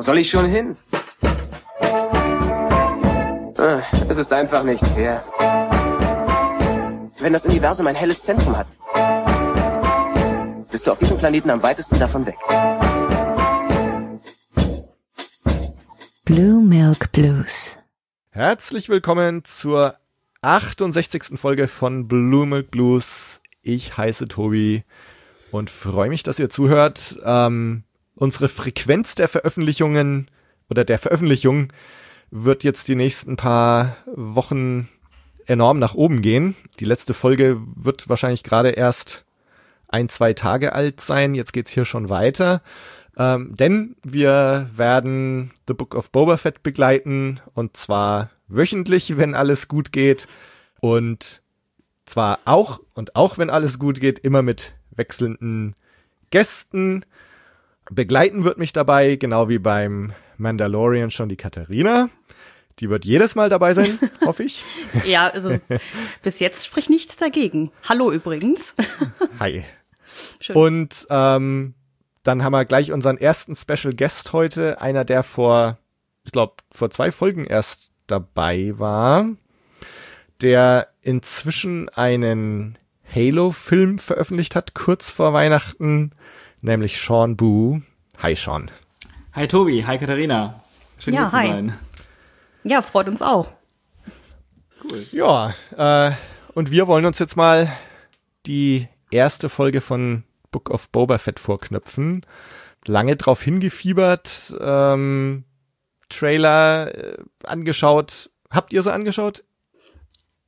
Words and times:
Wo 0.00 0.02
soll 0.02 0.16
ich 0.16 0.30
schon 0.30 0.46
hin? 0.46 0.78
Ah, 3.58 3.82
Es 4.08 4.16
ist 4.16 4.32
einfach 4.32 4.64
nicht 4.64 4.82
fair. 4.86 5.22
Wenn 7.18 7.34
das 7.34 7.44
Universum 7.44 7.86
ein 7.86 7.94
helles 7.94 8.22
Zentrum 8.22 8.56
hat, 8.56 8.66
bist 10.70 10.86
du 10.86 10.92
auf 10.92 10.98
diesem 10.98 11.18
Planeten 11.18 11.50
am 11.50 11.62
weitesten 11.62 11.98
davon 11.98 12.24
weg. 12.24 12.36
Blue 16.24 16.62
Milk 16.62 17.12
Blues. 17.12 17.76
Herzlich 18.30 18.88
willkommen 18.88 19.44
zur 19.44 19.98
68. 20.40 21.38
Folge 21.38 21.68
von 21.68 22.08
Blue 22.08 22.46
Milk 22.46 22.70
Blues. 22.70 23.42
Ich 23.60 23.98
heiße 23.98 24.28
Tobi 24.28 24.82
und 25.50 25.68
freue 25.68 26.08
mich, 26.08 26.22
dass 26.22 26.38
ihr 26.38 26.48
zuhört. 26.48 27.18
Ähm, 27.22 27.84
unsere 28.14 28.48
Frequenz 28.48 29.14
der 29.14 29.28
Veröffentlichungen 29.28 30.30
oder 30.68 30.84
der 30.84 30.98
Veröffentlichung 30.98 31.72
wird 32.30 32.64
jetzt 32.64 32.88
die 32.88 32.94
nächsten 32.94 33.36
paar 33.36 33.96
Wochen 34.14 34.88
enorm 35.46 35.78
nach 35.78 35.94
oben 35.94 36.22
gehen. 36.22 36.54
Die 36.78 36.84
letzte 36.84 37.12
Folge 37.12 37.60
wird 37.74 38.08
wahrscheinlich 38.08 38.44
gerade 38.44 38.70
erst 38.70 39.24
ein, 39.88 40.08
zwei 40.08 40.32
Tage 40.32 40.72
alt 40.72 41.00
sein. 41.00 41.34
Jetzt 41.34 41.52
geht's 41.52 41.72
hier 41.72 41.84
schon 41.84 42.08
weiter. 42.08 42.62
Ähm, 43.16 43.56
denn 43.56 43.96
wir 44.04 44.70
werden 44.74 45.50
The 45.66 45.74
Book 45.74 45.94
of 45.96 46.12
Boba 46.12 46.36
Fett 46.36 46.62
begleiten 46.62 47.40
und 47.54 47.76
zwar 47.76 48.30
wöchentlich, 48.46 49.16
wenn 49.16 49.34
alles 49.34 49.66
gut 49.66 49.92
geht. 49.92 50.28
Und 50.80 51.42
zwar 52.06 52.38
auch 52.44 52.80
und 52.94 53.16
auch 53.16 53.36
wenn 53.36 53.50
alles 53.50 53.78
gut 53.78 54.00
geht, 54.00 54.20
immer 54.20 54.42
mit 54.42 54.74
wechselnden 54.90 55.74
Gästen. 56.30 57.04
Begleiten 57.90 58.44
wird 58.44 58.56
mich 58.56 58.72
dabei, 58.72 59.16
genau 59.16 59.48
wie 59.48 59.58
beim 59.58 60.12
Mandalorian 60.38 61.10
schon 61.10 61.28
die 61.28 61.36
Katharina. 61.36 62.08
Die 62.78 62.88
wird 62.88 63.04
jedes 63.04 63.34
Mal 63.34 63.48
dabei 63.48 63.74
sein, 63.74 63.98
hoffe 64.24 64.44
ich. 64.44 64.64
Ja, 65.04 65.26
also 65.26 65.58
bis 66.22 66.38
jetzt 66.38 66.64
spricht 66.64 66.88
nichts 66.88 67.16
dagegen. 67.16 67.72
Hallo 67.88 68.12
übrigens. 68.12 68.74
Hi. 69.38 69.64
Schön. 70.38 70.56
Und 70.56 71.06
ähm, 71.10 71.74
dann 72.22 72.44
haben 72.44 72.52
wir 72.52 72.64
gleich 72.64 72.92
unseren 72.92 73.18
ersten 73.18 73.56
Special 73.56 73.94
Guest 73.94 74.32
heute, 74.32 74.80
einer, 74.80 75.04
der 75.04 75.24
vor, 75.24 75.78
ich 76.24 76.32
glaube, 76.32 76.54
vor 76.72 76.90
zwei 76.90 77.10
Folgen 77.10 77.44
erst 77.44 77.90
dabei 78.06 78.72
war, 78.78 79.26
der 80.40 80.88
inzwischen 81.02 81.88
einen 81.88 82.78
Halo-Film 83.12 83.98
veröffentlicht 83.98 84.54
hat, 84.54 84.74
kurz 84.74 85.10
vor 85.10 85.32
Weihnachten, 85.32 86.12
nämlich 86.60 87.00
Sean 87.00 87.36
Boo. 87.36 87.80
Hi 88.18 88.34
Sean. 88.34 88.70
Hi 89.34 89.46
Tobi, 89.48 89.84
hi 89.86 89.98
Katharina. 89.98 90.62
Schön 90.98 91.14
Ja, 91.14 91.30
hier 91.30 91.38
hi. 91.38 91.46
zu 91.46 91.52
sein. 91.52 91.78
Ja, 92.64 92.82
freut 92.82 93.08
uns 93.08 93.22
auch. 93.22 93.52
Cool. 94.82 95.06
Ja, 95.12 95.54
äh, 95.76 96.12
und 96.54 96.70
wir 96.70 96.86
wollen 96.86 97.04
uns 97.06 97.18
jetzt 97.18 97.36
mal 97.36 97.70
die 98.46 98.88
erste 99.10 99.48
Folge 99.48 99.80
von 99.80 100.24
Book 100.50 100.70
of 100.70 100.88
Boba 100.90 101.18
Fett 101.18 101.38
vorknöpfen. 101.38 102.24
Lange 102.86 103.16
drauf 103.16 103.42
hingefiebert, 103.42 104.54
ähm, 104.60 105.44
Trailer 106.08 106.94
äh, 106.94 107.18
angeschaut. 107.44 108.30
Habt 108.50 108.72
ihr 108.72 108.82
sie 108.82 108.92
angeschaut? 108.92 109.44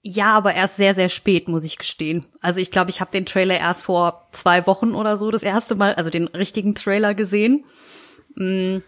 Ja, 0.03 0.33
aber 0.35 0.55
erst 0.55 0.77
sehr, 0.77 0.95
sehr 0.95 1.09
spät, 1.09 1.47
muss 1.49 1.63
ich 1.65 1.79
gestehen. 1.79 2.27
Also 2.41 2.61
ich 2.61 2.71
glaube, 2.73 2.91
ich 2.91 3.01
habe 3.01 3.13
den 3.13 3.25
Trailer 3.25 3.59
erst 3.59 3.85
vor 3.85 4.27
zwei 4.33 4.67
Wochen 4.67 4.95
oder 4.95 5.17
so 5.17 5.31
das 5.31 5.45
erste 5.45 5.77
Mal, 5.77 5.95
also 5.95 6.11
den 6.11 6.27
richtigen 6.29 6.75
Trailer 6.75 7.15
gesehen. 7.15 7.65
Mm, 8.35 8.79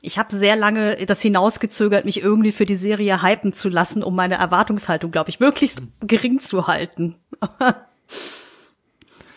Ich 0.00 0.18
habe 0.18 0.34
sehr 0.34 0.56
lange 0.56 0.96
das 1.06 1.22
hinausgezögert, 1.22 2.04
mich 2.04 2.20
irgendwie 2.20 2.52
für 2.52 2.66
die 2.66 2.74
Serie 2.74 3.22
hypen 3.22 3.52
zu 3.52 3.68
lassen, 3.68 4.02
um 4.02 4.14
meine 4.16 4.34
Erwartungshaltung, 4.34 5.10
glaube 5.12 5.30
ich, 5.30 5.40
möglichst 5.40 5.80
gering 6.00 6.40
zu 6.40 6.66
halten. 6.66 7.14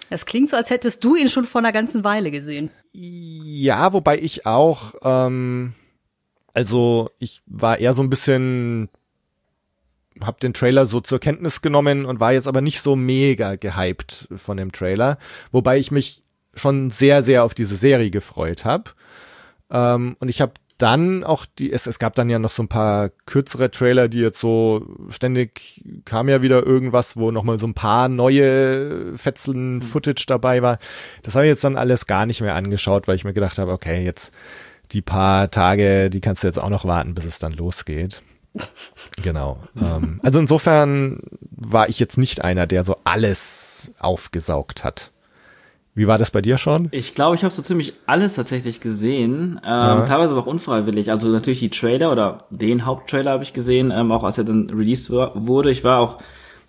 Es 0.09 0.25
klingt 0.25 0.50
so, 0.50 0.56
als 0.56 0.69
hättest 0.69 1.04
du 1.04 1.16
ihn 1.16 1.28
schon 1.28 1.44
vor 1.44 1.59
einer 1.59 1.74
ganzen 1.74 2.04
Weile 2.06 2.31
gesehen. 2.31 2.69
Ja, 2.94 3.92
wobei 3.92 4.18
ich 4.19 4.46
auch, 4.46 4.96
ähm, 5.04 5.74
also 6.54 7.09
ich 7.19 7.42
war 7.46 7.80
eher 7.80 7.94
so 7.94 8.04
ein 8.04 8.09
bisschen, 8.09 8.88
hab 10.24 10.40
den 10.40 10.54
Trailer 10.54 10.86
so 10.86 11.00
zur 11.00 11.20
Kenntnis 11.20 11.62
genommen 11.62 12.06
und 12.06 12.20
war 12.20 12.34
jetzt 12.34 12.48
aber 12.48 12.62
nicht 12.62 12.82
so 12.82 12.96
mega 12.96 13.56
gehypt 13.56 14.28
von 14.36 14.58
dem 14.58 14.72
Trailer, 14.72 15.18
wobei 15.52 15.78
ich 15.78 15.92
mich 15.92 16.24
schon 16.54 16.90
sehr, 16.90 17.24
sehr 17.24 17.44
auf 17.44 17.54
diese 17.54 17.76
Serie 17.76 18.10
gefreut 18.10 18.66
habe. 18.66 18.92
Ähm, 19.72 20.16
und 20.20 20.30
ich 20.30 20.42
habe 20.42 20.54
dann 20.78 21.24
auch 21.24 21.46
die, 21.46 21.72
es, 21.72 21.88
es 21.88 21.98
gab 21.98 22.14
dann 22.16 22.30
ja 22.30 22.38
noch 22.38 22.52
so 22.52 22.64
ein 22.64 22.68
paar 22.68 23.10
kürzere 23.26 23.72
Trailer, 23.72 24.08
die 24.08 24.20
jetzt 24.20 24.40
so 24.40 24.86
ständig 25.10 25.84
kam 26.06 26.30
ja 26.30 26.42
wieder 26.42 26.64
irgendwas, 26.64 27.18
wo 27.18 27.32
nochmal 27.32 27.58
so 27.58 27.66
ein 27.66 27.74
paar 27.74 28.10
neue 28.10 29.18
Fetzeln 29.18 29.82
Footage 29.82 30.26
dabei 30.28 30.62
war. 30.62 30.78
Das 31.24 31.36
habe 31.36 31.46
ich 31.46 31.50
jetzt 31.50 31.64
dann 31.64 31.78
alles 31.78 32.06
gar 32.06 32.26
nicht 32.28 32.42
mehr 32.42 32.56
angeschaut, 32.56 33.08
weil 33.08 33.16
ich 33.16 33.24
mir 33.24 33.34
gedacht 33.34 33.58
habe, 33.58 33.72
okay, 33.72 34.04
jetzt 34.04 34.32
die 34.92 35.02
paar 35.02 35.50
Tage, 35.50 36.10
die 36.10 36.22
kannst 36.22 36.44
du 36.44 36.48
jetzt 36.48 36.60
auch 36.60 36.70
noch 36.70 36.86
warten, 36.86 37.16
bis 37.16 37.26
es 37.26 37.40
dann 37.40 37.54
losgeht. 37.54 38.22
Genau. 39.23 39.57
ähm, 39.81 40.19
also 40.23 40.40
insofern 40.40 41.22
war 41.41 41.90
ich 41.90 42.00
jetzt 42.00 42.18
nicht 42.18 42.44
einer, 42.44 42.68
der 42.68 42.84
so 42.84 42.97
alles 43.03 43.90
aufgesaugt 44.00 44.84
hat. 44.84 45.12
Wie 45.97 46.06
war 46.06 46.19
das 46.19 46.29
bei 46.29 46.41
dir 46.41 46.59
schon? 46.59 46.90
Ich 46.91 47.16
glaube, 47.16 47.35
ich 47.35 47.44
habe 47.44 47.56
so 47.56 47.63
ziemlich 47.63 47.94
alles 48.06 48.35
tatsächlich 48.35 48.81
gesehen, 48.81 49.59
ähm, 49.66 50.06
teilweise 50.06 50.34
aber 50.34 50.44
auch 50.44 50.45
unfreiwillig. 50.45 51.09
Also 51.09 51.28
natürlich 51.29 51.57
die 51.57 51.72
Trailer 51.72 52.12
oder 52.12 52.38
den 52.51 52.85
Haupttrailer 52.85 53.31
habe 53.31 53.41
ich 53.41 53.51
gesehen, 53.51 53.90
ähm, 53.90 54.12
auch 54.12 54.23
als 54.23 54.38
er 54.38 54.44
dann 54.44 54.69
released 54.69 55.09
wurde. 55.09 55.72
Ich 55.72 55.84
war 55.84 56.00
auch 56.00 56.19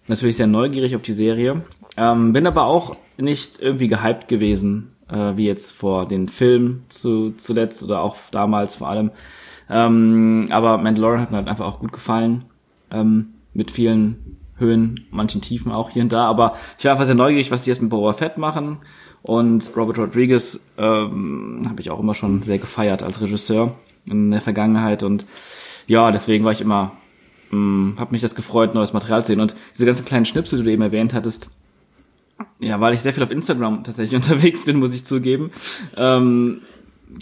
natürlich 0.06 0.38
sehr 0.38 0.46
neugierig 0.46 0.96
auf 0.96 1.02
die 1.02 1.12
Serie, 1.12 1.60
ähm, 1.98 2.32
bin 2.32 2.46
aber 2.46 2.64
auch 2.64 2.96
nicht 3.18 3.60
irgendwie 3.60 3.88
gehypt 3.88 4.28
gewesen, 4.28 4.96
äh, 5.10 5.36
wie 5.36 5.46
jetzt 5.46 5.72
vor 5.72 6.08
den 6.08 6.28
Film 6.28 6.84
zu, 6.88 7.34
zuletzt 7.36 7.82
oder 7.82 8.00
auch 8.00 8.16
damals 8.30 8.76
vor 8.76 8.88
allem. 8.88 9.10
Ähm, 9.70 10.48
aber 10.50 10.78
Mandalorian 10.78 11.20
hat 11.20 11.30
mir 11.30 11.38
halt 11.38 11.48
einfach 11.48 11.66
auch 11.66 11.80
gut 11.80 11.92
gefallen, 11.92 12.44
ähm, 12.90 13.34
mit 13.52 13.70
vielen 13.70 14.38
Höhen, 14.56 15.06
manchen 15.10 15.40
Tiefen 15.40 15.72
auch 15.72 15.90
hier 15.90 16.02
und 16.02 16.12
da. 16.12 16.24
Aber 16.24 16.56
ich 16.78 16.84
war 16.84 16.92
einfach 16.92 17.06
sehr 17.06 17.14
neugierig, 17.14 17.50
was 17.50 17.64
die 17.64 17.70
jetzt 17.70 17.82
mit 17.82 17.90
Boba 17.90 18.12
Fett 18.12 18.38
machen. 18.38 18.78
Und 19.22 19.72
Robert 19.76 19.98
Rodriguez 19.98 20.60
ähm, 20.78 21.66
habe 21.68 21.80
ich 21.80 21.90
auch 21.90 22.00
immer 22.00 22.14
schon 22.14 22.42
sehr 22.42 22.58
gefeiert 22.58 23.02
als 23.02 23.20
Regisseur 23.20 23.74
in 24.08 24.30
der 24.30 24.40
Vergangenheit. 24.40 25.02
Und 25.02 25.26
ja, 25.86 26.10
deswegen 26.10 26.44
war 26.44 26.52
ich 26.52 26.60
immer, 26.60 26.92
ähm, 27.52 27.96
habe 27.98 28.12
mich 28.12 28.22
das 28.22 28.34
gefreut, 28.34 28.74
neues 28.74 28.92
Material 28.92 29.22
zu 29.22 29.28
sehen. 29.28 29.40
Und 29.40 29.54
diese 29.74 29.86
ganzen 29.86 30.04
kleinen 30.04 30.26
Schnipsel, 30.26 30.58
die 30.58 30.64
du 30.64 30.70
eben 30.70 30.82
erwähnt 30.82 31.14
hattest, 31.14 31.50
ja, 32.60 32.80
weil 32.80 32.94
ich 32.94 33.00
sehr 33.00 33.12
viel 33.12 33.22
auf 33.22 33.30
Instagram 33.30 33.84
tatsächlich 33.84 34.16
unterwegs 34.22 34.64
bin, 34.64 34.78
muss 34.78 34.94
ich 34.94 35.04
zugeben, 35.04 35.50
ähm, 35.96 36.62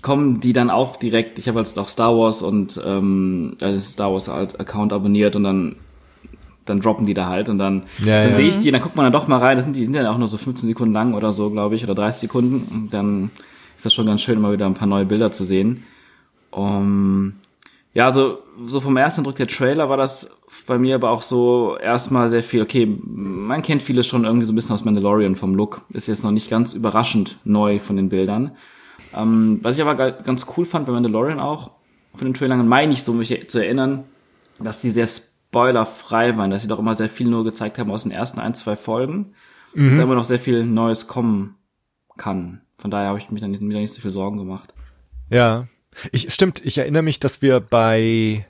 kommen 0.03 0.41
die 0.41 0.53
dann 0.53 0.71
auch 0.71 0.97
direkt. 0.97 1.39
Ich 1.39 1.49
habe 1.49 1.59
jetzt 1.59 1.79
auch 1.79 1.89
Star 1.89 2.17
Wars 2.17 2.43
und 2.43 2.81
ähm, 2.85 3.57
äh, 3.61 3.79
Star 3.81 4.13
Wars 4.13 4.29
Account 4.29 4.93
abonniert 4.93 5.37
und 5.37 5.45
dann 5.45 5.77
dann 6.67 6.81
droppen 6.81 7.07
die 7.07 7.15
da 7.15 7.27
halt 7.27 7.49
und 7.49 7.59
dann, 7.59 7.85
Ja, 8.01 8.23
dann 8.23 8.33
ja. 8.33 8.37
sehe 8.37 8.49
ich 8.49 8.59
die, 8.59 8.71
dann 8.71 8.83
guckt 8.83 8.97
man 8.97 9.11
da 9.11 9.17
doch 9.17 9.29
mal 9.29 9.39
rein. 9.39 9.57
Das 9.57 9.65
sind 9.65 9.77
die 9.77 9.85
sind 9.85 9.95
ja 9.95 10.11
auch 10.11 10.19
nur 10.19 10.29
so 10.29 10.37
15 10.37 10.69
Sekunden 10.69 10.93
lang 10.93 11.15
oder 11.15 11.33
so, 11.33 11.51
glaube 11.51 11.77
ich, 11.77 11.85
oder 11.85 11.95
30 11.95 12.23
Sekunden. 12.23 12.67
Und 12.75 12.93
dann 12.93 13.31
ist 13.77 13.87
das 13.87 13.95
schon 13.95 14.07
ganz 14.07 14.23
schön, 14.23 14.41
mal 14.41 14.53
wieder 14.53 14.67
ein 14.67 14.75
paar 14.75 14.89
neue 14.89 15.05
Bilder 15.05 15.33
zu 15.33 15.45
sehen. 15.45 15.85
Um, 16.51 17.35
ja, 17.95 18.07
also 18.07 18.39
so 18.67 18.81
vom 18.81 18.97
ersten 18.97 19.21
Eindruck 19.21 19.37
der 19.37 19.47
Trailer 19.47 19.89
war 19.89 19.97
das 19.97 20.31
bei 20.67 20.79
mir 20.79 20.95
aber 20.95 21.11
auch 21.11 21.23
so 21.23 21.77
erstmal 21.77 22.31
sehr 22.31 22.43
viel, 22.43 22.63
okay, 22.63 22.87
man 23.05 23.63
kennt 23.63 23.83
vieles 23.83 24.07
schon 24.07 24.25
irgendwie 24.25 24.47
so 24.47 24.53
ein 24.53 24.57
bisschen 24.57 24.75
aus 24.75 24.85
Mandalorian 24.85 25.37
vom 25.37 25.55
Look. 25.55 25.83
Ist 25.91 26.07
jetzt 26.07 26.25
noch 26.25 26.31
nicht 26.31 26.51
ganz 26.51 26.75
überraschend 26.75 27.37
neu 27.45 27.79
von 27.79 27.97
den 27.97 28.09
Bildern. 28.09 28.53
Ähm, 29.17 29.61
was 29.63 29.77
ich 29.77 29.83
aber 29.83 29.95
ga- 29.95 30.11
ganz 30.23 30.47
cool 30.57 30.65
fand 30.67 30.87
bei 30.87 30.93
Mandalorian 30.93 31.41
auch, 31.41 31.71
von 32.17 32.27
den 32.27 32.35
Trailern, 32.35 32.67
meine 32.69 32.93
ich 32.93 33.03
so, 33.03 33.13
mich 33.13 33.49
zu 33.49 33.59
erinnern, 33.59 34.05
dass 34.59 34.81
die 34.81 34.91
sehr 34.91 35.07
spoilerfrei 35.07 36.37
waren, 36.37 36.51
dass 36.51 36.63
sie 36.63 36.69
doch 36.69 36.79
immer 36.79 36.95
sehr 36.95 37.09
viel 37.09 37.29
nur 37.29 37.45
gezeigt 37.45 37.79
haben 37.79 37.91
aus 37.91 38.03
den 38.05 38.13
ersten 38.13 38.41
ein, 38.41 38.55
zwei 38.55 38.77
Folgen. 38.77 39.35
Da 39.75 39.83
immer 40.03 40.15
noch 40.15 40.25
sehr 40.25 40.39
viel 40.39 40.65
Neues 40.65 41.07
kommen 41.07 41.57
kann. 42.17 42.63
Von 42.79 42.91
daher 42.91 43.09
habe 43.09 43.19
ich 43.19 43.31
mich 43.31 43.43
dann 43.43 43.51
nicht, 43.51 43.61
wieder 43.63 43.79
nicht 43.79 43.93
so 43.93 44.01
viel 44.01 44.11
Sorgen 44.11 44.39
gemacht. 44.39 44.73
Ja. 45.29 45.67
Ich, 46.13 46.33
stimmt, 46.33 46.65
ich 46.65 46.79
erinnere 46.79 47.03
mich, 47.03 47.21
dass 47.21 47.43
wir 47.43 47.61
bei, 47.61 48.47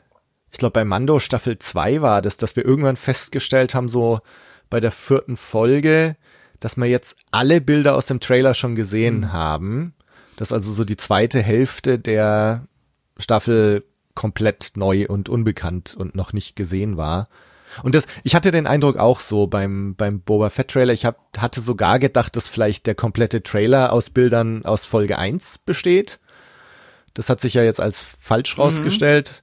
ich 0.52 0.58
glaube 0.58 0.72
bei 0.74 0.84
Mando 0.84 1.18
Staffel 1.18 1.58
2 1.58 2.00
war 2.00 2.22
das, 2.22 2.36
dass 2.36 2.54
wir 2.54 2.64
irgendwann 2.64 2.94
festgestellt 2.94 3.74
haben, 3.74 3.88
so 3.88 4.20
bei 4.70 4.78
der 4.78 4.92
vierten 4.92 5.36
Folge, 5.36 6.14
dass 6.60 6.76
wir 6.76 6.86
jetzt 6.86 7.16
alle 7.32 7.60
Bilder 7.60 7.96
aus 7.96 8.06
dem 8.06 8.20
Trailer 8.20 8.54
schon 8.54 8.76
gesehen 8.76 9.32
haben. 9.32 9.94
Dass 10.36 10.52
also 10.52 10.72
so 10.72 10.84
die 10.84 10.96
zweite 10.96 11.42
Hälfte 11.42 11.98
der 11.98 12.66
Staffel 13.18 13.84
komplett 14.14 14.72
neu 14.76 15.06
und 15.08 15.28
unbekannt 15.28 15.94
und 15.96 16.14
noch 16.14 16.32
nicht 16.32 16.56
gesehen 16.56 16.96
war. 16.96 17.28
Und 17.82 17.94
das, 17.94 18.06
ich 18.22 18.34
hatte 18.34 18.50
den 18.50 18.66
Eindruck 18.66 18.96
auch 18.96 19.20
so 19.20 19.46
beim, 19.46 19.94
beim 19.96 20.20
Boba 20.20 20.50
Fett 20.50 20.68
Trailer, 20.68 20.92
ich 20.92 21.04
hab, 21.04 21.18
hatte 21.36 21.60
sogar 21.60 21.98
gedacht, 21.98 22.36
dass 22.36 22.48
vielleicht 22.48 22.86
der 22.86 22.94
komplette 22.94 23.42
Trailer 23.42 23.92
aus 23.92 24.10
Bildern 24.10 24.64
aus 24.64 24.86
Folge 24.86 25.18
1 25.18 25.58
besteht. 25.58 26.18
Das 27.14 27.28
hat 27.28 27.40
sich 27.40 27.54
ja 27.54 27.62
jetzt 27.62 27.80
als 27.80 28.00
falsch 28.00 28.58
rausgestellt. 28.58 29.42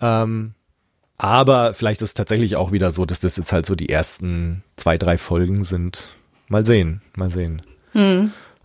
Ähm, 0.00 0.54
aber 1.18 1.72
vielleicht 1.74 2.02
ist 2.02 2.10
es 2.10 2.14
tatsächlich 2.14 2.56
auch 2.56 2.72
wieder 2.72 2.90
so, 2.90 3.06
dass 3.06 3.20
das 3.20 3.36
jetzt 3.36 3.52
halt 3.52 3.66
so 3.66 3.74
die 3.74 3.88
ersten 3.88 4.62
zwei, 4.76 4.98
drei 4.98 5.18
Folgen 5.18 5.64
sind. 5.64 6.10
Mal 6.48 6.66
sehen, 6.66 7.00
mal 7.16 7.30
sehen. 7.30 7.62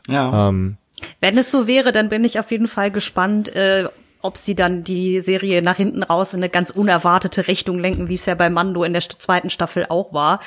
Ja. 0.08 0.50
Ähm, 0.50 0.78
Wenn 1.20 1.38
es 1.38 1.52
so 1.52 1.68
wäre, 1.68 1.92
dann 1.92 2.10
bin 2.10 2.24
ich 2.24 2.40
auf 2.40 2.52
jeden 2.52 2.68
Fall 2.68 2.92
gespannt, 2.92 3.54
äh, 3.56 3.88
ob 4.22 4.38
sie 4.38 4.54
dann 4.56 4.84
die 4.84 5.20
Serie 5.20 5.62
nach 5.62 5.78
hinten 5.78 6.04
raus 6.04 6.34
in 6.34 6.40
eine 6.40 6.50
ganz 6.50 6.70
unerwartete 6.70 7.48
Richtung 7.48 7.80
lenken, 7.80 8.08
wie 8.08 8.14
es 8.14 8.26
ja 8.28 8.36
bei 8.36 8.50
Mando 8.50 8.84
in 8.84 8.94
der 8.94 9.02
zweiten 9.02 9.50
Staffel 9.50 9.88
auch 9.90 10.14
war. 10.14 10.42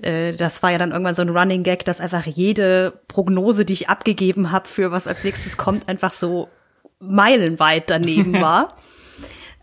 Äh, 0.00 0.32
Das 0.32 0.62
war 0.62 0.70
ja 0.70 0.78
dann 0.78 0.92
irgendwann 0.92 1.14
so 1.14 1.22
ein 1.22 1.28
Running 1.36 1.62
Gag, 1.62 1.84
dass 1.84 2.00
einfach 2.00 2.24
jede 2.24 3.00
Prognose, 3.08 3.64
die 3.64 3.74
ich 3.74 3.88
abgegeben 3.90 4.50
habe 4.50 4.66
für 4.66 4.92
was 4.92 5.06
als 5.06 5.24
nächstes 5.24 5.56
kommt, 5.56 5.88
einfach 5.88 6.12
so 6.12 6.48
meilenweit 7.00 7.90
daneben 7.90 8.32
war. 8.40 8.76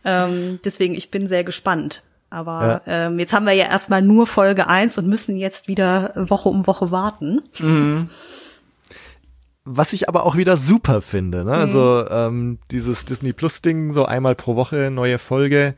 ähm, 0.04 0.60
deswegen, 0.64 0.94
ich 0.94 1.10
bin 1.10 1.28
sehr 1.28 1.44
gespannt. 1.44 2.04
Aber 2.30 2.82
ähm, 2.86 3.20
jetzt 3.20 3.34
haben 3.34 3.46
wir 3.46 3.54
ja 3.54 3.66
erstmal 3.66 4.02
nur 4.02 4.28
Folge 4.28 4.68
eins 4.68 4.98
und 4.98 5.08
müssen 5.08 5.38
jetzt 5.38 5.68
wieder 5.68 6.12
Woche 6.16 6.50
um 6.50 6.68
Woche 6.68 6.92
warten. 6.92 7.42
Was 9.66 9.94
ich 9.94 10.08
aber 10.08 10.24
auch 10.26 10.38
wieder 10.38 10.58
super 10.58 11.02
finde, 11.02 11.44
ne? 11.44 11.54
Also 11.54 12.08
ähm, 12.10 12.60
dieses 12.72 13.06
Disney 13.06 13.34
Plus 13.34 13.62
Ding, 13.62 13.92
so 13.92 14.06
einmal 14.06 14.36
pro 14.36 14.56
Woche 14.56 14.90
neue 14.92 15.18
Folge 15.18 15.76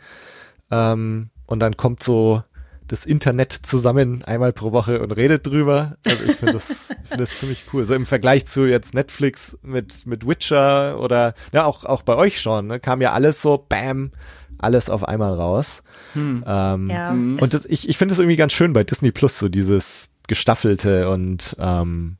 ähm, 0.72 1.30
und 1.46 1.60
dann 1.60 1.78
kommt 1.78 2.04
so 2.04 2.44
das 2.90 3.06
Internet 3.06 3.52
zusammen 3.52 4.24
einmal 4.24 4.54
pro 4.54 4.72
Woche 4.72 5.02
und 5.02 5.12
redet 5.12 5.46
drüber. 5.46 5.98
Also 6.06 6.24
ich 6.26 6.36
finde 6.38 6.54
das, 6.54 6.70
ich 7.04 7.10
finde 7.10 7.24
das 7.24 7.38
ziemlich 7.40 7.66
cool. 7.74 7.86
So 7.86 7.94
im 7.96 8.06
Vergleich 8.06 8.46
zu 8.48 8.66
jetzt 8.66 8.94
Netflix 8.94 9.58
mit 9.62 10.06
mit 10.06 10.26
Witcher 10.28 11.00
oder 11.00 11.34
ja 11.52 11.66
auch 11.66 11.84
auch 11.86 12.02
bei 12.04 12.16
euch 12.16 12.40
schon, 12.42 12.68
ne? 12.68 12.80
kam 12.80 13.02
ja 13.02 13.12
alles 13.12 13.42
so 13.42 13.66
Bam, 13.70 14.12
alles 14.58 14.90
auf 14.90 15.04
einmal 15.08 15.34
raus. 15.34 15.84
Ähm, 16.16 16.44
Ja. 16.90 17.12
und 17.12 17.54
das, 17.54 17.66
ich, 17.66 17.90
ich 17.90 17.98
finde 17.98 18.14
es 18.14 18.20
irgendwie 18.20 18.38
ganz 18.38 18.54
schön 18.54 18.74
bei 18.74 18.84
Disney 18.84 19.12
Plus, 19.12 19.38
so 19.38 19.50
dieses 19.50 20.10
gestaffelte 20.28 21.10
und 21.10 21.56
ähm, 21.60 22.18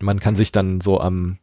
man 0.00 0.20
kann 0.20 0.36
sich 0.36 0.52
dann 0.52 0.80
so 0.80 1.00
am, 1.00 1.38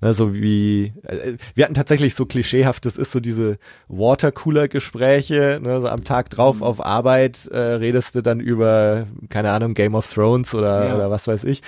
ne, 0.00 0.14
so 0.14 0.34
wie, 0.34 0.92
äh, 1.02 1.34
wir 1.54 1.64
hatten 1.64 1.74
tatsächlich 1.74 2.14
so 2.14 2.24
klischeehaft, 2.26 2.84
das 2.86 2.96
ist 2.96 3.12
so 3.12 3.20
diese 3.20 3.58
Watercooler-Gespräche, 3.88 5.60
ne, 5.62 5.80
so 5.80 5.88
am 5.88 6.04
Tag 6.04 6.30
drauf 6.30 6.62
auf 6.62 6.84
Arbeit 6.84 7.46
äh, 7.48 7.58
redest 7.58 8.14
du 8.14 8.22
dann 8.22 8.40
über, 8.40 9.06
keine 9.28 9.50
Ahnung, 9.50 9.74
Game 9.74 9.94
of 9.94 10.12
Thrones 10.12 10.54
oder, 10.54 10.88
Ja. 10.88 10.94
oder 10.94 11.10
was 11.10 11.26
weiß 11.26 11.44
ich. 11.44 11.62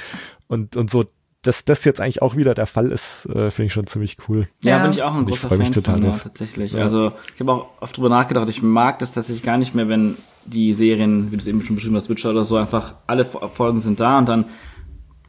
Und, 0.48 0.76
und 0.76 0.90
so, 0.90 1.04
dass 1.42 1.64
das 1.64 1.84
jetzt 1.84 2.00
eigentlich 2.00 2.20
auch 2.22 2.36
wieder 2.36 2.54
der 2.54 2.66
Fall 2.66 2.90
ist, 2.92 3.24
äh, 3.26 3.50
finde 3.50 3.66
ich 3.66 3.72
schon 3.72 3.86
ziemlich 3.86 4.16
cool. 4.28 4.48
Ja, 4.62 4.76
Ja. 4.76 4.82
bin 4.82 4.92
ich 4.92 5.02
auch 5.02 5.12
ein 5.12 5.20
Und 5.20 5.30
ich 5.30 5.40
großer 5.40 5.56
mich 5.56 5.68
Fan 5.68 5.74
total 5.74 5.94
von, 5.96 6.04
ja, 6.04 6.18
tatsächlich. 6.18 6.72
Ja. 6.72 6.82
Also 6.82 7.12
ich 7.34 7.40
habe 7.40 7.52
auch 7.52 7.66
oft 7.80 7.96
drüber 7.96 8.08
nachgedacht, 8.10 8.48
ich 8.48 8.62
mag 8.62 8.98
das 8.98 9.12
tatsächlich 9.12 9.42
gar 9.42 9.56
nicht 9.56 9.74
mehr, 9.74 9.88
wenn 9.88 10.16
die 10.44 10.72
Serien, 10.72 11.26
wie 11.30 11.36
du 11.36 11.42
es 11.42 11.46
eben 11.46 11.62
schon 11.62 11.76
beschrieben 11.76 11.96
hast, 11.96 12.08
Witcher 12.08 12.30
oder 12.30 12.44
so, 12.44 12.56
einfach 12.56 12.94
alle 13.06 13.24
Fo- 13.24 13.48
Folgen 13.48 13.80
sind 13.80 14.00
da 14.00 14.18
und 14.18 14.28
dann 14.28 14.46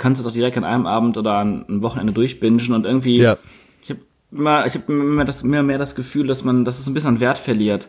kannst 0.02 0.20
du 0.20 0.24
es 0.28 0.30
auch 0.32 0.36
direkt 0.36 0.58
an 0.58 0.64
einem 0.64 0.88
Abend 0.88 1.16
oder 1.18 1.36
an 1.36 1.66
einem 1.68 1.82
Wochenende 1.84 2.12
durchbingen 2.12 2.74
und 2.74 2.86
irgendwie, 2.86 3.18
Ja. 3.22 3.38
ich 3.84 3.92
habe 3.92 4.00
immer, 4.32 4.66
ich 4.66 4.74
habe 4.74 4.92
immer 4.92 5.26
das, 5.26 5.44
immer 5.44 5.62
mehr 5.64 5.78
das 5.78 5.94
Gefühl, 5.96 6.26
dass 6.28 6.44
man, 6.44 6.66
dass 6.66 6.80
es 6.80 6.88
ein 6.88 6.94
bisschen 6.96 7.12
an 7.16 7.20
Wert 7.20 7.38
verliert. 7.38 7.88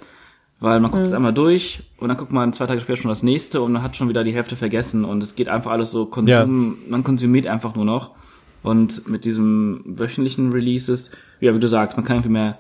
Weil 0.61 0.79
man 0.79 0.93
guckt 0.93 1.03
es 1.07 1.13
einmal 1.13 1.33
durch 1.35 1.83
und 1.99 2.09
dann 2.09 2.17
guckt 2.17 2.31
man 2.31 2.53
zwei 2.53 2.67
Tage 2.67 2.81
später 2.81 3.01
schon 3.03 3.09
das 3.09 3.25
nächste 3.25 3.63
und 3.63 3.73
man 3.73 3.83
hat 3.83 3.97
schon 3.97 4.09
wieder 4.09 4.23
die 4.23 4.33
Hälfte 4.33 4.55
vergessen 4.55 5.05
und 5.05 5.21
es 5.21 5.35
geht 5.35 5.49
einfach 5.49 5.73
alles 5.73 5.91
so 5.91 6.07
Konsum, 6.07 6.77
man 6.89 7.03
konsumiert 7.03 7.49
einfach 7.49 7.75
nur 7.75 7.85
noch. 7.85 8.11
Und 8.63 9.09
mit 9.09 9.25
diesem 9.25 9.81
wöchentlichen 9.85 10.53
Releases, 10.53 11.11
ja, 11.41 11.53
wie 11.53 11.59
du 11.59 11.67
sagst, 11.67 11.97
man 11.97 12.07
kann 12.07 12.17
irgendwie 12.19 12.33
mehr 12.35 12.59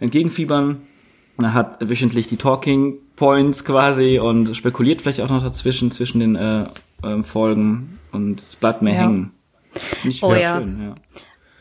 entgegenfiebern. 0.00 0.78
Man 1.36 1.52
hat 1.52 1.86
wöchentlich 1.86 2.28
die 2.28 2.36
Talking 2.36 2.94
Points 3.16 3.64
quasi 3.64 4.18
und 4.18 4.56
spekuliert 4.56 5.02
vielleicht 5.02 5.20
auch 5.20 5.28
noch 5.28 5.42
dazwischen, 5.42 5.90
zwischen 5.90 6.20
den 6.20 6.36
äh, 6.36 6.66
ähm, 7.02 7.24
Folgen 7.24 7.98
und 8.14 8.40
es 8.40 8.56
bleibt 8.56 8.82
mehr 8.82 8.94
Ja. 8.94 9.00
hängen. 9.02 9.32
Nicht 10.04 10.22
Oh 10.22 10.34
ja. 10.34 10.56
schön, 10.58 10.80
ja. 10.88 10.94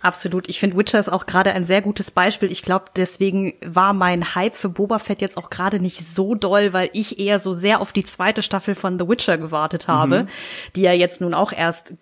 Absolut. 0.02 0.50
Ich 0.50 0.60
finde 0.60 0.76
Witcher 0.78 1.00
ist 1.00 1.08
auch 1.08 1.26
gerade 1.26 1.54
ein 1.54 1.64
sehr 1.64 1.82
gutes 1.82 2.12
Beispiel. 2.12 2.52
Ich 2.52 2.62
glaube, 2.62 2.88
deswegen 2.98 3.54
war 3.66 3.94
mein 3.94 4.36
Hype 4.36 4.56
für 4.56 4.68
Boba 4.68 5.00
Fett 5.00 5.22
jetzt 5.22 5.38
auch 5.38 5.50
gerade 5.50 5.80
nicht 5.80 5.98
so 5.98 6.36
doll, 6.36 6.74
weil 6.74 6.90
ich 6.92 7.20
eher 7.20 7.40
so 7.40 7.54
sehr 7.54 7.80
auf 7.80 7.94
die 7.94 8.04
zweite 8.04 8.42
Staffel 8.42 8.76
von 8.76 9.00
The 9.00 9.08
Witcher 9.08 9.38
gewartet 9.38 9.88
habe, 9.88 10.28
die 10.76 10.82
ja 10.82 10.92
jetzt 10.92 11.22
nun 11.22 11.34
auch 11.34 11.54
erst 11.54 11.94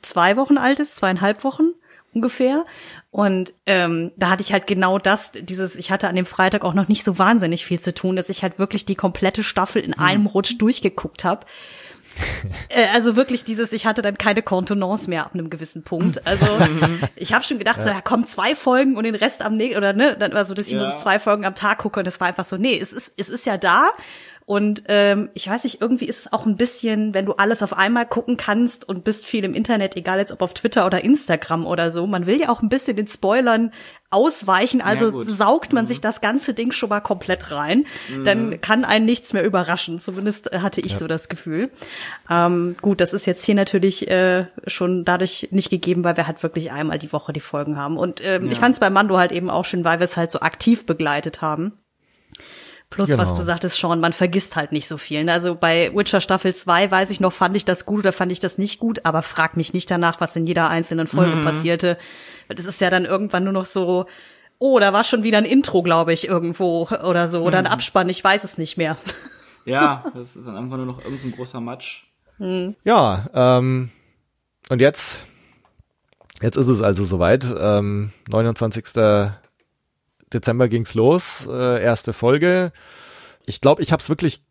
zwei 0.00 0.38
Wochen 0.38 0.56
alt 0.56 0.80
ist, 0.80 0.96
zweieinhalb 0.96 1.44
Wochen 1.44 1.72
ungefähr. 2.14 2.64
Und 3.10 3.52
ähm, 3.66 4.12
da 4.16 4.30
hatte 4.30 4.42
ich 4.42 4.54
halt 4.54 4.66
genau 4.66 4.98
das, 4.98 5.32
dieses, 5.32 5.76
ich 5.76 5.90
hatte 5.90 6.08
an 6.08 6.16
dem 6.16 6.26
Freitag 6.26 6.64
auch 6.64 6.74
noch 6.74 6.88
nicht 6.88 7.04
so 7.04 7.18
wahnsinnig 7.18 7.66
viel 7.66 7.78
zu 7.78 7.92
tun, 7.92 8.16
dass 8.16 8.30
ich 8.30 8.42
halt 8.42 8.58
wirklich 8.58 8.86
die 8.86 8.94
komplette 8.94 9.42
Staffel 9.42 9.82
in 9.82 9.92
einem 9.92 10.24
Rutsch 10.26 10.54
durchgeguckt 10.58 11.24
habe. 11.24 11.44
Äh, 12.68 12.86
also 12.94 13.16
wirklich 13.16 13.42
dieses, 13.44 13.72
ich 13.72 13.84
hatte 13.86 14.00
dann 14.00 14.16
keine 14.16 14.42
Kontenance 14.42 15.08
mehr 15.10 15.24
ab 15.26 15.32
einem 15.34 15.50
gewissen 15.50 15.82
Punkt. 15.82 16.24
Also 16.26 16.46
ich 17.16 17.32
habe 17.32 17.44
schon 17.44 17.58
gedacht, 17.58 17.82
so, 17.82 17.88
ja, 17.88 18.00
kommen 18.00 18.26
zwei 18.26 18.54
Folgen 18.54 18.96
und 18.96 19.04
den 19.04 19.16
Rest 19.16 19.42
am 19.42 19.54
nächsten, 19.54 19.76
oder 19.78 19.92
ne, 19.92 20.16
dann 20.16 20.32
war 20.32 20.44
so, 20.44 20.54
dass 20.54 20.66
ich 20.66 20.72
Ja. 20.74 20.78
nur 20.78 20.86
so 20.86 20.94
zwei 21.02 21.18
Folgen 21.18 21.44
am 21.44 21.54
Tag 21.56 21.78
gucke 21.78 21.98
und 22.00 22.06
das 22.06 22.20
war 22.20 22.28
einfach 22.28 22.44
so, 22.44 22.56
nee, 22.56 22.78
es 22.78 22.92
ist, 22.92 23.12
es 23.16 23.28
ist 23.28 23.44
ja 23.46 23.56
da. 23.56 23.90
Und 24.50 24.82
ähm, 24.88 25.28
ich 25.34 25.48
weiß 25.48 25.62
nicht, 25.62 25.80
irgendwie 25.80 26.06
ist 26.06 26.26
es 26.26 26.32
auch 26.32 26.44
ein 26.44 26.56
bisschen, 26.56 27.14
wenn 27.14 27.24
du 27.24 27.34
alles 27.34 27.62
auf 27.62 27.72
einmal 27.72 28.04
gucken 28.04 28.36
kannst 28.36 28.88
und 28.88 29.04
bist 29.04 29.24
viel 29.24 29.44
im 29.44 29.54
Internet, 29.54 29.94
egal 29.94 30.18
jetzt 30.18 30.32
ob 30.32 30.42
auf 30.42 30.54
Twitter 30.54 30.86
oder 30.86 31.04
Instagram 31.04 31.64
oder 31.64 31.92
so, 31.92 32.08
man 32.08 32.26
will 32.26 32.40
ja 32.40 32.48
auch 32.48 32.60
ein 32.60 32.68
bisschen 32.68 32.96
den 32.96 33.06
Spoilern 33.06 33.72
ausweichen, 34.10 34.80
also 34.80 35.12
gut. 35.12 35.28
saugt 35.28 35.72
man 35.72 35.86
sich 35.86 36.00
das 36.00 36.20
ganze 36.20 36.52
Ding 36.52 36.72
schon 36.72 36.88
mal 36.88 36.98
komplett 36.98 37.52
rein, 37.52 37.86
dann 38.24 38.60
kann 38.60 38.84
einen 38.84 39.04
nichts 39.04 39.32
mehr 39.32 39.44
überraschen. 39.44 40.00
Zumindest 40.00 40.52
äh, 40.52 40.58
hatte 40.58 40.80
ich 40.80 40.96
so 40.96 41.06
das 41.06 41.28
Gefühl. 41.28 41.70
Ähm, 42.28 42.74
gut, 42.82 43.00
das 43.00 43.12
ist 43.12 43.26
jetzt 43.26 43.44
hier 43.44 43.54
natürlich 43.54 44.10
äh, 44.10 44.46
schon 44.66 45.04
dadurch 45.04 45.50
nicht 45.52 45.70
gegeben, 45.70 46.02
weil 46.02 46.16
wir 46.16 46.26
halt 46.26 46.42
wirklich 46.42 46.72
einmal 46.72 46.98
die 46.98 47.12
Woche 47.12 47.32
die 47.32 47.38
Folgen 47.38 47.76
haben. 47.76 47.96
Und 47.96 48.20
ähm, 48.24 48.50
ich 48.50 48.58
fand 48.58 48.72
es 48.74 48.80
bei 48.80 48.90
Mando 48.90 49.16
halt 49.16 49.30
eben 49.30 49.48
auch 49.48 49.64
schön, 49.64 49.84
weil 49.84 50.00
wir 50.00 50.04
es 50.06 50.16
halt 50.16 50.32
so 50.32 50.40
aktiv 50.40 50.86
begleitet 50.86 51.40
haben. 51.40 51.74
Plus, 52.90 53.08
was 53.16 53.28
Genau. 53.28 53.36
du 53.36 53.42
sagtest, 53.42 53.78
Sean, 53.78 54.00
man 54.00 54.12
vergisst 54.12 54.56
halt 54.56 54.72
nicht 54.72 54.88
so 54.88 54.96
viel. 54.98 55.22
ne? 55.24 55.32
Also 55.32 55.54
bei 55.54 55.92
Witcher 55.94 56.20
Staffel 56.20 56.54
2 56.54 56.90
weiß 56.90 57.10
ich 57.10 57.20
noch, 57.20 57.32
fand 57.32 57.56
ich 57.56 57.64
das 57.64 57.86
gut 57.86 58.00
oder 58.00 58.12
fand 58.12 58.32
ich 58.32 58.40
das 58.40 58.58
nicht 58.58 58.80
gut, 58.80 59.04
aber 59.04 59.22
frag 59.22 59.56
mich 59.56 59.72
nicht 59.72 59.88
danach, 59.90 60.20
was 60.20 60.34
in 60.34 60.46
jeder 60.46 60.68
einzelnen 60.70 61.06
Folge 61.06 61.36
passierte. 61.44 61.96
Weil 62.48 62.56
Das 62.56 62.66
ist 62.66 62.80
ja 62.80 62.90
dann 62.90 63.04
irgendwann 63.04 63.44
nur 63.44 63.52
noch 63.52 63.64
so, 63.64 64.06
oh, 64.58 64.78
da 64.80 64.92
war 64.92 65.04
schon 65.04 65.22
wieder 65.22 65.38
ein 65.38 65.44
Intro, 65.44 65.82
glaube 65.82 66.12
ich, 66.12 66.26
irgendwo 66.26 66.88
oder 66.88 67.28
so. 67.28 67.42
Oder 67.44 67.58
ein 67.58 67.66
Abspann, 67.68 68.08
ich 68.08 68.22
weiß 68.24 68.42
es 68.44 68.58
nicht 68.58 68.76
mehr. 68.76 68.96
Ja, 69.64 70.04
das 70.14 70.34
ist 70.36 70.46
dann 70.46 70.56
einfach 70.56 70.76
nur 70.76 70.86
noch 70.86 70.98
irgendein 70.98 71.20
so 71.20 71.26
ein 71.28 71.36
großer 71.36 71.60
Matsch. 71.60 72.02
Ja, 72.84 73.26
ähm, 73.34 73.90
und 74.68 74.80
jetzt, 74.80 75.24
jetzt 76.42 76.56
ist 76.56 76.66
es 76.68 76.80
also 76.82 77.04
soweit. 77.04 77.44
Ähm, 77.56 78.10
29. 78.30 78.84
Dezember 80.32 80.68
ging's 80.68 80.94
los, 80.94 81.46
äh, 81.48 81.82
erste 81.82 82.12
Folge. 82.12 82.72
Ich 83.46 83.60
glaube, 83.60 83.82
ich 83.82 83.92
habe 83.92 84.02
es 84.02 84.08
wirklich 84.08 84.42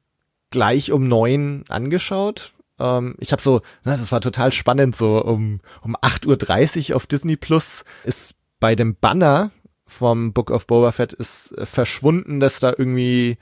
gleich 0.50 0.91
um 0.91 1.07
neun 1.07 1.63
angeschaut. 1.69 2.53
Ähm, 2.79 3.15
ich 3.19 3.31
habe 3.31 3.41
so, 3.41 3.62
na, 3.83 3.91
das 3.91 4.12
war 4.12 4.21
total 4.21 4.51
spannend, 4.51 4.95
so 4.95 5.24
um, 5.24 5.55
um 5.81 5.95
8.30 5.95 6.89
Uhr 6.89 6.95
auf 6.95 7.07
Disney 7.07 7.36
Plus 7.36 7.83
ist 8.03 8.36
bei 8.59 8.75
dem 8.75 8.95
Banner 8.95 9.51
vom 9.86 10.33
Book 10.33 10.51
of 10.51 10.67
Boba 10.67 10.91
Fett 10.91 11.13
ist 11.13 11.53
verschwunden, 11.63 12.39
dass 12.39 12.59
da 12.59 12.74
irgendwie 12.77 13.38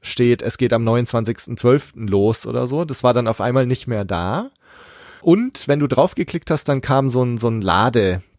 steht, 0.00 0.42
es 0.42 0.58
geht 0.58 0.72
am 0.72 0.86
29.12. 0.86 2.08
los 2.10 2.46
oder 2.46 2.66
so. 2.66 2.84
Das 2.84 3.04
war 3.04 3.14
dann 3.14 3.28
auf 3.28 3.40
einmal 3.40 3.66
nicht 3.66 3.86
mehr 3.86 4.04
da. 4.04 4.50
Und 5.20 5.68
wenn 5.68 5.78
du 5.78 5.86
draufgeklickt 5.86 6.50
hast, 6.50 6.68
dann 6.68 6.80
kam 6.80 7.08
so 7.08 7.22
ein, 7.22 7.38
so 7.38 7.48
ein 7.48 7.62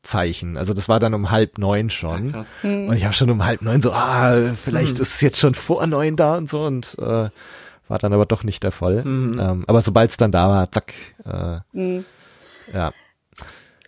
Ladezeichen. 0.04 0.58
Also 0.58 0.74
das 0.74 0.90
war 0.90 1.00
dann 1.00 1.14
um 1.14 1.32
halb 1.32 1.58
neun 1.58 1.90
schon. 1.90 2.32
Krass. 2.34 2.48
Und 2.64 2.94
ich 2.94 3.04
habe 3.06 3.14
schon 3.14 3.30
um 3.30 3.44
halb 3.46 3.62
neun 3.62 3.82
so, 3.82 3.92
ah, 3.92 4.36
vielleicht 4.62 5.00
ist 5.00 5.16
es 5.16 5.22
jetzt 5.22 5.40
schon 5.40 5.56
vor 5.56 5.86
neun 5.88 6.16
da 6.16 6.38
und 6.38 6.50
so 6.50 6.64
und 6.64 6.96
äh, 7.00 7.30
war 7.88 8.00
dann 8.00 8.14
aber 8.14 8.26
doch 8.26 8.44
nicht 8.44 8.64
der 8.64 8.72
Fall. 8.72 9.04
Ähm, 9.06 9.64
aber 9.68 9.82
sobald 9.82 10.12
es 10.12 10.18
dann 10.18 10.32
da 10.32 10.50
war, 10.50 10.72
zack. 10.72 10.94
Äh, 11.26 12.02
Ja. 12.72 12.94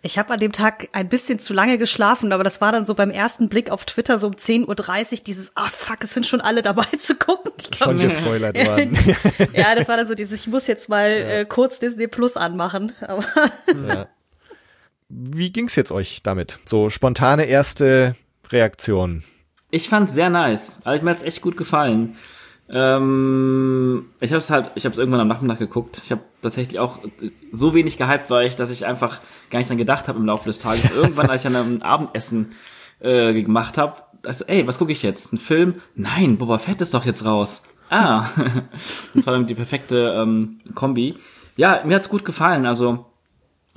Ich 0.01 0.19
habe 0.19 0.31
an 0.31 0.39
dem 0.39 0.51
Tag 0.51 0.89
ein 0.91 1.09
bisschen 1.09 1.39
zu 1.39 1.51
lange 1.51 1.79
geschlafen, 1.79 2.31
aber 2.31 2.43
das 2.43 2.61
war 2.61 2.71
dann 2.71 2.85
so 2.85 2.93
beim 2.93 3.09
ersten 3.09 3.49
Blick 3.49 3.71
auf 3.71 3.85
Twitter 3.85 4.19
so 4.19 4.27
um 4.27 4.33
10.30 4.33 4.67
Uhr 4.67 5.23
dieses, 5.25 5.51
ah 5.55 5.67
fuck, 5.71 6.03
es 6.03 6.13
sind 6.13 6.27
schon 6.27 6.41
alle 6.41 6.61
dabei 6.61 6.85
zu 6.99 7.15
gucken. 7.15 7.53
Ich 7.57 7.71
glaub, 7.71 7.89
Schon 7.89 7.97
gespoilert 7.99 8.55
worden. 8.55 8.95
ja, 9.53 9.73
das 9.73 9.87
war 9.87 9.97
dann 9.97 10.05
so 10.05 10.13
dieses, 10.13 10.41
ich 10.41 10.47
muss 10.47 10.67
jetzt 10.67 10.89
mal 10.89 11.09
äh, 11.09 11.45
kurz 11.45 11.79
Disney 11.79 12.07
Plus 12.07 12.37
anmachen. 12.37 12.91
Aber 13.01 13.23
ja. 13.87 14.07
Wie 15.09 15.51
ging's 15.51 15.75
jetzt 15.75 15.91
euch 15.91 16.23
damit? 16.23 16.59
So 16.65 16.89
spontane 16.89 17.45
erste 17.45 18.15
Reaktion. 18.49 19.23
Ich 19.71 19.89
fand's 19.89 20.13
sehr 20.13 20.29
nice. 20.29 20.81
Also 20.83 21.03
mir 21.03 21.11
hat's 21.11 21.23
echt 21.23 21.41
gut 21.41 21.57
gefallen. 21.57 22.15
Ähm, 22.67 24.07
ich 24.19 24.31
habe 24.31 24.39
es 24.39 24.49
halt, 24.49 24.71
ich 24.75 24.85
habe 24.85 24.93
es 24.93 24.97
irgendwann 24.97 25.21
am 25.21 25.27
Nachmittag 25.27 25.59
geguckt. 25.59 26.01
Ich 26.03 26.11
habe 26.11 26.21
tatsächlich 26.41 26.79
auch 26.79 26.99
so 27.51 27.73
wenig 27.75 27.97
gehypt 27.97 28.29
war 28.29 28.43
ich, 28.43 28.55
dass 28.55 28.71
ich 28.71 28.85
einfach 28.85 29.21
gar 29.51 29.59
nicht 29.59 29.69
dran 29.69 29.77
gedacht 29.77 30.07
habe 30.07 30.17
im 30.17 30.25
Laufe 30.25 30.45
des 30.45 30.59
Tages. 30.59 30.91
Irgendwann, 30.95 31.29
als 31.29 31.45
ich 31.45 31.51
dann 31.51 31.75
ein 31.75 31.81
Abendessen 31.83 32.53
äh, 32.99 33.33
gemacht 33.33 33.77
habe, 33.77 34.03
also, 34.25 34.45
ey, 34.45 34.65
was 34.65 34.79
gucke 34.79 34.91
ich 34.91 35.03
jetzt? 35.03 35.33
Ein 35.33 35.37
Film? 35.37 35.81
Nein, 35.93 36.37
Boba 36.37 36.57
Fett 36.57 36.81
ist 36.81 36.95
doch 36.95 37.05
jetzt 37.05 37.25
raus. 37.25 37.63
Ah, 37.89 38.27
das 39.13 39.25
war 39.27 39.33
dann 39.33 39.45
die 39.45 39.53
perfekte 39.53 40.15
ähm, 40.17 40.61
Kombi. 40.73 41.17
Ja, 41.57 41.83
mir 41.85 41.95
hat's 41.95 42.09
gut 42.09 42.25
gefallen. 42.25 42.65
Also 42.65 43.05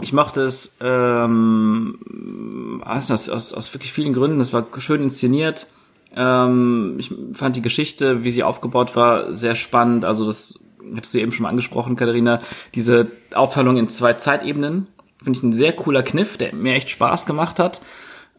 ich 0.01 0.13
mochte 0.13 0.43
es 0.43 0.77
ähm, 0.81 2.83
aus, 2.85 3.11
aus, 3.11 3.53
aus 3.53 3.75
wirklich 3.75 3.93
vielen 3.93 4.13
Gründen. 4.13 4.41
Es 4.41 4.53
war 4.53 4.67
schön 4.79 5.03
inszeniert. 5.03 5.67
Ähm, 6.15 6.97
ich 6.99 7.13
fand 7.35 7.57
die 7.57 7.63
Geschichte, 7.63 8.25
wie 8.25 8.31
sie 8.31 8.43
aufgebaut 8.43 8.97
war, 8.97 9.35
sehr 9.35 9.57
spannend. 9.57 10.05
Also 10.05 10.27
das 10.27 10.59
hattest 10.95 11.15
du 11.15 11.19
eben 11.19 11.33
schon 11.33 11.43
mal 11.43 11.51
angesprochen, 11.51 11.97
Katharina. 11.97 12.41
Diese 12.75 13.09
Aufteilung 13.35 13.77
in 13.77 13.89
zwei 13.89 14.15
Zeitebenen 14.15 14.87
finde 15.23 15.39
ich 15.39 15.43
ein 15.43 15.53
sehr 15.53 15.73
cooler 15.73 16.03
Kniff, 16.03 16.39
der 16.39 16.55
mir 16.55 16.75
echt 16.75 16.91
Spaß 16.91 17.27
gemacht 17.27 17.59
hat. 17.59 17.81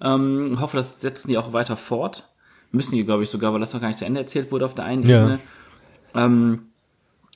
Ähm, 0.02 0.58
hoffe, 0.60 0.78
das 0.78 1.02
setzen 1.02 1.28
die 1.28 1.38
auch 1.38 1.54
weiter 1.54 1.76
fort. 1.76 2.30
Müssen 2.72 2.96
die, 2.96 3.04
glaube 3.04 3.24
ich, 3.24 3.30
sogar, 3.30 3.52
weil 3.52 3.60
das 3.60 3.74
noch 3.74 3.82
gar 3.82 3.88
nicht 3.88 4.00
zu 4.00 4.06
Ende 4.06 4.22
erzählt 4.22 4.52
wurde 4.52 4.66
auf 4.66 4.76
der 4.76 4.86
einen 4.86 5.04
Ja. 5.04 5.24
Ebene. 5.24 5.40
Ähm, 6.16 6.69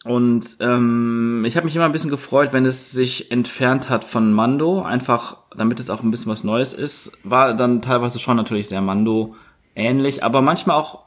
und 0.04 0.58
ähm, 0.60 1.46
ich 1.46 1.56
habe 1.56 1.66
mich 1.66 1.76
immer 1.76 1.86
ein 1.86 1.94
bisschen 1.94 2.10
gefreut, 2.10 2.50
wenn 2.52 2.66
es 2.66 2.92
sich 2.92 3.32
entfernt 3.32 3.90
hat 3.90 4.04
von 4.04 4.34
Mando, 4.34 4.82
einfach 4.82 5.38
damit 5.56 5.80
es 5.80 5.90
auch 5.90 6.04
ein 6.04 6.12
bisschen 6.12 6.32
was 6.32 6.44
Neues 6.44 6.74
ist. 6.74 7.18
War 7.24 7.54
dann 7.54 7.82
teilweise 7.82 8.20
schon 8.20 8.36
natürlich 8.36 8.68
sehr 8.68 8.82
Mando 8.82 9.36
ähnlich, 9.76 10.24
aber 10.24 10.42
manchmal 10.42 10.78
auch 10.78 11.04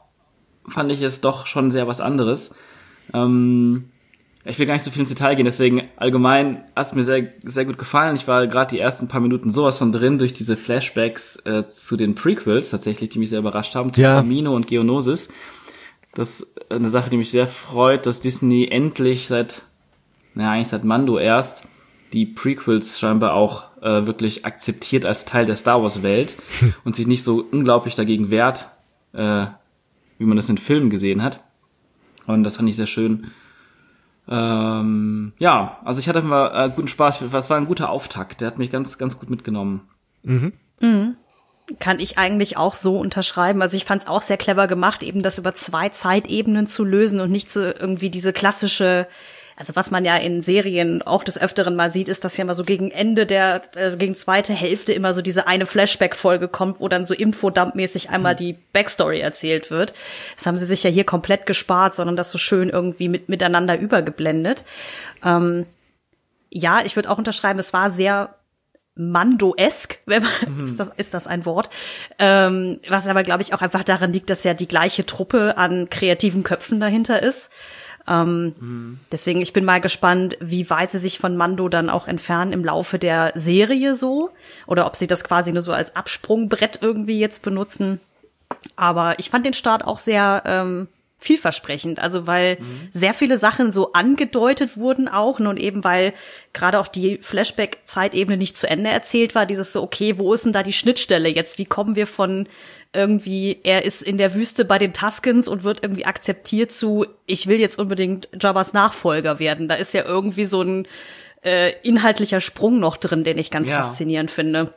fand 0.67 0.91
ich 0.91 1.01
es 1.01 1.21
doch 1.21 1.45
schon 1.45 1.71
sehr 1.71 1.87
was 1.87 2.01
anderes. 2.01 2.55
Ähm, 3.13 3.89
ich 4.43 4.57
will 4.57 4.65
gar 4.65 4.73
nicht 4.73 4.83
so 4.83 4.91
viel 4.91 5.01
ins 5.01 5.09
Detail 5.09 5.35
gehen, 5.35 5.45
deswegen 5.45 5.83
allgemein 5.97 6.63
hat 6.75 6.87
es 6.87 6.93
mir 6.93 7.03
sehr, 7.03 7.33
sehr 7.45 7.65
gut 7.65 7.77
gefallen. 7.77 8.15
Ich 8.15 8.27
war 8.27 8.47
gerade 8.47 8.69
die 8.75 8.79
ersten 8.79 9.07
paar 9.07 9.21
Minuten 9.21 9.51
sowas 9.51 9.77
von 9.77 9.91
drin 9.91 10.17
durch 10.17 10.33
diese 10.33 10.57
Flashbacks 10.57 11.35
äh, 11.45 11.67
zu 11.67 11.97
den 11.97 12.15
Prequels 12.15 12.69
tatsächlich, 12.69 13.09
die 13.09 13.19
mich 13.19 13.29
sehr 13.29 13.39
überrascht 13.39 13.75
haben, 13.75 13.93
zu 13.93 14.01
Ja. 14.01 14.15
Kamino 14.15 14.55
und 14.55 14.67
Geonosis. 14.67 15.29
Das 16.17 16.39
ist 16.39 16.71
eine 16.71 16.89
Sache, 16.89 17.11
die 17.11 17.17
mich 17.17 17.29
sehr 17.29 17.45
freut, 17.45 18.07
dass 18.07 18.21
Disney 18.21 18.67
endlich 18.71 19.27
seit, 19.27 19.61
naja, 20.33 20.53
eigentlich 20.53 20.69
seit 20.69 20.83
Mando 20.83 21.19
erst, 21.19 21.67
die 22.11 22.25
Prequels 22.25 22.97
scheinbar 22.97 23.33
auch 23.33 23.77
äh, 23.83 24.07
wirklich 24.07 24.43
akzeptiert 24.43 25.05
als 25.05 25.25
Teil 25.25 25.45
der 25.45 25.57
Star 25.57 25.83
Wars 25.83 26.01
Welt 26.01 26.37
und 26.83 26.95
sich 26.95 27.05
nicht 27.05 27.23
so 27.23 27.45
unglaublich 27.51 27.93
dagegen 27.93 28.31
wehrt, 28.31 28.65
äh, 29.13 29.45
wie 30.17 30.25
man 30.25 30.37
das 30.37 30.49
in 30.49 30.57
Filmen 30.57 30.89
gesehen 30.89 31.21
hat. 31.21 31.43
Und 32.25 32.43
das 32.43 32.55
fand 32.55 32.67
ich 32.67 32.77
sehr 32.77 32.87
schön. 32.87 33.27
Ähm, 34.27 35.33
ja, 35.37 35.77
also 35.85 35.99
ich 35.99 36.09
hatte 36.09 36.17
einfach 36.17 36.65
äh, 36.65 36.71
guten 36.75 36.87
Spaß. 36.87 37.21
Es 37.21 37.49
war 37.51 37.57
ein 37.57 37.67
guter 37.67 37.91
Auftakt. 37.91 38.41
Der 38.41 38.47
hat 38.47 38.57
mich 38.57 38.71
ganz, 38.71 38.97
ganz 38.97 39.19
gut 39.19 39.29
mitgenommen. 39.29 39.81
Kann 41.79 41.99
ich 41.99 42.17
eigentlich 42.17 42.57
auch 42.57 42.75
so 42.75 42.97
unterschreiben. 42.97 43.61
Also 43.61 43.75
ich 43.75 43.85
fand 43.85 44.03
es 44.03 44.07
auch 44.07 44.21
sehr 44.21 44.37
clever 44.37 44.67
gemacht, 44.67 45.03
eben 45.03 45.21
das 45.21 45.37
über 45.37 45.53
zwei 45.53 45.89
Zeitebenen 45.89 46.67
zu 46.67 46.85
lösen 46.85 47.19
und 47.19 47.31
nicht 47.31 47.51
so 47.51 47.61
irgendwie 47.61 48.09
diese 48.09 48.31
klassische, 48.31 49.07
also 49.57 49.75
was 49.75 49.91
man 49.91 50.05
ja 50.05 50.15
in 50.15 50.41
Serien 50.41 51.01
auch 51.01 51.25
des 51.25 51.39
Öfteren 51.39 51.75
mal 51.75 51.91
sieht, 51.91 52.07
ist, 52.07 52.23
dass 52.23 52.37
ja 52.37 52.43
immer 52.43 52.55
so 52.55 52.63
gegen 52.63 52.89
Ende 52.89 53.25
der, 53.25 53.63
äh, 53.75 53.97
gegen 53.97 54.15
zweite 54.15 54.53
Hälfte 54.53 54.93
immer 54.93 55.13
so 55.13 55.21
diese 55.21 55.47
eine 55.47 55.65
Flashback-Folge 55.65 56.47
kommt, 56.47 56.79
wo 56.79 56.87
dann 56.87 57.05
so 57.05 57.13
Infodump-mäßig 57.13 58.11
einmal 58.11 58.35
die 58.35 58.55
Backstory 58.71 59.19
erzählt 59.19 59.69
wird. 59.69 59.93
Das 60.37 60.45
haben 60.45 60.57
sie 60.57 60.65
sich 60.65 60.83
ja 60.83 60.89
hier 60.89 61.03
komplett 61.05 61.45
gespart, 61.45 61.95
sondern 61.95 62.15
das 62.15 62.31
so 62.31 62.37
schön 62.37 62.69
irgendwie 62.69 63.09
mit, 63.09 63.27
miteinander 63.27 63.77
übergeblendet. 63.77 64.63
Ähm, 65.23 65.65
ja, 66.49 66.79
ich 66.85 66.95
würde 66.95 67.09
auch 67.09 67.17
unterschreiben, 67.17 67.59
es 67.59 67.73
war 67.73 67.89
sehr 67.89 68.36
Mando-esk, 68.97 69.99
wenn 70.05 70.23
man, 70.23 70.63
ist 70.63 70.79
das, 70.79 70.89
ist 70.89 71.13
das 71.13 71.27
ein 71.27 71.45
Wort? 71.45 71.69
Ähm, 72.19 72.79
was 72.89 73.07
aber, 73.07 73.23
glaube 73.23 73.43
ich, 73.43 73.53
auch 73.53 73.61
einfach 73.61 73.83
daran 73.83 74.13
liegt, 74.13 74.29
dass 74.29 74.43
ja 74.43 74.53
die 74.53 74.67
gleiche 74.67 75.05
Truppe 75.05 75.57
an 75.57 75.89
kreativen 75.89 76.43
Köpfen 76.43 76.79
dahinter 76.79 77.21
ist. 77.21 77.51
Ähm, 78.07 78.99
Deswegen, 79.11 79.41
ich 79.41 79.53
bin 79.53 79.65
mal 79.65 79.81
gespannt, 79.81 80.37
wie 80.39 80.69
weit 80.69 80.91
sie 80.91 80.99
sich 80.99 81.19
von 81.19 81.35
Mando 81.35 81.67
dann 81.69 81.89
auch 81.89 82.07
entfernen 82.07 82.53
im 82.53 82.63
Laufe 82.63 82.99
der 82.99 83.33
Serie 83.35 83.95
so. 83.95 84.29
Oder 84.65 84.85
ob 84.85 84.95
sie 84.95 85.07
das 85.07 85.23
quasi 85.23 85.51
nur 85.51 85.61
so 85.61 85.73
als 85.73 85.95
Absprungbrett 85.95 86.79
irgendwie 86.81 87.19
jetzt 87.19 87.41
benutzen. 87.41 87.99
Aber 88.75 89.19
ich 89.19 89.29
fand 89.29 89.45
den 89.45 89.53
Start 89.53 89.85
auch 89.85 89.99
sehr 89.99 90.43
ähm, 90.45 90.87
vielversprechend, 91.19 91.99
also 91.99 92.27
weil 92.27 92.59
sehr 92.91 93.13
viele 93.15 93.39
Sachen 93.39 93.71
so 93.71 93.91
angedeutet 93.93 94.77
wurden 94.77 95.07
auch 95.07 95.39
und 95.39 95.57
eben 95.57 95.83
weil 95.83 96.13
gerade 96.53 96.79
auch 96.79 96.87
die 96.87 97.17
Flashback-Zeitebene 97.21 98.37
nicht 98.37 98.55
zu 98.55 98.69
Ende 98.69 98.91
erzählt 98.91 99.33
war, 99.33 99.47
dieses 99.47 99.73
so, 99.73 99.81
okay, 99.81 100.19
wo 100.19 100.33
ist 100.33 100.45
denn 100.45 100.53
da 100.53 100.61
die 100.61 100.73
Schnittstelle 100.73 101.27
jetzt? 101.29 101.57
Wie 101.57 101.65
kommen 101.65 101.95
wir 101.95 102.05
von 102.05 102.47
irgendwie, 102.93 103.59
er 103.63 103.83
ist 103.83 104.03
in 104.03 104.17
der 104.19 104.35
Wüste 104.35 104.63
bei 104.63 104.77
den 104.77 104.93
Tuskens 104.93 105.47
und 105.47 105.63
wird 105.63 105.81
irgendwie 105.83 106.05
akzeptiert 106.05 106.71
zu, 106.71 107.05
ich 107.25 107.47
will 107.47 107.59
jetzt 107.59 107.79
unbedingt 107.79 108.29
Jabba's 108.39 108.73
Nachfolger 108.73 109.39
werden. 109.39 109.67
Da 109.67 109.75
ist 109.75 109.93
ja 109.95 110.05
irgendwie 110.05 110.45
so 110.45 110.61
ein 110.61 110.87
äh, 111.43 111.73
inhaltlicher 111.81 112.41
Sprung 112.41 112.79
noch 112.79 112.95
drin, 112.97 113.23
den 113.23 113.37
ich 113.39 113.49
ganz 113.51 113.69
Ja. 113.69 113.81
faszinierend 113.81 114.29
finde. 114.31 114.73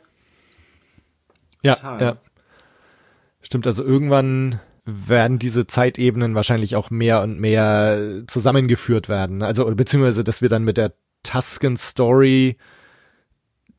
Ja, 1.63 1.75
Total. 1.75 2.01
ja. 2.01 2.17
Stimmt, 3.43 3.67
also 3.67 3.83
irgendwann 3.83 4.59
werden 4.85 5.39
diese 5.39 5.67
Zeitebenen 5.67 6.35
wahrscheinlich 6.35 6.75
auch 6.75 6.89
mehr 6.89 7.21
und 7.21 7.39
mehr 7.39 8.23
zusammengeführt 8.27 9.09
werden. 9.09 9.43
Also, 9.43 9.65
beziehungsweise, 9.75 10.23
dass 10.23 10.41
wir 10.41 10.49
dann 10.49 10.63
mit 10.63 10.77
der 10.77 10.93
Tusken 11.23 11.77
Story 11.77 12.57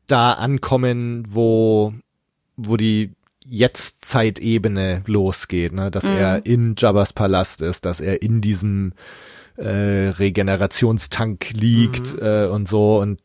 da 0.07 0.33
ankommen, 0.33 1.25
wo, 1.27 1.93
wo 2.55 2.77
die 2.77 3.13
Jetzt-Zeitebene 3.45 5.03
losgeht, 5.05 5.73
ne? 5.73 5.91
dass 5.91 6.05
er 6.05 6.45
in 6.45 6.75
Jabba's 6.77 7.13
Palast 7.13 7.61
ist, 7.61 7.85
dass 7.85 7.99
er 7.99 8.21
in 8.21 8.39
diesem 8.39 8.93
äh, 9.57 10.09
Regenerationstank 10.09 11.51
liegt 11.51 12.15
äh, 12.19 12.47
und 12.47 12.67
so 12.67 12.99
und 12.99 13.19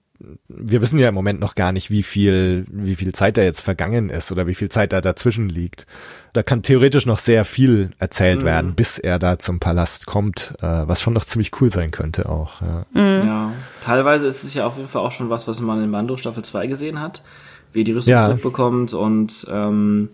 wir 0.48 0.82
wissen 0.82 0.98
ja 0.98 1.08
im 1.08 1.14
Moment 1.14 1.38
noch 1.38 1.54
gar 1.54 1.70
nicht, 1.72 1.90
wie 1.90 2.02
viel, 2.02 2.64
wie 2.70 2.96
viel 2.96 3.12
Zeit 3.12 3.36
da 3.36 3.42
jetzt 3.42 3.60
vergangen 3.60 4.08
ist 4.08 4.32
oder 4.32 4.46
wie 4.46 4.54
viel 4.54 4.68
Zeit 4.68 4.92
da 4.92 5.00
dazwischen 5.00 5.48
liegt. 5.48 5.86
Da 6.32 6.42
kann 6.42 6.62
theoretisch 6.62 7.06
noch 7.06 7.18
sehr 7.18 7.44
viel 7.44 7.90
erzählt 7.98 8.44
werden, 8.44 8.74
bis 8.74 8.98
er 8.98 9.18
da 9.18 9.38
zum 9.38 9.60
Palast 9.60 10.06
kommt, 10.06 10.54
äh, 10.60 10.66
was 10.66 11.00
schon 11.00 11.12
noch 11.12 11.24
ziemlich 11.24 11.52
cool 11.60 11.70
sein 11.70 11.90
könnte 11.92 12.28
auch. 12.28 12.62
Ja. 12.62 12.86
Ja. 12.94 13.52
Teilweise 13.84 14.26
ist 14.26 14.42
es 14.42 14.54
ja 14.54 14.66
auf 14.66 14.76
jeden 14.76 14.88
Fall 14.88 15.02
auch 15.02 15.12
schon 15.12 15.30
was, 15.30 15.46
was 15.46 15.60
man 15.60 15.82
in 15.82 15.90
Mando 15.90 16.16
Staffel 16.16 16.44
2 16.44 16.66
gesehen 16.66 17.00
hat, 17.00 17.22
wie 17.72 17.82
er 17.82 17.84
die 17.84 17.92
Rüstung 17.92 18.12
Ja. 18.12 18.26
zurückbekommt 18.26 18.92
und 18.94 19.46
ähm, 19.50 20.08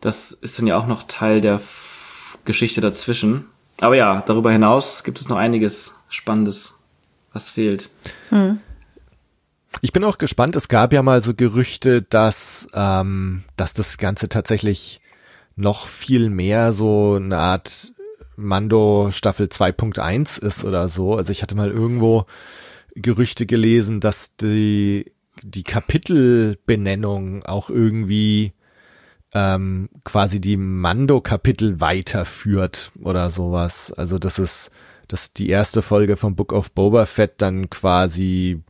das 0.00 0.32
ist 0.32 0.58
dann 0.58 0.66
ja 0.66 0.76
auch 0.78 0.86
noch 0.86 1.02
Teil 1.08 1.40
der 1.40 1.54
F 1.56 2.38
Geschichte 2.44 2.80
dazwischen. 2.80 3.44
Aber 3.80 3.96
ja, 3.96 4.22
darüber 4.26 4.50
hinaus 4.50 5.04
gibt 5.04 5.20
es 5.20 5.28
noch 5.28 5.36
einiges 5.36 5.94
Spannendes, 6.08 6.74
was 7.32 7.50
fehlt. 7.50 7.90
Ich 9.82 9.92
bin 9.92 10.04
auch 10.04 10.18
gespannt. 10.18 10.56
Es 10.56 10.68
gab 10.68 10.92
ja 10.92 11.02
mal 11.02 11.22
so 11.22 11.34
Gerüchte, 11.34 12.02
dass, 12.02 12.68
ähm, 12.74 13.44
dass 13.56 13.72
das 13.72 13.98
Ganze 13.98 14.28
tatsächlich 14.28 15.00
noch 15.56 15.86
viel 15.86 16.30
mehr 16.30 16.72
so 16.72 17.14
eine 17.14 17.38
Art 17.38 17.92
Mando 18.36 19.10
Staffel 19.10 19.46
2.1 19.46 20.42
ist 20.42 20.64
oder 20.64 20.88
so. 20.88 21.14
Also 21.14 21.32
ich 21.32 21.42
hatte 21.42 21.54
mal 21.54 21.70
irgendwo 21.70 22.24
Gerüchte 22.94 23.46
gelesen, 23.46 24.00
dass 24.00 24.36
die, 24.36 25.12
die 25.42 25.62
Kapitelbenennung 25.62 27.44
auch 27.44 27.70
irgendwie 27.70 28.52
ähm, 29.32 29.88
quasi 30.04 30.40
die 30.40 30.56
Mando-Kapitel 30.56 31.80
weiterführt 31.80 32.92
oder 33.00 33.30
sowas. 33.30 33.92
Also 33.92 34.18
das 34.18 34.38
ist, 34.38 34.70
dass 35.08 35.32
die 35.32 35.48
erste 35.48 35.82
Folge 35.82 36.16
vom 36.16 36.34
Book 36.34 36.52
of 36.52 36.72
Boba 36.72 37.06
Fett 37.06 37.34
dann 37.38 37.70
quasi 37.70 38.62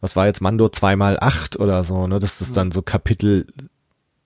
was 0.00 0.16
war 0.16 0.26
jetzt 0.26 0.40
Mando 0.40 0.68
zweimal 0.68 1.18
acht 1.20 1.58
oder 1.58 1.84
so, 1.84 2.06
ne, 2.06 2.18
dass 2.20 2.38
das 2.38 2.52
dann 2.52 2.70
so 2.70 2.82
Kapitel 2.82 3.46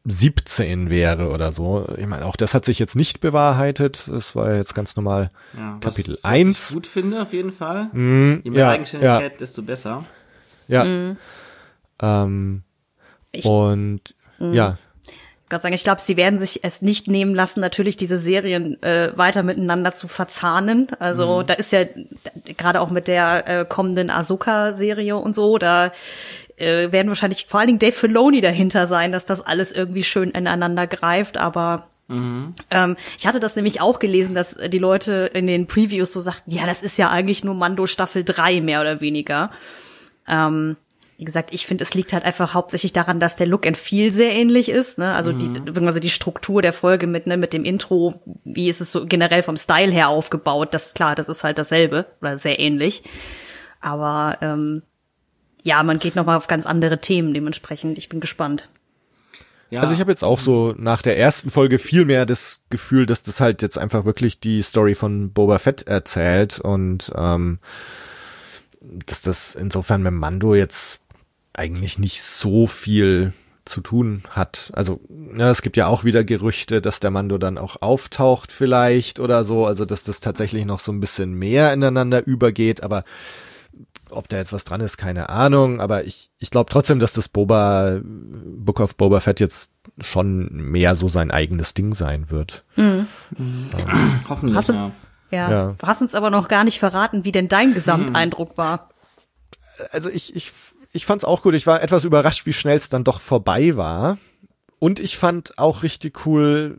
17 0.05 0.91
wäre 0.91 1.29
oder 1.31 1.53
so. 1.53 1.87
Ich 1.97 2.07
meine, 2.07 2.25
auch 2.27 2.35
das 2.37 2.55
hat 2.55 2.65
sich 2.65 2.79
jetzt 2.81 2.97
nicht 2.97 3.21
bewahrheitet. 3.21 4.09
Es 4.09 4.35
war 4.35 4.51
ja 4.51 4.57
jetzt 4.57 4.75
ganz 4.75 4.97
normal 4.97 5.31
Ja, 5.57 5.79
Kapitel 5.81 6.15
was, 6.15 6.25
1. 6.25 6.59
Was 6.59 6.69
ich 6.71 6.75
gut 6.75 6.87
finde, 6.89 7.23
auf 7.23 7.33
jeden 7.33 7.53
Fall. 7.53 7.85
Mm, 7.93 8.41
Je 8.43 8.51
mehr 8.51 8.61
ja, 8.61 8.71
Eigenständigkeit, 8.71 9.41
desto 9.41 9.63
besser. 9.63 10.05
ja. 10.67 11.15
Ähm, 12.01 12.63
Ich- 13.31 13.45
und 13.47 14.01
ja, 14.41 14.77
Gott 15.53 15.63
sagen, 15.63 15.75
ich 15.75 15.85
glaube, 15.85 16.01
sie 16.01 16.17
werden 16.17 16.39
sich 16.39 16.65
es 16.65 16.83
nicht 16.83 17.07
nehmen 17.07 17.35
lassen, 17.35 17.61
natürlich 17.61 17.97
diese 17.97 18.19
Serien 18.19 18.83
äh, 18.83 19.13
weiter 19.17 19.45
miteinander 19.45 19.95
zu 19.95 20.09
verzahnen. 20.09 20.89
Also 20.99 21.43
da 21.45 21.55
ist 21.55 21.71
ja 21.71 21.85
gerade 22.57 22.81
auch 22.81 22.91
mit 22.91 23.07
der 23.07 23.47
äh, 23.47 23.65
kommenden 23.65 24.11
Ahsoka-Serie 24.11 25.17
und 25.17 25.35
so, 25.35 25.59
da 25.59 25.93
äh, 26.57 26.91
werden 26.91 27.09
wahrscheinlich 27.09 27.47
vor 27.49 27.61
allen 27.61 27.69
Dingen 27.69 27.79
Dave 27.79 27.93
Filoni 27.93 28.41
dahinter 28.41 28.87
sein, 28.87 29.13
dass 29.13 29.27
das 29.27 29.47
alles 29.47 29.73
irgendwie 29.73 30.05
schön 30.05 30.31
ineinander 30.31 30.87
greift. 30.87 31.37
Aber 31.37 31.89
ähm, 32.71 32.97
ich 33.19 33.27
hatte 33.27 33.41
das 33.41 33.57
nämlich 33.57 33.81
auch 33.81 33.99
gelesen, 33.99 34.35
dass 34.35 34.57
die 34.57 34.79
Leute 34.79 35.31
in 35.33 35.47
den 35.47 35.67
Previews 35.67 36.13
so 36.13 36.21
sagten, 36.21 36.51
ja, 36.51 36.67
das 36.67 36.83
ist 36.83 36.99
ja 36.99 37.11
eigentlich 37.11 37.45
nur 37.45 37.55
Mando 37.55 37.87
Staffel 37.87 38.25
3 38.25 38.61
mehr 38.61 38.81
oder 38.81 39.01
weniger. 39.01 39.51
Ähm, 40.27 40.77
wie 41.23 41.25
gesagt, 41.25 41.55
ich 41.55 41.69
finde, 41.69 41.85
es 41.85 41.95
liegt 41.95 42.13
halt 42.13 42.25
einfach 42.25 42.53
hauptsächlich 42.53 42.93
daran, 42.93 43.21
dass 43.21 43.37
der 43.37 43.47
Look 43.47 43.65
and 43.65 43.77
Feel 43.77 44.13
sehr 44.13 44.33
ähnlich 44.33 44.69
ist. 44.69 44.99
Ne? 44.99 45.15
Also 45.15 45.31
die, 45.31 45.53
also 45.73 46.01
die 46.01 46.11
Struktur 46.11 46.63
der 46.63 46.73
Folge 46.73 47.07
mit, 47.07 47.29
ne, 47.29 47.37
mit 47.37 47.53
dem 47.53 47.65
Intro, 47.65 48.21
wie 48.43 48.69
ist 48.69 48.81
es 48.81 48.91
so 48.91 49.07
generell 49.07 49.45
vom 49.45 49.57
Style 49.57 49.93
her 49.93 50.09
aufgebaut, 50.09 50.75
das 50.75 50.95
klar, 50.95 51.15
das 51.15 51.29
ist 51.29 51.45
halt 51.45 51.59
dasselbe 51.59 52.07
oder 52.21 52.37
sehr 52.37 52.59
ähnlich. 52.59 53.05
Aber 53.81 54.39
ähm, 54.41 54.83
ja, 55.63 55.85
man 55.85 56.01
geht 56.01 56.17
nochmal 56.17 56.37
auf 56.37 56.49
ganz 56.49 56.67
andere 56.67 57.01
Themen 57.01 57.33
dementsprechend. 57.33 57.99
Ich 57.99 58.09
bin 58.09 58.19
gespannt. 58.19 58.69
Ja. 59.71 59.83
Also 59.83 59.95
ich 59.95 60.01
habe 60.01 60.11
jetzt 60.11 60.25
auch 60.25 60.41
so 60.41 60.75
nach 60.77 61.03
der 61.03 61.17
ersten 61.19 61.53
Folge 61.53 61.79
viel 61.79 62.05
mehr 62.05 62.27
das 62.27 62.63
Gefühl, 62.69 63.07
dass 63.07 63.23
das 63.23 63.39
halt 63.39 63.63
jetzt 63.63 63.79
einfach 63.79 64.05
wirklich 64.05 64.41
die 64.41 64.61
Story 64.63 64.97
von 64.97 65.33
Boba 65.33 65.61
Fett 65.61 65.87
erzählt 65.87 66.59
und 66.59 67.13
ähm, 67.15 67.61
dass 69.07 69.23
das 69.23 69.55
insofern 69.55 70.03
mit 70.03 70.15
Mando 70.15 70.57
jetzt 70.57 71.03
eigentlich 71.55 71.99
nicht 71.99 72.23
so 72.23 72.67
viel 72.67 73.33
zu 73.65 73.81
tun 73.81 74.23
hat. 74.31 74.73
Also 74.75 75.01
ja, 75.37 75.51
es 75.51 75.63
gibt 75.63 75.77
ja 75.77 75.87
auch 75.87 76.03
wieder 76.03 76.25
Gerüchte, 76.25 76.81
dass 76.81 76.99
der 76.99 77.11
Mando 77.13 77.39
dann 77.39 77.59
auch 77.59 77.77
auftaucht 77.81 78.51
vielleicht 78.51 79.21
oder 79.21 79.45
so, 79.45 79.67
also 79.67 79.85
dass 79.85 80.03
das 80.03 80.19
tatsächlich 80.21 80.65
noch 80.65 80.81
so 80.81 80.91
ein 80.91 80.99
bisschen 81.01 81.33
mehr 81.35 81.73
ineinander 81.73 82.27
übergeht, 82.27 82.83
aber 82.83 83.05
ob 84.11 84.29
da 84.29 84.37
jetzt 84.37 84.53
was 84.53 84.65
dran 84.65 84.81
ist, 84.81 84.99
keine 84.99 85.29
Ahnung, 85.31 85.81
aber 85.81 86.05
ich, 86.05 86.29
ich 86.39 86.51
glaube 86.51 86.71
trotzdem, 86.71 86.99
dass 86.99 87.13
das 87.15 87.29
Boba, 87.29 88.01
Book 88.03 88.81
of 88.81 88.97
Boba 88.97 89.21
Fett 89.21 89.39
jetzt 89.41 89.73
schon 90.01 90.49
mehr 90.53 90.97
so 90.97 91.09
sein 91.09 91.31
eigenes 91.31 91.73
Ding 91.73 91.95
sein 91.95 92.31
wird. 92.31 92.65
Hoffentlich, 94.29 94.57
Hast 94.57 94.69
du- 94.71 94.75
ja. 94.75 94.93
Ja. 95.31 95.51
Ja. 95.51 95.75
Du 95.79 95.87
hast 95.87 96.03
uns 96.03 96.15
aber 96.15 96.29
noch 96.29 96.49
gar 96.49 96.63
nicht 96.65 96.79
verraten, 96.79 97.25
wie 97.25 97.33
denn 97.33 97.49
dein 97.49 97.73
Gesamteindruck 97.73 98.59
war. 98.59 98.91
Also 99.93 100.11
ich, 100.11 100.37
ich, 100.37 100.53
ich 100.93 101.07
fand's 101.07 101.25
auch 101.25 101.43
gut. 101.43 101.55
Ich 101.55 101.67
war 101.67 101.83
etwas 101.83 102.05
überrascht, 102.05 102.47
wie 102.47 102.53
schnell 102.53 102.77
es 102.77 102.89
dann 102.89 103.05
doch 103.05 103.21
vorbei 103.21 103.77
war. 103.77 104.19
Und 104.79 105.01
ich 105.01 105.17
fand 105.17 105.59
auch 105.59 105.83
richtig 105.83 106.27
cool, 106.27 106.79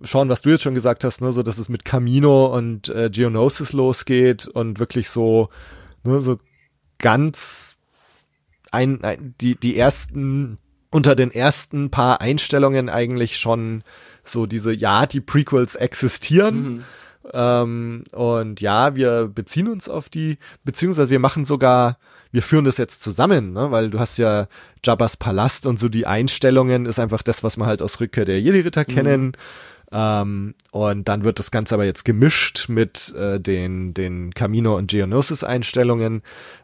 Sean, 0.00 0.28
was 0.28 0.42
du 0.42 0.50
jetzt 0.50 0.62
schon 0.62 0.74
gesagt 0.74 1.04
hast, 1.04 1.20
ne, 1.20 1.32
so 1.32 1.42
dass 1.42 1.58
es 1.58 1.68
mit 1.68 1.84
Camino 1.84 2.46
und 2.46 2.88
äh, 2.88 3.10
Geonosis 3.10 3.72
losgeht 3.72 4.46
und 4.48 4.78
wirklich 4.78 5.10
so, 5.10 5.50
ne, 6.04 6.20
so 6.22 6.38
ganz 6.98 7.76
ein, 8.70 9.02
ein 9.04 9.34
die 9.40 9.56
die 9.56 9.76
ersten 9.76 10.58
unter 10.90 11.14
den 11.14 11.30
ersten 11.30 11.90
paar 11.90 12.20
Einstellungen 12.20 12.88
eigentlich 12.88 13.38
schon 13.38 13.82
so 14.24 14.46
diese 14.46 14.72
ja 14.72 15.06
die 15.06 15.20
Prequels 15.20 15.74
existieren 15.74 16.84
ähm, 17.32 18.04
und 18.12 18.60
ja 18.60 18.94
wir 18.94 19.28
beziehen 19.28 19.68
uns 19.68 19.88
auf 19.88 20.08
die 20.08 20.38
beziehungsweise 20.64 21.10
wir 21.10 21.18
machen 21.18 21.44
sogar 21.44 21.98
wir 22.32 22.42
führen 22.42 22.64
das 22.64 22.76
jetzt 22.76 23.02
zusammen, 23.02 23.52
ne? 23.52 23.70
weil 23.70 23.90
du 23.90 23.98
hast 23.98 24.18
ja 24.18 24.46
Jabba's 24.84 25.16
Palast 25.16 25.66
und 25.66 25.78
so 25.78 25.88
die 25.88 26.06
Einstellungen 26.06 26.86
ist 26.86 26.98
einfach 26.98 27.22
das, 27.22 27.42
was 27.42 27.56
wir 27.56 27.66
halt 27.66 27.82
aus 27.82 28.00
Rückkehr 28.00 28.24
der 28.24 28.40
Jedi-Ritter 28.40 28.84
kennen. 28.84 29.32
Ähm, 29.92 30.54
und 30.70 31.08
dann 31.08 31.24
wird 31.24 31.40
das 31.40 31.50
Ganze 31.50 31.74
aber 31.74 31.84
jetzt 31.84 32.04
gemischt 32.04 32.68
mit 32.68 33.12
äh, 33.16 33.40
den, 33.40 33.92
den 33.92 34.32
Camino 34.32 34.76
und 34.76 34.90
Geonosis 34.90 35.42
Einstellungen. 35.42 36.22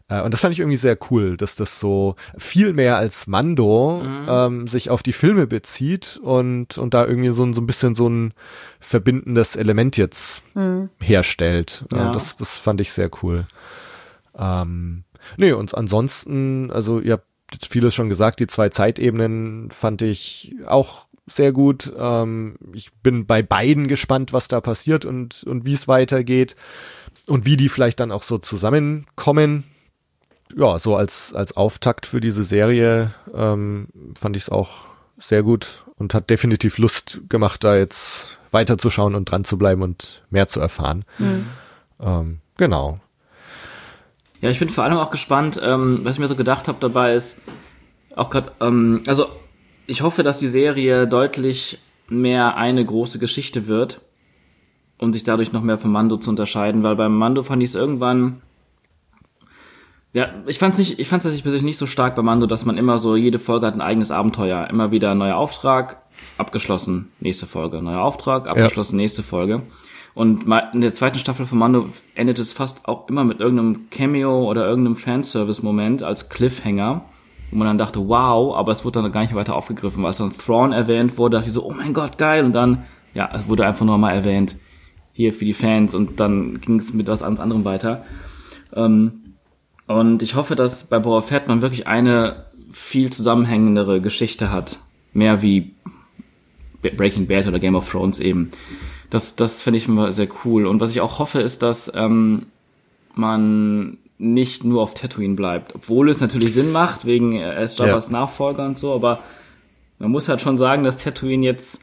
Äh, 0.08 0.22
und 0.22 0.32
das 0.32 0.42
fand 0.42 0.52
ich 0.52 0.60
irgendwie 0.60 0.76
sehr 0.76 0.96
cool, 1.10 1.36
dass 1.36 1.56
das 1.56 1.80
so 1.80 2.14
viel 2.38 2.72
mehr 2.72 2.98
als 2.98 3.26
Mando 3.26 4.04
ähm, 4.28 4.68
sich 4.68 4.90
auf 4.90 5.02
die 5.02 5.12
Filme 5.12 5.48
bezieht 5.48 6.20
und, 6.22 6.78
und 6.78 6.94
da 6.94 7.04
irgendwie 7.04 7.30
so 7.30 7.44
ein, 7.44 7.52
so 7.52 7.60
ein 7.60 7.66
bisschen 7.66 7.96
so 7.96 8.08
ein 8.08 8.32
verbindendes 8.78 9.56
Element 9.56 9.96
jetzt 9.96 10.42
herstellt. 11.00 11.84
Ja. 11.90 12.10
Äh, 12.10 12.12
das, 12.12 12.36
das 12.36 12.54
fand 12.54 12.80
ich 12.80 12.92
sehr 12.92 13.10
cool. 13.22 13.46
Ähm, 14.38 15.02
nee, 15.36 15.52
und 15.52 15.74
ansonsten, 15.74 16.70
also 16.70 17.00
ihr 17.00 17.14
habt 17.14 17.26
jetzt 17.52 17.66
vieles 17.66 17.94
schon 17.94 18.08
gesagt, 18.08 18.40
die 18.40 18.46
zwei 18.46 18.68
Zeitebenen 18.68 19.70
fand 19.70 20.02
ich 20.02 20.54
auch 20.66 21.06
sehr 21.26 21.52
gut. 21.52 21.92
Ähm, 21.98 22.56
ich 22.72 22.92
bin 23.02 23.26
bei 23.26 23.42
beiden 23.42 23.88
gespannt, 23.88 24.32
was 24.32 24.48
da 24.48 24.60
passiert 24.60 25.04
und, 25.04 25.42
und 25.44 25.64
wie 25.64 25.74
es 25.74 25.88
weitergeht 25.88 26.56
und 27.26 27.44
wie 27.46 27.56
die 27.56 27.68
vielleicht 27.68 28.00
dann 28.00 28.12
auch 28.12 28.22
so 28.22 28.38
zusammenkommen. 28.38 29.64
Ja, 30.54 30.78
so 30.78 30.94
als, 30.94 31.32
als 31.34 31.56
Auftakt 31.56 32.06
für 32.06 32.20
diese 32.20 32.44
Serie 32.44 33.12
ähm, 33.34 33.88
fand 34.16 34.36
ich 34.36 34.44
es 34.44 34.48
auch 34.48 34.84
sehr 35.18 35.42
gut 35.42 35.84
und 35.96 36.14
hat 36.14 36.30
definitiv 36.30 36.78
Lust 36.78 37.22
gemacht, 37.28 37.64
da 37.64 37.76
jetzt 37.76 38.38
weiterzuschauen 38.52 39.14
und 39.14 39.24
dran 39.30 39.44
zu 39.44 39.58
bleiben 39.58 39.82
und 39.82 40.22
mehr 40.30 40.46
zu 40.46 40.60
erfahren. 40.60 41.04
Ähm, 42.00 42.38
genau. 42.56 43.00
Ja, 44.40 44.50
ich 44.50 44.58
bin 44.58 44.68
vor 44.68 44.84
allem 44.84 44.98
auch 44.98 45.10
gespannt, 45.10 45.60
ähm, 45.62 46.00
was 46.02 46.16
ich 46.16 46.20
mir 46.20 46.28
so 46.28 46.36
gedacht 46.36 46.68
habe 46.68 46.78
dabei 46.80 47.14
ist, 47.14 47.42
auch 48.14 48.30
gerade, 48.30 48.52
ähm, 48.60 49.02
also 49.06 49.26
ich 49.86 50.02
hoffe, 50.02 50.22
dass 50.22 50.38
die 50.38 50.48
Serie 50.48 51.06
deutlich 51.06 51.78
mehr 52.08 52.56
eine 52.56 52.84
große 52.84 53.18
Geschichte 53.18 53.66
wird, 53.66 54.00
um 54.98 55.12
sich 55.12 55.24
dadurch 55.24 55.52
noch 55.52 55.62
mehr 55.62 55.78
vom 55.78 55.92
Mando 55.92 56.16
zu 56.16 56.30
unterscheiden, 56.30 56.82
weil 56.82 56.96
beim 56.96 57.16
Mando 57.16 57.42
fand 57.42 57.62
ich 57.62 57.70
es 57.70 57.74
irgendwann, 57.74 58.38
ja, 60.12 60.28
ich 60.46 60.58
fand's 60.58 60.78
nicht, 60.78 60.98
ich 60.98 61.08
fand's 61.08 61.24
tatsächlich 61.24 61.42
persönlich 61.42 61.64
nicht 61.64 61.78
so 61.78 61.86
stark 61.86 62.16
bei 62.16 62.22
Mando, 62.22 62.46
dass 62.46 62.64
man 62.64 62.78
immer 62.78 62.98
so, 62.98 63.16
jede 63.16 63.38
Folge 63.38 63.66
hat 63.66 63.74
ein 63.74 63.82
eigenes 63.82 64.10
Abenteuer, 64.10 64.66
immer 64.70 64.90
wieder 64.90 65.10
ein 65.10 65.18
neuer 65.18 65.36
Auftrag, 65.36 66.02
abgeschlossen, 66.38 67.10
nächste 67.20 67.46
Folge, 67.46 67.82
neuer 67.82 68.00
Auftrag, 68.00 68.48
abgeschlossen, 68.48 68.96
nächste 68.96 69.22
Folge. 69.22 69.62
Und 70.16 70.46
in 70.72 70.80
der 70.80 70.94
zweiten 70.94 71.18
Staffel 71.18 71.44
von 71.44 71.58
Mando 71.58 71.90
endet 72.14 72.38
es 72.38 72.54
fast 72.54 72.88
auch 72.88 73.06
immer 73.10 73.22
mit 73.22 73.40
irgendeinem 73.40 73.90
Cameo 73.90 74.50
oder 74.50 74.66
irgendeinem 74.66 74.96
Fanservice-Moment 74.96 76.02
als 76.02 76.30
Cliffhanger, 76.30 77.04
wo 77.50 77.58
man 77.58 77.66
dann 77.66 77.76
dachte, 77.76 78.08
wow, 78.08 78.56
aber 78.56 78.72
es 78.72 78.82
wurde 78.82 79.02
dann 79.02 79.12
gar 79.12 79.20
nicht 79.20 79.34
weiter 79.34 79.54
aufgegriffen, 79.54 80.02
weil 80.02 80.12
es 80.12 80.16
dann 80.16 80.32
Thrawn 80.32 80.72
erwähnt 80.72 81.18
wurde, 81.18 81.36
dachte 81.36 81.48
ich 81.48 81.52
so, 81.52 81.66
oh 81.66 81.74
mein 81.74 81.92
Gott, 81.92 82.16
geil, 82.16 82.46
und 82.46 82.54
dann, 82.54 82.84
ja, 83.12 83.28
es 83.34 83.46
wurde 83.46 83.66
einfach 83.66 83.84
nur 83.84 83.98
mal 83.98 84.14
erwähnt, 84.14 84.56
hier 85.12 85.34
für 85.34 85.44
die 85.44 85.52
Fans, 85.52 85.94
und 85.94 86.18
dann 86.18 86.62
ging 86.62 86.78
es 86.78 86.94
mit 86.94 87.08
was 87.08 87.22
anderem 87.22 87.66
weiter. 87.66 88.06
Ähm, 88.72 89.34
und 89.86 90.22
ich 90.22 90.34
hoffe, 90.34 90.56
dass 90.56 90.88
bei 90.88 90.98
Boba 90.98 91.20
Fett 91.20 91.46
man 91.46 91.60
wirklich 91.60 91.86
eine 91.86 92.46
viel 92.72 93.10
zusammenhängendere 93.10 94.00
Geschichte 94.00 94.50
hat. 94.50 94.78
Mehr 95.12 95.42
wie 95.42 95.74
Breaking 96.80 97.26
Bad 97.26 97.46
oder 97.46 97.58
Game 97.58 97.74
of 97.74 97.90
Thrones 97.90 98.18
eben. 98.18 98.50
Das, 99.10 99.36
das 99.36 99.62
finde 99.62 99.78
ich 99.78 99.88
immer 99.88 100.12
sehr 100.12 100.28
cool. 100.44 100.66
Und 100.66 100.80
was 100.80 100.90
ich 100.90 101.00
auch 101.00 101.18
hoffe, 101.18 101.40
ist, 101.40 101.62
dass 101.62 101.92
ähm, 101.94 102.46
man 103.14 103.98
nicht 104.18 104.64
nur 104.64 104.82
auf 104.82 104.94
Tatooine 104.94 105.34
bleibt. 105.34 105.74
Obwohl 105.74 106.08
es 106.08 106.20
natürlich 106.20 106.54
Sinn 106.54 106.72
macht, 106.72 107.04
wegen 107.04 107.32
äh, 107.32 107.54
er 107.54 107.62
ist 107.62 107.78
Jabba's 107.78 108.10
Nachfolger 108.10 108.64
und 108.64 108.78
so, 108.78 108.94
aber 108.94 109.20
man 109.98 110.10
muss 110.10 110.28
halt 110.28 110.40
schon 110.40 110.58
sagen, 110.58 110.84
dass 110.84 110.98
Tatooine 110.98 111.44
jetzt 111.44 111.82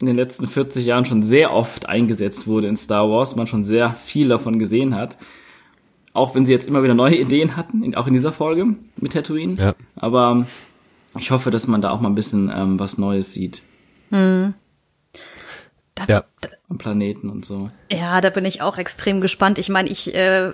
in 0.00 0.06
den 0.06 0.16
letzten 0.16 0.46
40 0.46 0.84
Jahren 0.84 1.06
schon 1.06 1.22
sehr 1.22 1.52
oft 1.52 1.86
eingesetzt 1.86 2.46
wurde 2.46 2.68
in 2.68 2.76
Star 2.76 3.08
Wars, 3.08 3.36
man 3.36 3.46
schon 3.46 3.64
sehr 3.64 3.94
viel 3.94 4.28
davon 4.28 4.58
gesehen 4.58 4.94
hat. 4.94 5.16
Auch 6.12 6.34
wenn 6.34 6.46
sie 6.46 6.52
jetzt 6.52 6.68
immer 6.68 6.82
wieder 6.82 6.94
neue 6.94 7.16
Ideen 7.16 7.56
hatten, 7.56 7.94
auch 7.94 8.06
in 8.06 8.12
dieser 8.12 8.32
Folge 8.32 8.76
mit 8.96 9.12
Tatooine. 9.12 9.54
Ja. 9.54 9.74
Aber 9.96 10.46
ich 11.18 11.30
hoffe, 11.30 11.50
dass 11.50 11.66
man 11.66 11.80
da 11.82 11.90
auch 11.90 12.00
mal 12.00 12.08
ein 12.08 12.14
bisschen 12.14 12.50
ähm, 12.54 12.78
was 12.78 12.98
Neues 12.98 13.32
sieht 13.32 13.62
Ja. 16.08 16.24
am 16.68 16.78
Planeten 16.78 17.30
und 17.30 17.44
so. 17.44 17.70
Ja, 17.90 18.20
da 18.20 18.30
bin 18.30 18.44
ich 18.44 18.62
auch 18.62 18.78
extrem 18.78 19.20
gespannt. 19.20 19.58
Ich 19.58 19.68
meine, 19.68 19.88
ich 19.88 20.14
äh, 20.14 20.52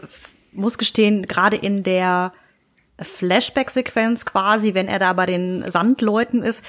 muss 0.52 0.78
gestehen, 0.78 1.26
gerade 1.26 1.56
in 1.56 1.82
der 1.82 2.32
Flashback-Sequenz 3.00 4.26
quasi, 4.26 4.74
wenn 4.74 4.88
er 4.88 4.98
da 4.98 5.12
bei 5.14 5.26
den 5.26 5.64
Sandleuten 5.70 6.42
ist, 6.42 6.64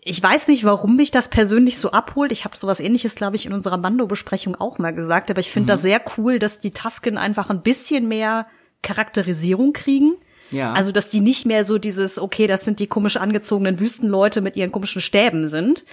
ich 0.00 0.22
weiß 0.22 0.48
nicht, 0.48 0.64
warum 0.64 0.96
mich 0.96 1.10
das 1.10 1.28
persönlich 1.28 1.78
so 1.78 1.90
abholt. 1.90 2.32
Ich 2.32 2.44
habe 2.44 2.56
sowas 2.56 2.80
ähnliches, 2.80 3.14
glaube 3.14 3.36
ich, 3.36 3.44
in 3.44 3.52
unserer 3.52 3.76
Mando-Besprechung 3.76 4.54
auch 4.54 4.78
mal 4.78 4.94
gesagt, 4.94 5.30
aber 5.30 5.40
ich 5.40 5.50
finde 5.50 5.74
das 5.74 5.82
sehr 5.82 6.00
cool, 6.16 6.38
dass 6.38 6.60
die 6.60 6.70
Tasken 6.70 7.18
einfach 7.18 7.50
ein 7.50 7.62
bisschen 7.62 8.08
mehr 8.08 8.46
Charakterisierung 8.82 9.74
kriegen. 9.74 10.14
Ja. 10.50 10.72
Also, 10.72 10.92
dass 10.92 11.08
die 11.08 11.20
nicht 11.20 11.46
mehr 11.46 11.64
so 11.64 11.78
dieses, 11.78 12.18
okay, 12.18 12.46
das 12.46 12.64
sind 12.64 12.80
die 12.80 12.86
komisch 12.86 13.16
angezogenen 13.16 13.80
Wüstenleute 13.80 14.40
mit 14.40 14.56
ihren 14.56 14.72
komischen 14.72 15.02
Stäben 15.02 15.48
sind, 15.48 15.84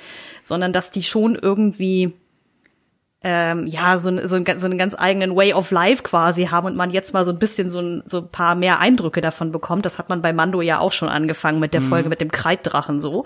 sondern 0.41 0.73
dass 0.73 0.91
die 0.91 1.03
schon 1.03 1.35
irgendwie 1.35 2.13
ähm, 3.27 3.65
ja, 3.65 3.97
so, 3.97 4.11
so, 4.27 4.35
ein, 4.35 4.45
so 4.45 4.65
einen 4.67 4.77
ganz 4.77 4.95
eigenen 4.95 5.35
Way 5.35 5.53
of 5.53 5.71
Life 5.71 6.03
quasi 6.03 6.45
haben 6.45 6.67
und 6.67 6.75
man 6.75 6.91
jetzt 6.91 7.11
mal 7.11 7.25
so 7.25 7.31
ein 7.31 7.39
bisschen 7.39 7.71
so 7.71 7.79
ein, 7.79 8.03
so 8.05 8.19
ein 8.19 8.29
paar 8.29 8.53
mehr 8.53 8.79
Eindrücke 8.79 9.19
davon 9.19 9.51
bekommt. 9.51 9.83
Das 9.83 9.97
hat 9.97 10.09
man 10.09 10.21
bei 10.21 10.31
Mando 10.31 10.61
ja 10.61 10.77
auch 10.77 10.91
schon 10.91 11.09
angefangen 11.09 11.59
mit 11.59 11.73
der 11.73 11.81
Folge 11.81 12.07
mit 12.07 12.21
dem 12.21 12.29
Kreiddrachen 12.29 12.99
so. 12.99 13.25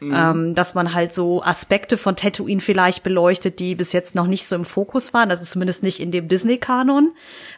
Ähm, 0.00 0.56
dass 0.56 0.74
man 0.74 0.94
halt 0.94 1.14
so 1.14 1.44
Aspekte 1.44 1.96
von 1.96 2.16
Tatooine 2.16 2.60
vielleicht 2.60 3.04
beleuchtet, 3.04 3.60
die 3.60 3.76
bis 3.76 3.92
jetzt 3.92 4.16
noch 4.16 4.26
nicht 4.26 4.48
so 4.48 4.56
im 4.56 4.64
Fokus 4.64 5.14
waren. 5.14 5.28
Das 5.28 5.40
ist 5.40 5.52
zumindest 5.52 5.84
nicht 5.84 6.00
in 6.00 6.10
dem 6.10 6.26
Disney-Kanon. 6.26 7.12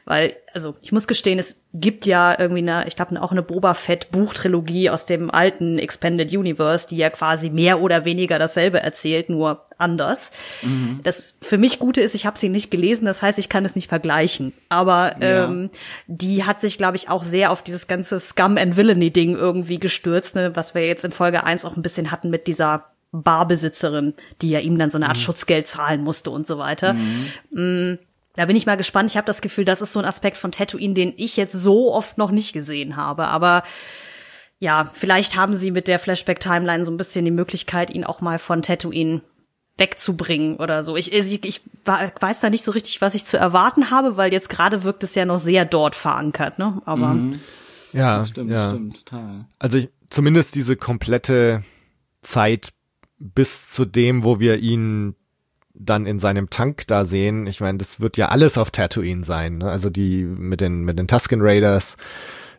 Weil, 0.09 0.37
also 0.55 0.75
ich 0.81 0.90
muss 0.90 1.07
gestehen, 1.07 1.38
es 1.38 1.61
gibt 1.75 2.07
ja 2.07 2.35
irgendwie 2.38 2.62
eine, 2.62 2.88
ich 2.88 2.97
glaube 2.97 3.21
auch 3.21 3.31
eine 3.31 3.42
Boba 3.42 3.75
Fett 3.75 4.11
Buchtrilogie 4.11 4.88
aus 4.88 5.05
dem 5.05 5.31
alten 5.31 5.79
Expanded 5.79 6.33
Universe, 6.35 6.87
die 6.88 6.97
ja 6.97 7.11
quasi 7.11 7.51
mehr 7.51 7.83
oder 7.83 8.07
weniger 8.07 8.38
dasselbe 8.38 8.81
erzählt, 8.81 9.29
nur 9.29 9.66
anders. 9.77 10.33
Mhm. 10.62 11.01
Das 11.03 11.37
für 11.42 11.59
mich 11.59 11.79
Gute 11.79 12.01
ist, 12.01 12.14
ich 12.14 12.25
habe 12.25 12.38
sie 12.38 12.49
nicht 12.49 12.71
gelesen, 12.71 13.05
das 13.05 13.21
heißt, 13.21 13.38
ich 13.38 13.51
kann 13.51 13.66
es 13.66 13.75
nicht 13.75 13.88
vergleichen. 13.88 14.55
Aber 14.71 15.21
ja. 15.21 15.44
ähm, 15.44 15.68
die 16.07 16.44
hat 16.44 16.62
sich, 16.62 16.79
glaube 16.79 16.97
ich, 16.97 17.11
auch 17.11 17.23
sehr 17.23 17.53
auf 17.53 17.61
dieses 17.61 17.87
ganze 17.87 18.18
Scum 18.18 18.57
and 18.57 18.79
Villainy 18.79 19.11
Ding 19.11 19.37
irgendwie 19.37 19.79
gestürzt, 19.79 20.37
ne, 20.37 20.57
was 20.57 20.75
wir 20.75 20.87
jetzt 20.87 21.05
in 21.05 21.12
Folge 21.12 21.44
1 21.44 21.66
auch 21.66 21.77
ein 21.77 21.83
bisschen 21.83 22.11
hatten 22.11 22.31
mit 22.31 22.47
dieser 22.47 22.87
Barbesitzerin, 23.12 24.14
die 24.40 24.49
ja 24.49 24.61
ihm 24.61 24.79
dann 24.79 24.88
so 24.88 24.97
eine 24.97 25.09
Art 25.09 25.18
mhm. 25.18 25.23
Schutzgeld 25.23 25.68
zahlen 25.68 26.03
musste 26.03 26.31
und 26.31 26.47
so 26.47 26.57
weiter. 26.57 26.94
Mhm. 27.51 27.99
Da 28.38 28.46
bin 28.46 28.55
ich 28.55 28.66
mal 28.66 28.77
gespannt. 28.77 29.11
Ich 29.11 29.16
habe 29.16 29.27
das 29.27 29.40
Gefühl, 29.40 29.64
das 29.64 29.81
ist 29.81 29.92
so 29.92 29.98
ein 29.98 30.05
Aspekt 30.05 30.37
von 30.37 30.53
Tatooine, 30.53 30.94
den 30.94 31.12
ich 31.16 31.37
jetzt 31.37 31.55
so 31.55 31.92
oft 31.92 32.18
noch 32.18 32.31
nicht 32.31 32.53
gesehen 32.53 32.94
habe. 32.94 33.27
Aber 33.27 33.64
ja, 34.61 34.92
vielleicht 34.94 35.35
haben 35.35 35.57
sie 35.57 35.72
mit 35.72 35.88
der 35.88 35.98
Flashback-Timeline 35.98 36.85
so 36.85 36.92
ein 36.92 36.96
bisschen 36.96 37.24
die 37.24 37.33
Möglichkeit, 37.33 37.90
ihn 37.90 38.05
auch 38.05 38.20
mal 38.20 38.38
von 38.38 38.62
Tatooine 38.62 39.22
wegzubringen 39.77 40.57
oder 40.59 40.85
so. 40.85 40.96
Ich, 40.96 41.12
ich, 41.12 41.44
ich 41.44 41.62
weiß 41.85 42.38
da 42.38 42.48
nicht 42.48 42.62
so 42.62 42.70
richtig, 42.70 43.01
was 43.01 43.16
ich 43.16 43.24
zu 43.24 43.37
erwarten 43.37 43.90
habe, 43.90 44.16
weil 44.16 44.33
jetzt 44.33 44.51
gerade 44.51 44.85
wirkt 44.85 45.03
es 45.03 45.16
ja 45.16 45.24
noch 45.24 45.40
sehr 45.40 45.64
dort 45.64 45.96
verankert, 45.96 46.61
ne? 46.61 46.81
Aber 46.85 47.14
mhm. 47.14 47.40
ja, 47.92 48.18
das 48.18 48.29
stimmt, 48.29 48.53
ja. 48.53 48.70
stimmt, 48.70 49.05
total. 49.05 49.46
Also 49.59 49.79
ich, 49.79 49.88
zumindest 50.11 50.55
diese 50.55 50.77
komplette 50.77 51.64
Zeit 52.22 52.68
bis 53.18 53.68
zu 53.72 53.85
dem, 53.85 54.22
wo 54.22 54.38
wir 54.38 54.59
ihn 54.59 55.16
dann 55.79 56.07
in 56.07 56.19
seinem 56.19 56.51
Tank 56.51 56.87
da 56.87 57.05
sehen. 57.05 57.47
Ich 57.47 57.61
meine, 57.61 57.79
das 57.79 58.01
wird 58.01 58.17
ja 58.17 58.29
alles 58.29 58.59
auf 58.59 58.71
Tatooine 58.71 59.25
sein. 59.25 59.59
Ne? 59.59 59.71
Also 59.71 59.91
die 59.91 60.25
mit 60.25 60.61
den 60.61 60.83
mit 60.83 60.99
den 60.99 61.09
Tusken 61.09 61.41
Raiders, 61.41 61.97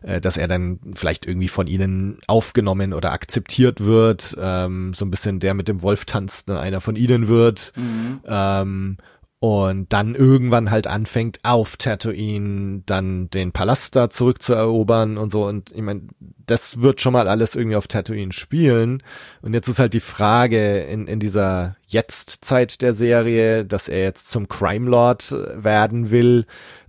äh, 0.02 0.20
dass 0.20 0.36
er 0.36 0.48
dann 0.48 0.78
vielleicht 0.94 1.26
irgendwie 1.26 1.48
von 1.48 1.66
ihnen 1.66 2.18
aufgenommen 2.26 2.92
oder 2.92 3.12
akzeptiert 3.12 3.80
wird. 3.80 4.36
Ähm, 4.40 4.94
so 4.94 5.04
ein 5.04 5.10
bisschen 5.10 5.40
der 5.40 5.54
mit 5.54 5.68
dem 5.68 5.82
Wolf 5.82 6.04
tanzt, 6.04 6.48
ne? 6.48 6.58
einer 6.58 6.80
von 6.80 6.96
ihnen 6.96 7.28
wird. 7.28 7.72
Mhm. 7.76 8.20
Ähm, 8.26 8.96
und 9.40 9.90
dann 9.90 10.14
irgendwann 10.14 10.70
halt 10.70 10.86
anfängt 10.86 11.40
auf 11.44 11.78
Tatooine 11.78 12.82
dann 12.84 13.30
den 13.30 13.52
Palast 13.52 13.96
da 13.96 14.10
zurückzuerobern 14.10 15.16
und 15.16 15.32
so. 15.32 15.46
Und 15.46 15.70
ich 15.70 15.80
meine, 15.80 16.02
das 16.44 16.82
wird 16.82 17.00
schon 17.00 17.14
mal 17.14 17.26
alles 17.26 17.54
irgendwie 17.54 17.76
auf 17.76 17.88
Tatooine 17.88 18.34
spielen. 18.34 19.02
Und 19.40 19.54
jetzt 19.54 19.66
ist 19.66 19.78
halt 19.78 19.94
die 19.94 20.00
Frage 20.00 20.80
in, 20.80 21.06
in 21.06 21.20
dieser 21.20 21.76
Jetztzeit 21.86 22.82
der 22.82 22.92
Serie, 22.92 23.64
dass 23.64 23.88
er 23.88 24.02
jetzt 24.02 24.30
zum 24.30 24.46
Crime 24.46 24.88
Lord 24.88 25.32
werden 25.32 26.10
will, 26.10 26.44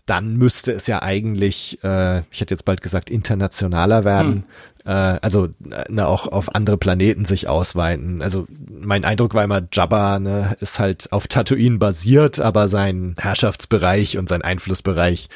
dann 0.05 0.37
müsste 0.37 0.71
es 0.71 0.87
ja 0.87 1.01
eigentlich, 1.01 1.83
äh, 1.83 2.19
ich 2.31 2.41
hätte 2.41 2.53
jetzt 2.53 2.65
bald 2.65 2.81
gesagt, 2.81 3.09
internationaler 3.09 4.03
werden. 4.03 4.33
Hm. 4.33 4.43
Äh, 4.85 5.19
also 5.21 5.49
ne, 5.89 6.07
auch 6.07 6.27
auf 6.27 6.55
andere 6.55 6.77
Planeten 6.77 7.25
sich 7.25 7.47
ausweiten. 7.47 8.21
Also 8.21 8.47
mein 8.69 9.05
Eindruck 9.05 9.33
war 9.33 9.43
immer, 9.43 9.61
Jabba 9.71 10.19
ne, 10.19 10.57
ist 10.59 10.79
halt 10.79 11.11
auf 11.11 11.27
Tatooine 11.27 11.77
basiert, 11.77 12.39
aber 12.39 12.67
sein 12.67 13.15
Herrschaftsbereich 13.19 14.17
und 14.17 14.27
sein 14.27 14.41
Einflussbereich 14.41 15.29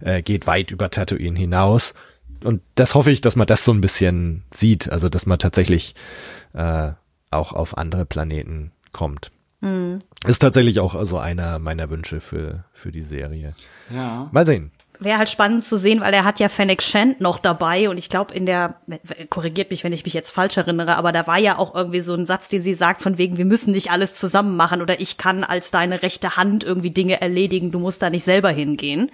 äh, 0.00 0.22
geht 0.22 0.46
weit 0.46 0.70
über 0.70 0.90
Tatooine 0.90 1.38
hinaus. 1.38 1.94
Und 2.44 2.62
das 2.74 2.94
hoffe 2.94 3.10
ich, 3.10 3.20
dass 3.20 3.36
man 3.36 3.46
das 3.46 3.64
so 3.64 3.72
ein 3.72 3.80
bisschen 3.80 4.44
sieht, 4.52 4.90
also 4.90 5.08
dass 5.08 5.26
man 5.26 5.38
tatsächlich 5.38 5.94
äh, 6.54 6.92
auch 7.30 7.52
auf 7.52 7.76
andere 7.76 8.04
Planeten 8.04 8.72
kommt. 8.92 9.30
Mhm. 9.60 10.02
Ist 10.26 10.40
tatsächlich 10.40 10.80
auch 10.80 10.94
also 10.94 11.18
einer 11.18 11.58
meiner 11.58 11.90
Wünsche 11.90 12.20
für, 12.20 12.64
für 12.72 12.90
die 12.90 13.02
Serie. 13.02 13.54
Ja. 13.94 14.28
Mal 14.32 14.46
sehen. 14.46 14.72
Wäre 15.00 15.18
halt 15.18 15.28
spannend 15.28 15.62
zu 15.62 15.76
sehen, 15.76 16.00
weil 16.00 16.12
er 16.12 16.24
hat 16.24 16.40
ja 16.40 16.48
Fennec 16.48 16.82
Shand 16.82 17.20
noch 17.20 17.38
dabei 17.38 17.88
und 17.88 17.98
ich 17.98 18.08
glaube 18.08 18.34
in 18.34 18.46
der, 18.46 18.80
korrigiert 19.30 19.70
mich, 19.70 19.84
wenn 19.84 19.92
ich 19.92 20.04
mich 20.04 20.12
jetzt 20.12 20.32
falsch 20.32 20.56
erinnere, 20.56 20.96
aber 20.96 21.12
da 21.12 21.28
war 21.28 21.38
ja 21.38 21.56
auch 21.56 21.72
irgendwie 21.72 22.00
so 22.00 22.14
ein 22.14 22.26
Satz, 22.26 22.48
den 22.48 22.62
sie 22.62 22.74
sagt 22.74 23.00
von 23.00 23.16
wegen, 23.16 23.36
wir 23.36 23.44
müssen 23.44 23.70
nicht 23.70 23.92
alles 23.92 24.16
zusammen 24.16 24.56
machen 24.56 24.82
oder 24.82 24.98
ich 24.98 25.16
kann 25.16 25.44
als 25.44 25.70
deine 25.70 26.02
rechte 26.02 26.36
Hand 26.36 26.64
irgendwie 26.64 26.90
Dinge 26.90 27.20
erledigen, 27.20 27.70
du 27.70 27.78
musst 27.78 28.02
da 28.02 28.10
nicht 28.10 28.24
selber 28.24 28.50
hingehen. 28.50 29.12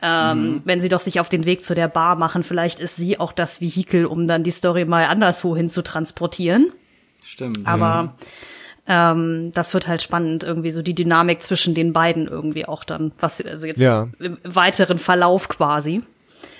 Ähm, 0.00 0.42
mhm. 0.42 0.62
Wenn 0.64 0.80
sie 0.80 0.88
doch 0.88 1.00
sich 1.00 1.18
auf 1.18 1.28
den 1.28 1.46
Weg 1.46 1.64
zu 1.64 1.74
der 1.74 1.88
Bar 1.88 2.14
machen, 2.14 2.44
vielleicht 2.44 2.78
ist 2.78 2.94
sie 2.94 3.18
auch 3.18 3.32
das 3.32 3.60
Vehikel, 3.60 4.06
um 4.06 4.28
dann 4.28 4.44
die 4.44 4.50
Story 4.52 4.84
mal 4.84 5.06
anderswohin 5.06 5.68
zu 5.68 5.82
transportieren. 5.82 6.72
Stimmt. 7.24 7.66
Aber 7.66 8.02
mhm 8.04 8.10
ähm, 8.86 9.52
das 9.54 9.74
wird 9.74 9.86
halt 9.86 10.02
spannend, 10.02 10.42
irgendwie 10.42 10.72
so 10.72 10.82
die 10.82 10.94
Dynamik 10.94 11.42
zwischen 11.42 11.74
den 11.74 11.92
beiden 11.92 12.26
irgendwie 12.26 12.66
auch 12.66 12.84
dann, 12.84 13.12
was 13.20 13.40
also 13.44 13.66
jetzt 13.66 13.80
ja. 13.80 14.08
im 14.18 14.38
weiteren 14.42 14.98
Verlauf 14.98 15.48
quasi. 15.48 16.02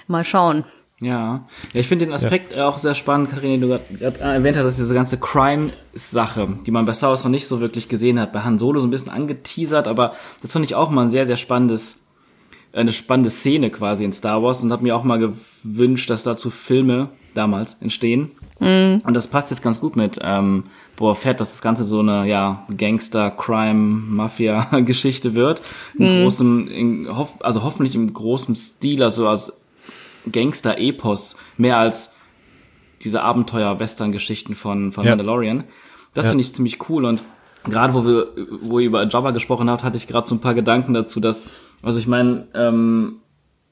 Mal 0.06 0.24
schauen. 0.24 0.64
Ja, 1.00 1.44
ja 1.72 1.80
ich 1.80 1.88
finde 1.88 2.06
den 2.06 2.14
Aspekt 2.14 2.54
ja. 2.54 2.68
auch 2.68 2.78
sehr 2.78 2.94
spannend, 2.94 3.30
Katharina, 3.30 3.66
du 3.66 3.96
gerade 3.98 4.20
erwähnt 4.20 4.56
hast, 4.56 4.64
dass 4.64 4.76
diese 4.76 4.94
ganze 4.94 5.18
Crime-Sache, 5.18 6.48
die 6.64 6.70
man 6.70 6.86
bei 6.86 6.94
Star 6.94 7.10
Wars 7.10 7.24
noch 7.24 7.30
nicht 7.30 7.48
so 7.48 7.60
wirklich 7.60 7.88
gesehen 7.88 8.20
hat, 8.20 8.32
bei 8.32 8.42
Han 8.42 8.58
Solo 8.58 8.78
so 8.78 8.86
ein 8.86 8.90
bisschen 8.90 9.10
angeteasert, 9.10 9.88
aber 9.88 10.14
das 10.42 10.52
fand 10.52 10.64
ich 10.64 10.76
auch 10.76 10.90
mal 10.90 11.02
ein 11.02 11.10
sehr, 11.10 11.26
sehr 11.26 11.36
spannendes, 11.36 12.02
eine 12.72 12.92
spannende 12.92 13.30
Szene 13.30 13.70
quasi 13.70 14.04
in 14.04 14.12
Star 14.12 14.42
Wars 14.44 14.62
und 14.62 14.70
habe 14.70 14.84
mir 14.84 14.94
auch 14.94 15.02
mal 15.02 15.18
gewünscht, 15.18 16.08
dass 16.08 16.22
dazu 16.22 16.50
Filme 16.50 17.08
damals 17.34 17.74
entstehen. 17.80 18.30
Mhm. 18.62 19.02
Und 19.04 19.14
das 19.14 19.26
passt 19.26 19.50
jetzt 19.50 19.62
ganz 19.62 19.80
gut 19.80 19.96
mit 19.96 20.18
ähm, 20.22 20.64
Boah 20.96 21.16
Fett, 21.16 21.40
dass 21.40 21.50
das 21.50 21.62
Ganze 21.62 21.84
so 21.84 21.98
eine 21.98 22.26
ja 22.28 22.64
Gangster, 22.76 23.30
Crime, 23.30 23.74
Mafia 23.74 24.80
Geschichte 24.80 25.34
wird. 25.34 25.60
In 25.98 26.06
mhm. 26.06 26.22
großem, 26.22 26.68
in, 26.68 27.16
hoff, 27.16 27.34
also 27.40 27.64
hoffentlich 27.64 27.96
im 27.96 28.12
großen 28.12 28.54
Stil, 28.54 29.02
also 29.02 29.26
als 29.26 29.60
Gangster-Epos, 30.30 31.36
mehr 31.56 31.78
als 31.78 32.14
diese 33.02 33.22
Abenteuer-Western-Geschichten 33.22 34.54
von, 34.54 34.92
von 34.92 35.04
ja. 35.04 35.10
Mandalorian. 35.10 35.64
Das 36.14 36.26
ja. 36.26 36.30
finde 36.30 36.42
ich 36.42 36.54
ziemlich 36.54 36.88
cool 36.88 37.04
und 37.04 37.24
gerade 37.64 37.94
wo 37.94 38.04
wir, 38.04 38.28
wo 38.60 38.78
ihr 38.78 38.86
über 38.86 39.04
Jabba 39.08 39.32
gesprochen 39.32 39.68
habt, 39.70 39.82
hatte 39.82 39.96
ich 39.96 40.06
gerade 40.06 40.28
so 40.28 40.36
ein 40.36 40.40
paar 40.40 40.54
Gedanken 40.54 40.94
dazu, 40.94 41.18
dass, 41.18 41.48
also 41.82 41.98
ich 41.98 42.06
meine, 42.06 42.46
ähm, 42.54 43.16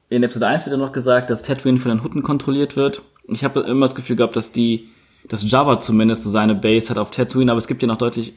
in 0.09 0.24
Episode 0.24 0.48
1 0.48 0.66
wird 0.66 0.76
ja 0.76 0.85
noch 0.85 0.92
gesagt, 0.92 1.31
dass 1.31 1.42
Tatooine 1.42 1.79
von 1.79 1.90
den 1.90 2.03
Hutten 2.03 2.24
kontrolliert 2.24 2.76
wird. 2.76 3.03
Ich 3.31 3.45
habe 3.45 3.61
immer 3.61 3.87
das 3.87 3.95
Gefühl 3.95 4.16
gehabt, 4.16 4.37
dass 4.37 4.53
die 4.53 4.88
dass 5.29 5.49
Jabba 5.49 5.81
zumindest 5.81 6.25
so 6.25 6.31
seine 6.31 6.55
Base 6.55 6.90
hat 6.90 6.99
auf 6.99 7.11
Tatooine, 7.11 7.53
aber 7.53 7.59
es 7.59 7.69
gibt 7.69 7.83
ja 7.83 7.88
noch 7.88 7.99
deutlich, 7.99 8.35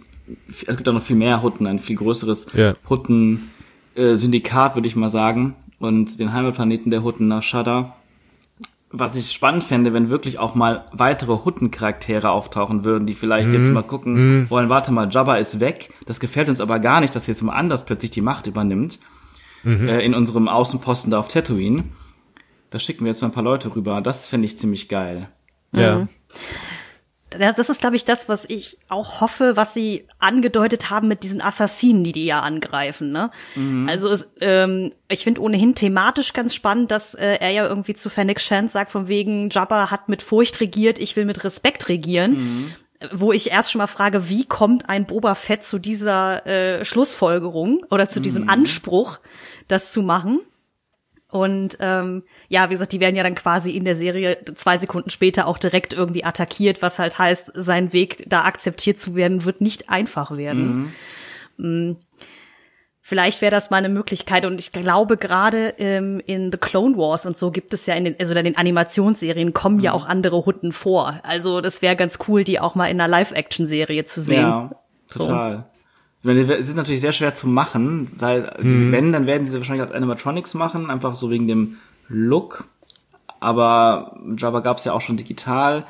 es 0.67 0.75
gibt 0.77 0.88
ja 0.88 0.93
noch 0.93 1.01
viel 1.01 1.15
mehr 1.15 1.41
Hutten, 1.41 1.67
ein 1.67 1.79
viel 1.79 1.95
größeres 1.95 2.47
yeah. 2.56 2.75
Hutten-Syndikat, 2.89 4.71
äh, 4.71 4.75
würde 4.75 4.88
ich 4.88 4.95
mal 4.95 5.10
sagen, 5.10 5.56
und 5.79 6.19
den 6.19 6.34
Heimatplaneten 6.34 6.91
der 6.91 7.03
Hutten 7.03 7.27
nach 7.27 7.43
Shada. 7.43 7.95
Was 8.95 9.15
ich 9.15 9.32
spannend 9.32 9.63
fände, 9.63 9.91
wenn 9.91 10.12
wirklich 10.12 10.38
auch 10.38 10.53
mal 10.53 10.86
weitere 10.91 11.39
Hutten-Charaktere 11.43 12.29
auftauchen 12.29 12.84
würden, 12.84 13.08
die 13.08 13.15
vielleicht 13.15 13.49
mm. 13.49 13.53
jetzt 13.53 13.67
mhm. 13.69 13.73
mal 13.73 13.82
gucken 13.82 14.41
mm. 14.43 14.49
wollen, 14.51 14.69
warte 14.69 14.91
mal, 14.91 15.10
Jabba 15.10 15.38
ist 15.38 15.60
weg, 15.60 15.89
das 16.06 16.19
gefällt 16.19 16.47
uns 16.47 16.62
aber 16.62 16.77
gar 16.77 17.01
nicht, 17.01 17.15
dass 17.15 17.25
jetzt 17.25 17.41
mal 17.41 17.53
anders 17.53 17.86
plötzlich 17.86 18.12
die 18.12 18.21
Macht 18.21 18.45
übernimmt, 18.45 18.99
mhm. 19.63 19.88
äh, 19.88 20.01
in 20.01 20.13
unserem 20.13 20.47
Außenposten 20.47 21.10
da 21.10 21.19
auf 21.19 21.27
Tatooine. 21.27 21.86
Da 22.73 22.79
schicken 22.79 23.05
wir 23.05 23.12
jetzt 23.12 23.21
mal 23.21 23.27
ein 23.27 23.33
paar 23.33 23.43
Leute 23.43 23.75
rüber. 23.75 24.01
Das 24.01 24.27
fände 24.27 24.45
ich 24.45 24.57
ziemlich 24.57 24.89
geil. 24.89 25.29
Ja. 25.75 25.99
Mhm 25.99 26.09
das 27.38 27.69
ist, 27.69 27.81
glaube 27.81 27.95
ich, 27.95 28.05
das, 28.05 28.29
was 28.29 28.45
ich 28.45 28.77
auch 28.89 29.21
hoffe, 29.21 29.55
was 29.55 29.73
sie 29.73 30.07
angedeutet 30.19 30.89
haben 30.89 31.07
mit 31.07 31.23
diesen 31.23 31.41
Assassinen, 31.41 32.03
die 32.03 32.12
die 32.12 32.25
ja 32.25 32.41
angreifen. 32.41 33.12
Ne? 33.12 33.31
Mhm. 33.55 33.88
Also 33.89 34.09
es, 34.09 34.31
ähm, 34.41 34.91
ich 35.09 35.23
finde 35.23 35.41
ohnehin 35.41 35.75
thematisch 35.75 36.33
ganz 36.33 36.53
spannend, 36.53 36.91
dass 36.91 37.13
äh, 37.13 37.38
er 37.39 37.51
ja 37.51 37.67
irgendwie 37.67 37.93
zu 37.93 38.09
Fennec 38.09 38.39
Shand 38.39 38.71
sagt, 38.71 38.91
von 38.91 39.07
wegen 39.07 39.49
Jabba 39.49 39.91
hat 39.91 40.09
mit 40.09 40.21
Furcht 40.21 40.59
regiert, 40.59 40.99
ich 40.99 41.15
will 41.15 41.25
mit 41.25 41.43
Respekt 41.43 41.89
regieren. 41.89 42.31
Mhm. 42.31 42.71
Wo 43.12 43.33
ich 43.33 43.51
erst 43.51 43.71
schon 43.71 43.79
mal 43.79 43.88
frage, 43.88 44.29
wie 44.29 44.45
kommt 44.45 44.88
ein 44.88 45.05
Boba 45.05 45.36
Fett 45.36 45.65
zu 45.65 45.77
dieser 45.77 46.47
äh, 46.47 46.86
Schlussfolgerung 46.86 47.86
oder 47.89 48.07
zu 48.07 48.21
diesem 48.21 48.43
mhm. 48.43 48.49
Anspruch, 48.49 49.19
das 49.67 49.91
zu 49.91 50.03
machen? 50.03 50.39
Und 51.34 51.78
ähm, 51.80 52.22
ja, 52.48 52.69
wie 52.69 52.76
gesagt, 52.76 52.91
die 52.91 53.00
werden 53.00 53.15
ja 53.15 53.24
dann 53.24 53.34
quasi 53.34 53.72
in 53.72 53.86
der 53.86 53.96
Serie 53.96 54.38
zwei 54.54 54.78
Sekunden 54.78 55.10
später 55.10 55.48
auch 55.48 55.58
direkt 55.58 55.91
irgendwie 55.91 56.24
attackiert, 56.24 56.84
was 56.84 57.00
halt 57.00 57.17
heißt, 57.17 57.54
sein 57.56 57.91
Weg 57.91 58.24
da 58.28 58.43
akzeptiert 58.43 59.00
zu 59.00 59.15
werden, 59.15 59.43
wird 59.43 59.60
nicht 59.60 59.89
einfach 59.89 60.38
werden. 60.38 60.93
Mhm. 61.58 61.89
Mm. 61.89 61.98
Vielleicht 63.02 63.41
wäre 63.41 63.50
das 63.50 63.72
mal 63.72 63.78
eine 63.78 63.89
Möglichkeit 63.89 64.46
und 64.46 64.62
ich 64.62 64.72
glaube 64.72 65.17
gerade 65.17 65.74
ähm, 65.80 66.22
in 66.24 66.52
The 66.52 66.60
Clone 66.60 66.98
Wars 66.98 67.26
und 67.26 67.36
so 67.36 67.50
gibt 67.50 67.74
es 67.74 67.88
ja 67.88 67.96
in 67.96 68.06
den 68.06 68.15
also 68.19 68.36
in 68.36 68.46
den 68.46 68.56
Animationsserien 68.56 69.54
kommen 69.54 69.78
mhm. 69.78 69.82
ja 69.82 69.93
auch 69.93 70.06
andere 70.06 70.46
Hutten 70.46 70.72
vor. 70.72 71.19
Also 71.24 71.62
das 71.62 71.82
wäre 71.82 71.96
ganz 71.96 72.19
cool, 72.28 72.43
die 72.43 72.60
auch 72.60 72.76
mal 72.76 72.86
in 72.86 73.02
einer 73.02 73.10
Live-Action-Serie 73.10 74.06
zu 74.06 74.22
sehen. 74.22 74.43
Ja, 74.43 74.72
total. 75.10 75.56
So. 75.58 75.63
Ich 76.23 76.25
meine, 76.25 76.41
es 76.53 76.69
ist 76.69 76.77
natürlich 76.77 77.01
sehr 77.01 77.12
schwer 77.12 77.36
zu 77.36 77.49
machen. 77.49 78.07
Sei, 78.15 78.49
mhm. 78.62 78.93
Wenn, 78.93 79.12
dann 79.12 79.27
werden 79.27 79.45
sie 79.45 79.57
wahrscheinlich 79.57 79.81
als 79.83 79.91
Animatronics 79.91 80.53
machen, 80.53 80.89
einfach 80.89 81.15
so 81.15 81.29
wegen 81.29 81.49
dem 81.49 81.79
Look. 82.07 82.63
Aber 83.41 84.17
Java 84.38 84.62
gab 84.62 84.77
es 84.77 84.86
ja 84.86 84.93
auch 84.93 85.01
schon 85.01 85.17
digital. 85.17 85.86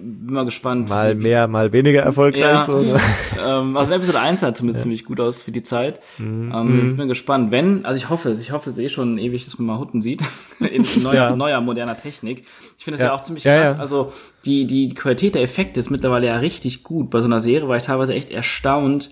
Bin 0.00 0.34
mal 0.34 0.44
gespannt. 0.44 0.88
Mal 0.88 1.14
mehr, 1.14 1.46
mal 1.48 1.72
weniger 1.72 2.00
erfolgreich. 2.02 2.42
Ja. 2.42 2.66
Ähm, 3.42 3.74
also 3.78 3.94
Episode 3.94 4.20
1 4.20 4.40
sah 4.40 4.54
zumindest 4.54 4.82
ziemlich 4.82 5.06
gut 5.06 5.18
aus 5.18 5.42
für 5.42 5.50
die 5.50 5.62
Zeit. 5.62 5.98
Mhm. 6.18 6.52
Ähm, 6.54 6.88
ich 6.90 6.96
bin 6.98 7.08
gespannt. 7.08 7.50
Wenn, 7.50 7.86
also 7.86 7.96
ich 7.96 8.10
hoffe 8.10 8.28
es, 8.28 8.40
ich 8.42 8.52
hoffe 8.52 8.68
es 8.68 8.76
eh 8.76 8.90
schon 8.90 9.16
ewig, 9.16 9.46
dass 9.46 9.58
man 9.58 9.66
mal 9.66 9.78
Hutten 9.78 10.02
sieht. 10.02 10.20
in 10.60 10.84
neuer, 11.02 11.14
Ja. 11.14 11.36
neuer, 11.36 11.62
moderner 11.62 11.96
Technik. 11.98 12.44
Ich 12.76 12.84
finde 12.84 12.96
es 12.96 13.00
ja. 13.00 13.06
Ja. 13.06 13.14
auch 13.14 13.22
ziemlich 13.22 13.44
Ja, 13.44 13.62
krass. 13.62 13.76
ja. 13.76 13.80
Also 13.82 14.12
die, 14.44 14.66
die 14.66 14.90
Qualität 14.90 15.36
der 15.36 15.42
Effekte 15.42 15.80
ist 15.80 15.88
mittlerweile 15.88 16.26
ja 16.26 16.36
richtig 16.36 16.82
gut. 16.82 17.08
Bei 17.08 17.20
so 17.20 17.24
einer 17.26 17.40
Serie 17.40 17.66
war 17.66 17.78
ich 17.78 17.82
teilweise 17.84 18.12
echt 18.12 18.30
erstaunt, 18.30 19.10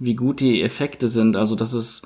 wie 0.00 0.16
gut 0.16 0.40
die 0.40 0.60
Effekte 0.62 1.06
sind. 1.06 1.36
Also 1.36 1.54
das 1.54 1.72
ist 1.72 2.02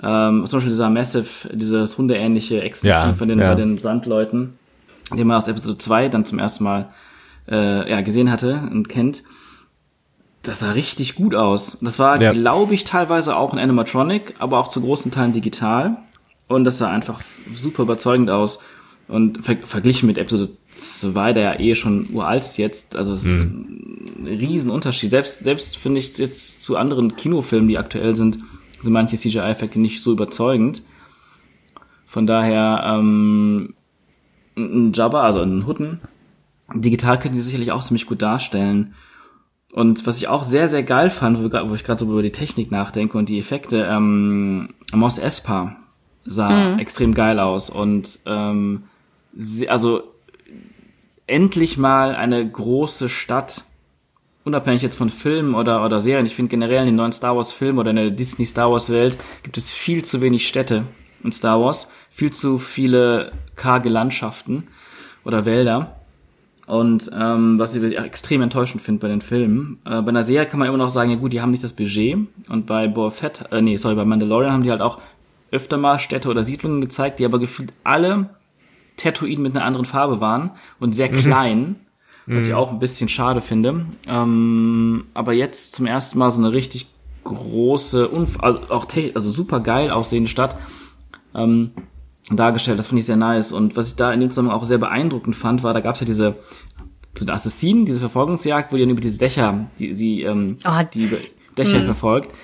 ähm, 0.00 0.44
zum 0.46 0.58
Beispiel 0.58 0.70
dieser 0.70 0.90
Massive, 0.90 1.48
dieses 1.52 1.98
hundeähnliche 1.98 2.62
Action 2.62 2.88
Ja, 2.88 3.12
von 3.14 3.26
den, 3.28 3.40
ja. 3.40 3.48
bei 3.48 3.56
den 3.56 3.78
Sandleuten, 3.78 4.58
den 5.12 5.26
man 5.26 5.38
aus 5.38 5.48
Episode 5.48 5.78
2 5.78 6.08
dann 6.08 6.24
zum 6.24 6.38
ersten 6.38 6.62
Mal 6.62 6.88
äh, 7.48 7.90
ja, 7.90 8.00
gesehen 8.00 8.30
hatte 8.30 8.68
und 8.72 8.88
kennt. 8.88 9.22
Das 10.42 10.60
sah 10.60 10.72
richtig 10.72 11.14
gut 11.16 11.34
aus. 11.34 11.78
Das 11.80 11.98
war, 11.98 12.20
Ja. 12.22 12.32
glaube 12.32 12.74
ich, 12.74 12.84
teilweise 12.84 13.36
auch 13.36 13.52
ein 13.52 13.58
Animatronic, 13.58 14.34
aber 14.38 14.58
auch 14.58 14.68
zu 14.68 14.80
großen 14.80 15.10
Teilen 15.10 15.32
digital. 15.32 15.96
Und 16.48 16.64
das 16.64 16.78
sah 16.78 16.88
einfach 16.90 17.20
super 17.54 17.82
überzeugend 17.82 18.30
aus. 18.30 18.60
Und 19.08 19.44
ver 19.44 19.56
verglichen 19.64 20.06
mit 20.08 20.18
Episode 20.18 20.50
2, 20.72 21.32
der 21.32 21.42
ja 21.54 21.60
eh 21.60 21.74
schon 21.74 22.08
uralt 22.12 22.42
ist 22.42 22.56
jetzt, 22.58 22.96
also 22.96 23.12
es 23.12 23.22
ist 23.22 23.28
ein 23.28 24.24
Riesenunterschied. 24.26 25.10
Selbst, 25.10 25.44
selbst 25.44 25.76
finde 25.76 26.00
ich 26.00 26.16
jetzt 26.18 26.62
zu 26.62 26.76
anderen 26.76 27.14
Kinofilmen, 27.16 27.68
die 27.68 27.78
aktuell 27.78 28.16
sind, 28.16 28.38
sind 28.80 28.92
manche 28.92 29.16
CGI-Effekte 29.16 29.78
nicht 29.80 30.02
so 30.02 30.10
überzeugend. 30.12 30.82
Von 32.06 32.26
daher, 32.26 32.82
ähm, 32.98 33.74
ein 34.56 34.92
Jabba, 34.92 35.22
also 35.22 35.40
ein 35.40 35.66
Hutten, 35.66 36.00
digital 36.74 37.18
können 37.18 37.34
sie 37.34 37.42
sicherlich 37.42 37.72
auch 37.72 37.82
ziemlich 37.82 38.06
gut 38.06 38.22
darstellen. 38.22 38.94
Und 39.72 40.06
was 40.06 40.18
ich 40.18 40.28
auch 40.28 40.44
sehr, 40.44 40.68
sehr 40.68 40.82
geil 40.82 41.10
fand, 41.10 41.38
wo 41.38 41.74
ich 41.74 41.84
gerade 41.84 42.04
so 42.04 42.10
über 42.10 42.22
die 42.22 42.32
Technik 42.32 42.70
nachdenke 42.70 43.18
und 43.18 43.28
die 43.28 43.38
Effekte, 43.38 43.86
ähm, 43.90 44.70
Mos 44.92 45.18
Espa 45.18 45.76
sah 46.24 46.78
extrem 46.78 47.14
geil 47.14 47.38
aus. 47.38 47.70
Und 47.70 48.20
ähm, 48.26 48.84
sie, 49.36 49.68
also 49.68 50.02
endlich 51.26 51.76
mal 51.76 52.14
eine 52.14 52.48
große 52.48 53.08
Stadt, 53.08 53.64
unabhängig 54.44 54.82
jetzt 54.82 54.96
von 54.96 55.10
Filmen 55.10 55.54
oder, 55.54 55.84
oder 55.84 56.00
Serien. 56.00 56.26
Ich 56.26 56.34
finde 56.34 56.50
generell 56.50 56.80
in 56.80 56.86
den 56.86 56.96
neuen 56.96 57.12
Star 57.12 57.36
Wars 57.36 57.52
Filmen 57.52 57.78
oder 57.78 57.90
in 57.90 57.96
der 57.96 58.10
Disney 58.10 58.46
Star 58.46 58.70
Wars 58.70 58.90
Welt 58.90 59.18
gibt 59.42 59.56
es 59.58 59.72
viel 59.72 60.04
zu 60.04 60.20
wenig 60.20 60.46
Städte 60.46 60.84
in 61.24 61.32
Star 61.32 61.60
Wars, 61.60 61.90
viel 62.10 62.32
zu 62.32 62.58
viele 62.58 63.32
karge 63.56 63.88
Landschaften 63.88 64.68
oder 65.24 65.44
Wälder. 65.44 65.95
Und 66.66 67.10
ähm, 67.16 67.58
was 67.58 67.76
ich 67.76 67.96
extrem 67.96 68.42
enttäuschend 68.42 68.82
finde 68.82 69.00
bei 69.00 69.08
den 69.08 69.20
Filmen. 69.20 69.78
Äh, 69.84 70.02
bei 70.02 70.08
einer 70.08 70.24
Serie 70.24 70.46
kann 70.46 70.58
man 70.58 70.68
immer 70.68 70.78
noch 70.78 70.90
sagen, 70.90 71.10
ja 71.10 71.16
gut, 71.16 71.32
die 71.32 71.40
haben 71.40 71.52
nicht 71.52 71.62
das 71.62 71.74
Budget. 71.74 72.18
Und 72.48 72.66
bei 72.66 72.88
Boba 72.88 73.10
Fett, 73.10 73.44
äh, 73.52 73.60
nee, 73.60 73.76
sorry, 73.76 73.94
bei 73.94 74.04
Mandalorian 74.04 74.52
haben 74.52 74.62
die 74.64 74.70
halt 74.70 74.80
auch 74.80 74.98
öfter 75.52 75.76
mal 75.76 76.00
Städte 76.00 76.28
oder 76.28 76.42
Siedlungen 76.42 76.80
gezeigt, 76.80 77.20
die 77.20 77.24
aber 77.24 77.38
gefühlt 77.38 77.72
alle 77.84 78.30
Tatooine 78.96 79.40
mit 79.40 79.56
einer 79.56 79.64
anderen 79.64 79.86
Farbe 79.86 80.20
waren 80.20 80.50
und 80.80 80.94
sehr 80.94 81.08
klein, 81.08 81.76
was 82.26 82.48
ich 82.48 82.54
auch 82.54 82.72
ein 82.72 82.80
bisschen 82.80 83.08
schade 83.08 83.40
finde. 83.40 83.86
Ähm, 84.08 85.04
aber 85.14 85.32
jetzt 85.32 85.74
zum 85.74 85.86
ersten 85.86 86.18
Mal 86.18 86.32
so 86.32 86.42
eine 86.42 86.52
richtig 86.52 86.88
große, 87.22 88.10
also 88.40 88.60
auch 88.70 88.86
also 89.14 89.30
super 89.30 89.60
geil 89.60 89.90
aussehende 89.90 90.28
Stadt 90.28 90.56
ähm, 91.34 91.70
dargestellt. 92.30 92.78
Das 92.78 92.88
finde 92.88 93.00
ich 93.00 93.06
sehr 93.06 93.16
nice. 93.16 93.52
Und 93.52 93.76
was 93.76 93.90
ich 93.90 93.96
da 93.96 94.12
in 94.12 94.20
dem 94.20 94.30
Zusammenhang 94.30 94.58
auch 94.58 94.64
sehr 94.64 94.78
beeindruckend 94.78 95.36
fand, 95.36 95.62
war, 95.62 95.74
da 95.74 95.80
gab 95.80 95.94
es 95.94 96.00
ja 96.00 96.06
diese 96.06 96.36
so 97.18 97.24
eine 97.24 97.32
Assassinen, 97.32 97.86
diese 97.86 98.00
Verfolgungsjagd, 98.00 98.72
wo 98.72 98.76
die 98.76 98.82
dann 98.82 98.90
über 98.90 99.00
diese 99.00 99.18
Dächer, 99.18 99.66
die 99.78 99.94
sie 99.94 100.22
ähm, 100.22 100.58
Ah, 100.64 100.84
die 100.84 101.10
Dächer 101.56 101.84
verfolgt. 101.84 102.34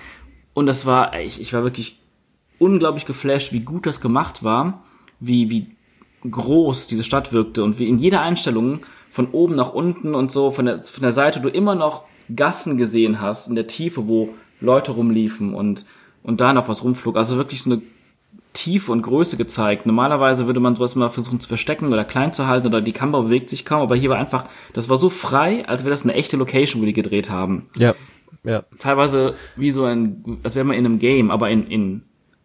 Und 0.55 0.67
das 0.67 0.87
war, 0.87 1.19
ich, 1.21 1.41
ich 1.41 1.53
war 1.53 1.63
wirklich 1.63 2.01
unglaublich 2.59 3.07
geflasht, 3.07 3.53
wie 3.53 3.61
gut 3.61 3.87
das 3.87 4.01
gemacht 4.01 4.43
war, 4.43 4.85
wie, 5.21 5.51
wie 5.51 5.67
groß 6.31 6.87
diese 6.87 7.05
Stadt 7.05 7.33
wirkte 7.33 7.65
und 7.65 7.79
wie 7.79 7.89
in 7.89 7.99
jeder 7.99 8.23
Einstellung 8.23 8.81
von 9.11 9.29
oben 9.33 9.57
nach 9.57 9.73
unten 9.73 10.15
und 10.15 10.31
so 10.31 10.51
von 10.51 10.67
der, 10.67 10.83
von 10.83 11.03
der 11.03 11.13
Seite 11.13 11.41
du 11.41 11.49
immer 11.49 11.75
noch 11.75 12.05
Gassen 12.35 12.79
gesehen 12.79 13.21
hast 13.21 13.49
in 13.49 13.55
der 13.55 13.67
Tiefe, 13.67 14.07
wo 14.07 14.35
Leute 14.61 14.93
rumliefen 14.93 15.55
und, 15.55 15.87
und 16.23 16.41
da 16.41 16.53
noch 16.53 16.69
was 16.69 16.85
rumflog. 16.85 17.17
Also 17.17 17.37
wirklich 17.37 17.63
so 17.63 17.73
eine 17.73 17.83
Tiefe 18.53 18.93
und 18.93 19.03
Größe 19.03 19.37
gezeigt. 19.37 19.87
Normalerweise 19.87 20.47
würde 20.47 20.61
man 20.61 20.77
sowas 20.77 20.95
immer 20.95 21.11
versuchen 21.11 21.41
zu 21.41 21.49
verstecken 21.49 21.93
oder 21.93 22.05
klein 22.05 22.33
zu 22.33 22.47
halten 22.47 22.67
oder 22.67 22.81
die 22.81 22.93
Kamera 22.93 23.23
bewegt 23.23 23.49
sich 23.49 23.65
kaum, 23.65 23.83
aber 23.83 23.97
hier 23.97 24.11
war 24.11 24.19
einfach, 24.19 24.47
das 24.73 24.89
war 24.89 24.97
so 24.97 25.11
frei, 25.11 25.67
als 25.67 25.85
wäre 25.85 25.91
das 25.91 26.05
eine 26.05 26.15
echte 26.15 26.37
Location, 26.37 26.83
wo 26.83 26.87
die 26.87 26.93
gedreht 26.93 27.31
haben 27.31 27.69
Ja, 27.79 27.95
ja. 28.45 28.63
teilweise 28.79 29.35
wie 29.57 29.71
so 29.71 29.85
ein, 29.85 30.39
als 30.43 30.55
wäre 30.55 30.65
man 30.65 30.77
in 30.77 30.85
einem 30.85 30.99
Game, 30.99 31.31
aber 31.31 31.51
in, 31.51 31.67
in 31.67 32.03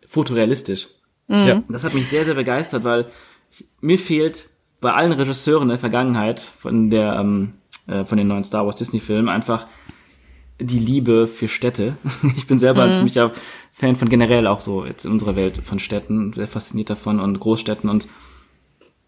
fotorealistisch. 0.08 0.88
ja. 1.28 1.62
Das 1.68 1.84
hat 1.84 1.94
mich 1.94 2.08
sehr, 2.08 2.24
sehr 2.26 2.36
begeistert, 2.36 2.84
weil 2.84 3.08
ich, 3.52 3.66
mir 3.82 4.00
fehlt 4.00 4.50
bei 4.80 4.94
allen 4.94 5.12
Regisseuren 5.12 5.64
in 5.64 5.70
der 5.70 5.80
Vergangenheit 5.80 6.40
von 6.40 6.90
der, 6.90 7.18
ähm, 7.20 7.54
äh, 7.88 8.06
von 8.06 8.18
den 8.18 8.28
neuen 8.28 8.44
Star 8.44 8.66
Wars 8.66 8.76
Disney 8.76 9.00
Filmen 9.00 9.28
einfach 9.28 9.68
die 10.60 10.80
Liebe 10.80 11.28
für 11.28 11.48
Städte. 11.48 11.98
Ich 12.36 12.48
bin 12.48 12.60
selber 12.60 12.84
ein 12.84 12.96
ziemlicher 12.96 13.32
Fan 13.80 13.96
von 13.96 14.10
generell 14.10 14.48
auch 14.48 14.62
so 14.62 14.86
jetzt 14.86 15.06
in 15.06 15.12
unserer 15.12 15.36
Welt 15.36 15.58
von 15.58 15.80
Städten, 15.80 16.34
sehr 16.34 16.48
fasziniert 16.48 16.90
davon 16.90 17.20
und 17.20 17.40
Großstädten 17.40 17.90
und 17.90 18.08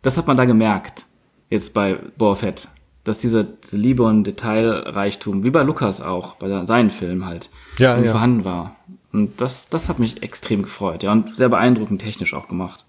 das 0.03 0.15
hat 0.15 0.27
man 0.27 0.37
da 0.37 0.45
gemerkt, 0.45 1.07
jetzt 1.49 1.73
bei 1.73 1.95
Boba 2.17 2.35
Fett, 2.35 2.67
dass 3.03 3.17
diese, 3.17 3.43
diese 3.45 3.77
Liebe 3.77 4.03
und 4.03 4.25
Detailreichtum, 4.25 5.43
wie 5.43 5.49
bei 5.49 5.63
Lukas 5.63 6.01
auch, 6.01 6.35
bei 6.35 6.47
der- 6.47 6.67
seinen 6.67 6.91
Filmen 6.91 7.25
halt, 7.25 7.49
Ja, 7.79 7.97
ja. 7.97 8.11
vorhanden 8.11 8.45
war. 8.45 8.75
Und 9.11 9.41
das, 9.41 9.69
das 9.69 9.89
hat 9.89 9.97
mich 9.97 10.21
extrem 10.21 10.61
gefreut, 10.61 11.01
ja, 11.01 11.11
und 11.13 11.35
sehr 11.35 11.49
beeindruckend 11.49 11.99
technisch 12.01 12.35
auch 12.35 12.47
gemacht. 12.47 12.85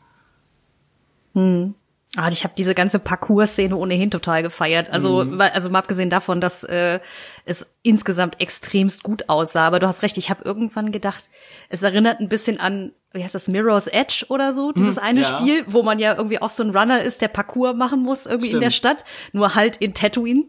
Ah, 2.16 2.29
ich 2.29 2.42
habe 2.42 2.55
diese 2.59 2.75
ganze 2.75 2.99
Parcours-Szene 2.99 3.77
ohnehin 3.77 4.11
total 4.11 4.42
gefeiert. 4.42 4.90
Also, 4.90 5.25
weil- 5.38 5.51
also 5.51 5.70
mal 5.70 5.79
abgesehen 5.79 6.11
davon, 6.11 6.40
dass 6.40 6.64
äh, 6.64 6.99
es 7.44 7.66
insgesamt 7.83 8.40
extremst 8.40 9.05
gut 9.05 9.29
aussah. 9.29 9.66
Aber 9.66 9.79
du 9.79 9.87
hast 9.87 10.03
recht, 10.03 10.18
ich 10.18 10.29
habe 10.29 10.42
irgendwann 10.44 10.90
gedacht, 10.90 11.31
es 11.68 11.83
erinnert 11.85 12.18
ein 12.18 12.29
bisschen 12.29 12.59
an, 12.59 12.92
wie 13.12 13.25
heißt 13.25 13.35
das, 13.35 13.49
Mirror's 13.49 13.88
Edge 13.88 14.27
oder 14.29 14.53
so, 14.53 14.73
dieses 14.73 14.99
eine 14.99 15.20
ja. 15.20 15.27
Spiel, 15.27 15.64
wo 15.66 15.83
man 15.83 15.99
ja 15.99 16.16
irgendwie 16.16 16.40
auch 16.40 16.51
so 16.51 16.62
ein 16.62 16.77
Runner 16.77 17.03
ist, 17.03 17.20
der 17.20 17.29
Parcours 17.29 17.75
machen 17.75 18.03
muss 18.03 18.27
irgendwie 18.27 18.51
in 18.51 18.61
der 18.61 18.70
Stadt, 18.70 19.05
nur 19.33 19.55
halt 19.55 19.77
in 19.79 19.94
Tatooine. 19.94 20.44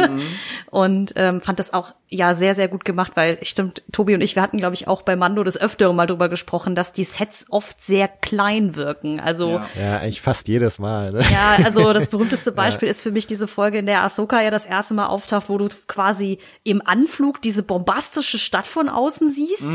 und 0.70 1.12
ähm, 1.16 1.40
fand 1.40 1.58
das 1.58 1.72
auch 1.72 1.94
ja 2.08 2.34
sehr, 2.34 2.54
sehr 2.54 2.68
gut 2.68 2.84
gemacht, 2.84 3.12
weil 3.16 3.38
stimmt, 3.42 3.82
Tobi 3.90 4.14
und 4.14 4.20
ich, 4.20 4.36
wir 4.36 4.42
hatten, 4.42 4.58
glaube 4.58 4.74
ich, 4.74 4.86
auch 4.86 5.02
bei 5.02 5.16
Mando 5.16 5.42
des 5.42 5.60
Öfteren 5.60 5.96
mal 5.96 6.06
drüber 6.06 6.28
gesprochen, 6.28 6.76
dass 6.76 6.92
die 6.92 7.02
Sets 7.02 7.46
oft 7.50 7.80
sehr 7.80 8.06
klein 8.06 8.76
wirken. 8.76 9.18
Also 9.18 9.50
Ja. 9.50 9.66
Ja, 9.84 9.98
eigentlich 9.98 10.20
fast 10.20 10.48
jedes 10.48 10.78
Mal. 10.78 11.12
Ne? 11.12 11.22
ja, 11.30 11.56
also 11.64 11.92
das 11.92 12.06
berühmteste 12.06 12.52
Beispiel 12.52 12.88
ist 12.88 13.02
für 13.02 13.10
mich 13.10 13.26
diese 13.26 13.48
Folge, 13.48 13.78
in 13.78 13.86
der 13.86 14.02
Ahsoka 14.02 14.40
ja 14.40 14.50
das 14.50 14.66
erste 14.66 14.94
Mal 14.94 15.06
auftaucht, 15.06 15.48
wo 15.48 15.58
du 15.58 15.68
quasi 15.86 16.38
im 16.62 16.80
Anflug 16.84 17.42
diese 17.42 17.62
bombastische 17.62 18.38
Stadt 18.38 18.66
von 18.66 18.88
außen 18.88 19.28
siehst. 19.28 19.66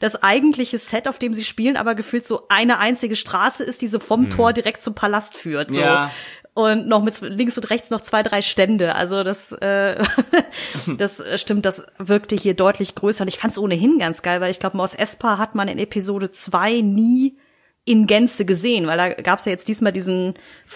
Das 0.00 0.22
eigentliche 0.22 0.78
Set, 0.78 1.08
auf 1.08 1.18
dem 1.18 1.32
sie 1.34 1.44
spielen, 1.44 1.76
aber 1.84 1.94
gefühlt 1.94 2.26
so 2.26 2.46
eine 2.48 2.78
einzige 2.78 3.16
Straße 3.16 3.62
ist, 3.64 3.82
die 3.82 3.88
so 3.88 3.98
vom 3.98 4.30
Tor 4.30 4.52
direkt 4.52 4.82
zum 4.82 4.94
Palast 4.94 5.36
führt. 5.36 5.70
So. 5.70 5.80
Ja. 5.80 6.10
Und 6.54 6.86
noch 6.86 7.02
mit 7.02 7.20
links 7.20 7.58
und 7.58 7.68
rechts 7.70 7.90
noch 7.90 8.00
zwei, 8.00 8.22
drei 8.22 8.40
Stände. 8.40 8.94
Also 8.94 9.24
das, 9.24 9.50
äh, 9.52 10.02
das 10.98 11.18
äh, 11.18 11.36
stimmt, 11.36 11.66
das 11.66 11.84
wirkte 11.98 12.36
hier 12.36 12.54
deutlich 12.54 12.94
größer. 12.94 13.22
Und 13.22 13.28
ich 13.28 13.38
fand 13.38 13.52
es 13.52 13.58
ohnehin 13.58 13.98
ganz 13.98 14.22
geil, 14.22 14.40
weil 14.40 14.52
ich 14.52 14.60
glaube, 14.60 14.76
Mos 14.76 14.94
Espa 14.94 15.38
hat 15.38 15.56
man 15.56 15.66
in 15.66 15.78
Episode 15.78 16.30
zwei 16.30 16.80
nie 16.80 17.36
in 17.84 18.06
Gänze 18.06 18.44
gesehen, 18.44 18.86
weil 18.86 18.96
da 18.96 19.08
gab 19.14 19.40
es 19.40 19.44
ja 19.44 19.52
jetzt 19.52 19.66
diesmal 19.66 19.92
diesen 19.92 20.34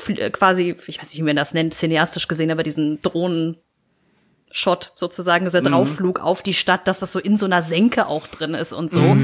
äh, 0.09 0.31
quasi, 0.31 0.77
ich 0.87 1.01
weiß 1.01 1.11
nicht, 1.11 1.19
wie 1.19 1.23
man 1.23 1.37
das 1.37 1.55
nennt, 1.55 1.75
cineastisch 1.75 2.27
gesehen, 2.27 2.51
aber 2.51 2.65
diesen 2.65 3.01
Drohnen-Shot 3.01 4.93
sozusagen, 4.97 5.45
dieser 5.47 5.63
Draufflug 5.63 6.21
auf 6.21 6.43
die 6.43 6.55
Stadt, 6.55 6.89
dass 6.89 6.99
das 6.99 7.13
so 7.13 7.21
in 7.21 7.37
so 7.37 7.47
einer 7.47 7.63
Senke 7.63 8.09
auch 8.09 8.27
drin 8.27 8.55
ist 8.55 8.73
und 8.73 8.91
so. 8.91 9.17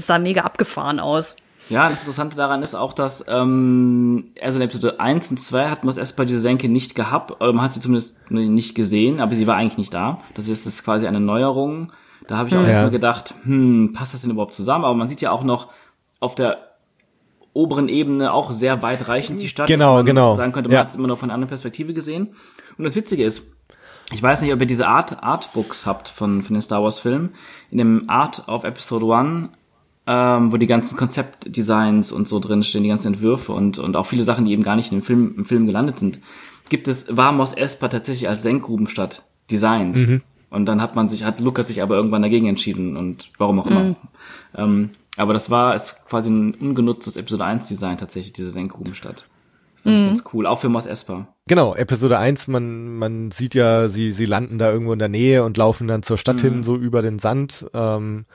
Das 0.00 0.06
sah 0.06 0.18
mega 0.18 0.40
abgefahren 0.42 0.98
aus. 0.98 1.36
Ja, 1.68 1.84
das 1.88 2.00
Interessante 2.00 2.34
daran 2.34 2.62
ist 2.62 2.74
auch, 2.74 2.94
dass 2.94 3.22
ähm, 3.28 4.32
also 4.40 4.58
in 4.58 4.62
Episode 4.64 4.98
1 4.98 5.30
und 5.30 5.36
2 5.38 5.68
hat 5.68 5.84
man 5.84 5.90
es 5.90 5.98
erst 5.98 6.16
bei 6.16 6.24
dieser 6.24 6.40
Senke 6.40 6.70
nicht 6.70 6.94
gehabt, 6.94 7.32
oder 7.40 7.52
man 7.52 7.62
hat 7.66 7.74
sie 7.74 7.80
zumindest 7.80 8.30
nicht 8.30 8.74
gesehen, 8.74 9.20
aber 9.20 9.34
sie 9.36 9.46
war 9.46 9.56
eigentlich 9.56 9.76
nicht 9.78 9.92
da. 9.92 10.20
Das 10.34 10.48
ist, 10.48 10.64
das 10.66 10.82
quasi 10.82 11.06
eine 11.06 11.20
Neuerung. 11.20 11.92
Da 12.26 12.38
habe 12.38 12.48
ich 12.48 12.56
auch 12.56 12.62
Ja. 12.62 12.68
erstmal 12.68 12.90
gedacht, 12.90 13.34
hm, 13.42 13.92
passt 13.94 14.14
das 14.14 14.22
denn 14.22 14.30
überhaupt 14.30 14.54
zusammen? 14.54 14.84
Aber 14.86 14.94
man 14.94 15.08
sieht 15.08 15.20
ja 15.20 15.30
auch 15.32 15.44
noch 15.44 15.68
auf 16.18 16.34
der 16.34 16.58
oberen 17.52 17.88
Ebene 17.90 18.32
auch 18.32 18.52
sehr 18.52 18.80
weitreichend 18.82 19.38
die 19.38 19.48
Stadt. 19.48 19.66
Genau, 19.68 20.02
genau. 20.02 20.36
Sagen 20.36 20.52
könnte, 20.52 20.68
man 20.70 20.74
Ja. 20.76 20.80
hat 20.80 20.88
es 20.90 20.96
immer 20.96 21.08
nur 21.08 21.16
von 21.18 21.28
einer 21.28 21.34
anderen 21.34 21.48
Perspektive 21.50 21.92
gesehen. 21.92 22.34
Und 22.78 22.84
das 22.84 22.96
Witzige 22.96 23.22
ist, 23.24 23.42
ich 24.12 24.22
weiß 24.22 24.40
nicht, 24.42 24.52
ob 24.52 24.60
ihr 24.60 24.66
diese 24.66 24.88
Art 24.88 25.22
Artbooks 25.22 25.84
habt 25.86 26.08
von, 26.08 26.42
von 26.42 26.54
den 26.54 26.62
Star 26.62 26.82
Wars 26.82 26.98
Filmen. 27.00 27.34
In 27.70 27.78
dem 27.78 28.04
Art 28.08 28.48
of 28.48 28.64
Episode 28.64 29.06
1 29.14 29.48
ähm, 30.12 30.50
wo 30.50 30.56
die 30.56 30.66
ganzen 30.66 30.96
Konzeptdesigns 30.96 32.10
und 32.10 32.26
so 32.26 32.40
drin 32.40 32.64
stehen, 32.64 32.82
die 32.82 32.88
ganzen 32.88 33.14
Entwürfe 33.14 33.52
und, 33.52 33.78
und 33.78 33.94
auch 33.94 34.06
viele 34.06 34.24
Sachen, 34.24 34.44
die 34.44 34.50
eben 34.50 34.64
gar 34.64 34.74
nicht 34.74 34.90
in 34.90 34.98
dem 34.98 35.04
Film, 35.04 35.34
im 35.36 35.44
Film 35.44 35.66
gelandet 35.66 36.00
sind, 36.00 36.18
gibt 36.68 36.88
es, 36.88 37.16
war 37.16 37.30
Mos 37.30 37.52
Espa 37.52 37.86
tatsächlich 37.86 38.28
als 38.28 38.42
Senkgrubenstadt 38.42 39.22
designt. 39.52 39.98
Mhm. 39.98 40.22
Und 40.50 40.66
dann 40.66 40.82
hat 40.82 40.96
man 40.96 41.08
sich, 41.08 41.22
hat 41.22 41.38
Lukas 41.38 41.68
sich 41.68 41.80
aber 41.80 41.94
irgendwann 41.94 42.22
dagegen 42.22 42.48
entschieden 42.48 42.96
und 42.96 43.30
warum 43.38 43.60
auch 43.60 43.66
immer. 43.66 43.94
Ähm, 44.56 44.90
aber 45.16 45.32
das 45.32 45.48
war 45.48 45.76
ist 45.76 45.94
quasi 46.08 46.28
ein 46.28 46.54
ungenutztes 46.54 47.16
Episode 47.16 47.44
1 47.44 47.68
Design 47.68 47.96
tatsächlich, 47.96 48.32
diese 48.32 48.50
Senkgrubenstadt. 48.50 49.26
Fand 49.84 49.94
ich 49.94 50.02
ganz 50.04 50.24
cool. 50.34 50.44
Auch 50.46 50.58
für 50.58 50.68
Mos 50.68 50.86
Espa. 50.86 51.28
Genau, 51.46 51.76
Episode 51.76 52.18
1, 52.18 52.48
man, 52.48 52.96
man 52.96 53.30
sieht 53.30 53.54
ja, 53.54 53.86
sie, 53.86 54.10
sie 54.10 54.26
landen 54.26 54.58
da 54.58 54.72
irgendwo 54.72 54.92
in 54.92 54.98
der 54.98 55.08
Nähe 55.08 55.44
und 55.44 55.56
laufen 55.56 55.86
dann 55.86 56.02
zur 56.02 56.18
Stadt 56.18 56.40
hin, 56.40 56.64
so 56.64 56.74
über 56.76 57.00
den 57.00 57.20
Sand. 57.20 57.66
Ähm, 57.74 58.26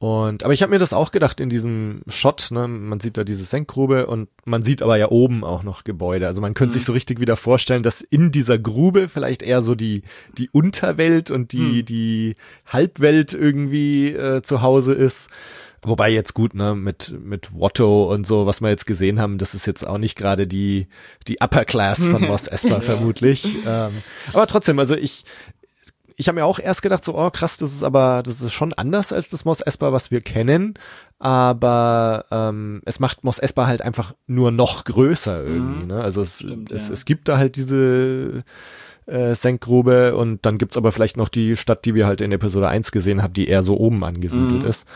und 0.00 0.44
aber 0.44 0.54
ich 0.54 0.62
habe 0.62 0.70
mir 0.70 0.78
das 0.78 0.94
auch 0.94 1.10
gedacht 1.10 1.40
in 1.40 1.50
diesem 1.50 2.00
Shot, 2.08 2.48
ne, 2.52 2.66
man 2.66 3.00
sieht 3.00 3.18
da 3.18 3.22
diese 3.22 3.44
Senkgrube 3.44 4.06
und 4.06 4.30
man 4.46 4.62
sieht 4.62 4.80
aber 4.80 4.96
ja 4.96 5.10
oben 5.10 5.44
auch 5.44 5.62
noch 5.62 5.84
Gebäude. 5.84 6.26
Also 6.26 6.40
man 6.40 6.54
könnte 6.54 6.72
sich 6.72 6.86
so 6.86 6.92
richtig 6.92 7.20
wieder 7.20 7.36
vorstellen, 7.36 7.82
dass 7.82 8.00
in 8.00 8.32
dieser 8.32 8.58
Grube 8.58 9.08
vielleicht 9.08 9.42
eher 9.42 9.60
so 9.60 9.74
die 9.74 10.00
die 10.38 10.48
Unterwelt 10.48 11.30
und 11.30 11.52
die 11.52 11.82
die 11.84 12.36
Halbwelt 12.64 13.34
irgendwie 13.34 14.08
äh, 14.14 14.40
zu 14.40 14.62
Hause 14.62 14.94
ist. 14.94 15.28
Wobei 15.82 16.08
jetzt 16.10 16.32
gut, 16.32 16.54
ne, 16.54 16.74
mit, 16.74 17.14
mit 17.22 17.50
Watto 17.54 18.10
und 18.10 18.26
so, 18.26 18.46
was 18.46 18.62
wir 18.62 18.68
jetzt 18.68 18.86
gesehen 18.86 19.20
haben, 19.20 19.36
das 19.36 19.54
ist 19.54 19.66
jetzt 19.66 19.86
auch 19.86 19.96
nicht 19.96 20.16
gerade 20.16 20.46
die, 20.46 20.88
die 21.26 21.40
Upper 21.40 21.64
Class 21.66 22.06
von 22.06 22.20
Moss 22.26 22.46
Esper 22.46 22.82
vermutlich. 22.82 23.46
Ähm, 23.66 24.02
aber 24.32 24.46
trotzdem, 24.46 24.78
also 24.78 24.94
ich, 24.94 25.24
ich 26.20 26.28
habe 26.28 26.38
mir 26.38 26.44
auch 26.44 26.58
erst 26.58 26.82
gedacht, 26.82 27.02
so, 27.02 27.16
oh 27.16 27.30
krass, 27.30 27.56
das 27.56 27.72
ist 27.72 27.82
aber, 27.82 28.22
das 28.22 28.42
ist 28.42 28.52
schon 28.52 28.74
anders 28.74 29.10
als 29.10 29.30
das 29.30 29.46
Moss 29.46 29.62
Esper, 29.62 29.94
was 29.94 30.10
wir 30.10 30.20
kennen. 30.20 30.74
Aber 31.18 32.26
ähm, 32.30 32.82
es 32.84 33.00
macht 33.00 33.24
Moss 33.24 33.38
Esper 33.38 33.66
halt 33.66 33.80
einfach 33.80 34.14
nur 34.26 34.50
noch 34.50 34.84
größer 34.84 35.42
irgendwie. 35.42 35.86
Ne? 35.86 35.98
Also 35.98 36.20
es, 36.20 36.40
Stimmt, 36.40 36.70
es, 36.72 36.88
ja. 36.88 36.92
es 36.92 37.06
gibt 37.06 37.26
da 37.26 37.38
halt 37.38 37.56
diese 37.56 38.44
äh, 39.06 39.34
Senkgrube 39.34 40.14
und 40.14 40.44
dann 40.44 40.58
gibt's 40.58 40.76
aber 40.76 40.92
vielleicht 40.92 41.16
noch 41.16 41.30
die 41.30 41.56
Stadt, 41.56 41.86
die 41.86 41.94
wir 41.94 42.06
halt 42.06 42.20
in 42.20 42.32
Episode 42.32 42.68
1 42.68 42.92
gesehen 42.92 43.22
haben, 43.22 43.32
die 43.32 43.48
eher 43.48 43.62
so 43.62 43.78
oben 43.78 44.04
angesiedelt 44.04 44.62
ist. 44.62 44.86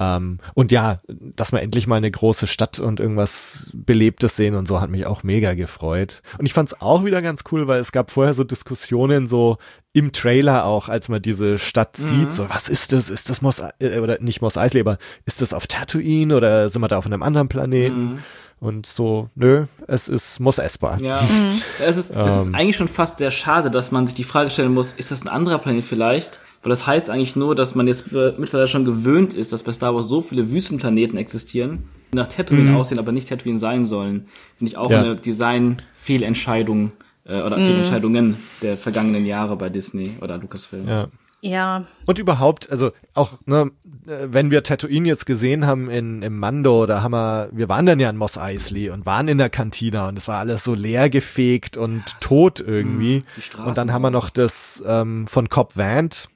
Ähm, 0.00 0.38
und 0.54 0.72
ja, 0.72 0.98
dass 1.06 1.52
wir 1.52 1.62
endlich 1.62 1.86
mal 1.86 1.96
eine 1.96 2.10
große 2.10 2.46
Stadt 2.46 2.80
und 2.80 2.98
irgendwas 2.98 3.70
Belebtes 3.74 4.34
sehen 4.34 4.56
und 4.56 4.66
so 4.66 4.80
hat 4.80 4.90
mich 4.90 5.06
auch 5.06 5.22
mega 5.22 5.54
gefreut. 5.54 6.22
Und 6.38 6.46
ich 6.46 6.52
fand's 6.52 6.74
auch 6.80 7.04
wieder 7.04 7.22
ganz 7.22 7.44
cool, 7.52 7.68
weil 7.68 7.80
es 7.80 7.92
gab 7.92 8.10
vorher 8.10 8.34
so 8.34 8.42
Diskussionen 8.42 9.26
so 9.28 9.58
im 9.92 10.10
Trailer 10.10 10.64
auch, 10.64 10.88
als 10.88 11.08
man 11.08 11.22
diese 11.22 11.58
Stadt 11.58 11.96
sieht, 11.96 12.32
so 12.32 12.50
was 12.50 12.68
ist 12.68 12.92
das? 12.92 13.08
Ist 13.08 13.30
das 13.30 13.40
Mos 13.42 13.62
äh, 13.78 14.00
oder 14.00 14.18
nicht 14.20 14.42
Mos 14.42 14.56
Eisley, 14.56 14.80
aber 14.80 14.98
ist 15.24 15.40
das 15.40 15.52
auf 15.52 15.68
Tatooine 15.68 16.36
oder 16.36 16.68
sind 16.68 16.82
wir 16.82 16.88
da 16.88 16.98
auf 16.98 17.06
einem 17.06 17.22
anderen 17.22 17.48
Planeten? 17.48 18.18
Und 18.58 18.86
so, 18.86 19.28
nö, 19.34 19.66
es 19.86 20.08
ist 20.08 20.40
Mos 20.40 20.58
Espa. 20.58 20.96
Ja, 20.96 21.22
es, 21.80 21.96
ist, 21.96 22.10
es 22.10 22.32
ist 22.46 22.54
eigentlich 22.54 22.76
schon 22.76 22.88
fast 22.88 23.18
sehr 23.18 23.30
schade, 23.30 23.70
dass 23.70 23.92
man 23.92 24.06
sich 24.06 24.16
die 24.16 24.24
Frage 24.24 24.50
stellen 24.50 24.72
muss, 24.74 24.92
ist 24.92 25.10
das 25.10 25.22
ein 25.22 25.28
anderer 25.28 25.58
Planet 25.58 25.84
vielleicht? 25.84 26.40
Weil 26.64 26.70
das 26.70 26.86
heißt 26.86 27.10
eigentlich 27.10 27.36
nur, 27.36 27.54
dass 27.54 27.74
man 27.76 27.86
jetzt 27.86 28.10
äh, 28.12 28.32
mittlerweile 28.36 28.66
schon 28.68 28.84
gewöhnt 28.84 29.34
ist, 29.34 29.52
dass 29.52 29.62
bei 29.62 29.72
Star 29.72 29.94
Wars 29.94 30.08
so 30.08 30.20
viele 30.20 30.50
Wüstenplaneten 30.50 31.16
existieren, 31.18 31.84
die 32.12 32.16
nach 32.16 32.26
Tatooine 32.26 32.74
aussehen, 32.74 32.98
aber 32.98 33.12
nicht 33.12 33.28
Tatooine 33.28 33.58
sein 33.60 33.86
sollen. 33.86 34.26
Finde 34.58 34.70
ich 34.72 34.76
auch 34.76 34.90
Ja. 34.90 35.00
eine 35.00 35.14
Design-Fehlentscheidung 35.94 36.92
äh, 37.26 37.40
oder 37.42 37.56
Fehlentscheidungen 37.56 38.36
der 38.62 38.76
vergangenen 38.76 39.26
Jahre 39.26 39.56
bei 39.56 39.68
Disney 39.68 40.16
oder 40.20 40.38
Lucasfilm. 40.38 40.88
Ja. 40.88 41.08
Ja, 41.46 41.84
Und 42.06 42.18
überhaupt, 42.18 42.70
also 42.70 42.92
auch, 43.12 43.34
ne, 43.44 43.70
äh, 44.06 44.28
wenn 44.30 44.50
wir 44.50 44.62
Tatooine 44.62 45.06
jetzt 45.06 45.26
gesehen 45.26 45.66
haben 45.66 45.90
in, 45.90 46.22
im 46.22 46.38
Mando, 46.38 46.86
da 46.86 47.02
haben 47.02 47.12
wir, 47.12 47.50
wir 47.52 47.68
waren 47.68 47.84
dann 47.84 48.00
ja 48.00 48.08
in 48.08 48.16
Mos 48.16 48.38
Eisley 48.38 48.88
und 48.88 49.04
waren 49.04 49.28
in 49.28 49.36
der 49.36 49.50
Kantina 49.50 50.08
und 50.08 50.16
es 50.16 50.26
war 50.26 50.38
alles 50.38 50.64
so 50.64 50.72
leer 50.74 51.10
gefegt 51.10 51.76
und 51.76 52.02
tot 52.18 52.64
irgendwie. 52.66 53.24
die 53.36 53.42
Straßen 53.42 53.66
Und 53.66 53.76
dann 53.76 53.92
haben 53.92 54.00
wir 54.00 54.10
noch 54.10 54.30
das 54.30 54.82
ähm, 54.86 55.26
von 55.26 55.50
Cobb 55.50 55.76
Vant, 55.76 56.30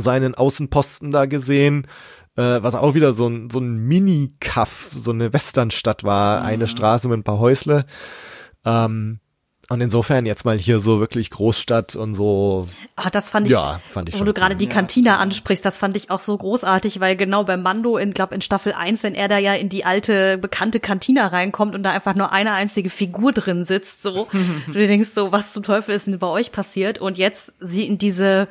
seinen 0.00 0.34
Außenposten 0.34 1.10
da 1.10 1.26
gesehen, 1.26 1.86
äh, 2.36 2.62
was 2.62 2.74
auch 2.74 2.94
wieder 2.94 3.12
so 3.12 3.28
ein, 3.28 3.50
so 3.50 3.58
ein 3.58 3.76
Mini-Kaff, 3.76 4.90
so 4.96 5.10
eine 5.10 5.32
Westernstadt 5.32 6.04
war, 6.04 6.42
eine 6.42 6.66
Straße 6.66 7.08
mit 7.08 7.18
ein 7.18 7.24
paar 7.24 7.38
Häusle. 7.38 7.86
Ähm, 8.64 9.20
und 9.70 9.80
insofern 9.80 10.26
jetzt 10.26 10.44
mal 10.44 10.58
hier 10.58 10.80
so 10.80 10.98
wirklich 10.98 11.30
Großstadt 11.30 11.94
und 11.94 12.14
so, 12.14 12.66
ah, 12.96 13.08
das 13.08 13.30
fand 13.30 13.46
ich, 13.46 13.52
ja, 13.52 13.80
fand 13.86 14.08
ich 14.08 14.18
wo 14.18 14.24
du 14.24 14.34
gerade 14.34 14.56
die 14.56 14.66
Kantina 14.66 15.18
ansprichst, 15.18 15.64
das 15.64 15.78
fand 15.78 15.96
ich 15.96 16.10
auch 16.10 16.18
so 16.18 16.36
großartig, 16.36 16.98
weil 16.98 17.14
genau 17.14 17.44
beim 17.44 17.62
Mando 17.62 17.96
in, 17.96 18.12
glaub, 18.12 18.32
in 18.32 18.40
Staffel 18.40 18.72
1, 18.72 19.04
wenn 19.04 19.14
er 19.14 19.28
da 19.28 19.38
ja 19.38 19.54
in 19.54 19.68
die 19.68 19.84
alte, 19.84 20.38
bekannte 20.38 20.80
Kantina 20.80 21.28
reinkommt 21.28 21.76
und 21.76 21.84
da 21.84 21.92
einfach 21.92 22.16
nur 22.16 22.32
eine 22.32 22.52
einzige 22.52 22.90
Figur 22.90 23.32
drin 23.32 23.64
sitzt, 23.64 24.02
so, 24.02 24.26
du 24.66 24.72
denkst 24.72 25.10
so, 25.10 25.30
was 25.30 25.52
zum 25.52 25.62
Teufel 25.62 25.94
ist 25.94 26.08
denn 26.08 26.18
bei 26.18 26.26
euch 26.26 26.50
passiert? 26.50 26.98
Und 26.98 27.16
jetzt 27.16 27.54
sie 27.60 27.86
in 27.86 27.96
diese, 27.96 28.48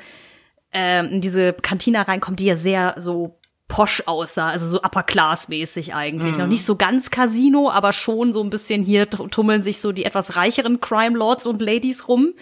ähm, 0.71 1.07
in 1.07 1.21
diese 1.21 1.53
Kantina 1.53 2.03
reinkommt, 2.03 2.39
die 2.39 2.45
ja 2.45 2.55
sehr 2.55 2.95
so 2.97 3.39
posch 3.67 4.03
aussah, 4.07 4.49
also 4.49 4.65
so 4.65 4.79
upper 4.79 5.03
class 5.03 5.47
mäßig 5.47 5.93
eigentlich. 5.93 6.37
Noch 6.37 6.47
nicht 6.47 6.65
so 6.65 6.75
ganz 6.75 7.11
Casino, 7.11 7.69
aber 7.69 7.93
schon 7.93 8.33
so 8.33 8.43
ein 8.43 8.49
bisschen 8.49 8.83
hier 8.83 9.09
tummeln 9.09 9.61
sich 9.61 9.79
so 9.79 9.91
die 9.91 10.05
etwas 10.05 10.35
reicheren 10.35 10.81
Crime 10.81 11.17
Lords 11.17 11.45
und 11.45 11.61
Ladies 11.61 12.07
rum. 12.07 12.33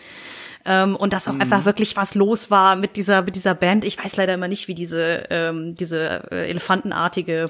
Ähm, 0.67 0.95
und 0.97 1.13
dass 1.13 1.27
auch 1.29 1.39
einfach 1.39 1.63
wirklich 1.63 1.95
was 1.95 2.13
los 2.13 2.51
war 2.51 2.75
mit 2.75 2.97
dieser 2.97 3.21
mit 3.21 3.35
dieser 3.35 3.55
Band. 3.55 3.85
Ich 3.85 3.97
weiß 4.03 4.17
leider 4.17 4.33
immer 4.33 4.49
nicht, 4.49 4.67
wie 4.67 4.75
diese 4.75 5.23
ähm, 5.29 5.75
diese 5.75 6.29
äh, 6.29 6.49
elefantenartige 6.49 7.45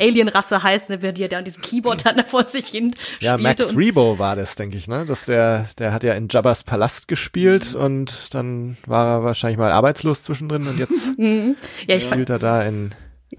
Alienrasse 0.00 0.62
heißt, 0.62 0.90
ne, 0.90 1.12
die 1.12 1.22
ja 1.22 1.28
da 1.28 1.38
an 1.38 1.44
diesem 1.44 1.62
Keyboard 1.62 2.06
dann 2.06 2.24
vor 2.26 2.46
sich 2.46 2.66
hin 2.66 2.94
Ja, 3.18 3.32
spielte. 3.32 3.62
Max 3.62 3.72
und 3.72 3.76
Rebo 3.76 4.18
war 4.18 4.36
das, 4.36 4.54
denke 4.54 4.76
ich, 4.76 4.86
ne? 4.86 5.04
Dass 5.04 5.24
der, 5.24 5.66
der 5.78 5.92
hat 5.92 6.04
ja 6.04 6.14
in 6.14 6.28
Jabba's 6.30 6.62
Palast 6.62 7.08
gespielt 7.08 7.74
und 7.74 8.32
dann 8.34 8.76
war 8.86 9.06
er 9.06 9.24
wahrscheinlich 9.24 9.58
mal 9.58 9.72
arbeitslos 9.72 10.22
zwischendrin 10.22 10.66
und 10.68 10.78
jetzt 10.78 11.12
ja, 11.18 11.54
ich 11.86 12.04
fand, 12.04 12.14
spielt 12.14 12.30
er 12.30 12.38
da 12.38 12.62
in 12.62 12.90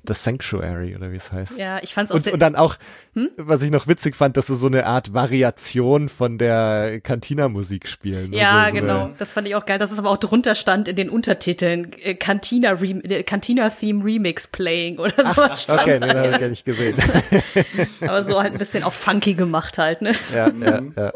The 0.07 0.13
Sanctuary 0.13 0.95
oder 0.95 1.11
wie 1.11 1.17
es 1.17 1.31
heißt. 1.31 1.57
ja, 1.57 1.79
ich 1.83 1.93
fand's 1.93 2.11
auch 2.11 2.15
Und, 2.15 2.27
und 2.27 2.39
dann 2.39 2.55
auch, 2.55 2.75
was 3.37 3.61
ich 3.61 3.71
noch 3.71 3.87
witzig 3.87 4.15
fand, 4.15 4.37
dass 4.37 4.47
sie 4.47 4.55
so 4.55 4.67
eine 4.67 4.85
Art 4.85 5.13
Variation 5.13 6.07
von 6.07 6.37
der 6.37 7.01
Cantina-Musik 7.01 7.87
spielen. 7.87 8.31
Ja, 8.31 8.65
so, 8.65 8.69
so 8.69 8.81
genau. 8.81 9.03
Eine, 9.05 9.15
Das 9.17 9.33
fand 9.33 9.47
ich 9.47 9.55
auch 9.55 9.65
geil, 9.65 9.79
dass 9.79 9.91
es 9.91 9.99
aber 9.99 10.09
auch 10.09 10.17
drunter 10.17 10.55
stand 10.55 10.87
in 10.87 10.95
den 10.95 11.09
Untertiteln 11.09 11.91
äh, 12.01 12.15
Cantina 12.15 12.71
Rem 12.71 13.01
äh, 13.03 13.23
Cantina 13.23 13.69
Theme 13.69 14.03
Remix 14.03 14.47
Playing 14.47 14.97
oder 14.97 15.13
sowas 15.33 15.63
stand 15.63 15.81
okay, 15.81 15.99
da. 15.99 16.05
nee, 16.07 16.13
das 16.13 16.23
habe 16.23 16.29
ich 16.29 16.39
gar 16.39 16.49
nicht 16.49 16.65
gesehen. 16.65 16.97
Aber 18.01 18.23
so 18.23 18.41
halt 18.41 18.53
ein 18.53 18.59
bisschen 18.59 18.83
auch 18.83 18.93
funky 18.93 19.33
gemacht 19.33 19.77
halt, 19.77 20.01
ne? 20.01 20.13
ja, 20.33 20.49
ja, 20.49 20.81
ja. 20.95 21.13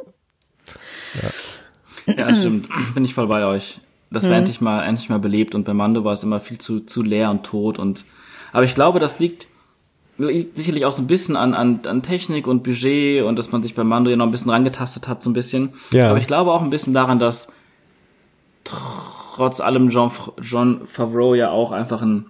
Ja, 2.08 2.36
stimmt. 2.36 2.68
Bin 2.94 3.06
ich 3.06 3.14
voll 3.14 3.28
bei 3.28 3.46
euch. 3.46 3.80
Das 4.12 4.30
war 4.30 4.38
endlich 4.38 4.62
mal, 4.62 4.84
endlich 4.84 5.10
mal 5.10 5.20
belebt 5.20 5.56
und 5.56 5.66
bei 5.66 5.74
Mando 5.74 6.04
war 6.04 6.14
es 6.14 6.24
immer 6.24 6.40
viel 6.40 6.58
zu, 6.58 6.82
zu 6.82 7.02
leer 7.02 7.32
und 7.32 7.44
tot 7.46 7.80
und, 7.80 8.06
aber 8.56 8.64
ich 8.64 8.74
glaube, 8.74 9.00
das 9.00 9.20
liegt, 9.20 9.48
liegt 10.18 10.56
sicherlich 10.56 10.86
auch 10.86 10.94
so 10.94 11.02
ein 11.04 11.08
bisschen 11.08 11.36
an, 11.36 11.54
an, 11.54 11.82
an 11.86 12.02
Technik 12.02 12.48
und 12.48 12.64
Budget 12.64 13.24
und 13.24 13.36
dass 13.38 13.52
man 13.52 13.62
sich 13.62 13.76
bei 13.76 13.84
Mando 13.84 14.10
ja 14.10 14.16
noch 14.16 14.26
ein 14.26 14.32
bisschen 14.32 14.52
rangetastet 14.52 15.08
hat, 15.10 15.22
so 15.22 15.30
ein 15.30 15.34
bisschen. 15.34 15.74
Ja. 15.92 16.10
Aber 16.10 16.20
ich 16.20 16.28
glaube 16.28 16.52
auch 16.52 16.62
ein 16.62 16.70
bisschen 16.70 16.94
daran, 16.94 17.20
dass 17.20 17.52
trotz 18.64 19.60
allem 19.60 19.90
John, 19.90 20.12
John 20.42 20.86
Favreau 20.86 21.36
ja 21.36 21.50
auch 21.52 21.72
einfach 21.72 22.02
ein 22.02 22.28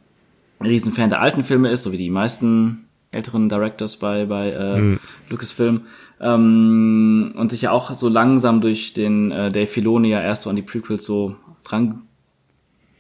Riesenfan 0.64 1.10
der 1.10 1.22
alten 1.22 1.44
Filme 1.44 1.70
ist, 1.70 1.84
so 1.84 1.92
wie 1.92 1.98
die 1.98 2.10
meisten 2.10 2.88
älteren 3.12 3.48
Directors 3.48 3.98
bei, 3.98 4.26
bei 4.26 4.50
äh, 4.50 4.98
Lucasfilm. 5.30 5.82
Ähm, 6.20 7.34
und 7.38 7.52
sich 7.52 7.62
ja 7.62 7.72
auch 7.72 7.94
so 7.96 8.10
langsam 8.10 8.62
durch 8.62 8.94
den 8.94 9.32
äh, 9.32 9.52
Dave 9.52 9.68
Filoni 9.68 10.10
ja 10.10 10.22
erst 10.22 10.44
so 10.44 10.50
an 10.50 10.56
die 10.56 10.62
Prequels 10.62 11.06
so 11.06 11.36
dran 11.64 12.02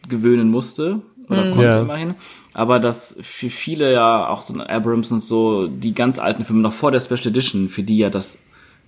gewöhnen 0.08 0.52
musste. 0.52 1.02
Oder 1.28 1.46
konnte 1.50 1.64
Ja. 1.64 1.82
immerhin. 1.82 2.14
Aber 2.56 2.80
dass 2.80 3.18
für 3.22 3.50
viele 3.50 3.92
ja 3.94 4.30
auch 4.30 4.42
so 4.44 4.58
Abrams 4.60 5.12
und 5.12 5.22
so 5.22 5.68
die 5.68 5.94
ganz 5.94 6.20
alten 6.20 6.46
Filme 6.46 6.62
noch 6.62 6.72
vor 6.72 6.90
der 6.92 7.02
Special 7.02 7.28
Edition, 7.28 7.68
für 7.68 7.84
die 7.84 7.98
ja 7.98 8.10
das 8.10 8.42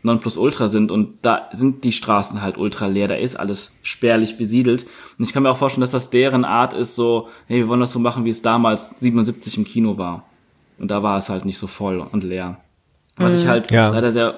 Nonplusultra 0.04 0.70
sind 0.70 0.90
und 0.90 1.16
da 1.22 1.50
sind 1.52 1.84
die 1.84 1.92
Straßen 1.92 2.42
halt 2.42 2.58
ultra 2.58 2.86
leer, 2.88 3.10
da 3.10 3.16
ist 3.16 3.36
alles 3.38 3.76
spärlich 3.84 4.38
besiedelt. 4.38 4.86
Und 5.20 5.26
ich 5.26 5.34
kann 5.34 5.44
mir 5.44 5.50
auch 5.50 5.58
vorstellen, 5.58 5.82
dass 5.82 5.92
das 5.92 6.10
deren 6.10 6.46
Art 6.46 6.74
ist, 6.74 6.96
so, 6.96 7.28
hey, 7.48 7.58
wir 7.58 7.68
wollen 7.68 7.82
das 7.82 7.92
so 7.92 8.00
machen, 8.00 8.24
wie 8.24 8.30
es 8.30 8.42
damals 8.42 8.92
77 9.02 9.58
im 9.58 9.66
Kino 9.66 9.98
war. 9.98 10.24
Und 10.80 10.90
da 10.90 11.04
war 11.04 11.18
es 11.18 11.28
halt 11.28 11.44
nicht 11.44 11.58
so 11.58 11.68
voll 11.68 12.00
und 12.00 12.24
leer. 12.24 12.58
Was 13.18 13.38
ich 13.38 13.48
halt 13.48 13.70
Ja. 13.70 13.90
leider 13.90 14.14
sehr 14.14 14.36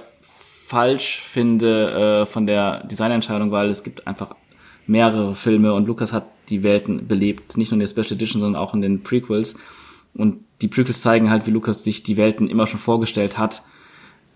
falsch 0.65 1.21
finde 1.21 2.21
äh, 2.21 2.25
von 2.25 2.47
der 2.47 2.83
Designentscheidung, 2.85 3.51
weil 3.51 3.69
es 3.69 3.83
gibt 3.83 4.07
einfach 4.07 4.33
mehrere 4.89 5.35
Filme 5.35 5.73
und 5.73 5.85
Lucas 5.85 6.11
hat 6.11 6.25
die 6.49 6.63
Welten 6.63 7.07
belebt, 7.07 7.57
nicht 7.57 7.71
nur 7.71 7.75
in 7.75 7.79
der 7.79 7.87
Special 7.87 8.13
Edition, 8.13 8.41
sondern 8.41 8.61
auch 8.61 8.73
in 8.73 8.81
den 8.81 9.03
Prequels. 9.03 9.55
Und 10.15 10.39
die 10.61 10.67
Prequels 10.67 11.01
zeigen 11.01 11.29
halt, 11.29 11.45
wie 11.45 11.51
Lucas 11.51 11.83
sich 11.83 12.01
die 12.01 12.17
Welten 12.17 12.49
immer 12.49 12.65
schon 12.65 12.79
vorgestellt 12.79 13.37
hat. 13.37 13.61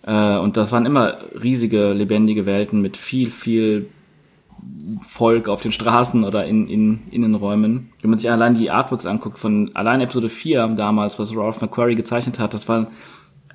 Äh, 0.03 0.37
und 0.37 0.55
das 0.55 0.71
waren 0.71 0.85
immer 0.85 1.17
riesige, 1.41 1.93
lebendige 1.93 2.45
Welten 2.45 2.81
mit 2.81 2.97
viel, 2.97 3.31
viel 3.31 3.89
Volk 5.01 5.49
auf 5.49 5.61
den 5.61 5.71
Straßen 5.71 6.23
oder 6.23 6.45
in, 6.45 6.67
in 6.67 7.01
Innenräumen. 7.09 7.89
Wenn 8.01 8.11
man 8.11 8.19
sich 8.19 8.29
allein 8.29 8.53
die 8.53 8.69
Artbooks 8.69 9.07
anguckt, 9.07 9.39
von 9.39 9.71
allein 9.73 10.01
Episode 10.01 10.29
4 10.29 10.67
damals, 10.69 11.17
was 11.17 11.35
Ralph 11.35 11.61
McQuarrie 11.61 11.95
gezeichnet 11.95 12.37
hat, 12.37 12.53
das 12.53 12.69
war 12.69 12.91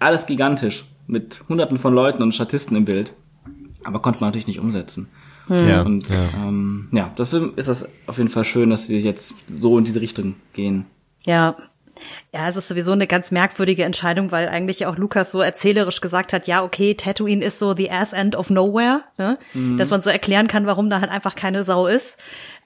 alles 0.01 0.27
gigantisch, 0.27 0.85
mit 1.07 1.45
hunderten 1.49 1.79
von 1.79 1.95
Leuten 1.95 2.23
und 2.23 2.35
Statisten 2.35 2.77
im 2.77 2.85
Bild. 2.85 3.13
Aber 3.85 4.03
konnte 4.03 4.21
man 4.21 4.29
natürlich 4.29 4.49
nicht 4.49 4.59
umsetzen. 4.59 5.09
Ja, 5.49 5.83
Und 5.83 6.09
ja. 6.11 6.31
Ähm, 6.35 6.89
ja, 6.93 7.13
das 7.17 7.33
ist 7.33 7.69
das 7.69 7.89
auf 8.07 8.19
jeden 8.19 8.31
Fall 8.31 8.45
schön, 8.45 8.71
dass 8.71 8.87
sie 8.87 8.99
jetzt 8.99 9.35
so 9.59 9.79
in 9.79 9.85
diese 9.85 10.01
Richtung 10.01 10.37
gehen. 10.53 10.87
Ja. 11.25 11.57
Ja, 12.33 12.49
es 12.49 12.55
ist 12.55 12.69
sowieso 12.69 12.93
eine 12.93 13.09
ganz 13.09 13.33
merkwürdige 13.33 13.83
Entscheidung, 13.83 14.31
weil 14.31 14.49
eigentlich 14.49 14.87
auch 14.87 14.97
Lukas 14.97 15.33
so 15.33 15.41
erzählerisch 15.41 16.01
gesagt 16.01 16.33
hat, 16.33 16.47
ja, 16.47 16.63
okay, 16.63 16.95
Tatooine 16.95 17.45
ist 17.45 17.59
so 17.59 17.75
the 17.75 17.91
ass 17.91 18.13
end 18.13 18.37
of 18.37 18.51
nowhere, 18.51 19.01
ne? 19.17 19.37
Dass 19.77 19.91
man 19.91 20.01
so 20.01 20.09
erklären 20.09 20.47
kann, 20.47 20.67
warum 20.67 20.91
da 20.91 21.01
halt 21.01 21.11
einfach 21.11 21.35
keine 21.35 21.65
Sau 21.65 21.89
ist. 21.89 22.17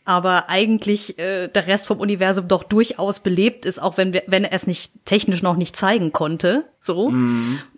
Aber 0.05 0.51
eigentlich 0.51 1.19
äh, 1.19 1.49
der 1.49 1.67
Rest 1.67 1.87
vom 1.87 1.99
Universum 1.99 2.47
doch 2.49 2.65
durchaus 2.65 3.21
belebt 3.21 3.65
ist, 3.65 3.81
auch 3.81 3.97
wenn 3.97 4.13
wir, 4.13 4.25
wenn 4.27 4.45
er 4.45 4.53
es 4.53 4.67
nicht 4.67 4.93
technisch 5.07 5.43
noch 5.43 5.57
nicht 5.57 5.77
zeigen 5.77 6.13
konnte. 6.13 6.65
So. 6.81 7.07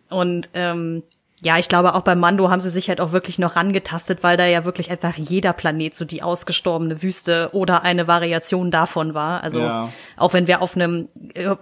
Und 0.08 0.48
ähm, 0.54 1.02
ja, 1.44 1.58
ich 1.58 1.68
glaube, 1.68 1.94
auch 1.94 2.00
bei 2.00 2.14
Mando 2.14 2.48
haben 2.50 2.60
sie 2.60 2.70
sich 2.70 2.88
halt 2.88 3.02
auch 3.02 3.12
wirklich 3.12 3.38
noch 3.38 3.54
rangetastet, 3.54 4.22
weil 4.22 4.38
da 4.38 4.46
ja 4.46 4.64
wirklich 4.64 4.90
einfach 4.90 5.14
jeder 5.16 5.52
Planet 5.52 5.94
so 5.94 6.06
die 6.06 6.22
ausgestorbene 6.22 7.02
Wüste 7.02 7.50
oder 7.52 7.82
eine 7.82 8.08
Variation 8.08 8.70
davon 8.70 9.12
war. 9.12 9.44
Also 9.44 9.60
Ja. 9.60 9.90
auch 10.16 10.32
wenn 10.32 10.46
wir 10.46 10.62
auf 10.62 10.74
einem 10.74 11.08
äh, 11.34 11.54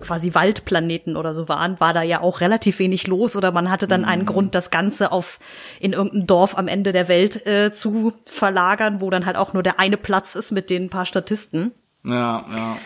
quasi 0.00 0.34
Waldplaneten 0.34 1.16
oder 1.16 1.34
so 1.34 1.48
waren, 1.48 1.80
war 1.80 1.92
da 1.92 2.02
ja 2.02 2.20
auch 2.20 2.40
relativ 2.40 2.78
wenig 2.78 3.08
los 3.08 3.34
oder 3.34 3.50
man 3.50 3.72
hatte 3.72 3.88
dann 3.88 4.04
einen 4.04 4.24
Grund, 4.24 4.54
das 4.54 4.70
Ganze 4.70 5.10
auf 5.10 5.40
in 5.80 5.92
irgendein 5.94 6.28
Dorf 6.28 6.56
am 6.56 6.68
Ende 6.68 6.92
der 6.92 7.08
Welt 7.08 7.44
äh, 7.44 7.72
zu 7.72 8.12
verlagern, 8.26 9.00
wo 9.00 9.10
dann 9.10 9.26
halt 9.26 9.36
auch 9.36 9.52
nur 9.52 9.64
der 9.64 9.80
eine 9.80 9.96
Platz 9.96 10.36
ist 10.36 10.52
mit 10.52 10.70
den 10.70 10.90
paar 10.90 11.06
Statisten. 11.06 11.72
Ja, 12.04 12.44
ja. 12.54 12.76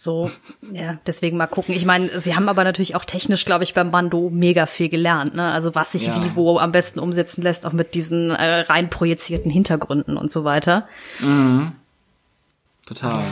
So, 0.00 0.30
ja, 0.70 0.96
deswegen 1.08 1.36
mal 1.36 1.48
gucken. 1.48 1.74
Ich 1.74 1.84
meine, 1.84 2.20
sie 2.20 2.36
haben 2.36 2.48
aber 2.48 2.62
natürlich 2.62 2.94
auch 2.94 3.04
technisch, 3.04 3.44
glaube 3.44 3.64
ich, 3.64 3.74
beim 3.74 3.90
Bando 3.90 4.30
mega 4.30 4.66
viel 4.66 4.88
gelernt, 4.88 5.34
ne? 5.34 5.50
Also 5.52 5.74
was 5.74 5.90
sich 5.90 6.06
Ja. 6.06 6.22
wie 6.24 6.36
wo 6.36 6.58
am 6.60 6.70
besten 6.70 7.00
umsetzen 7.00 7.42
lässt, 7.42 7.66
auch 7.66 7.72
mit 7.72 7.94
diesen 7.94 8.30
äh, 8.30 8.60
rein 8.60 8.90
projizierten 8.90 9.50
Hintergründen 9.50 10.16
und 10.16 10.30
so 10.30 10.44
weiter. 10.44 10.86
Total. 12.86 13.24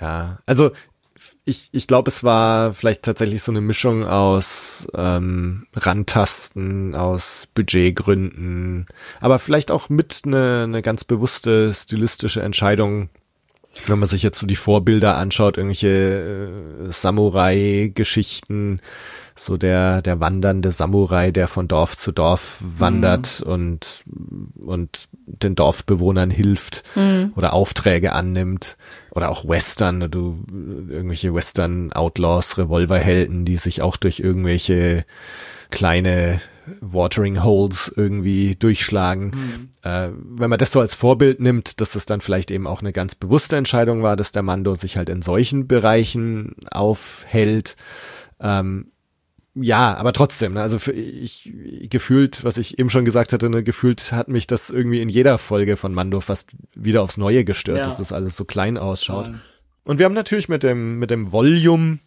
Ja, 0.00 0.38
also 0.44 0.72
ich, 1.44 1.68
ich 1.70 1.86
glaube, 1.86 2.10
es 2.10 2.24
war 2.24 2.74
vielleicht 2.74 3.04
tatsächlich 3.04 3.42
so 3.44 3.52
eine 3.52 3.60
Mischung 3.60 4.04
aus 4.04 4.88
ähm, 4.96 5.66
Rantasten, 5.74 6.96
aus 6.96 7.46
Budgetgründen, 7.54 8.86
aber 9.20 9.38
vielleicht 9.38 9.70
auch 9.70 9.88
mit 9.88 10.22
eine, 10.26 10.62
eine 10.64 10.82
ganz 10.82 11.04
bewusste 11.04 11.72
stilistische 11.74 12.42
Entscheidung, 12.42 13.08
wenn 13.86 13.98
man 13.98 14.08
sich 14.08 14.22
jetzt 14.22 14.38
so 14.38 14.46
die 14.46 14.56
Vorbilder 14.56 15.16
anschaut, 15.16 15.56
irgendwelche 15.56 15.88
äh, 16.88 16.92
Samurai-Geschichten, 16.92 18.80
so 19.34 19.56
der, 19.56 20.02
der 20.02 20.20
wandernde 20.20 20.72
Samurai, 20.72 21.30
der 21.30 21.48
von 21.48 21.66
Dorf 21.66 21.96
zu 21.96 22.12
Dorf 22.12 22.58
wandert 22.60 23.40
und, 23.40 24.04
und 24.56 25.08
den 25.26 25.54
Dorfbewohnern 25.54 26.30
hilft 26.30 26.82
oder 27.34 27.54
Aufträge 27.54 28.12
annimmt. 28.12 28.76
Oder 29.10 29.30
auch 29.30 29.48
Western, 29.48 30.10
du, 30.10 30.44
irgendwelche 30.50 31.34
Western-Outlaws, 31.34 32.58
Revolverhelden, 32.58 33.44
die 33.44 33.56
sich 33.56 33.80
auch 33.80 33.96
durch 33.96 34.20
irgendwelche 34.20 35.04
kleine 35.70 36.40
Watering 36.80 37.42
Holes 37.42 37.92
irgendwie 37.94 38.54
durchschlagen. 38.56 39.70
Äh, 39.82 40.10
wenn 40.14 40.50
man 40.50 40.58
das 40.58 40.72
so 40.72 40.80
als 40.80 40.94
Vorbild 40.94 41.40
nimmt, 41.40 41.80
dass 41.80 41.94
es 41.94 42.06
dann 42.06 42.20
vielleicht 42.20 42.50
eben 42.50 42.66
auch 42.66 42.80
eine 42.80 42.92
ganz 42.92 43.14
bewusste 43.14 43.56
Entscheidung 43.56 44.02
war, 44.02 44.16
dass 44.16 44.32
der 44.32 44.42
Mando 44.42 44.74
sich 44.74 44.96
halt 44.96 45.08
in 45.08 45.22
solchen 45.22 45.66
Bereichen 45.66 46.54
aufhält. 46.70 47.76
Ähm, 48.40 48.86
ja, 49.54 49.94
aber 49.96 50.12
trotzdem, 50.14 50.54
ne, 50.54 50.62
also 50.62 50.78
für 50.78 50.92
ich 50.92 51.50
gefühlt, 51.90 52.42
was 52.42 52.56
ich 52.56 52.78
eben 52.78 52.88
schon 52.88 53.04
gesagt 53.04 53.32
hatte, 53.34 53.50
ne, 53.50 53.62
gefühlt 53.62 54.12
hat 54.12 54.28
mich 54.28 54.46
das 54.46 54.70
irgendwie 54.70 55.02
in 55.02 55.10
jeder 55.10 55.36
Folge 55.36 55.76
von 55.76 55.92
Mando 55.92 56.20
fast 56.20 56.50
wieder 56.74 57.02
aufs 57.02 57.18
Neue 57.18 57.44
gestört, 57.44 57.78
Ja. 57.78 57.84
dass 57.84 57.98
das 57.98 58.12
alles 58.12 58.36
so 58.36 58.44
klein 58.46 58.78
ausschaut. 58.78 59.26
Voll. 59.26 59.40
Und 59.84 59.98
wir 59.98 60.06
haben 60.06 60.14
natürlich 60.14 60.48
mit 60.48 60.62
dem 60.62 60.98
mit 60.98 61.10
dem 61.10 61.32
Volume 61.32 61.98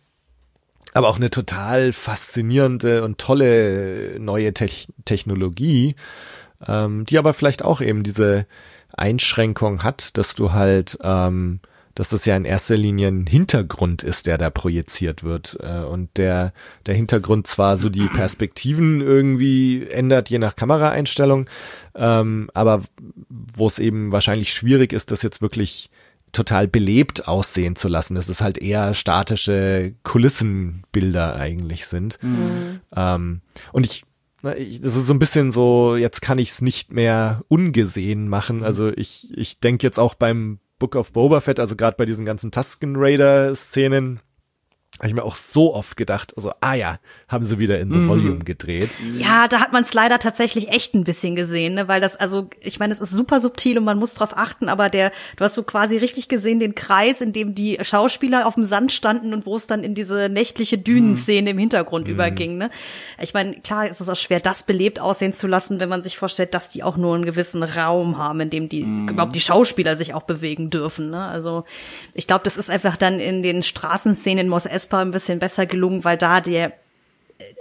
aber 0.96 1.10
auch 1.10 1.18
eine 1.18 1.30
total 1.30 1.92
faszinierende 1.92 3.04
und 3.04 3.18
tolle 3.18 4.18
neue 4.18 4.54
Tech 4.54 4.88
Technologie, 5.04 5.96
ähm, 6.66 7.06
die 7.06 7.18
aber 7.18 7.34
vielleicht 7.34 7.66
auch 7.66 7.82
eben 7.82 8.02
diese 8.02 8.48
Einschränkung 8.96 9.84
hat, 9.84 10.18
dass 10.18 10.36
du 10.36 10.54
halt, 10.54 10.98
ähm, 11.04 11.60
dass 11.96 12.10
das 12.10 12.24
ja 12.24 12.38
in 12.38 12.46
erster 12.46 12.78
Linie 12.78 13.10
ein 13.10 13.28
Hintergrund 13.28 14.04
ist, 14.04 14.26
der 14.26 14.38
da 14.38 14.50
projiziert 14.50 15.26
wird 15.26 15.58
äh, 15.62 15.84
und 15.84 16.16
der 16.16 16.54
der 16.86 16.96
Hintergrund 16.96 17.48
zwar 17.48 17.76
so 17.76 17.90
die 17.90 18.08
Perspektiven 18.08 19.02
irgendwie 19.02 19.86
ändert, 19.86 20.30
je 20.30 20.40
nach 20.40 20.56
Kameraeinstellung, 20.56 21.50
ähm, 21.94 22.50
aber 22.54 22.84
wo 23.28 23.68
es 23.68 23.80
eben 23.80 24.14
wahrscheinlich 24.14 24.54
schwierig 24.54 24.94
ist, 24.94 25.12
das 25.12 25.24
jetzt 25.24 25.42
wirklich 25.42 25.90
total 26.36 26.68
belebt 26.68 27.28
aussehen 27.28 27.76
zu 27.76 27.88
lassen, 27.88 28.16
dass 28.16 28.30
es 28.30 28.42
halt 28.42 28.58
eher 28.58 28.94
statische 28.94 29.96
Kulissenbilder 30.04 31.36
eigentlich 31.36 31.88
sind. 31.88 32.20
Ähm, 32.96 33.42
und 33.72 33.86
ich, 33.86 34.04
ich, 34.58 34.82
das 34.82 34.96
ist 34.96 35.08
so 35.08 35.14
ein 35.14 35.20
bisschen 35.20 35.52
so, 35.52 35.96
jetzt 35.96 36.22
kann 36.22 36.38
ich 36.38 36.52
es 36.52 36.62
nicht 36.62 36.92
mehr 36.92 37.44
ungesehen 37.48 38.28
machen. 38.28 38.64
Also 38.64 38.90
ich, 38.90 39.30
ich 39.36 39.60
denke 39.60 39.86
jetzt 39.86 40.00
auch 40.00 40.14
beim 40.16 40.60
Book 40.78 40.96
of 40.96 41.14
Boba 41.14 41.42
Fett, 41.42 41.60
also 41.60 41.76
gerade 41.76 41.98
bei 41.98 42.06
diesen 42.06 42.26
ganzen 42.26 42.52
Tusken 42.52 42.96
Raider 42.98 43.56
Szenen, 43.56 44.20
habe 45.00 45.10
ich 45.10 45.14
mir 45.14 45.24
auch 45.24 45.36
so 45.36 45.76
oft 45.76 45.98
gedacht, 45.98 46.34
also, 46.38 46.54
ah 46.62 46.74
ja, 46.74 47.00
haben 47.28 47.44
sie 47.44 47.60
wieder 47.60 47.80
in 47.80 47.92
The 47.92 48.08
Volume 48.08 48.40
gedreht. 48.40 48.92
Ja, 49.18 49.50
da 49.50 49.60
hat 49.60 49.74
man 49.74 49.84
es 49.84 49.94
leider 49.94 50.20
tatsächlich 50.20 50.70
echt 50.70 50.94
ein 50.94 51.04
bisschen 51.04 51.36
gesehen, 51.36 51.74
ne? 51.74 51.90
weil 51.90 52.00
das, 52.00 52.16
also, 52.16 52.50
ich 52.62 52.80
meine, 52.80 52.94
es 52.94 53.02
ist 53.02 53.12
super 53.12 53.42
subtil 53.42 53.78
und 53.78 53.84
man 53.84 54.00
muss 54.00 54.14
drauf 54.14 54.38
achten, 54.38 54.70
aber 54.70 54.90
der, 54.90 55.12
du 55.36 55.44
hast 55.44 55.56
so 55.56 55.64
quasi 55.64 55.98
richtig 55.98 56.30
gesehen 56.30 56.62
den 56.62 56.76
Kreis, 56.76 57.20
in 57.20 57.34
dem 57.34 57.54
die 57.54 57.78
Schauspieler 57.82 58.48
auf 58.48 58.56
dem 58.56 58.64
Sand 58.64 58.94
standen 58.94 59.34
und 59.34 59.46
wo 59.46 59.58
es 59.58 59.68
dann 59.68 59.84
in 59.84 59.96
diese 59.96 60.30
nächtliche 60.30 60.78
Dünenszene 60.78 61.50
im 61.50 61.58
Hintergrund 61.58 62.08
überging, 62.08 62.58
ne? 62.58 62.70
Ich 63.20 63.34
meine, 63.34 63.60
klar 63.60 63.88
ist 63.88 64.00
es 64.00 64.08
auch 64.08 64.16
schwer, 64.16 64.40
das 64.40 64.64
belebt 64.64 65.02
aussehen 65.02 65.34
zu 65.34 65.48
lassen, 65.48 65.82
wenn 65.82 65.90
man 65.90 66.02
sich 66.02 66.18
vorstellt, 66.18 66.54
dass 66.54 66.70
die 66.70 66.84
auch 66.84 66.96
nur 66.96 67.16
einen 67.16 67.26
gewissen 67.26 67.64
Raum 67.64 68.18
haben, 68.18 68.40
in 68.40 68.50
dem 68.50 68.70
die, 68.70 68.82
überhaupt 69.10 69.36
die 69.36 69.42
Schauspieler 69.42 69.98
sich 69.98 70.14
auch 70.14 70.24
bewegen 70.24 70.70
dürfen, 70.70 71.10
ne? 71.10 71.26
Also, 71.26 71.66
ich 72.14 72.28
glaube, 72.28 72.46
das 72.46 72.56
ist 72.56 72.70
einfach 72.70 72.96
dann 72.96 73.20
in 73.20 73.44
den 73.44 73.62
Straßenszenen 73.62 74.46
in 74.46 74.50
Mos 74.50 74.66
Espa 74.66 74.85
ein 74.94 75.12
bisschen 75.12 75.40
besser 75.40 75.66
gelungen, 75.66 76.04
weil 76.04 76.18
da 76.18 76.42
der 76.42 76.74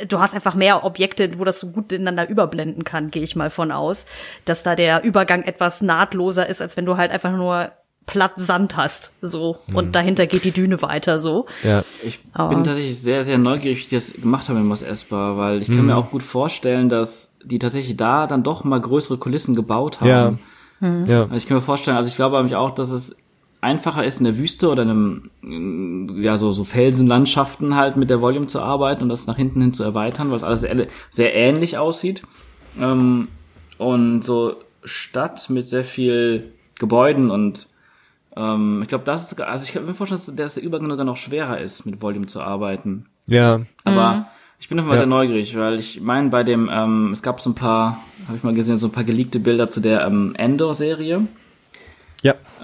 du 0.07 0.20
hast 0.20 0.35
einfach 0.35 0.55
mehr 0.55 0.85
Objekte, 0.85 1.37
wo 1.39 1.45
das 1.45 1.59
so 1.61 1.68
gut 1.72 1.91
ineinander 1.93 2.29
überblenden 2.29 2.85
kann, 2.85 3.11
gehe 3.11 3.22
ich 3.22 3.35
mal 3.35 3.51
von 3.51 3.72
aus, 3.72 4.07
dass 4.45 4.62
da 4.62 4.77
der 4.77 5.03
Übergang 5.03 5.43
etwas 5.43 5.83
nahtloser 5.83 6.49
ist, 6.49 6.62
als 6.62 6.77
wenn 6.77 6.87
du 6.87 6.97
halt 6.97 7.11
einfach 7.11 7.33
nur 7.33 7.72
platt 8.07 8.33
Sand 8.37 8.77
hast, 8.77 9.12
so 9.22 9.59
und 9.72 9.97
dahinter 9.97 10.27
geht 10.27 10.45
die 10.45 10.51
Düne 10.53 10.81
weiter, 10.83 11.18
so. 11.18 11.47
Ja. 11.62 11.83
Ich 12.03 12.20
Aber- 12.35 12.51
bin 12.55 12.62
tatsächlich 12.62 13.01
sehr, 13.01 13.25
sehr 13.25 13.39
neugierig, 13.39 13.79
wie 13.87 13.89
die 13.89 13.95
das 13.97 14.12
gemacht 14.12 14.49
haben 14.49 14.59
in 14.59 14.66
Mos 14.66 14.83
Espa, 14.83 15.37
weil 15.39 15.62
ich 15.62 15.68
kann 15.68 15.87
mir 15.87 15.97
auch 15.97 16.11
gut 16.11 16.22
vorstellen, 16.22 16.89
dass 16.89 17.37
die 17.43 17.59
tatsächlich 17.59 17.97
da 17.97 18.27
dann 18.27 18.43
doch 18.43 18.62
mal 18.62 18.81
größere 18.81 19.16
Kulissen 19.18 19.55
gebaut 19.55 20.01
haben. 20.03 20.39
Ja. 20.81 20.89
Ja. 21.07 21.22
Also 21.22 21.37
ich 21.37 21.47
kann 21.49 21.57
mir 21.57 21.62
vorstellen, 21.62 21.97
also 21.97 22.09
ich 22.09 22.16
glaube 22.16 22.37
nämlich 22.37 22.57
auch, 22.57 22.75
dass 22.75 22.91
es 22.91 23.16
einfacher 23.65 24.05
ist, 24.05 24.19
in 24.19 24.25
der 24.25 24.39
Wüste 24.39 24.69
oder 24.69 24.83
in 24.85 24.91
einem, 25.43 26.21
ja, 26.23 26.39
so, 26.39 26.53
so 26.53 26.62
Felsenlandschaften 26.65 27.75
halt 27.75 27.97
mit 27.97 28.11
der 28.11 28.21
Volume 28.21 28.47
zu 28.47 28.61
arbeiten 28.61 29.03
und 29.03 29.09
das 29.09 29.27
nach 29.27 29.37
hinten 29.37 29.61
hin 29.61 29.75
zu 29.75 29.83
erweitern, 29.83 30.31
weil 30.31 30.37
es 30.37 30.45
alles 30.45 30.61
sehr, 30.61 30.87
sehr 31.11 31.35
ähnlich 31.35 31.77
aussieht. 31.79 32.23
Ähm, 32.79 33.29
und 33.79 34.23
so 34.23 34.57
Stadt 34.85 35.51
mit 35.51 35.69
sehr 35.69 35.85
viel 35.85 36.53
Gebäuden 36.79 37.31
und 37.31 37.69
ähm, 38.37 38.81
ich 38.83 38.89
glaube, 38.89 39.05
das 39.05 39.33
ist 39.33 39.41
also 39.41 39.65
ich 39.65 39.73
kann 39.73 39.87
mir 39.87 39.95
vorstellen, 39.95 40.21
dass 40.21 40.37
dass 40.37 40.55
der 40.55 40.62
Übergang 40.62 40.91
sogar 40.91 41.05
noch 41.05 41.17
schwerer 41.17 41.61
ist, 41.61 41.87
mit 41.87 42.03
Volume 42.03 42.27
zu 42.27 42.41
arbeiten. 42.41 43.07
Ja. 43.27 43.61
Aber 43.85 44.29
ich 44.61 44.69
bin 44.69 44.79
auf 44.79 44.87
mal 44.87 44.93
Ja. 44.95 44.99
sehr 44.99 45.07
neugierig, 45.07 45.57
weil 45.57 45.79
ich 45.79 46.01
meine, 46.01 46.31
bei 46.31 46.43
dem, 46.43 46.69
ähm, 46.73 47.11
es 47.12 47.23
gab 47.23 47.41
so 47.41 47.51
ein 47.51 47.55
paar, 47.55 48.01
habe 48.27 48.37
ich 48.37 48.43
mal 48.43 48.55
gesehen, 48.55 48.79
so 48.79 48.87
ein 48.87 48.93
paar 48.93 49.05
geleakte 49.05 49.39
Bilder 49.41 49.71
zu 49.71 49.81
der 49.81 50.07
ähm, 50.07 50.35
Endor-Serie. 50.37 51.27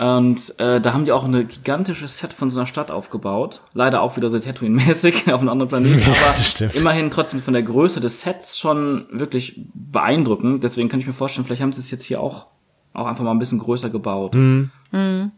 Ja. 0.00 0.16
Und 0.16 0.58
äh, 0.58 0.80
da 0.80 0.92
haben 0.92 1.04
die 1.04 1.12
auch 1.12 1.24
eine 1.24 1.44
gigantische 1.44 2.08
Set 2.08 2.32
von 2.32 2.50
so 2.50 2.58
einer 2.58 2.66
Stadt 2.66 2.90
aufgebaut. 2.90 3.60
Leider 3.74 4.00
auch 4.02 4.16
wieder 4.16 4.30
so 4.30 4.38
Tatooine-mäßig 4.38 5.28
auf 5.32 5.40
einem 5.40 5.50
anderen 5.50 5.68
Planeten. 5.68 6.02
Aber 6.02 6.34
das 6.36 6.50
stimmt. 6.50 6.74
immerhin 6.74 7.10
trotzdem 7.10 7.40
von 7.40 7.52
der 7.52 7.62
Größe 7.62 8.00
des 8.00 8.22
Sets 8.22 8.58
schon 8.58 9.06
wirklich 9.10 9.60
beeindruckend. 9.74 10.64
Deswegen 10.64 10.88
kann 10.88 11.00
ich 11.00 11.06
mir 11.06 11.12
vorstellen, 11.12 11.44
vielleicht 11.44 11.62
haben 11.62 11.72
sie 11.72 11.80
es 11.80 11.90
jetzt 11.90 12.04
hier 12.04 12.20
auch, 12.20 12.46
auch 12.92 13.06
einfach 13.06 13.24
mal 13.24 13.32
ein 13.32 13.38
bisschen 13.38 13.58
größer 13.58 13.90
gebaut. 13.90 14.34
Mhm. 14.34 14.70
Ja. 14.92 15.30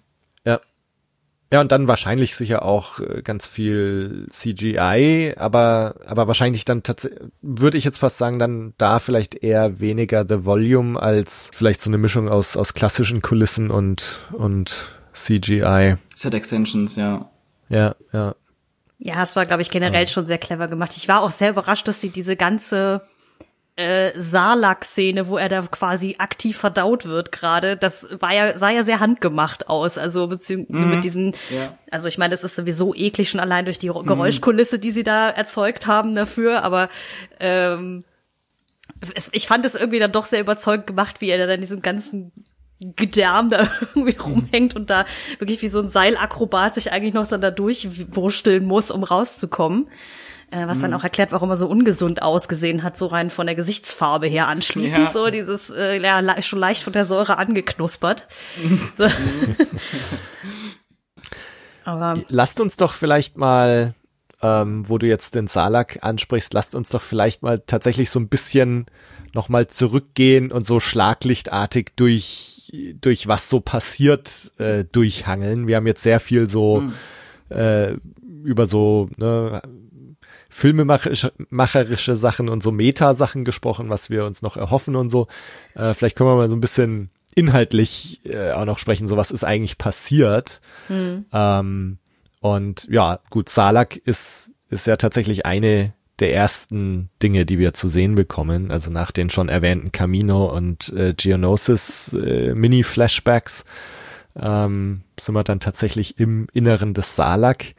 Ja, 1.53 1.61
und 1.61 1.71
dann 1.71 1.87
wahrscheinlich 1.87 2.35
sicher 2.35 2.65
auch 2.65 2.99
äh, 2.99 3.21
ganz 3.23 3.47
viel 3.47 4.27
CGI, 4.31 5.35
aber, 5.37 5.97
aber 6.07 6.27
wahrscheinlich 6.27 6.65
dann 6.65 6.83
tatsächlich, 6.83 7.21
würde 7.43 7.77
ich 7.77 7.85
jetzt 7.85 7.99
fast 7.99 8.17
sagen, 8.17 8.39
dann 8.39 8.73
da 8.79 9.01
vielleicht 9.01 9.35
eher 9.35 9.79
weniger 9.79 10.25
The 10.27 10.47
Volume 10.47 10.99
als 10.99 11.51
vielleicht 11.53 11.83
so 11.83 11.91
eine 11.91 11.99
Mischung 11.99 12.31
aus, 12.31 12.57
aus 12.57 12.73
klassischen 12.73 13.21
Kulissen 13.21 13.71
und, 13.71 14.21
und 14.33 14.95
CGI. 15.13 15.97
Set 16.15 16.33
Extensions, 16.33 16.97
ja. 16.97 17.31
Ja, 17.69 17.97
ja. 18.15 18.35
Ja, 18.99 19.23
es 19.23 19.37
war, 19.37 19.45
glaube 19.45 19.61
ich, 19.61 19.71
generell 19.71 20.09
schon 20.09 20.25
sehr 20.25 20.39
clever 20.39 20.69
gemacht. 20.69 20.95
Ich 20.97 21.09
war 21.09 21.23
auch 21.23 21.33
sehr 21.33 21.51
überrascht, 21.51 21.87
dass 21.87 22.01
sie 22.01 22.11
diese 22.11 22.37
ganze 22.37 23.03
äh, 23.77 24.13
Salak-Szene, 24.15 25.29
wo 25.29 25.39
er 25.39 25.49
da 25.49 25.63
quasi 25.63 26.17
aktiv 26.19 26.59
verdaut 26.59 27.07
wird 27.07 27.33
gerade, 27.33 27.77
das 27.77 28.07
war 28.21 28.35
ja, 28.35 28.59
sah 28.59 28.71
ja 28.71 28.83
sehr 28.83 29.01
handgemacht 29.01 29.69
aus. 29.69 29.97
Also 29.97 30.27
beziehungsweise 30.27 30.79
mhm. 30.79 30.91
mit 30.91 31.05
diesen, 31.05 31.35
ja. 31.51 31.77
also 31.91 32.09
ich 32.09 32.19
meine, 32.19 32.33
das 32.33 32.45
ist 32.45 32.55
sowieso 32.55 32.95
eklig 32.95 33.31
schon 33.31 33.41
allein 33.41 33.65
durch 33.65 33.79
die 33.79 33.91
mhm. 33.91 34.05
Geräuschkulisse, 34.05 34.79
die 34.79 34.91
sie 34.91 35.05
da 35.05 35.31
erzeugt 35.31 35.87
haben 35.87 36.15
dafür, 36.15 36.63
aber 36.65 36.91
ähm, 37.41 38.05
es, 39.15 39.31
ich 39.33 39.47
fand 39.47 39.65
es 39.65 39.75
irgendwie 39.75 39.99
dann 39.99 40.13
doch 40.13 40.27
sehr 40.27 40.41
überzeugend 40.41 40.87
gemacht, 40.87 41.21
wie 41.21 41.31
er 41.31 41.39
da 41.39 41.47
dann 41.47 41.61
diesen 41.61 41.81
ganzen 41.81 42.33
Gedärm 42.97 43.49
da 43.49 43.71
irgendwie 43.95 44.17
mhm. 44.17 44.21
rumhängt 44.21 44.77
und 44.77 44.91
da 44.91 45.07
wirklich 45.39 45.63
wie 45.63 45.69
so 45.69 45.81
ein 45.81 45.89
Seilakrobat 45.89 46.75
sich 46.75 46.93
eigentlich 46.93 47.15
noch 47.15 47.27
dann 47.27 47.41
da 47.41 47.51
durchwursteln 47.51 48.67
muss, 48.67 48.91
um 48.91 49.03
rauszukommen. 49.03 49.89
Äh, 50.53 50.69
was 50.69 50.79
mhm. 50.79 50.83
dann 50.83 50.95
auch 50.95 51.03
erklärt, 51.03 51.33
warum 51.33 51.49
er 51.49 51.57
so 51.57 51.67
ungesund 51.67 52.21
ausgesehen 52.21 52.83
hat, 52.83 52.99
so 52.99 53.07
rein 53.07 53.31
von 53.31 53.47
der 53.47 53.55
Gesichtsfarbe 53.55 54.27
her 54.27 54.49
anschließend. 54.49 55.07
Ja. 55.07 55.11
So 55.11 55.31
dieses, 55.31 55.71
äh, 55.71 55.99
ja, 55.99 56.43
schon 56.43 56.59
leicht 56.59 56.85
von 56.85 56.93
der 56.93 57.07
Säure 57.07 57.39
angeknuspert. 57.39 58.29
so. 58.95 59.05
Aber 61.85 62.21
lasst 62.29 62.61
uns 62.61 62.77
doch 62.77 62.93
vielleicht 62.93 63.39
mal, 63.39 63.95
ähm, 64.43 64.87
wo 64.87 64.99
du 64.99 65.07
jetzt 65.07 65.35
den 65.35 65.47
Salak 65.47 66.01
ansprichst, 66.03 66.53
lasst 66.53 66.75
uns 66.75 66.91
doch 66.91 67.03
vielleicht 67.03 67.43
mal 67.43 67.63
tatsächlich 67.67 68.11
so 68.11 68.21
ein 68.21 68.29
bisschen 68.29 68.85
nochmal 69.33 69.69
zurückgehen 69.69 70.53
und 70.53 70.67
so 70.67 70.81
schlaglichtartig 70.81 71.93
durch, 71.97 72.71
durch 73.01 73.27
was 73.27 73.49
so 73.49 73.61
passiert, 73.61 74.53
äh, 74.59 74.85
durchhangeln. 74.85 75.67
Wir 75.67 75.77
haben 75.77 75.87
jetzt 75.87 76.03
sehr 76.03 76.21
viel 76.21 76.47
so 76.47 76.83
mhm. 76.83 76.93
äh, 77.49 77.95
über 78.45 78.67
so 78.67 79.09
ne, 79.17 79.63
filmemacherische 80.53 82.17
Sachen 82.17 82.51
und 82.51 82.63
so 82.63 82.71
Meta-Sachen 82.73 83.45
gesprochen, 83.45 83.89
was 83.89 84.11
wir 84.11 84.27
uns 84.27 84.43
noch 84.43 84.59
erhoffen 84.59 84.97
und 84.97 85.09
so. 85.09 85.27
Äh, 85.75 85.95
vielleicht 85.95 86.15
können 86.15 86.29
wir 86.29 86.37
mal 86.37 86.51
so 86.51 86.57
ein 86.57 86.61
bisschen 86.61 87.11
inhaltlich 87.35 88.21
äh, 88.27 88.53
auch 88.53 88.67
noch 88.67 88.79
sprechen, 88.79 89.09
so 89.09 89.17
was 89.17 89.31
ist 89.31 89.45
eigentlich 89.45 89.79
passiert. 89.79 90.61
Mhm. 90.91 91.25
Ähm, 91.33 91.99
und 92.41 92.87
ja, 92.91 93.21
gut, 93.31 93.49
Salak 93.49 93.97
ist, 93.97 94.53
ist 94.69 94.87
ja 94.87 94.97
tatsächlich 94.97 95.47
eine 95.47 95.95
der 96.19 96.35
ersten 96.35 97.09
Dinge, 97.23 97.47
die 97.47 97.59
wir 97.59 97.73
zu 97.73 97.89
sehen 97.89 98.15
bekommen. 98.15 98.71
Also 98.71 98.91
nach 98.91 99.11
den 99.11 99.31
schon 99.31 99.49
erwähnten 99.49 99.91
Camino 99.91 100.45
und 100.55 100.93
äh, 100.93 101.15
Geonosis 101.17 102.13
äh, 102.13 102.55
Mini-Flashbacks 102.55 103.65
ähm, 104.37 105.03
sind 105.19 105.35
wir 105.35 105.45
dann 105.45 105.61
tatsächlich 105.61 106.21
im 106.21 106.47
Inneren 106.53 106.93
des 106.93 107.17
Salak 107.17 107.75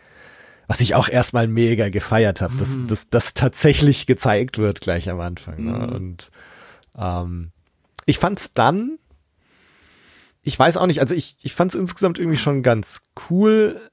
was 0.73 0.79
ich 0.79 0.95
auch 0.95 1.07
erstmal 1.07 1.47
mega 1.47 1.89
gefeiert 1.89 2.41
habe, 2.41 2.55
dass 2.57 2.77
mhm. 2.77 2.87
das 2.87 3.07
dass 3.07 3.35
tatsächlich 3.35 4.07
gezeigt 4.07 4.57
wird 4.57 4.81
gleich 4.81 5.07
am 5.07 5.19
Anfang. 5.19 5.63
Ne? 5.63 5.71
Mhm. 5.71 5.93
Und 5.93 6.31
ähm, 6.97 7.51
ich 8.07 8.17
fand's 8.17 8.55
dann, 8.55 8.97
ich 10.41 10.57
weiß 10.57 10.77
auch 10.77 10.87
nicht, 10.87 10.99
also 10.99 11.13
ich, 11.13 11.37
ich 11.43 11.53
fand's 11.53 11.75
insgesamt 11.75 12.17
irgendwie 12.17 12.39
schon 12.39 12.63
ganz 12.63 13.03
cool. 13.29 13.87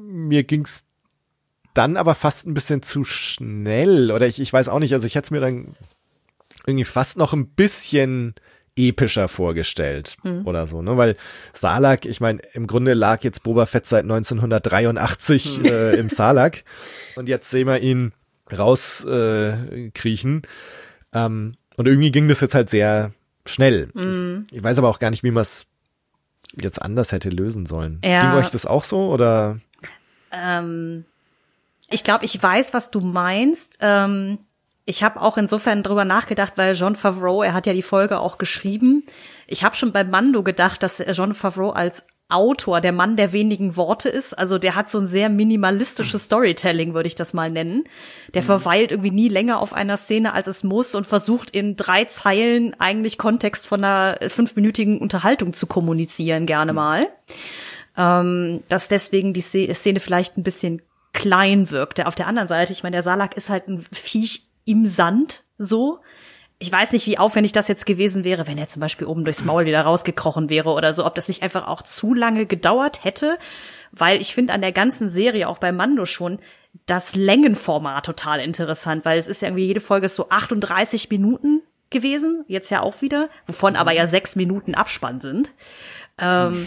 Mir 0.00 0.42
ging's 0.42 0.86
dann 1.74 1.98
aber 1.98 2.14
fast 2.14 2.46
ein 2.46 2.54
bisschen 2.54 2.82
zu 2.82 3.04
schnell. 3.04 4.10
Oder 4.10 4.26
ich, 4.26 4.40
ich 4.40 4.50
weiß 4.50 4.68
auch 4.68 4.78
nicht, 4.78 4.94
also 4.94 5.06
ich 5.06 5.16
hätte 5.16 5.26
es 5.26 5.30
mir 5.30 5.40
dann 5.40 5.76
irgendwie 6.64 6.86
fast 6.86 7.18
noch 7.18 7.34
ein 7.34 7.46
bisschen 7.46 8.36
epischer 8.76 9.28
vorgestellt 9.28 10.16
mhm. 10.22 10.46
oder 10.46 10.66
so, 10.66 10.82
ne? 10.82 10.96
Weil 10.96 11.16
Salak, 11.52 12.04
ich 12.04 12.20
meine, 12.20 12.40
im 12.52 12.66
Grunde 12.66 12.94
lag 12.94 13.22
jetzt 13.22 13.42
Boba 13.42 13.66
Fett 13.66 13.86
seit 13.86 14.04
1983 14.04 15.58
mhm. 15.58 15.64
äh, 15.66 15.94
im 15.94 16.08
Salak 16.10 16.64
und 17.16 17.28
jetzt 17.28 17.50
sehen 17.50 17.66
wir 17.66 17.80
ihn 17.80 18.12
rauskriechen. 18.50 20.42
Äh, 21.12 21.18
ähm, 21.18 21.52
und 21.76 21.88
irgendwie 21.88 22.12
ging 22.12 22.28
das 22.28 22.40
jetzt 22.40 22.54
halt 22.54 22.70
sehr 22.70 23.12
schnell. 23.46 23.88
Mhm. 23.94 24.46
Ich, 24.50 24.58
ich, 24.58 24.64
weiß 24.64 24.78
aber 24.78 24.88
auch 24.88 24.98
gar 24.98 25.10
nicht, 25.10 25.22
wie 25.24 25.30
man 25.30 25.42
es 25.42 25.66
jetzt 26.60 26.80
anders 26.80 27.12
hätte 27.12 27.30
lösen 27.30 27.66
sollen. 27.66 28.00
Ja. 28.04 28.20
Ging 28.20 28.40
euch 28.40 28.50
das 28.50 28.66
auch 28.66 28.84
so 28.84 29.10
oder? 29.10 29.58
Ähm, 30.32 31.04
ich 31.88 32.04
glaube, 32.04 32.24
ich 32.24 32.40
weiß, 32.40 32.74
was 32.74 32.90
du 32.90 33.00
meinst. 33.00 33.78
Ähm 33.80 34.38
ich 34.90 35.04
habe 35.04 35.22
auch 35.22 35.36
insofern 35.38 35.84
drüber 35.84 36.04
nachgedacht, 36.04 36.54
weil 36.56 36.74
John 36.74 36.96
Favreau, 36.96 37.44
er 37.44 37.54
hat 37.54 37.66
ja 37.68 37.72
die 37.72 37.80
Folge 37.80 38.18
auch 38.18 38.38
geschrieben. 38.38 39.06
Ich 39.46 39.62
habe 39.62 39.76
schon 39.76 39.92
bei 39.92 40.02
Mando 40.02 40.42
gedacht, 40.42 40.82
dass 40.82 41.02
John 41.12 41.32
Favreau 41.32 41.70
als 41.70 42.02
Autor 42.28 42.80
der 42.80 42.90
Mann 42.90 43.16
der 43.16 43.32
wenigen 43.32 43.76
Worte 43.76 44.08
ist. 44.08 44.36
Also 44.36 44.58
der 44.58 44.74
hat 44.74 44.90
so 44.90 44.98
ein 44.98 45.06
sehr 45.06 45.28
minimalistisches 45.28 46.24
Storytelling, 46.24 46.92
würde 46.92 47.06
ich 47.06 47.14
das 47.14 47.34
mal 47.34 47.50
nennen. 47.50 47.84
Der 48.34 48.42
mhm. 48.42 48.46
verweilt 48.46 48.90
irgendwie 48.90 49.12
nie 49.12 49.28
länger 49.28 49.60
auf 49.60 49.72
einer 49.72 49.96
Szene, 49.96 50.32
als 50.32 50.48
es 50.48 50.64
muss 50.64 50.96
und 50.96 51.06
versucht 51.06 51.50
in 51.50 51.76
drei 51.76 52.06
Zeilen 52.06 52.74
eigentlich 52.80 53.16
Kontext 53.16 53.68
von 53.68 53.84
einer 53.84 54.18
fünfminütigen 54.28 54.98
Unterhaltung 54.98 55.52
zu 55.52 55.68
kommunizieren, 55.68 56.46
gerne 56.46 56.72
mhm. 56.72 56.76
mal. 56.76 57.08
Ähm, 57.96 58.64
dass 58.68 58.88
deswegen 58.88 59.32
die 59.32 59.40
Szene 59.40 60.00
vielleicht 60.00 60.36
ein 60.36 60.42
bisschen 60.42 60.82
klein 61.12 61.70
wirkt. 61.70 62.04
Auf 62.04 62.16
der 62.16 62.26
anderen 62.26 62.48
Seite, 62.48 62.72
ich 62.72 62.82
meine, 62.82 62.94
der 62.94 63.02
Salak 63.02 63.36
ist 63.36 63.50
halt 63.50 63.68
ein 63.68 63.86
Viech 63.92 64.49
im 64.64 64.86
Sand 64.86 65.44
so. 65.58 66.00
Ich 66.58 66.70
weiß 66.70 66.92
nicht, 66.92 67.06
wie 67.06 67.18
aufwendig 67.18 67.52
das 67.52 67.68
jetzt 67.68 67.86
gewesen 67.86 68.22
wäre, 68.24 68.46
wenn 68.46 68.58
er 68.58 68.68
zum 68.68 68.80
Beispiel 68.80 69.06
oben 69.06 69.24
durchs 69.24 69.44
Maul 69.44 69.64
wieder 69.64 69.80
rausgekrochen 69.82 70.50
wäre 70.50 70.70
oder 70.70 70.92
so, 70.92 71.06
ob 71.06 71.14
das 71.14 71.28
nicht 71.28 71.42
einfach 71.42 71.66
auch 71.66 71.82
zu 71.82 72.12
lange 72.12 72.44
gedauert 72.44 73.02
hätte, 73.02 73.38
weil 73.92 74.20
ich 74.20 74.34
finde 74.34 74.52
an 74.52 74.60
der 74.60 74.72
ganzen 74.72 75.08
Serie, 75.08 75.48
auch 75.48 75.58
bei 75.58 75.72
Mando 75.72 76.04
schon, 76.04 76.38
das 76.86 77.16
Längenformat 77.16 78.04
total 78.06 78.40
interessant, 78.40 79.04
weil 79.04 79.18
es 79.18 79.26
ist 79.26 79.42
ja 79.42 79.48
irgendwie 79.48 79.66
jede 79.66 79.80
Folge 79.80 80.08
so 80.08 80.28
38 80.28 81.08
Minuten 81.10 81.62
gewesen, 81.88 82.44
jetzt 82.46 82.70
ja 82.70 82.82
auch 82.82 83.02
wieder, 83.02 83.28
wovon 83.46 83.74
aber 83.74 83.92
ja 83.92 84.06
sechs 84.06 84.36
Minuten 84.36 84.74
Abspann 84.74 85.20
sind. 85.20 85.52
Ähm, 86.18 86.66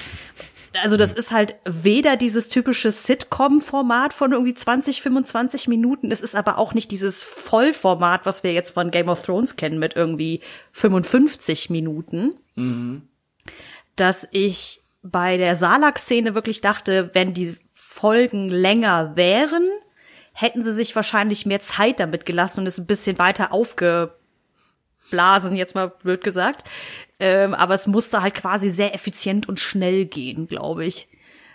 also 0.82 0.98
das 0.98 1.14
ist 1.14 1.32
halt 1.32 1.56
weder 1.66 2.16
dieses 2.18 2.48
typische 2.48 2.92
Sitcom-Format 2.92 4.14
von 4.14 4.32
irgendwie 4.32 4.54
20, 4.54 5.02
25 5.02 5.68
Minuten, 5.68 6.12
es 6.12 6.22
ist 6.22 6.36
aber 6.36 6.58
auch 6.58 6.74
nicht 6.74 6.92
dieses 6.92 7.24
Vollformat, 7.24 8.26
was 8.26 8.44
wir 8.44 8.54
jetzt 8.54 8.72
von 8.72 8.92
Game 8.92 9.10
of 9.10 9.22
Thrones 9.22 9.56
kennen 9.56 9.80
mit 9.80 9.96
irgendwie 9.96 10.42
55 10.72 11.70
Minuten. 11.70 12.34
Mhm. 12.56 13.04
Dass 13.96 14.28
ich 14.32 14.82
bei 15.04 15.38
der 15.38 15.56
Salak-Szene 15.56 16.34
wirklich 16.34 16.62
dachte, 16.62 17.12
wenn 17.14 17.34
die 17.34 17.56
Folgen 17.74 18.50
länger 18.50 19.16
wären, 19.16 19.68
hätten 20.34 20.64
sie 20.64 20.74
sich 20.74 20.96
wahrscheinlich 20.96 21.46
mehr 21.46 21.60
Zeit 21.60 22.00
damit 22.00 22.26
gelassen 22.26 22.62
und 22.62 22.68
es 22.68 22.80
ein 22.80 22.88
bisschen 22.88 23.20
weiter 23.20 23.52
aufgeblasen, 23.52 24.16
jetzt 25.56 25.76
mal 25.76 25.90
blöd 25.90 26.24
gesagt. 26.24 26.64
Ähm, 27.24 27.54
aber 27.54 27.74
es 27.74 27.88
musste 27.88 28.22
halt 28.22 28.34
quasi 28.34 28.70
sehr 28.70 28.94
effizient 28.94 29.48
und 29.48 29.58
schnell 29.58 30.04
gehen, 30.04 30.46
glaube 30.46 30.84
ich. 30.84 31.08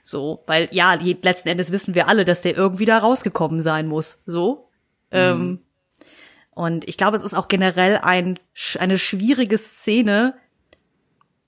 So, 0.02 0.42
weil 0.46 0.70
ja, 0.72 0.94
letzten 0.94 1.50
Endes 1.50 1.70
wissen 1.70 1.94
wir 1.94 2.08
alle, 2.08 2.24
dass 2.24 2.40
der 2.40 2.56
irgendwie 2.56 2.86
da 2.86 2.96
rausgekommen 2.96 3.60
sein 3.60 3.86
muss. 3.86 4.22
So. 4.24 4.70
Mhm. 5.10 5.18
Ähm, 5.18 5.58
und 6.52 6.88
ich 6.88 6.96
glaube, 6.96 7.18
es 7.18 7.22
ist 7.22 7.34
auch 7.34 7.48
generell 7.48 7.98
ein, 7.98 8.38
eine 8.78 8.98
schwierige 8.98 9.58
Szene, 9.58 10.36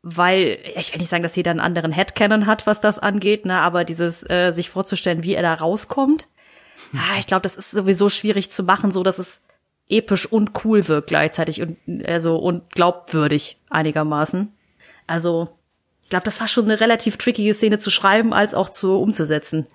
weil, 0.03 0.59
ich 0.77 0.93
will 0.93 1.01
nicht 1.01 1.09
sagen, 1.09 1.23
dass 1.23 1.37
jeder 1.37 1.53
einen 1.53 1.61
anderen 1.61 1.91
Headcanon 1.91 2.45
hat, 2.45 2.67
was 2.67 2.83
das 2.83 2.99
angeht, 2.99 3.47
ne, 3.47 3.59
aber 3.59 3.85
dieses, 3.85 4.29
äh, 4.29 4.51
sich 4.51 4.69
vorzustellen, 4.69 5.23
wie 5.23 5.35
er 5.35 5.43
da 5.43 5.55
rauskommt, 5.55 6.29
ah, 6.93 7.19
ich 7.19 7.27
glaube, 7.27 7.43
das 7.43 7.57
ist 7.57 7.71
sowieso 7.71 8.11
schwierig 8.11 8.53
zu 8.53 8.65
machen, 8.65 8.93
so 8.93 9.03
dass 9.03 9.19
es 9.19 9.43
episch 9.91 10.27
und 10.27 10.65
cool 10.65 10.89
wirkt 10.89 11.09
gleichzeitig 11.09 11.63
und 11.63 11.77
also 12.07 12.37
und 12.37 12.71
glaubwürdig 12.71 13.59
einigermaßen. 13.69 14.53
Also 15.07 15.49
ich 16.03 16.11
glaube, 16.11 16.25
das 16.25 16.41
war 16.41 16.49
schon 16.49 16.65
eine 16.65 16.81
relativ 16.81 17.17
trickige 17.17 17.55
Szene 17.55 17.79
zu 17.79 17.91
schreiben 17.91 18.33
als 18.33 18.55
auch 18.55 18.69
zu 18.69 18.99
umzusetzen. 18.99 19.67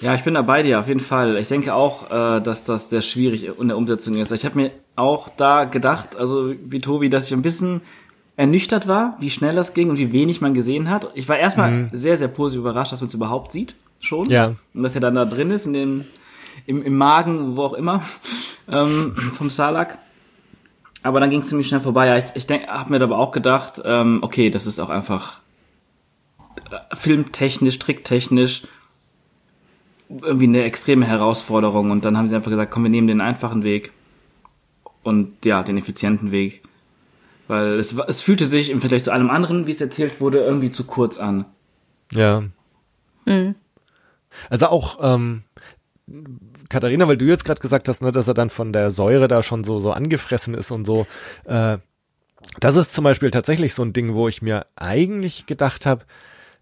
Ja, 0.00 0.14
ich 0.14 0.22
bin 0.22 0.34
da 0.34 0.42
bei 0.42 0.62
dir 0.62 0.80
auf 0.80 0.88
jeden 0.88 1.00
Fall. 1.00 1.36
Ich 1.36 1.48
denke 1.48 1.74
auch, 1.74 2.10
äh, 2.10 2.40
dass 2.40 2.64
das 2.64 2.90
sehr 2.90 3.02
schwierig 3.02 3.58
in 3.58 3.68
der 3.68 3.76
Umsetzung 3.76 4.16
ist. 4.16 4.32
Ich 4.32 4.44
habe 4.44 4.58
mir 4.58 4.70
auch 4.96 5.28
da 5.36 5.64
gedacht, 5.64 6.16
also 6.16 6.52
wie 6.64 6.80
Tobi, 6.80 7.08
dass 7.08 7.26
ich 7.26 7.32
ein 7.32 7.42
bisschen 7.42 7.80
ernüchtert 8.36 8.88
war, 8.88 9.16
wie 9.20 9.30
schnell 9.30 9.54
das 9.54 9.74
ging 9.74 9.90
und 9.90 9.98
wie 9.98 10.12
wenig 10.12 10.40
man 10.40 10.54
gesehen 10.54 10.90
hat. 10.90 11.10
Ich 11.14 11.28
war 11.28 11.38
erstmal 11.38 11.70
mhm. 11.70 11.88
sehr, 11.92 12.16
sehr 12.16 12.28
positiv 12.28 12.60
überrascht, 12.60 12.92
dass 12.92 13.00
man 13.00 13.08
es 13.08 13.14
überhaupt 13.14 13.52
sieht, 13.52 13.76
schon. 14.00 14.28
Ja. 14.28 14.54
Und 14.74 14.82
dass 14.82 14.94
er 14.94 15.00
dann 15.00 15.14
da 15.14 15.24
drin 15.24 15.50
ist, 15.50 15.66
in 15.66 15.72
dem, 15.72 16.04
im, 16.66 16.82
im 16.82 16.96
Magen, 16.96 17.56
wo 17.56 17.62
auch 17.62 17.74
immer 17.74 18.02
ähm, 18.68 19.14
vom 19.34 19.50
Salak. 19.50 19.98
Aber 21.02 21.20
dann 21.20 21.30
ging 21.30 21.40
es 21.40 21.48
ziemlich 21.48 21.68
schnell 21.68 21.80
vorbei. 21.80 22.06
Ja, 22.06 22.16
ich, 22.16 22.24
ich 22.34 22.48
habe 22.66 22.90
mir 22.90 23.02
aber 23.02 23.18
auch 23.18 23.32
gedacht, 23.32 23.80
ähm, 23.84 24.20
okay, 24.22 24.50
das 24.50 24.66
ist 24.66 24.80
auch 24.80 24.88
einfach 24.88 25.40
äh, 26.70 26.96
filmtechnisch, 26.96 27.78
tricktechnisch 27.78 28.62
irgendwie 30.08 30.44
eine 30.44 30.64
extreme 30.64 31.06
Herausforderung. 31.06 31.90
Und 31.90 32.04
dann 32.04 32.16
haben 32.16 32.28
sie 32.28 32.36
einfach 32.36 32.50
gesagt, 32.50 32.70
komm, 32.70 32.84
wir 32.84 32.90
nehmen 32.90 33.06
den 33.06 33.20
einfachen 33.20 33.64
Weg 33.64 33.92
und 35.02 35.44
ja, 35.44 35.62
den 35.62 35.78
effizienten 35.78 36.30
Weg. 36.30 36.62
Weil 37.46 37.78
es, 37.78 37.92
es 37.92 38.22
fühlte 38.22 38.46
sich 38.46 38.70
im 38.70 38.80
Vergleich 38.80 39.04
zu 39.04 39.12
allem 39.12 39.30
anderen, 39.30 39.66
wie 39.66 39.70
es 39.70 39.80
erzählt 39.80 40.20
wurde, 40.20 40.38
irgendwie 40.38 40.72
zu 40.72 40.84
kurz 40.84 41.18
an. 41.18 41.44
Ja. 42.12 42.42
Mhm. 43.26 43.54
Also 44.50 44.66
auch 44.68 44.98
ähm, 45.02 45.43
Katharina, 46.68 47.08
weil 47.08 47.16
du 47.16 47.24
jetzt 47.24 47.44
gerade 47.44 47.60
gesagt 47.60 47.88
hast, 47.88 48.02
ne, 48.02 48.12
dass 48.12 48.28
er 48.28 48.34
dann 48.34 48.50
von 48.50 48.72
der 48.72 48.90
Säure 48.90 49.28
da 49.28 49.42
schon 49.42 49.64
so 49.64 49.80
so 49.80 49.92
angefressen 49.92 50.54
ist 50.54 50.70
und 50.70 50.84
so. 50.84 51.06
Äh, 51.44 51.78
das 52.60 52.76
ist 52.76 52.92
zum 52.92 53.04
Beispiel 53.04 53.30
tatsächlich 53.30 53.74
so 53.74 53.82
ein 53.82 53.92
Ding, 53.92 54.14
wo 54.14 54.28
ich 54.28 54.42
mir 54.42 54.66
eigentlich 54.76 55.46
gedacht 55.46 55.86
habe, 55.86 56.04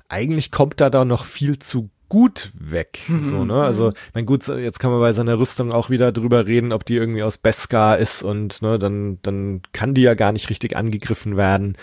eigentlich 0.08 0.50
kommt 0.50 0.80
da 0.80 0.90
da 0.90 1.04
noch 1.04 1.24
viel 1.24 1.58
zu 1.58 1.90
gut 2.12 2.50
weg. 2.58 2.98
Mhm. 3.08 3.24
So, 3.24 3.44
ne? 3.46 3.54
Also, 3.54 3.94
mein 4.12 4.26
gut, 4.26 4.46
jetzt 4.46 4.78
kann 4.78 4.90
man 4.90 5.00
bei 5.00 5.14
seiner 5.14 5.38
Rüstung 5.38 5.72
auch 5.72 5.88
wieder 5.88 6.12
drüber 6.12 6.46
reden, 6.46 6.70
ob 6.72 6.84
die 6.84 6.96
irgendwie 6.96 7.22
aus 7.22 7.38
Beskar 7.38 7.96
ist 7.96 8.22
und 8.22 8.60
ne, 8.60 8.78
dann, 8.78 9.18
dann 9.22 9.62
kann 9.72 9.94
die 9.94 10.02
ja 10.02 10.12
gar 10.12 10.32
nicht 10.32 10.50
richtig 10.50 10.76
angegriffen 10.76 11.38
werden. 11.38 11.78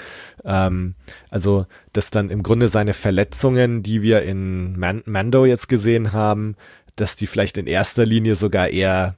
Ähm, 0.46 0.94
also, 1.32 1.66
dass 1.94 2.12
dann 2.12 2.30
im 2.30 2.44
Grunde 2.44 2.70
seine 2.70 2.94
Verletzungen, 2.94 3.82
die 3.82 4.04
wir 4.04 4.22
in 4.22 4.78
Man 4.78 5.02
Mando 5.08 5.46
jetzt 5.46 5.68
gesehen 5.68 6.14
haben, 6.14 6.56
dass 7.00 7.16
die 7.16 7.28
vielleicht 7.28 7.58
in 7.58 7.68
erster 7.68 8.06
Linie 8.06 8.36
sogar 8.36 8.70
eher 8.70 9.16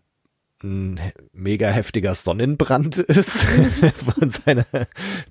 ein 0.63 0.99
mega 1.33 1.69
heftiger 1.69 2.15
Sonnenbrand 2.15 2.97
ist 2.97 3.45
von 4.15 4.29
seiner 4.29 4.65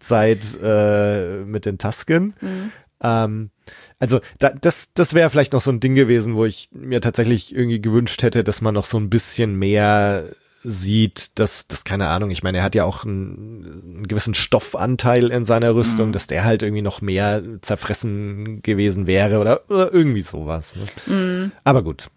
Zeit 0.01 0.41
äh, 0.63 1.45
mit 1.45 1.67
den 1.67 1.79
Tasken. 1.79 2.35
Mhm. 2.41 2.73
Ähm, 3.03 3.51
also 3.99 4.21
da, 4.39 4.51
das, 4.51 4.89
das 4.95 5.15
wäre 5.15 5.31
vielleicht 5.31 5.53
noch 5.53 5.61
so 5.61 5.71
ein 5.71 5.81
Ding 5.81 5.95
gewesen, 5.95 6.35
wo 6.35 6.45
ich 6.45 6.69
mir 6.73 7.01
tatsächlich 7.01 7.55
irgendwie 7.55 7.81
gewünscht 7.81 8.23
hätte, 8.23 8.45
dass 8.45 8.61
man 8.61 8.75
noch 8.75 8.87
so 8.87 8.99
ein 8.99 9.11
bisschen 9.11 9.55
mehr 9.57 10.31
sieht, 10.63 11.39
dass, 11.39 11.69
das 11.69 11.85
keine 11.85 12.09
Ahnung, 12.09 12.31
ich 12.31 12.43
meine, 12.43 12.59
er 12.59 12.65
hat 12.65 12.75
ja 12.75 12.85
auch 12.85 13.05
einen, 13.05 13.95
einen 13.97 14.09
gewissen 14.09 14.35
Stoffanteil 14.35 15.31
in 15.31 15.45
seiner 15.47 15.75
Rüstung, 15.75 16.09
mhm. 16.09 16.13
dass 16.13 16.27
der 16.27 16.45
halt 16.45 16.63
irgendwie 16.63 16.83
noch 16.83 17.01
mehr 17.01 17.43
zerfressen 17.63 18.61
gewesen 18.61 19.07
wäre 19.07 19.39
oder, 19.39 19.63
oder 19.71 19.93
irgendwie 19.93 20.21
sowas. 20.21 20.77
Ne? 20.77 20.87
Mhm. 21.07 21.53
Aber 21.65 21.83
gut. 21.83 22.11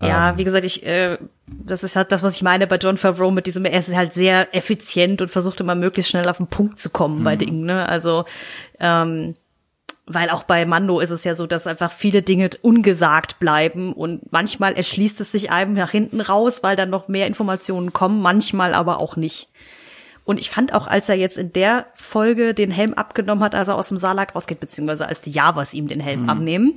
Ja, 0.00 0.30
ähm. 0.30 0.38
wie 0.38 0.44
gesagt, 0.44 0.64
ich, 0.64 0.84
äh, 0.84 1.18
das 1.46 1.84
ist 1.84 1.96
halt 1.96 2.12
das, 2.12 2.22
was 2.22 2.34
ich 2.34 2.42
meine 2.42 2.66
bei 2.66 2.76
John 2.76 2.96
Favreau 2.96 3.30
mit 3.30 3.46
diesem, 3.46 3.64
er 3.64 3.78
ist 3.78 3.94
halt 3.94 4.12
sehr 4.12 4.54
effizient 4.54 5.22
und 5.22 5.28
versucht 5.28 5.60
immer 5.60 5.74
möglichst 5.74 6.10
schnell 6.10 6.28
auf 6.28 6.38
den 6.38 6.46
Punkt 6.46 6.78
zu 6.78 6.90
kommen 6.90 7.20
mhm. 7.20 7.24
bei 7.24 7.36
Dingen, 7.36 7.64
ne? 7.64 7.88
Also, 7.88 8.24
ähm, 8.80 9.34
weil 10.06 10.28
auch 10.28 10.42
bei 10.42 10.66
Mando 10.66 11.00
ist 11.00 11.10
es 11.10 11.24
ja 11.24 11.34
so, 11.34 11.46
dass 11.46 11.66
einfach 11.66 11.90
viele 11.90 12.20
Dinge 12.20 12.50
ungesagt 12.60 13.38
bleiben 13.38 13.94
und 13.94 14.30
manchmal 14.32 14.74
erschließt 14.74 15.20
es 15.22 15.32
sich 15.32 15.50
einem 15.50 15.72
nach 15.72 15.90
hinten 15.90 16.20
raus, 16.20 16.62
weil 16.62 16.76
dann 16.76 16.90
noch 16.90 17.08
mehr 17.08 17.26
Informationen 17.26 17.94
kommen, 17.94 18.20
manchmal 18.20 18.74
aber 18.74 18.98
auch 18.98 19.16
nicht. 19.16 19.48
Und 20.24 20.40
ich 20.40 20.48
fand 20.48 20.72
auch, 20.72 20.86
als 20.86 21.08
er 21.10 21.16
jetzt 21.16 21.36
in 21.36 21.52
der 21.52 21.86
Folge 21.94 22.54
den 22.54 22.70
Helm 22.70 22.94
abgenommen 22.94 23.44
hat, 23.44 23.54
als 23.54 23.68
er 23.68 23.76
aus 23.76 23.88
dem 23.88 23.98
Salak 23.98 24.34
rausgeht, 24.34 24.58
beziehungsweise 24.58 25.06
als 25.06 25.20
die 25.20 25.30
Javas 25.30 25.74
ihm 25.74 25.86
den 25.86 26.00
Helm 26.00 26.22
mhm. 26.22 26.30
abnehmen, 26.30 26.76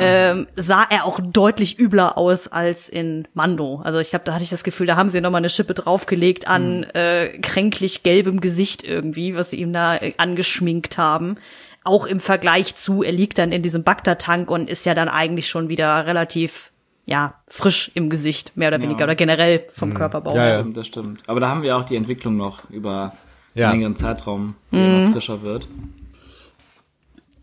ähm, 0.00 0.46
sah 0.56 0.86
er 0.88 1.04
auch 1.04 1.20
deutlich 1.22 1.78
übler 1.78 2.16
aus 2.16 2.48
als 2.48 2.88
in 2.88 3.28
Mando. 3.34 3.82
Also 3.84 3.98
ich 3.98 4.08
glaube, 4.08 4.24
da 4.24 4.32
hatte 4.32 4.44
ich 4.44 4.50
das 4.50 4.64
Gefühl, 4.64 4.86
da 4.86 4.96
haben 4.96 5.10
sie 5.10 5.20
nochmal 5.20 5.40
eine 5.40 5.50
Schippe 5.50 5.74
draufgelegt 5.74 6.48
an 6.48 6.78
mhm. 6.78 6.86
äh, 6.94 7.38
kränklich 7.40 8.02
gelbem 8.04 8.40
Gesicht 8.40 8.84
irgendwie, 8.84 9.34
was 9.34 9.50
sie 9.50 9.60
ihm 9.60 9.72
da 9.72 9.96
äh, 9.96 10.14
angeschminkt 10.16 10.96
haben 10.96 11.36
auch 11.84 12.04
im 12.04 12.20
Vergleich 12.20 12.76
zu, 12.76 13.02
er 13.02 13.12
liegt 13.12 13.38
dann 13.38 13.50
in 13.50 13.62
diesem 13.62 13.82
Bagdad-Tank 13.82 14.50
und 14.50 14.68
ist 14.68 14.84
ja 14.84 14.92
dann 14.92 15.08
eigentlich 15.08 15.48
schon 15.48 15.70
wieder 15.70 16.04
relativ 16.04 16.70
ja, 17.08 17.32
frisch 17.48 17.90
im 17.94 18.10
Gesicht, 18.10 18.54
mehr 18.54 18.68
oder 18.68 18.82
weniger, 18.82 19.00
ja. 19.00 19.04
oder 19.06 19.14
generell 19.14 19.64
vom 19.72 19.90
mhm. 19.90 19.94
Körperbau. 19.94 20.36
Ja, 20.36 20.46
ja, 20.46 20.62
das 20.62 20.86
stimmt. 20.86 21.26
Aber 21.26 21.40
da 21.40 21.48
haben 21.48 21.62
wir 21.62 21.74
auch 21.74 21.84
die 21.84 21.96
Entwicklung 21.96 22.36
noch 22.36 22.68
über 22.68 23.14
ja. 23.54 23.70
einen 23.70 23.80
längeren 23.80 23.96
Zeitraum, 23.96 24.56
die 24.70 24.76
mhm. 24.76 24.84
immer 24.84 25.12
frischer 25.12 25.40
wird. 25.40 25.66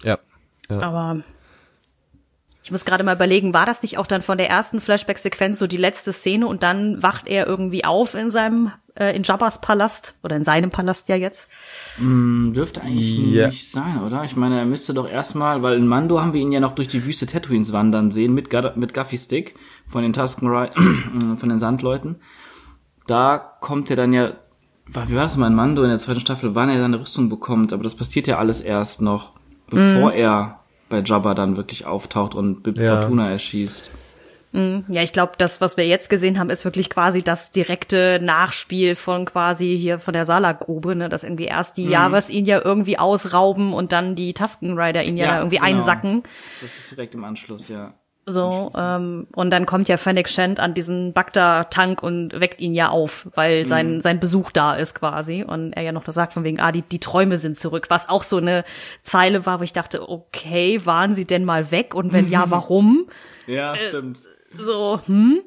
Ja. 0.03 0.20
ja. 0.70 0.80
Aber 0.82 1.24
ich 2.66 2.72
muss 2.72 2.84
gerade 2.84 3.03
mal 3.03 3.13
überlegen, 3.13 3.53
war 3.53 3.68
das 3.68 3.84
nicht 3.84 3.99
auch 3.99 4.07
dann 4.07 4.24
von 4.24 4.39
der 4.39 4.49
ersten 4.49 4.82
Flashback-Sequenz 4.82 5.59
so 5.59 5.68
die 5.68 5.78
letzte 5.78 6.11
Szene 6.11 6.47
und 6.47 6.63
dann 6.63 7.03
wacht 7.03 7.28
er 7.28 7.45
irgendwie 7.45 7.86
auf 7.86 8.16
in 8.16 8.32
seinem, 8.32 8.72
äh, 8.95 9.16
in 9.16 9.22
Jabba's 9.22 9.61
Palast 9.61 10.16
oder 10.24 10.36
in 10.36 10.43
seinem 10.43 10.72
Palast 10.72 11.07
ja 11.07 11.16
jetzt? 11.16 11.51
Mm, 11.99 12.53
dürfte 12.53 12.82
eigentlich 12.82 13.20
ja. 13.20 13.49
nicht 13.49 13.70
sein, 13.70 14.01
oder? 14.01 14.24
Ich 14.24 14.36
meine, 14.36 14.57
er 14.57 14.66
müsste 14.66 14.95
doch 14.95 15.07
erstmal, 15.07 15.61
weil 15.61 15.78
in 15.78 15.86
Mando 15.86 16.20
haben 16.20 16.34
wir 16.34 16.41
ihn 16.41 16.51
ja 16.51 16.59
noch 16.59 16.74
durch 16.74 16.88
die 16.88 17.05
Wüste 17.05 17.28
Tatooines 17.28 17.72
wandern 17.72 18.09
sehen 18.09 18.34
mit, 18.34 18.51
mit 18.78 18.95
Guffy 18.95 19.20
Stick 19.20 19.53
von 19.88 20.01
den 20.01 20.13
Tusken 20.13 20.49
von 21.38 21.49
den 21.49 21.59
Sandleuten. 21.59 22.16
Da 23.05 23.38
kommt 23.61 23.91
er 23.91 23.95
dann 23.95 24.11
ja, 24.11 24.32
wie 24.88 25.16
war 25.16 25.22
das 25.22 25.38
mal 25.38 25.45
in 25.45 25.53
Mando 25.53 25.84
in 25.84 25.89
der 25.89 25.99
zweiten 25.99 26.20
Staffel, 26.20 26.55
wann 26.55 26.70
er 26.70 26.80
seine 26.80 26.99
Rüstung 26.99 27.30
bekommt, 27.30 27.74
aber 27.74 27.84
das 27.84 27.93
passiert 27.93 28.26
ja 28.26 28.39
alles 28.39 28.61
erst 28.61 29.03
noch, 29.03 29.34
bevor 29.70 30.09
mm. 30.09 30.18
er 30.18 30.59
bei 30.89 31.01
Jabba 31.01 31.33
dann 31.33 31.57
wirklich 31.57 31.86
auftaucht 31.86 32.36
und 32.36 32.63
Bib 32.63 32.77
ja. 32.77 33.01
Fortuna 33.01 33.31
erschießt. 33.31 33.91
Mhm. 34.55 34.86
Ja, 34.88 35.01
ich 35.01 35.11
glaube, 35.11 35.33
das, 35.38 35.59
was 35.59 35.75
wir 35.75 35.86
jetzt 35.86 36.09
gesehen 36.09 36.39
haben, 36.39 36.49
ist 36.49 36.63
wirklich 36.63 36.89
quasi 36.89 37.21
das 37.21 37.51
direkte 37.51 38.19
Nachspiel 38.21 38.95
von 38.95 39.25
quasi 39.25 39.77
hier 39.77 39.99
von 39.99 40.13
der 40.13 40.25
Salak-Grube, 40.25 40.95
ne, 40.95 41.09
dass 41.09 41.23
irgendwie 41.23 41.45
erst 41.45 41.77
die 41.77 41.86
mhm. 41.86 41.91
Javas 41.91 42.29
ihn 42.29 42.45
ja 42.45 42.63
irgendwie 42.63 42.97
ausrauben 42.97 43.73
und 43.73 43.91
dann 43.91 44.15
die 44.15 44.33
Tusken 44.33 44.79
Rider 44.79 45.03
ihn 45.03 45.17
ja, 45.17 45.25
ja 45.25 45.38
irgendwie 45.39 45.57
genau. 45.57 45.67
einsacken. 45.67 46.23
Das 46.61 46.77
ist 46.77 46.91
direkt 46.91 47.13
im 47.15 47.23
Anschluss, 47.25 47.67
ja. 47.67 47.93
So, 48.28 48.71
ähm, 48.76 49.28
und 49.36 49.51
dann 49.51 49.67
kommt 49.67 49.88
ja 49.88 49.97
Fennec 49.97 50.30
Shand 50.30 50.59
an 50.59 50.73
diesen 50.73 51.13
Bagda-Tank 51.13 52.01
und 52.01 52.39
weckt 52.39 52.59
ihn 52.59 52.73
ja 52.73 52.89
auf, 52.89 53.28
weil 53.36 53.63
mhm. 53.63 53.67
sein, 53.67 54.01
sein 54.01 54.19
Besuch 54.19 54.51
da 54.51 54.76
ist 54.76 54.95
quasi. 54.95 55.43
Und 55.43 55.73
er 55.73 55.84
ja 55.84 55.91
noch 55.91 56.03
das 56.03 56.15
sagt 56.15 56.34
von 56.34 56.43
wegen, 56.43 56.59
ah, 56.59 56.71
die, 56.71 56.82
die 56.82 56.99
Träume 56.99 57.38
sind 57.38 57.59
zurück. 57.59 57.86
Was 57.89 58.09
auch 58.09 58.23
so 58.23 58.38
eine 58.38 58.65
Zeile 59.03 59.45
war, 59.45 59.59
wo 59.59 59.63
ich 59.63 59.73
dachte, 59.73 60.09
okay, 60.09 60.84
waren 60.86 61.13
sie 61.13 61.26
denn 61.26 61.45
mal 61.45 61.69
weg? 61.69 61.93
Und 61.93 62.13
wenn 62.13 62.28
ja, 62.28 62.45
warum? 62.49 63.07
ja, 63.45 63.76
äh, 63.76 63.89
stimmt. 63.89 64.19
So, 64.57 65.01
hm? 65.05 65.41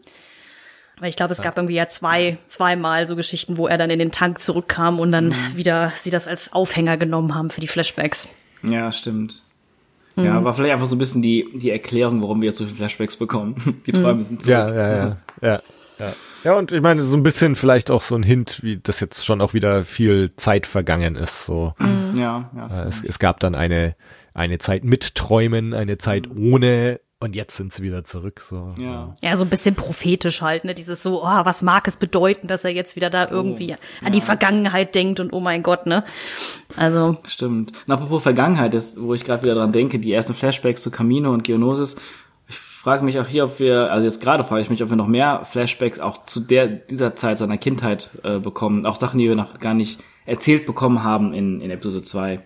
Weil 1.01 1.09
ich 1.09 1.17
glaube, 1.17 1.33
es 1.33 1.43
gab 1.43 1.57
irgendwie 1.57 1.77
ja 1.77 1.89
zwei, 1.89 2.39
zweimal 2.47 3.07
so 3.07 3.17
Geschichten, 3.17 3.57
wo 3.57 3.67
er 3.67 3.79
dann 3.79 3.91
in 3.91 3.99
den 3.99 4.13
Tank 4.13 4.41
zurückkam 4.41 5.01
und 5.01 5.11
dann 5.11 5.29
mhm. 5.29 5.57
wieder 5.57 5.93
sie 5.97 6.11
das 6.11 6.29
als 6.29 6.53
Aufhänger 6.53 6.97
genommen 6.97 7.35
haben 7.35 7.51
für 7.51 7.61
die 7.61 7.69
Flashbacks. 7.69 8.29
Ja, 8.63 8.93
stimmt. 8.93 9.43
Ja, 10.25 10.41
mhm. 10.41 10.45
war 10.45 10.55
vielleicht 10.55 10.75
einfach 10.75 10.87
so 10.87 10.97
ein 10.97 10.99
bisschen 10.99 11.23
die, 11.23 11.49
die 11.55 11.71
Erklärung, 11.71 12.21
warum 12.23 12.41
wir 12.41 12.49
jetzt 12.49 12.59
so 12.59 12.65
viele 12.65 12.77
Flashbacks 12.77 13.17
bekommen. 13.17 13.79
Die 13.87 13.93
Träume 13.93 14.15
mhm. 14.15 14.23
sind 14.25 14.43
zurück. 14.43 14.53
Ja, 14.53 14.69
ja, 14.69 14.89
ja, 14.89 15.17
ja, 15.43 15.63
ja. 15.99 16.13
Ja, 16.45 16.57
und 16.57 16.71
ich 16.71 16.81
meine, 16.81 17.05
so 17.05 17.17
ein 17.17 17.23
bisschen 17.23 17.57
vielleicht 17.57 17.91
auch 17.91 18.03
so 18.03 18.15
ein 18.15 18.23
Hint, 18.23 18.63
wie 18.63 18.79
das 18.79 19.01
jetzt 19.01 19.25
schon 19.25 19.41
auch 19.41 19.55
wieder 19.55 19.85
viel 19.85 20.31
Zeit 20.37 20.67
vergangen 20.67 21.17
ist. 21.17 21.45
So. 21.47 21.75
Mhm. 21.79 22.19
Ja, 22.19 22.51
ja. 22.55 22.85
Es, 22.85 23.03
es 23.03 23.19
gab 23.19 23.41
dann 23.41 23.55
eine, 23.55 23.97
eine 24.35 24.59
Zeit 24.59 24.85
mit 24.85 25.15
Träumen, 25.15 25.75
eine 25.75 25.99
Zeit 25.99 26.29
ohne 26.31 27.01
und 27.21 27.35
jetzt 27.35 27.57
sind 27.57 27.73
sie 27.73 27.83
wieder 27.83 28.05
zurück, 28.05 28.41
so. 28.49 28.75
Ja. 28.79 29.17
Ja, 29.21 29.37
so 29.37 29.43
ein 29.43 29.51
bisschen 29.51 29.75
prophetisch 29.75 30.41
halt, 30.41 30.65
ne? 30.65 30.75
Dieses 30.75 31.03
so, 31.03 31.25
oh, 31.25 31.41
was 31.45 31.63
mag 31.63 31.89
es 31.89 31.97
bedeuten, 31.97 32.47
dass 32.47 32.65
er 32.65 32.71
jetzt 32.71 32.95
wieder 32.95 33.11
da 33.11 33.27
oh, 33.27 33.33
irgendwie 33.33 33.73
oh, 33.73 34.07
an 34.07 34.13
die 34.13 34.21
Vergangenheit 34.21 34.95
denkt 34.95 35.19
und 35.19 35.33
oh 35.33 35.41
mein 35.41 35.65
Gott, 35.65 35.87
ne? 35.87 36.05
Also. 36.77 37.17
Stimmt. 37.27 37.73
Und 37.87 37.93
apropos 37.93 38.23
Vergangenheit 38.23 38.73
ist, 38.73 39.03
wo 39.03 39.15
ich 39.15 39.25
gerade 39.25 39.43
wieder 39.43 39.57
dran 39.57 39.73
denke, 39.73 39.99
die 39.99 40.13
ersten 40.13 40.35
Flashbacks 40.35 40.81
zu 40.81 40.93
Camino 40.93 41.33
und 41.33 41.43
Geonosis. 41.43 41.97
Ich 42.47 42.57
frage 42.57 43.05
mich 43.05 43.19
auch 43.19 43.27
hier, 43.27 43.47
ob 43.47 43.59
wir, 43.59 43.91
also 43.91 44.05
jetzt 44.05 44.21
gerade 44.21 44.45
frage 44.45 44.63
ich 44.63 44.71
mich, 44.71 44.83
ob 44.85 44.91
wir 44.91 44.97
noch 44.97 45.09
mehr 45.09 45.45
Flashbacks 45.45 45.99
auch 45.99 46.23
zu 46.23 46.39
der, 46.39 46.69
dieser 46.69 47.17
Zeit 47.17 47.39
seiner 47.39 47.59
Kindheit 47.59 48.11
äh, 48.23 48.39
bekommen. 48.39 48.87
Auch 48.87 48.95
Sachen, 48.95 49.19
die 49.19 49.27
wir 49.27 49.35
noch 49.35 49.59
gar 49.59 49.75
nicht 49.75 50.01
erzählt 50.25 50.67
bekommen 50.67 51.03
haben 51.03 51.35
in, 51.35 51.61
in 51.61 51.73
Episode 51.73 52.03
2. 52.03 52.41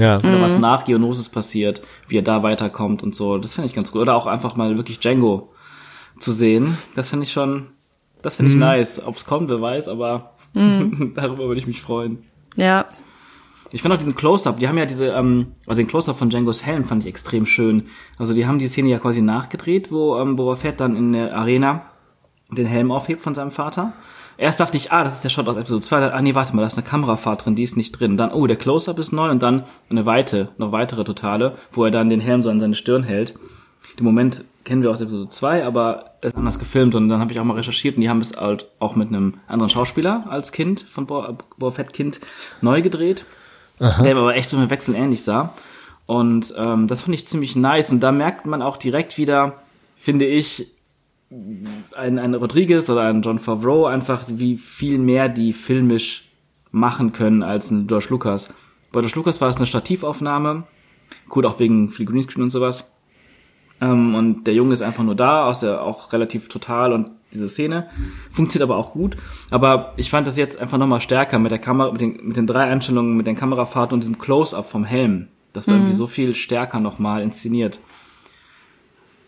Ja. 0.00 0.18
Oder 0.18 0.38
mhm. 0.38 0.42
was 0.42 0.58
nach 0.58 0.84
Geonosis 0.84 1.28
passiert, 1.28 1.82
wie 2.08 2.16
er 2.16 2.22
da 2.22 2.42
weiterkommt 2.42 3.02
und 3.02 3.14
so. 3.14 3.36
Das 3.36 3.54
finde 3.54 3.68
ich 3.68 3.74
ganz 3.74 3.92
gut. 3.92 4.00
Oder 4.00 4.16
auch 4.16 4.26
einfach 4.26 4.56
mal 4.56 4.76
wirklich 4.76 4.98
Django 4.98 5.52
zu 6.18 6.32
sehen. 6.32 6.76
Das 6.94 7.08
finde 7.08 7.24
ich 7.24 7.32
schon, 7.32 7.66
das 8.22 8.36
finde 8.36 8.50
ich 8.50 8.56
mhm. 8.56 8.62
nice. 8.62 9.02
Ob 9.04 9.16
es 9.16 9.26
kommt, 9.26 9.50
wer 9.50 9.60
weiß, 9.60 9.88
aber 9.88 10.32
mhm. 10.54 11.12
darüber 11.16 11.48
würde 11.48 11.60
ich 11.60 11.66
mich 11.66 11.82
freuen. 11.82 12.18
Ja. 12.56 12.86
Ich 13.72 13.82
finde 13.82 13.94
auch 13.94 13.98
diesen 13.98 14.16
Close-Up, 14.16 14.58
die 14.58 14.66
haben 14.66 14.78
ja 14.78 14.86
diese, 14.86 15.08
ähm, 15.08 15.52
also 15.66 15.80
den 15.80 15.86
Close-Up 15.86 16.18
von 16.18 16.30
Django's 16.30 16.64
Helm 16.64 16.86
fand 16.86 17.04
ich 17.04 17.08
extrem 17.08 17.46
schön. 17.46 17.84
Also 18.18 18.34
die 18.34 18.46
haben 18.46 18.58
die 18.58 18.66
Szene 18.66 18.88
ja 18.88 18.98
quasi 18.98 19.20
nachgedreht, 19.20 19.92
wo 19.92 20.18
ähm, 20.18 20.34
Boba 20.34 20.56
Fett 20.56 20.80
dann 20.80 20.96
in 20.96 21.12
der 21.12 21.36
Arena 21.36 21.82
den 22.50 22.66
Helm 22.66 22.90
aufhebt 22.90 23.20
von 23.20 23.34
seinem 23.34 23.52
Vater. 23.52 23.92
Erst 24.40 24.58
dachte 24.58 24.78
ich, 24.78 24.90
ah, 24.90 25.04
das 25.04 25.16
ist 25.16 25.24
der 25.24 25.28
Shot 25.28 25.46
aus 25.48 25.56
Episode 25.58 25.84
2. 25.84 26.00
Dann, 26.00 26.12
ah, 26.12 26.22
nee, 26.22 26.34
warte 26.34 26.56
mal, 26.56 26.62
da 26.62 26.68
ist 26.68 26.78
eine 26.78 26.86
Kamerafahrt 26.86 27.44
drin, 27.44 27.56
die 27.56 27.62
ist 27.62 27.76
nicht 27.76 27.92
drin. 27.92 28.16
Dann, 28.16 28.32
oh, 28.32 28.46
der 28.46 28.56
Close-Up 28.56 28.98
ist 28.98 29.12
neu 29.12 29.28
und 29.28 29.42
dann 29.42 29.64
eine 29.90 30.06
weite, 30.06 30.48
noch 30.56 30.72
weitere 30.72 31.04
totale, 31.04 31.58
wo 31.72 31.84
er 31.84 31.90
dann 31.90 32.08
den 32.08 32.20
Helm 32.20 32.42
so 32.42 32.48
an 32.48 32.58
seine 32.58 32.74
Stirn 32.74 33.02
hält. 33.02 33.34
Den 33.98 34.04
Moment 34.04 34.46
kennen 34.64 34.82
wir 34.82 34.90
aus 34.90 35.02
Episode 35.02 35.28
2, 35.28 35.66
aber 35.66 36.14
es 36.22 36.28
ist 36.28 36.38
anders 36.38 36.58
gefilmt 36.58 36.94
und 36.94 37.10
dann 37.10 37.20
habe 37.20 37.32
ich 37.32 37.38
auch 37.38 37.44
mal 37.44 37.52
recherchiert 37.52 37.96
und 37.96 38.00
die 38.00 38.08
haben 38.08 38.22
es 38.22 38.34
halt 38.34 38.64
auch 38.78 38.96
mit 38.96 39.08
einem 39.08 39.34
anderen 39.46 39.68
Schauspieler 39.68 40.24
als 40.30 40.52
Kind 40.52 40.80
von 40.80 41.04
Boa, 41.04 41.36
Boa 41.58 41.70
Fett 41.70 41.92
Kind 41.92 42.20
neu 42.62 42.80
gedreht, 42.80 43.26
Aha. 43.78 44.02
der 44.02 44.16
aber 44.16 44.34
echt 44.36 44.48
so 44.48 44.56
mit 44.56 44.70
Wechsel 44.70 44.94
ähnlich 44.94 45.22
sah. 45.22 45.52
Und 46.06 46.54
ähm, 46.56 46.88
das 46.88 47.02
fand 47.02 47.14
ich 47.14 47.26
ziemlich 47.26 47.56
nice 47.56 47.92
und 47.92 48.00
da 48.00 48.10
merkt 48.10 48.46
man 48.46 48.62
auch 48.62 48.78
direkt 48.78 49.18
wieder, 49.18 49.58
finde 49.98 50.24
ich, 50.24 50.68
ein, 51.96 52.18
ein 52.18 52.34
Rodriguez 52.34 52.90
oder 52.90 53.02
ein 53.02 53.22
John 53.22 53.38
Favreau 53.38 53.86
einfach, 53.86 54.24
wie 54.28 54.56
viel 54.56 54.98
mehr 54.98 55.28
die 55.28 55.52
filmisch 55.52 56.28
machen 56.72 57.12
können 57.12 57.42
als 57.42 57.70
ein 57.70 57.86
George 57.86 58.06
Lucas. 58.10 58.52
Bei 58.92 59.00
George 59.00 59.16
Lucas 59.16 59.40
war 59.40 59.48
es 59.48 59.56
eine 59.56 59.66
Stativaufnahme, 59.66 60.64
gut 61.28 61.46
auch 61.46 61.58
wegen 61.60 61.90
viel 61.90 62.06
Greenscreen 62.06 62.42
und 62.42 62.50
sowas. 62.50 62.92
Ähm, 63.80 64.14
und 64.14 64.44
der 64.46 64.54
Junge 64.54 64.74
ist 64.74 64.82
einfach 64.82 65.04
nur 65.04 65.14
da, 65.14 65.46
aus 65.46 65.60
der 65.60 65.82
auch 65.82 66.12
relativ 66.12 66.48
total 66.48 66.92
und 66.92 67.10
diese 67.32 67.48
Szene 67.48 67.88
funktioniert 68.32 68.68
aber 68.68 68.76
auch 68.76 68.92
gut. 68.92 69.16
Aber 69.50 69.94
ich 69.96 70.10
fand 70.10 70.26
das 70.26 70.36
jetzt 70.36 70.60
einfach 70.60 70.78
nochmal 70.78 71.00
stärker 71.00 71.38
mit 71.38 71.52
der 71.52 71.60
Kamera, 71.60 71.92
mit 71.92 72.00
den, 72.00 72.26
mit 72.26 72.36
den 72.36 72.48
drei 72.48 72.64
Einstellungen, 72.64 73.16
mit 73.16 73.28
den 73.28 73.36
Kamerafahrten 73.36 73.94
und 73.94 74.00
diesem 74.00 74.18
Close-up 74.18 74.68
vom 74.68 74.84
Helm. 74.84 75.28
Das 75.52 75.66
war 75.66 75.74
irgendwie 75.74 75.92
so 75.92 76.06
viel 76.06 76.34
stärker 76.34 76.80
nochmal 76.80 77.22
inszeniert. 77.22 77.78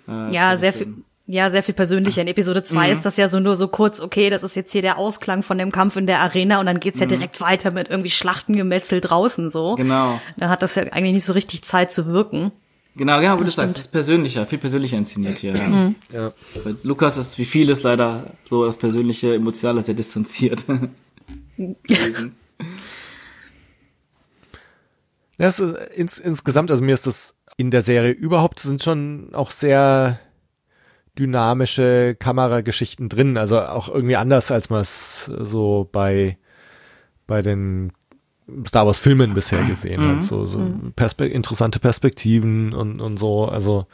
Äh, 0.09 0.32
Ja, 0.34 0.57
sehr 0.57 0.72
viel. 0.72 0.94
Ja, 1.33 1.49
sehr 1.49 1.62
viel 1.62 1.72
persönlicher. 1.72 2.20
In 2.20 2.28
Episode 2.28 2.62
2 2.62 2.91
ist 2.91 3.07
das 3.07 3.16
ja 3.16 3.30
so 3.30 3.41
nur 3.41 3.57
so 3.57 3.66
kurz, 3.66 4.03
okay, 4.03 4.28
das 4.28 4.43
ist 4.43 4.55
jetzt 4.55 4.70
hier 4.70 4.83
der 4.83 4.99
Ausklang 4.99 5.43
von 5.43 5.57
dem 5.57 5.72
Kampf 5.72 5.97
in 5.97 6.07
der 6.07 6.20
Arena 6.20 6.61
und 6.61 6.66
dann 6.66 6.78
geht's 6.78 7.01
ja 7.01 7.07
direkt 7.07 7.41
weiter 7.41 7.70
mit 7.70 7.89
irgendwie 7.89 8.11
Schlachtengemetzel 8.11 9.01
draußen 9.01 9.49
so. 9.49 9.76
Genau. 9.76 10.20
Da 10.37 10.51
hat 10.51 10.61
das 10.61 10.74
ja 10.74 10.83
eigentlich 10.93 11.14
nicht 11.14 11.24
so 11.24 11.33
richtig 11.33 11.64
Zeit 11.64 11.91
zu 11.91 12.05
wirken. 12.05 12.53
Genau, 12.97 13.18
genau, 13.18 13.41
wie 13.41 13.45
du 13.45 13.51
sagst, 13.51 13.76
das 13.76 13.87
ist 13.87 13.93
persönlicher, 13.93 14.45
viel 14.45 14.59
persönlicher 14.59 14.99
inszeniert 14.99 15.39
hier. 15.39 15.55
Ja. 15.55 15.93
Ja. 16.12 16.33
Bei 16.62 16.74
Lukas 16.83 17.16
ist 17.16 17.39
wie 17.39 17.47
vieles 17.47 17.83
leider 17.83 18.35
so 18.45 18.66
das 18.66 18.76
persönliche, 18.76 19.35
emotionale 19.35 19.83
sehr 19.83 19.95
distanziert. 19.95 20.66
gewesen. 21.57 22.37
Ja, 25.39 25.49
ist, 25.49 25.61
ins, 25.95 26.18
insgesamt, 26.18 26.70
also 26.70 26.83
mir 26.83 26.93
ist 26.93 27.07
das 27.07 27.35
in 27.57 27.70
der 27.70 27.80
Serie 27.80 28.12
überhaupt 28.12 28.59
sind 28.59 28.83
schon 28.83 29.30
auch 29.33 29.51
sehr 29.51 30.20
dynamische 31.18 32.16
Kamerageschichten 32.18 33.08
drin, 33.08 33.36
also 33.36 33.60
auch 33.60 33.88
irgendwie 33.88 34.16
anders, 34.16 34.50
als 34.50 34.70
man 34.70 34.80
es 34.80 35.24
so 35.26 35.88
bei 35.92 36.38
bei 37.26 37.42
den 37.42 37.92
Star 38.66 38.86
Wars 38.86 38.98
Filmen 38.98 39.34
bisher 39.34 39.64
gesehen 39.64 40.06
hat, 40.08 40.22
so, 40.22 40.46
so 40.46 40.58
Perspe 40.96 41.26
interessante 41.26 41.78
Perspektiven 41.78 42.72
und 42.74 43.00
und 43.00 43.18
so, 43.18 43.44
also 43.46 43.86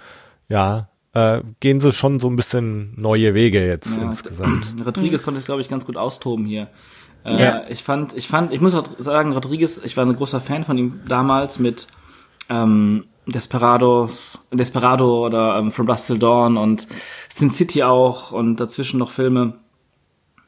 ja, 0.49 0.89
äh, 1.13 1.41
gehen 1.61 1.81
sie 1.81 1.93
schon 1.93 2.21
so 2.21 2.29
ein 2.29 2.37
bisschen 2.37 2.95
neue 2.97 3.35
Wege 3.35 3.67
jetzt 3.67 3.97
Ja, 3.97 4.03
insgesamt. 4.05 4.75
Rodriguez 4.87 5.23
konnte 5.23 5.39
es, 5.39 5.47
glaube 5.47 5.61
ich, 5.61 5.69
ganz 5.69 5.87
gut 5.87 5.97
austoben 5.97 6.47
hier. 6.47 6.69
Äh, 7.25 7.43
Ja. 7.43 7.63
Ich 7.69 7.83
fand, 7.83 8.17
ich 8.17 8.29
fand, 8.29 8.53
ich 8.53 8.61
muss 8.61 8.75
auch 8.75 8.85
sagen, 8.99 9.33
Rodriguez, 9.33 9.79
ich 9.85 9.97
war 9.97 10.07
ein 10.07 10.15
großer 10.17 10.41
Fan 10.41 10.65
von 10.65 10.79
ihm 10.79 11.01
damals 11.09 11.59
mit 11.59 11.87
ähm, 12.49 13.05
Desperados, 13.29 14.39
Desperado 14.53 15.25
oder 15.27 15.59
ähm, 15.59 15.71
From 15.73 15.87
Dusk 15.87 16.07
Till 16.07 16.19
Dawn 16.19 16.57
und 16.57 16.87
Sin 17.29 17.51
City 17.51 17.83
auch 17.83 18.33
und 18.33 18.57
dazwischen 18.57 18.99
noch 18.99 19.11
Filme. 19.11 19.55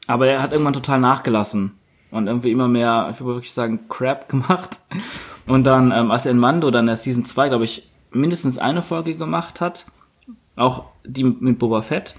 Aber 0.07 0.27
er 0.27 0.43
hat 0.43 0.53
irgendwann 0.53 0.73
total 0.73 0.99
nachgelassen 1.01 1.73
und 2.11 2.27
irgendwie 2.27 2.51
immer 2.51 2.69
mehr, 2.69 3.11
ich 3.13 3.21
würde 3.21 3.35
wirklich 3.37 3.53
sagen, 3.53 3.81
Crap 3.89 4.29
gemacht. 4.29 4.81
Und 5.47 5.65
dann, 5.65 5.93
ähm, 5.93 6.11
als 6.11 6.27
er 6.27 6.33
in 6.33 6.39
Mando 6.39 6.71
dann 6.71 6.85
in 6.85 6.87
der 6.89 6.97
Season 6.97 7.25
2, 7.25 7.49
glaube 7.49 7.65
ich, 7.65 7.89
mindestens 8.13 8.59
eine 8.59 8.83
Folge 8.83 9.15
gemacht 9.15 9.61
hat, 9.61 9.85
auch 10.57 10.85
die 11.05 11.25
mit 11.25 11.59
Boba 11.59 11.83
Fett, 11.83 12.15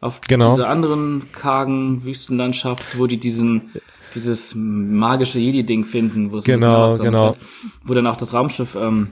auf 0.00 0.20
Genau. 0.22 0.54
dieser 0.56 0.68
anderen 0.68 1.28
kargen 1.32 2.04
Wüstenlandschaft, 2.04 2.98
wo 2.98 3.06
die 3.06 3.18
diesen 3.18 3.72
dieses 4.14 4.54
magische 4.54 5.38
Jedi-Ding 5.38 5.86
finden, 5.86 6.32
wo 6.32 6.38
sie 6.40 6.50
Genau, 6.52 6.98
genau. 6.98 7.32
Fett- 7.32 7.40
wo 7.84 7.94
dann 7.94 8.06
auch 8.06 8.16
das 8.16 8.34
Raumschiff 8.34 8.74
ähm, 8.74 9.08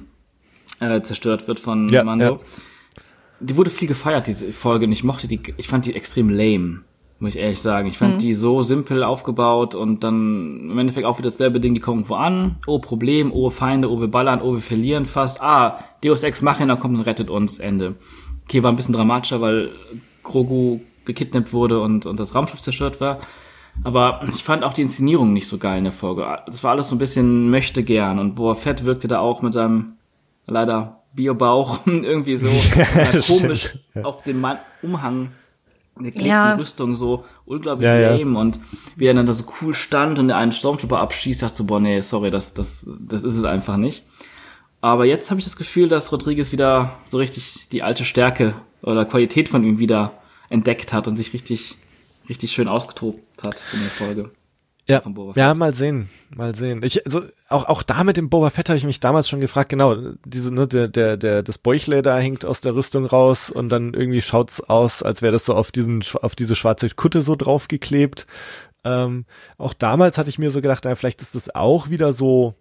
äh, 0.81 1.03
zerstört 1.03 1.47
wird 1.49 1.61
von 1.61 1.89
Ja, 1.89 2.05
Mando. 2.05 2.24
ja. 2.24 2.39
Die 3.41 3.57
wurde 3.57 3.70
viel 3.70 3.89
gefeiert, 3.89 4.26
diese 4.26 4.53
Folge, 4.53 4.85
und 4.87 4.93
ich 4.93 5.03
mochte 5.05 5.26
die, 5.26 5.41
ich 5.57 5.66
fand 5.68 5.87
die 5.87 5.95
extrem 5.95 6.28
lame, 6.28 6.83
muss 7.20 7.35
ich 7.35 7.41
ehrlich 7.41 7.61
sagen. 7.61 7.89
Ich 7.89 7.97
fand 7.97 8.20
die 8.20 8.35
so 8.35 8.62
simpel 8.62 9.03
aufgebaut 9.03 9.74
und 9.74 10.05
dann 10.05 10.68
im 10.70 10.78
Endeffekt 10.78 11.07
auch 11.07 11.18
wieder 11.18 11.31
dasselbe 11.31 11.59
Ding, 11.59 11.72
die 11.72 11.81
kommen 11.81 12.07
wo 12.09 12.16
an, 12.16 12.57
oh 12.66 12.81
Problem, 12.81 13.33
oh 13.33 13.49
Feinde, 13.49 13.91
oh 13.91 13.99
wir 13.99 14.09
ballern, 14.09 14.43
oh 14.43 14.53
wir 14.55 14.61
verlieren 14.61 15.07
fast, 15.07 15.41
ah, 15.41 15.78
Deus 16.05 16.22
Ex 16.22 16.43
Machina 16.43 16.76
kommt 16.76 16.97
und 16.97 17.03
rettet 17.03 17.31
uns, 17.31 17.59
Ende. 17.59 17.95
Okay, 18.45 18.62
war 18.62 18.70
ein 18.70 18.76
bisschen 18.76 18.95
dramatischer, 18.95 19.41
weil 19.41 19.70
Grogu 20.22 20.81
gekidnappt 21.07 21.55
wurde 21.55 21.81
und, 21.81 22.05
und 22.05 22.20
das 22.20 22.35
Raumschiff 22.35 22.61
zerstört 22.61 23.01
war. 23.01 23.20
Aber 23.85 24.20
ich 24.28 24.43
fand 24.43 24.64
auch 24.64 24.74
die 24.74 24.83
Inszenierung 24.83 25.33
nicht 25.33 25.47
so 25.47 25.57
geil 25.57 25.78
in 25.78 25.85
der 25.85 25.93
Folge. 25.95 26.26
Das 26.47 26.62
war 26.62 26.72
alles 26.72 26.91
so 26.91 26.97
ein 26.97 26.99
bisschen 26.99 27.49
möchte 27.51 27.85
gern 27.85 28.18
und 28.18 28.35
Boa 28.35 28.55
Fett 28.55 28.85
wirkte 28.85 29.09
da 29.09 29.20
auch 29.20 29.41
mit 29.41 29.55
seinem 29.55 29.95
leider 30.51 31.03
Biobauch 31.14 31.80
irgendwie 31.86 32.36
so 32.36 32.48
ja, 32.76 33.20
komisch 33.26 33.64
stimmt, 33.64 33.84
ja. 33.94 34.03
auf 34.05 34.22
dem 34.24 34.40
Mann 34.40 34.59
Umhang 34.82 35.30
der 35.96 36.12
geklebten 36.12 36.28
Ja. 36.28 36.55
Rüstung 36.55 36.94
so 36.94 37.24
unglaublich 37.44 37.86
Ja, 37.86 37.96
ja. 37.96 38.14
lame 38.16 38.38
und 38.38 38.59
wie 38.96 39.07
er 39.07 39.14
dann 39.14 39.26
da 39.26 39.34
so 39.34 39.44
cool 39.61 39.74
stand 39.74 40.18
und 40.18 40.28
der 40.28 40.36
einen 40.36 40.53
Stormtrooper 40.53 40.98
abschießt, 40.98 41.42
dachte 41.42 41.57
so, 41.57 41.64
boah, 41.64 41.80
nee, 41.80 42.01
sorry, 42.01 42.30
das, 42.30 42.55
das, 42.55 42.88
das 43.01 43.22
ist 43.24 43.36
es 43.36 43.44
einfach 43.44 43.76
nicht. 43.76 44.05
Aber 44.80 45.05
jetzt 45.05 45.30
habe 45.30 45.40
ich 45.40 45.44
das 45.44 45.57
Gefühl, 45.57 45.88
dass 45.88 46.11
Rodriguez 46.11 46.53
wieder 46.53 46.92
so 47.05 47.18
richtig 47.18 47.68
die 47.70 47.82
alte 47.82 48.05
Stärke 48.07 48.55
oder 48.82 49.05
Qualität 49.05 49.51
von 49.51 49.62
ihm 49.62 49.78
wieder 49.78 50.12
entdeckt 50.48 50.94
hat 50.94 51.07
und 51.07 51.16
sich 51.16 51.34
richtig, 51.34 51.76
richtig 52.30 52.53
schön 52.53 52.66
ausgetobt 52.68 53.20
hat 53.44 53.62
in 53.74 53.80
der 53.80 53.90
Folge. 53.90 54.30
Ja, 54.91 55.49
ja, 55.49 55.55
mal 55.55 55.74
sehen, 55.74 56.11
mal 56.34 56.55
sehen. 56.55 56.82
Ich, 56.82 57.05
also, 57.07 57.22
auch, 57.49 57.68
auch 57.68 57.82
da 57.82 58.05
mit 58.05 58.16
dem 58.16 58.28
Boba 58.30 58.51
Fett 58.51 58.68
habe 58.68 58.76
ich 58.76 58.84
mich 58.84 59.01
damals 59.01 59.28
schon 59.28 59.41
gefragt, 59.41 59.68
genau, 59.68 59.95
diese, 60.24 60.53
ne, 60.53 60.66
der, 60.66 60.88
der, 60.88 61.16
der, 61.16 61.43
das 61.43 61.59
Bäuchle 61.59 62.03
da 62.03 62.18
hängt 62.18 62.45
aus 62.45 62.61
der 62.61 62.74
Rüstung 62.74 63.07
raus 63.07 63.51
und 63.51 63.68
dann 63.68 63.95
irgendwie 63.95 64.22
schaut's 64.22 64.61
aus, 64.61 65.03
als 65.03 65.22
wäre 65.22 65.32
das 65.32 65.45
so 65.45 65.55
auf 65.55 65.72
diesen, 65.72 66.03
auf 66.22 66.34
diese 66.34 66.57
schwarze 66.57 66.88
Kutte 66.91 67.22
so 67.22 67.36
draufgeklebt. 67.36 68.26
Ähm, 68.84 69.26
auch 69.59 69.74
damals 69.74 70.18
hatte 70.18 70.30
ich 70.30 70.38
mir 70.38 70.51
so 70.51 70.61
gedacht, 70.61 70.84
na, 70.84 70.95
vielleicht 70.95 71.20
ist 71.22 71.34
das 71.34 71.55
auch 71.55 71.91
wieder 71.91 72.12
so 72.12 72.55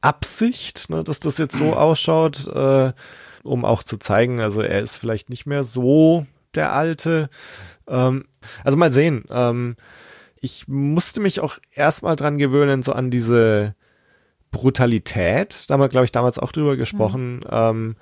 Absicht, 0.00 0.90
ne, 0.90 1.04
dass 1.04 1.20
das 1.20 1.38
jetzt 1.38 1.56
so 1.56 1.72
ausschaut, 1.74 2.46
äh, 2.48 2.92
um 3.42 3.64
auch 3.64 3.82
zu 3.82 3.96
zeigen, 3.96 4.40
also 4.40 4.60
er 4.60 4.80
ist 4.80 4.96
vielleicht 4.96 5.30
nicht 5.30 5.46
mehr 5.46 5.64
so 5.64 6.26
der 6.54 6.72
Alte. 6.72 7.30
Ähm, 7.88 8.24
also 8.64 8.76
mal 8.76 8.92
sehen. 8.92 9.24
Ähm, 9.30 9.76
ich 10.40 10.66
musste 10.68 11.20
mich 11.20 11.40
auch 11.40 11.58
erstmal 11.72 12.16
dran 12.16 12.38
gewöhnen, 12.38 12.82
so 12.82 12.92
an 12.92 13.10
diese 13.10 13.74
Brutalität. 14.50 15.64
Da 15.68 15.74
haben 15.74 15.80
wir, 15.80 15.88
glaube 15.88 16.04
ich, 16.06 16.12
damals 16.12 16.38
auch 16.38 16.52
drüber 16.52 16.76
gesprochen. 16.76 17.44
Ähm, 17.50 17.96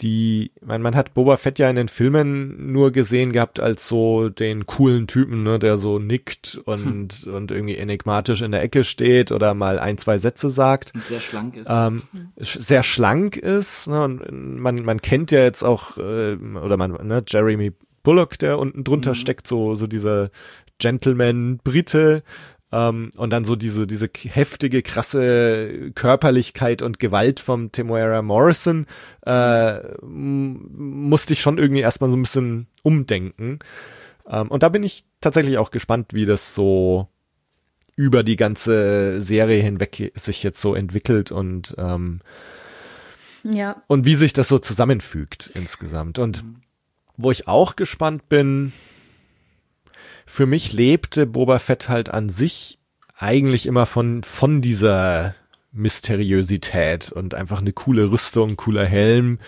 die, 0.00 0.52
man, 0.64 0.80
man 0.80 0.94
hat 0.94 1.12
Boba 1.14 1.36
Fett 1.36 1.58
ja 1.58 1.68
in 1.68 1.74
den 1.74 1.88
Filmen 1.88 2.70
nur 2.72 2.92
gesehen 2.92 3.32
gehabt 3.32 3.58
als 3.58 3.88
so 3.88 4.28
den 4.28 4.64
coolen 4.64 5.08
Typen, 5.08 5.42
ne, 5.42 5.58
der 5.58 5.76
so 5.76 5.98
nickt 5.98 6.60
und, 6.66 7.24
und 7.26 7.50
irgendwie 7.50 7.76
enigmatisch 7.76 8.42
in 8.42 8.52
der 8.52 8.62
Ecke 8.62 8.84
steht 8.84 9.32
oder 9.32 9.54
mal 9.54 9.80
ein, 9.80 9.98
zwei 9.98 10.18
Sätze 10.18 10.50
sagt 10.52 10.92
Und 10.94 11.04
sehr 11.08 11.18
schlank 11.18 11.56
ist. 11.56 11.66
ähm, 11.68 12.02
sch- 12.38 12.60
sehr 12.60 12.84
schlank 12.84 13.36
ist. 13.36 13.88
Ne, 13.88 14.04
und 14.04 14.60
man, 14.60 14.84
man 14.84 15.02
kennt 15.02 15.32
ja 15.32 15.40
jetzt 15.40 15.64
auch, 15.64 15.96
äh, 15.98 16.36
oder 16.36 16.76
man, 16.76 16.92
ne, 17.04 17.24
Jeremy 17.26 17.72
Bullock, 18.08 18.38
der 18.38 18.58
unten 18.58 18.84
drunter 18.84 19.14
steckt, 19.14 19.46
so, 19.46 19.74
so 19.74 19.86
dieser 19.86 20.30
Gentleman-Brite. 20.78 22.22
Ähm, 22.72 23.10
und 23.18 23.30
dann 23.30 23.44
so 23.44 23.54
diese, 23.54 23.86
diese 23.86 24.08
heftige, 24.14 24.80
krasse 24.80 25.90
Körperlichkeit 25.94 26.80
und 26.80 26.98
Gewalt 26.98 27.38
vom 27.38 27.70
Temuera 27.70 28.22
Morrison, 28.22 28.86
äh, 29.26 29.80
musste 30.02 31.34
ich 31.34 31.42
schon 31.42 31.58
irgendwie 31.58 31.82
erstmal 31.82 32.10
so 32.10 32.16
ein 32.16 32.22
bisschen 32.22 32.66
umdenken. 32.82 33.58
Ähm, 34.26 34.48
und 34.48 34.62
da 34.62 34.70
bin 34.70 34.82
ich 34.82 35.04
tatsächlich 35.20 35.58
auch 35.58 35.70
gespannt, 35.70 36.14
wie 36.14 36.24
das 36.24 36.54
so 36.54 37.08
über 37.94 38.22
die 38.22 38.36
ganze 38.36 39.20
Serie 39.20 39.62
hinweg 39.62 40.12
sich 40.14 40.42
jetzt 40.42 40.62
so 40.62 40.74
entwickelt 40.74 41.30
und 41.30 41.74
ähm, 41.76 42.20
Ja. 43.42 43.82
und 43.86 44.04
wie 44.06 44.14
sich 44.14 44.32
das 44.32 44.48
so 44.48 44.58
zusammenfügt 44.58 45.50
insgesamt. 45.54 46.18
Und 46.18 46.42
wo 47.18 47.30
ich 47.30 47.46
auch 47.46 47.76
gespannt 47.76 48.30
bin, 48.30 48.72
für 50.24 50.46
mich 50.46 50.72
lebte 50.72 51.26
Boba 51.26 51.58
Fett 51.58 51.88
halt 51.88 52.08
an 52.08 52.28
sich 52.28 52.78
eigentlich 53.16 53.66
immer 53.66 53.84
von, 53.84 54.22
von 54.22 54.62
dieser 54.62 55.34
Mysteriosität 55.72 57.12
und 57.12 57.34
einfach 57.34 57.60
eine 57.60 57.72
coole 57.72 58.10
Rüstung, 58.10 58.56
cooler 58.56 58.86
Helm. 58.86 59.38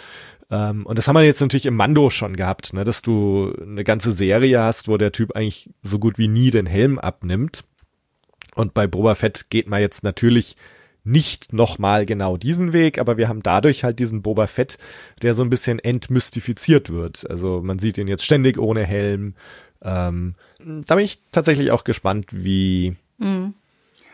Ähm, 0.51 0.85
und 0.85 0.99
das 0.99 1.07
haben 1.07 1.15
wir 1.15 1.23
jetzt 1.23 1.41
natürlich 1.41 1.67
im 1.67 1.77
Mando 1.77 2.11
schon 2.11 2.35
gehabt, 2.35 2.73
ne, 2.73 2.83
dass 2.83 3.03
du 3.03 3.55
eine 3.61 3.85
ganze 3.85 4.11
Serie 4.11 4.61
hast, 4.63 4.89
wo 4.89 4.97
der 4.97 5.13
Typ 5.13 5.37
eigentlich 5.37 5.71
so 5.83 5.99
gut 5.99 6.19
wie 6.19 6.29
nie 6.29 6.51
den 6.51 6.67
Helm 6.67 6.99
abnimmt. 6.99 7.63
Und 8.57 8.75
bei 8.75 8.89
Boba 8.89 9.15
Fett 9.15 9.49
geht 9.51 9.69
man 9.69 9.81
jetzt 9.81 10.03
natürlich 10.03 10.57
nicht 11.05 11.53
nochmal 11.53 12.07
genau 12.07 12.37
diesen 12.37 12.73
Weg, 12.73 12.99
aber 12.99 13.17
wir 13.17 13.29
haben 13.29 13.43
dadurch 13.43 13.85
halt 13.85 13.99
diesen 13.99 14.23
Boba 14.23 14.47
Fett, 14.47 14.79
der 15.23 15.35
so 15.35 15.43
ein 15.43 15.51
bisschen 15.51 15.79
entmystifiziert 15.79 16.91
wird. 16.91 17.29
Also 17.29 17.61
man 17.63 17.79
sieht 17.79 17.99
ihn 17.99 18.09
jetzt 18.09 18.25
ständig 18.25 18.59
ohne 18.59 18.85
Helm. 18.85 19.35
Ähm, 19.83 20.35
da 20.59 20.95
bin 20.95 21.05
ich 21.05 21.21
tatsächlich 21.31 21.71
auch 21.71 21.85
gespannt, 21.85 22.27
wie, 22.33 22.97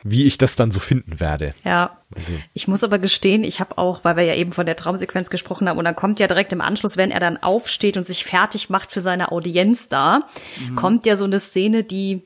wie 0.05 0.25
ich 0.25 0.39
das 0.39 0.55
dann 0.55 0.71
so 0.71 0.79
finden 0.79 1.19
werde. 1.19 1.55
Ja. 1.65 1.99
Also, 2.15 2.33
Ich 2.55 2.69
muss 2.69 2.85
aber 2.85 3.01
gestehen, 3.01 3.43
ich 3.43 3.59
habe 3.59 3.77
auch, 3.79 4.05
weil 4.05 4.17
wir 4.17 4.23
ja 4.23 4.35
eben 4.35 4.53
von 4.53 4.67
der 4.67 4.77
Traumsequenz 4.77 5.29
gesprochen 5.29 5.69
haben, 5.69 5.79
und 5.79 5.85
dann 5.85 5.97
kommt 5.97 6.21
ja 6.21 6.29
direkt 6.29 6.53
im 6.53 6.61
Anschluss, 6.61 6.97
wenn 6.97 7.11
er 7.11 7.19
dann 7.19 7.37
aufsteht 7.37 7.97
und 7.97 8.07
sich 8.07 8.25
fertig 8.25 8.71
macht 8.71 8.93
für 8.93 9.01
seine 9.01 9.33
Audienz 9.33 9.89
da, 9.89 10.29
kommt 10.77 11.05
ja 11.05 11.17
so 11.17 11.25
eine 11.25 11.41
Szene, 11.41 11.83
die 11.83 12.23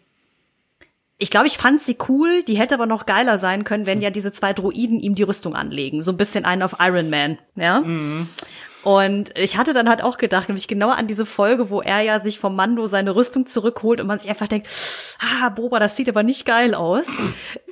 ich 1.21 1.31
glaube, 1.31 1.47
ich 1.47 1.59
fand 1.59 1.81
sie 1.81 1.97
cool, 2.09 2.43
die 2.43 2.59
hätte 2.59 2.75
aber 2.75 2.87
noch 2.87 3.05
geiler 3.07 3.39
sein 3.39 3.63
können, 3.65 3.85
wenn 3.87 4.01
ja 4.01 4.11
diese 4.11 4.33
zwei 4.33 4.55
Droiden 4.55 4.99
ihm 4.99 5.15
die 5.15 5.23
Rüstung 5.23 5.55
anlegen. 5.55 6.03
So 6.03 6.11
ein 6.13 6.17
bisschen 6.17 6.47
einen 6.47 6.63
auf 6.63 6.77
Iron 6.81 7.11
Man, 7.11 7.39
ja. 7.57 7.83
Und 8.83 9.39
ich 9.39 9.59
hatte 9.59 9.75
dann 9.75 9.91
halt 9.91 10.03
auch 10.03 10.17
gedacht, 10.17 10.49
nämlich 10.49 10.67
genau 10.67 10.89
an 10.89 11.07
diese 11.07 11.27
Folge, 11.27 11.69
wo 11.69 11.83
er 11.83 12.01
ja 12.01 12.19
sich 12.19 12.39
vom 12.39 12.57
Mando 12.57 12.87
seine 12.87 13.15
Rüstung 13.15 13.45
zurückholt 13.45 14.01
und 14.01 14.07
man 14.07 14.19
sich 14.19 14.31
einfach 14.31 14.49
denkt, 14.49 14.69
ah, 15.21 15.51
Boba, 15.51 15.79
das 15.79 15.97
sieht 15.97 16.09
aber 16.09 16.23
nicht 16.23 16.47
geil 16.47 16.75
aus. 16.75 17.07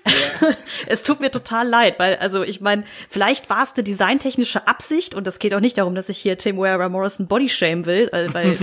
Ja. 0.07 0.49
es 0.87 1.03
tut 1.03 1.21
mir 1.21 1.31
total 1.31 1.69
leid, 1.69 1.99
weil, 1.99 2.17
also 2.17 2.43
ich 2.43 2.61
meine, 2.61 2.85
vielleicht 3.09 3.51
war 3.51 3.63
es 3.63 3.75
eine 3.75 3.85
designtechnische 3.85 4.67
Absicht 4.67 5.15
und 5.15 5.27
es 5.27 5.39
geht 5.39 5.55
auch 5.55 5.61
nicht 5.61 5.79
darum, 5.79 5.95
dass 5.95 6.09
ich 6.09 6.19
hier 6.19 6.39
Tim 6.39 6.59
Ware 6.59 6.89
Morrison 6.89 7.27
Body 7.27 7.49
Shame 7.49 7.87
will, 7.87 8.09
äh, 8.13 8.33
weil 8.33 8.57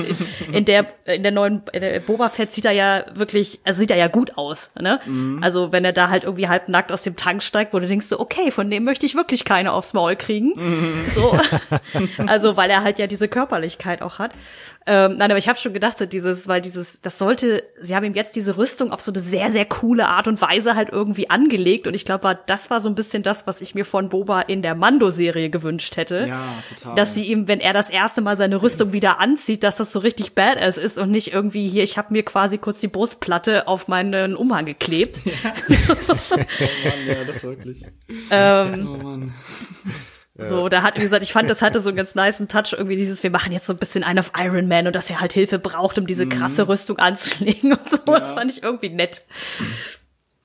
in 0.52 0.66
der 0.66 0.88
in 1.06 1.24
der 1.24 1.32
neuen 1.32 1.64
in 1.74 1.82
der 1.82 2.00
Boba 2.00 2.30
Fett 2.30 2.52
sieht 2.52 2.66
er 2.66 2.72
ja 2.72 3.06
wirklich, 3.14 3.60
also 3.64 3.80
sieht 3.80 3.92
er 3.92 3.98
ja 3.98 4.08
gut 4.08 4.38
aus, 4.38 4.72
ne? 4.80 5.00
Mhm. 5.06 5.40
Also 5.44 5.72
wenn 5.72 5.86
er 5.86 5.94
da 5.94 6.10
halt 6.10 6.24
irgendwie 6.24 6.48
halb 6.48 6.70
nackt 6.70 6.92
aus 6.92 7.04
dem 7.04 7.16
Tank 7.16 7.44
steigt, 7.44 7.74
wo 7.74 7.80
du 7.80 7.88
denkst 7.88 8.08
so, 8.08 8.20
okay, 8.20 8.52
von 8.52 8.70
dem 8.70 8.84
möchte 8.84 9.06
ich 9.06 9.16
wirklich 9.16 9.46
keine 9.46 9.74
aufs 9.74 9.94
Maul 9.94 10.16
kriegen. 10.16 10.54
Mhm. 10.56 11.06
So, 11.14 11.38
also 12.28 12.58
weil 12.58 12.70
er 12.70 12.84
halt 12.84 13.00
ja 13.00 13.08
diese 13.08 13.28
Körperlichkeit 13.28 14.02
auch 14.02 14.20
hat. 14.20 14.32
Ähm, 14.88 15.18
nein, 15.18 15.32
aber 15.32 15.40
ich 15.40 15.48
habe 15.50 15.58
schon 15.58 15.74
gedacht, 15.74 15.98
so 15.98 16.06
dieses, 16.06 16.48
weil 16.48 16.62
dieses, 16.62 17.02
das 17.02 17.18
sollte, 17.18 17.64
sie 17.80 17.96
haben 17.96 18.04
ihm 18.04 18.14
jetzt 18.14 18.36
diese 18.36 18.56
Rüstung 18.58 18.92
auf 18.92 19.02
so 19.02 19.12
eine 19.12 19.20
sehr, 19.20 19.52
sehr 19.52 19.66
coole 19.66 20.08
Art 20.08 20.28
und 20.28 20.40
Weise 20.42 20.76
halt 20.76 20.90
irgendwie 20.92 21.30
angelegt. 21.30 21.88
Und 21.88 21.96
ich 21.96 22.06
glaube, 22.06 22.38
das 22.46 22.70
war 22.70 22.82
so 22.82 22.90
ein 22.90 22.94
bisschen 22.94 23.24
das, 23.24 23.48
was 23.48 23.62
ich 23.62 23.74
mir 23.74 23.84
von 23.84 24.10
Boba 24.10 24.42
in 24.42 24.62
der 24.62 24.76
Mando-Serie 24.76 25.50
gewünscht 25.50 25.98
hätte. 25.98 26.28
Ja, 26.28 26.54
total. 26.70 26.96
Dass 26.96 27.16
sie 27.16 27.24
ihm, 27.24 27.48
wenn 27.48 27.62
er 27.62 27.74
das 27.74 27.90
erste 27.90 28.22
Mal 28.22 28.38
seine 28.38 28.62
Rüstung 28.62 28.94
wieder 28.94 29.20
anzieht, 29.20 29.64
dass 29.64 29.76
das 29.78 29.92
so 29.92 30.00
richtig 30.00 30.36
badass 30.36 30.78
ist 30.78 31.00
und 31.00 31.10
nicht 31.10 31.34
irgendwie 31.34 31.68
hier, 31.68 31.84
ich 31.84 31.98
habe 31.98 32.14
mir 32.14 32.24
quasi 32.24 32.60
kurz 32.60 32.80
die 32.80 32.88
Brustplatte 32.88 33.68
auf 33.68 33.88
meinen 33.88 34.36
Umhang 34.36 34.66
geklebt. 34.66 35.22
Ja. 35.36 35.52
oh 36.30 36.88
Mann, 36.88 37.08
ja, 37.08 37.24
das 37.24 37.44
wirklich. 37.44 37.86
Ähm, 38.30 38.88
oh 38.88 39.04
Mann. 39.04 39.34
So, 40.38 40.68
da 40.68 40.84
hat, 40.84 40.98
wie 40.98 41.02
gesagt, 41.02 41.24
ich 41.24 41.32
fand, 41.32 41.50
das 41.50 41.62
hatte 41.62 41.80
so 41.80 41.90
einen 41.90 41.98
ganz 41.98 42.14
niceen 42.14 42.50
Touch, 42.50 42.74
irgendwie 42.74 42.98
dieses, 42.98 43.24
wir 43.24 43.30
machen 43.30 43.54
jetzt 43.54 43.68
so 43.68 43.74
ein 43.74 43.80
bisschen 43.80 44.04
ein 44.04 44.20
auf 44.20 44.34
Iron 44.38 44.68
Man 44.68 44.86
und 44.86 44.94
dass 44.94 45.10
er 45.10 45.22
halt 45.22 45.32
Hilfe 45.32 45.60
braucht, 45.60 45.98
um 45.98 46.08
diese 46.08 46.26
mhm. 46.26 46.30
krasse 46.30 46.68
Rüstung 46.68 46.98
anzulegen 47.00 47.72
und 47.72 47.90
so. 47.90 48.00
Ja. 48.06 48.20
Das 48.20 48.34
fand 48.34 48.52
ich 48.52 48.62
irgendwie 48.62 48.90
nett. 48.90 49.26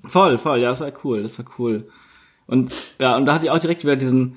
Voll, 0.04 0.38
voll, 0.38 0.60
ja, 0.60 0.70
das 0.70 0.80
war 0.80 0.92
cool, 1.04 1.22
das 1.22 1.38
war 1.38 1.46
cool. 1.58 1.88
Und 2.46 2.72
ja, 3.00 3.16
und 3.16 3.26
da 3.26 3.34
hatte 3.34 3.44
ich 3.46 3.50
auch 3.50 3.58
direkt 3.58 3.82
wieder 3.82 3.96
diesen 3.96 4.36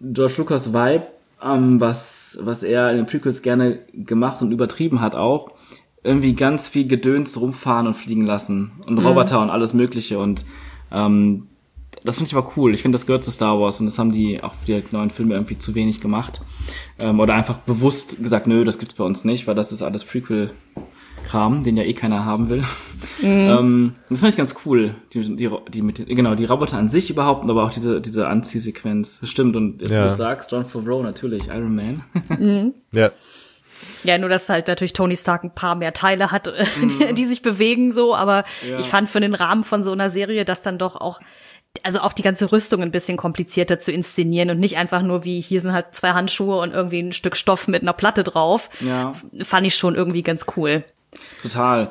George 0.00 0.34
Lucas 0.36 0.74
Vibe, 0.74 1.06
ähm, 1.42 1.80
was, 1.80 2.38
was 2.42 2.62
er 2.62 2.90
in 2.90 2.98
den 2.98 3.06
Prequels 3.06 3.40
gerne 3.40 3.80
gemacht 3.94 4.42
und 4.42 4.52
übertrieben 4.52 5.00
hat 5.00 5.14
auch. 5.14 5.52
Irgendwie 6.02 6.34
ganz 6.34 6.68
viel 6.68 6.86
Gedöns 6.86 7.38
rumfahren 7.40 7.86
und 7.86 7.94
fliegen 7.94 8.24
lassen 8.24 8.72
und 8.86 8.94
mhm. 8.94 9.06
Roboter 9.06 9.36
mhm. 9.38 9.44
und 9.44 9.50
alles 9.50 9.74
Mögliche 9.74 10.18
und 10.18 10.44
ähm, 10.90 11.49
das 12.04 12.16
finde 12.16 12.28
ich 12.28 12.36
aber 12.36 12.52
cool. 12.56 12.72
Ich 12.74 12.82
finde, 12.82 12.96
das 12.96 13.06
gehört 13.06 13.24
zu 13.24 13.30
Star 13.30 13.60
Wars 13.60 13.80
und 13.80 13.86
das 13.86 13.98
haben 13.98 14.12
die 14.12 14.42
auch 14.42 14.54
für 14.54 14.80
die 14.80 14.82
neuen 14.92 15.10
Filme 15.10 15.34
irgendwie 15.34 15.58
zu 15.58 15.74
wenig 15.74 16.00
gemacht. 16.00 16.40
Ähm, 16.98 17.20
oder 17.20 17.34
einfach 17.34 17.58
bewusst 17.58 18.22
gesagt, 18.22 18.46
nö, 18.46 18.64
das 18.64 18.78
gibt's 18.78 18.94
bei 18.94 19.04
uns 19.04 19.24
nicht, 19.24 19.46
weil 19.46 19.54
das 19.54 19.72
ist 19.72 19.82
alles 19.82 20.04
Prequel-Kram, 20.04 21.62
den 21.62 21.76
ja 21.76 21.84
eh 21.84 21.94
keiner 21.94 22.24
haben 22.24 22.48
will. 22.48 22.64
Mhm. 23.22 23.26
Ähm, 23.28 23.94
das 24.10 24.20
fand 24.20 24.32
ich 24.32 24.36
ganz 24.36 24.54
cool. 24.64 24.94
Die, 25.12 25.36
die, 25.36 25.50
die 25.68 25.82
mit, 25.82 26.06
genau, 26.06 26.34
die 26.34 26.44
Roboter 26.44 26.76
an 26.76 26.88
sich 26.88 27.10
überhaupt, 27.10 27.48
aber 27.48 27.64
auch 27.64 27.70
diese, 27.70 28.00
diese 28.00 28.28
Anziehsequenz. 28.28 29.20
Das 29.20 29.30
stimmt. 29.30 29.56
Und 29.56 29.80
jetzt, 29.80 29.90
ja. 29.90 30.04
wo 30.04 30.08
du 30.08 30.14
sagst, 30.14 30.52
John 30.52 30.66
Favreau 30.66 31.02
natürlich, 31.02 31.48
Iron 31.48 31.74
Man. 31.74 32.02
Mhm. 32.38 32.74
Ja. 32.92 33.10
Ja, 34.04 34.18
nur 34.18 34.28
dass 34.28 34.48
halt 34.48 34.68
natürlich 34.68 34.92
Tony 34.92 35.16
Stark 35.16 35.44
ein 35.44 35.54
paar 35.54 35.74
mehr 35.74 35.92
Teile 35.92 36.30
hat, 36.30 36.52
mhm. 36.80 37.14
die 37.14 37.24
sich 37.24 37.42
bewegen 37.42 37.92
so, 37.92 38.14
aber 38.14 38.44
ja. 38.68 38.78
ich 38.78 38.86
fand 38.86 39.08
für 39.08 39.20
den 39.20 39.34
Rahmen 39.34 39.64
von 39.64 39.82
so 39.82 39.92
einer 39.92 40.10
Serie, 40.10 40.44
dass 40.44 40.62
dann 40.62 40.78
doch 40.78 40.96
auch 40.96 41.20
also 41.84 42.00
auch 42.00 42.12
die 42.12 42.22
ganze 42.22 42.50
Rüstung 42.52 42.82
ein 42.82 42.90
bisschen 42.90 43.16
komplizierter 43.16 43.78
zu 43.78 43.92
inszenieren 43.92 44.50
und 44.50 44.58
nicht 44.58 44.76
einfach 44.78 45.02
nur 45.02 45.24
wie 45.24 45.40
hier 45.40 45.60
sind 45.60 45.72
halt 45.72 45.86
zwei 45.92 46.10
Handschuhe 46.10 46.58
und 46.60 46.72
irgendwie 46.72 47.00
ein 47.00 47.12
Stück 47.12 47.36
Stoff 47.36 47.68
mit 47.68 47.82
einer 47.82 47.92
Platte 47.92 48.24
drauf. 48.24 48.68
Ja. 48.80 49.12
Fand 49.42 49.66
ich 49.66 49.74
schon 49.74 49.94
irgendwie 49.94 50.22
ganz 50.22 50.46
cool. 50.56 50.84
Total. 51.42 51.90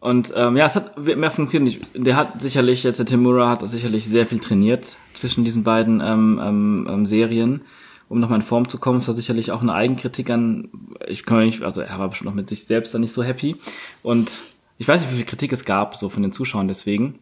Und 0.00 0.32
ähm, 0.34 0.56
ja, 0.56 0.64
es 0.64 0.76
hat 0.76 0.98
mehr 0.98 1.30
funktioniert. 1.30 1.86
Der 1.94 2.16
hat 2.16 2.40
sicherlich, 2.40 2.82
jetzt 2.84 2.98
der 2.98 3.06
Timura 3.06 3.50
hat 3.50 3.68
sicherlich 3.68 4.06
sehr 4.06 4.26
viel 4.26 4.40
trainiert 4.40 4.96
zwischen 5.12 5.44
diesen 5.44 5.62
beiden 5.62 6.00
ähm, 6.00 6.40
ähm, 6.42 6.88
ähm 6.90 7.06
Serien, 7.06 7.62
um 8.08 8.18
nochmal 8.18 8.38
in 8.38 8.44
Form 8.44 8.66
zu 8.68 8.78
kommen. 8.78 9.00
Es 9.00 9.08
war 9.08 9.14
sicherlich 9.14 9.52
auch 9.52 9.60
eine 9.60 9.74
Eigenkritik 9.74 10.30
an, 10.30 10.70
ich 11.06 11.26
kann 11.26 11.44
nicht, 11.44 11.62
also 11.62 11.82
er 11.82 11.98
war 11.98 12.08
bestimmt 12.08 12.30
noch 12.30 12.34
mit 12.34 12.48
sich 12.48 12.64
selbst 12.64 12.94
dann 12.94 13.02
nicht 13.02 13.12
so 13.12 13.22
happy. 13.22 13.56
Und 14.02 14.38
ich 14.78 14.88
weiß 14.88 15.02
nicht, 15.02 15.12
wie 15.12 15.16
viel 15.16 15.26
Kritik 15.26 15.52
es 15.52 15.66
gab, 15.66 15.96
so 15.96 16.08
von 16.08 16.22
den 16.22 16.32
Zuschauern 16.32 16.66
deswegen. 16.66 17.18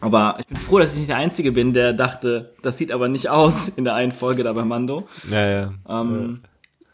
Aber 0.00 0.36
ich 0.38 0.46
bin 0.46 0.56
froh, 0.56 0.78
dass 0.78 0.92
ich 0.92 0.98
nicht 0.98 1.10
der 1.10 1.16
Einzige 1.16 1.52
bin, 1.52 1.72
der 1.72 1.92
dachte, 1.92 2.54
das 2.62 2.78
sieht 2.78 2.90
aber 2.90 3.08
nicht 3.08 3.28
aus 3.28 3.68
in 3.76 3.84
der 3.84 3.94
einen 3.94 4.12
Folge 4.12 4.42
da 4.42 4.52
bei 4.52 4.64
Mando. 4.64 5.06
Ja, 5.28 5.46
ja. 5.46 5.74
Ähm, 5.88 6.40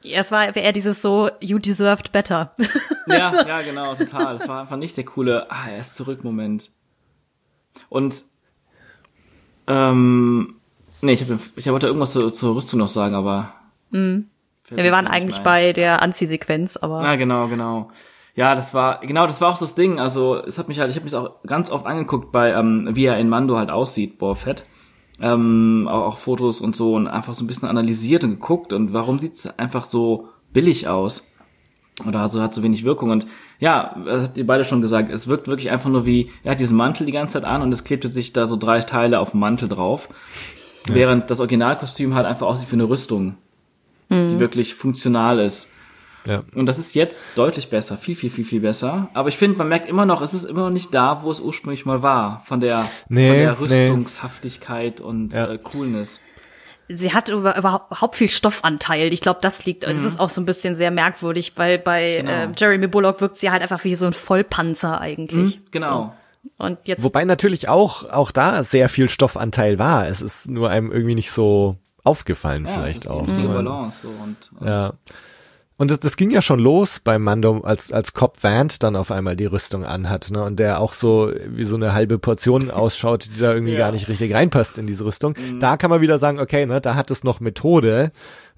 ja. 0.03 0.21
Es 0.21 0.31
war 0.31 0.55
eher 0.55 0.73
dieses 0.73 1.03
so, 1.03 1.31
you 1.41 1.59
deserved 1.59 2.13
better. 2.13 2.53
ja, 3.07 3.47
ja, 3.47 3.61
genau, 3.63 3.95
total. 3.95 4.37
Es 4.37 4.47
war 4.47 4.61
einfach 4.61 4.77
nicht 4.77 4.97
der 4.97 5.05
coole, 5.05 5.51
ah, 5.51 5.69
er 5.69 5.79
ist 5.79 5.97
zurück 5.97 6.23
Moment. 6.23 6.71
Und, 7.89 8.23
ähm, 9.67 10.57
nee, 11.01 11.13
ich, 11.13 11.29
hab, 11.29 11.39
ich 11.57 11.67
wollte 11.69 11.87
irgendwas 11.87 12.13
zur, 12.13 12.33
zur 12.33 12.57
Rüstung 12.57 12.79
noch 12.79 12.89
sagen, 12.89 13.15
aber. 13.15 13.53
Mhm. 13.91 14.29
Ja, 14.71 14.79
wir 14.79 14.93
waren 14.93 15.07
eigentlich 15.07 15.41
bei 15.41 15.73
der 15.73 16.03
Anziehsequenz, 16.03 16.77
aber. 16.77 17.03
Ja, 17.03 17.17
genau, 17.17 17.49
genau 17.49 17.91
ja, 18.37 18.55
das 18.55 18.75
war, 18.75 19.01
genau, 19.01 19.27
das 19.27 19.41
war 19.41 19.51
auch 19.51 19.57
so 19.57 19.65
das 19.65 19.75
Ding. 19.75 19.99
Also, 19.99 20.37
es 20.37 20.59
hat 20.59 20.69
mich 20.69 20.79
halt, 20.79 20.91
ich 20.91 20.97
habe 20.97 21.05
mich 21.05 21.15
auch 21.15 21.43
ganz 21.47 21.71
oft 21.71 21.87
angeguckt 21.87 22.31
bei, 22.33 22.53
ähm, 22.53 22.91
wie 22.93 23.07
er 23.07 23.19
in 23.19 23.31
Mando 23.31 23.57
halt 23.57 23.71
aussieht, 23.71 24.19
Boa 24.19 24.35
Fett. 24.35 24.67
Ähm, 25.19 25.89
auch, 25.91 26.03
auch 26.05 26.19
Fotos 26.19 26.61
und 26.61 26.77
so 26.77 26.95
und 26.95 27.09
einfach 27.09 27.35
so 27.35 27.43
ein 27.43 27.47
bisschen 27.47 27.69
analysiert 27.69 28.23
und 28.23 28.33
geguckt 28.33 28.75
und 28.75 28.93
warum 28.93 29.19
sieht's 29.19 29.47
einfach 29.59 29.87
so 29.87 30.29
billig 30.53 30.89
aus? 30.89 31.31
Oder 32.07 32.21
also 32.21 32.43
hat 32.43 32.53
so 32.53 32.63
wenig 32.63 32.85
Wirkung 32.85 33.09
und 33.09 33.27
ja, 33.59 33.97
das 34.05 34.25
habt 34.25 34.37
ihr 34.37 34.47
beide 34.47 34.65
schon 34.65 34.83
gesagt, 34.83 35.11
es 35.11 35.27
wirkt 35.27 35.49
wirklich 35.49 35.71
einfach 35.71 35.89
nur 35.89 36.05
wie, 36.05 36.31
er 36.45 36.51
hat 36.51 36.61
diesen 36.61 36.77
Mantel 36.77 37.07
die 37.07 37.13
ganze 37.13 37.41
Zeit 37.41 37.45
an 37.47 37.63
und 37.63 37.73
es 37.73 37.85
klebte 37.85 38.13
sich 38.13 38.35
da 38.35 38.47
so 38.47 38.57
drei 38.57 38.81
Teile 38.81 39.19
auf 39.19 39.31
dem 39.31 39.41
Mantel 39.41 39.71
drauf. 39.71 40.11
Ja. 40.87 40.95
Während 40.95 41.31
das 41.31 41.41
Originalkostüm 41.41 42.15
halt 42.15 42.27
einfach 42.27 42.47
aussieht 42.47 42.71
wie 42.71 42.77
eine 42.77 42.89
Rüstung, 42.91 43.39
mhm. 44.11 44.29
die 44.29 44.39
wirklich 44.39 44.75
funktional 44.75 45.39
ist. 45.39 45.73
Ja. 46.27 46.43
Und 46.55 46.67
das 46.67 46.79
ist 46.79 46.95
jetzt 46.95 47.37
deutlich 47.37 47.71
besser, 47.71 47.97
viel, 47.97 48.17
viel, 48.17 48.31
viel, 48.31 48.45
viel 48.45 48.61
besser. 48.61 49.09
Aber 49.15 49.29
ich 49.29 49.37
finde, 49.37 49.59
man 49.59 49.69
merkt 49.69 49.89
immer 49.89 50.07
noch, 50.07 50.23
es 50.23 50.35
ist 50.35 50.45
immer 50.45 50.63
noch 50.63 50.71
nicht 50.71 50.93
da, 50.93 51.23
wo 51.23 51.31
es 51.31 51.41
ursprünglich 51.41 51.87
mal 51.87 52.03
war, 52.03 52.43
von 52.45 52.61
der, 52.61 52.89
nee, 53.09 53.29
von 53.29 53.37
der 53.37 53.61
Rüstungshaftigkeit 53.61 54.99
nee. 54.99 55.05
und 55.05 55.33
ja. 55.33 55.51
äh, 55.51 55.59
Coolness. 55.59 56.21
Sie 56.89 57.13
hat 57.13 57.29
über, 57.29 57.57
überhaupt 57.57 58.15
viel 58.15 58.29
Stoffanteil. 58.29 59.13
Ich 59.13 59.21
glaube, 59.21 59.41
das 59.43 59.67
liegt, 59.67 59.87
mhm. 59.87 59.93
das 59.93 60.05
ist 60.05 60.21
auch 60.21 60.31
so 60.31 60.41
ein 60.41 60.47
bisschen 60.47 60.77
sehr 60.77 60.91
merkwürdig, 60.91 61.53
weil 61.57 61.79
bei 61.79 62.19
genau. 62.21 62.31
äh, 62.31 62.49
Jeremy 62.57 62.87
Bullock 62.87 63.21
wirkt 63.21 63.37
sie 63.37 63.51
halt 63.51 63.63
einfach 63.63 63.83
wie 63.85 63.95
so 63.95 64.07
ein 64.07 64.13
Vollpanzer 64.13 65.01
eigentlich. 65.01 65.59
Mhm, 65.59 65.63
genau. 65.71 66.15
So. 66.59 66.65
Und 66.65 66.79
jetzt 66.85 67.03
Wobei 67.03 67.25
natürlich 67.25 67.69
auch, 67.69 68.09
auch 68.09 68.31
da 68.31 68.63
sehr 68.63 68.89
viel 68.89 69.09
Stoffanteil 69.09 69.79
war. 69.79 70.07
Es 70.07 70.21
ist 70.21 70.49
nur 70.49 70.71
einem 70.71 70.93
irgendwie 70.93 71.17
nicht 71.17 71.31
so 71.31 71.77
aufgefallen, 72.05 72.67
ja, 72.67 72.73
vielleicht 72.73 73.09
auch. 73.09 73.27
Die 73.27 73.43
Balance 73.43 74.03
so 74.03 74.09
und, 74.09 74.37
und 74.61 74.67
ja. 74.67 74.93
Und 75.79 75.91
das, 75.91 76.01
das 76.01 76.17
ging 76.17 76.31
ja 76.31 76.41
schon 76.41 76.59
los 76.59 77.01
beim 77.01 77.23
Mando, 77.23 77.61
als, 77.61 77.93
als 77.93 78.15
Cop 78.15 78.43
Vant 78.43 78.83
dann 78.83 78.97
auf 78.97 79.11
einmal 79.11 79.37
die 79.37 79.45
Rüstung 79.45 79.85
anhat, 79.85 80.31
ne? 80.31 80.43
Und 80.43 80.59
der 80.59 80.81
auch 80.81 80.95
so 80.95 81.31
wie 81.49 81.65
so 81.65 81.77
eine 81.77 81.93
halbe 81.93 82.19
Portion 82.19 82.71
ausschaut, 82.73 83.29
die 83.37 83.41
da 83.41 83.53
irgendwie 83.53 83.75
ja. 83.75 83.79
gar 83.81 83.93
nicht 83.93 84.09
richtig 84.09 84.33
reinpasst 84.33 84.79
in 84.79 84.87
diese 84.87 85.05
Rüstung. 85.05 85.35
Mhm. 85.37 85.61
Da 85.61 85.77
kann 85.77 85.91
man 85.91 86.01
wieder 86.01 86.19
sagen, 86.19 86.41
okay, 86.41 86.65
ne, 86.65 86.81
da 86.81 86.95
hat 86.95 87.11
es 87.11 87.25
noch 87.25 87.41
Methode 87.41 88.11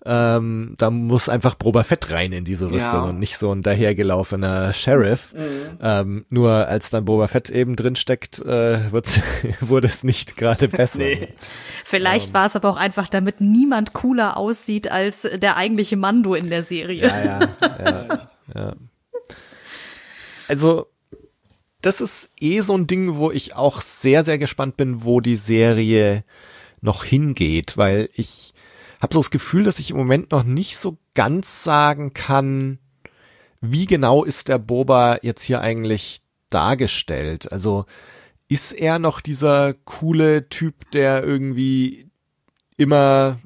ähm, 0.05 0.74
da 0.78 0.90
muss 0.90 1.28
einfach 1.28 1.55
Boba 1.55 1.82
Fett 1.82 2.11
rein 2.11 2.32
in 2.32 2.44
diese 2.44 2.70
Rüstung 2.70 3.03
ja. 3.03 3.09
und 3.09 3.18
nicht 3.18 3.36
so 3.36 3.53
ein 3.53 3.62
dahergelaufener 3.62 4.72
Sheriff. 4.72 5.34
Mhm. 5.34 5.78
Ähm, 5.82 6.26
nur 6.30 6.51
als 6.51 6.90
dann 6.90 7.05
Boba 7.05 7.26
Fett 7.26 7.51
eben 7.51 7.74
drin 7.74 7.96
steckt, 7.96 8.38
äh, 8.40 8.92
wurde 9.61 9.88
es 9.88 10.05
nicht 10.05 10.36
gerade 10.36 10.68
besser. 10.68 10.99
nee. 10.99 11.34
Vielleicht 11.84 12.28
ähm. 12.28 12.34
war 12.34 12.46
es 12.46 12.57
aber 12.57 12.70
auch 12.70 12.76
einfach, 12.76 13.09
damit 13.09 13.40
niemand 13.40 13.92
cooler 13.92 14.36
aussieht 14.36 14.90
als 14.90 15.22
der 15.22 15.57
eigentliche 15.57 15.96
Mando 15.96 16.34
in 16.34 16.49
der 16.49 16.62
Serie. 16.62 17.09
Ja, 17.09 17.24
ja, 17.24 17.40
ja, 17.84 18.18
ja. 18.55 18.74
Also 20.46 20.86
das 21.80 22.01
ist 22.01 22.30
eh 22.38 22.61
so 22.61 22.76
ein 22.76 22.86
Ding, 22.86 23.16
wo 23.16 23.30
ich 23.30 23.55
auch 23.55 23.80
sehr, 23.80 24.24
sehr 24.24 24.38
gespannt 24.38 24.76
bin, 24.76 25.05
wo 25.05 25.20
die 25.20 25.36
Serie 25.36 26.24
noch 26.80 27.05
hingeht, 27.05 27.76
weil 27.76 28.09
ich 28.14 28.55
habe 29.01 29.14
so 29.14 29.20
das 29.20 29.30
Gefühl, 29.30 29.64
dass 29.64 29.78
ich 29.78 29.90
im 29.90 29.96
Moment 29.96 30.30
noch 30.32 30.44
nicht 30.44 30.76
so 30.76 30.99
ganz 31.14 31.62
sagen 31.62 32.12
kann, 32.14 32.78
wie 33.61 33.86
genau 33.86 34.24
ist 34.24 34.49
der 34.49 34.59
Boba 34.59 35.18
jetzt 35.22 35.42
hier 35.42 35.61
eigentlich 35.61 36.22
dargestellt? 36.51 37.51
Also 37.53 37.86
ist 38.49 38.72
er 38.72 38.99
noch 38.99 39.20
dieser 39.20 39.74
coole 39.74 40.49
Typ, 40.49 40.90
der 40.92 41.22
irgendwie 41.24 42.11
immer 42.76 43.38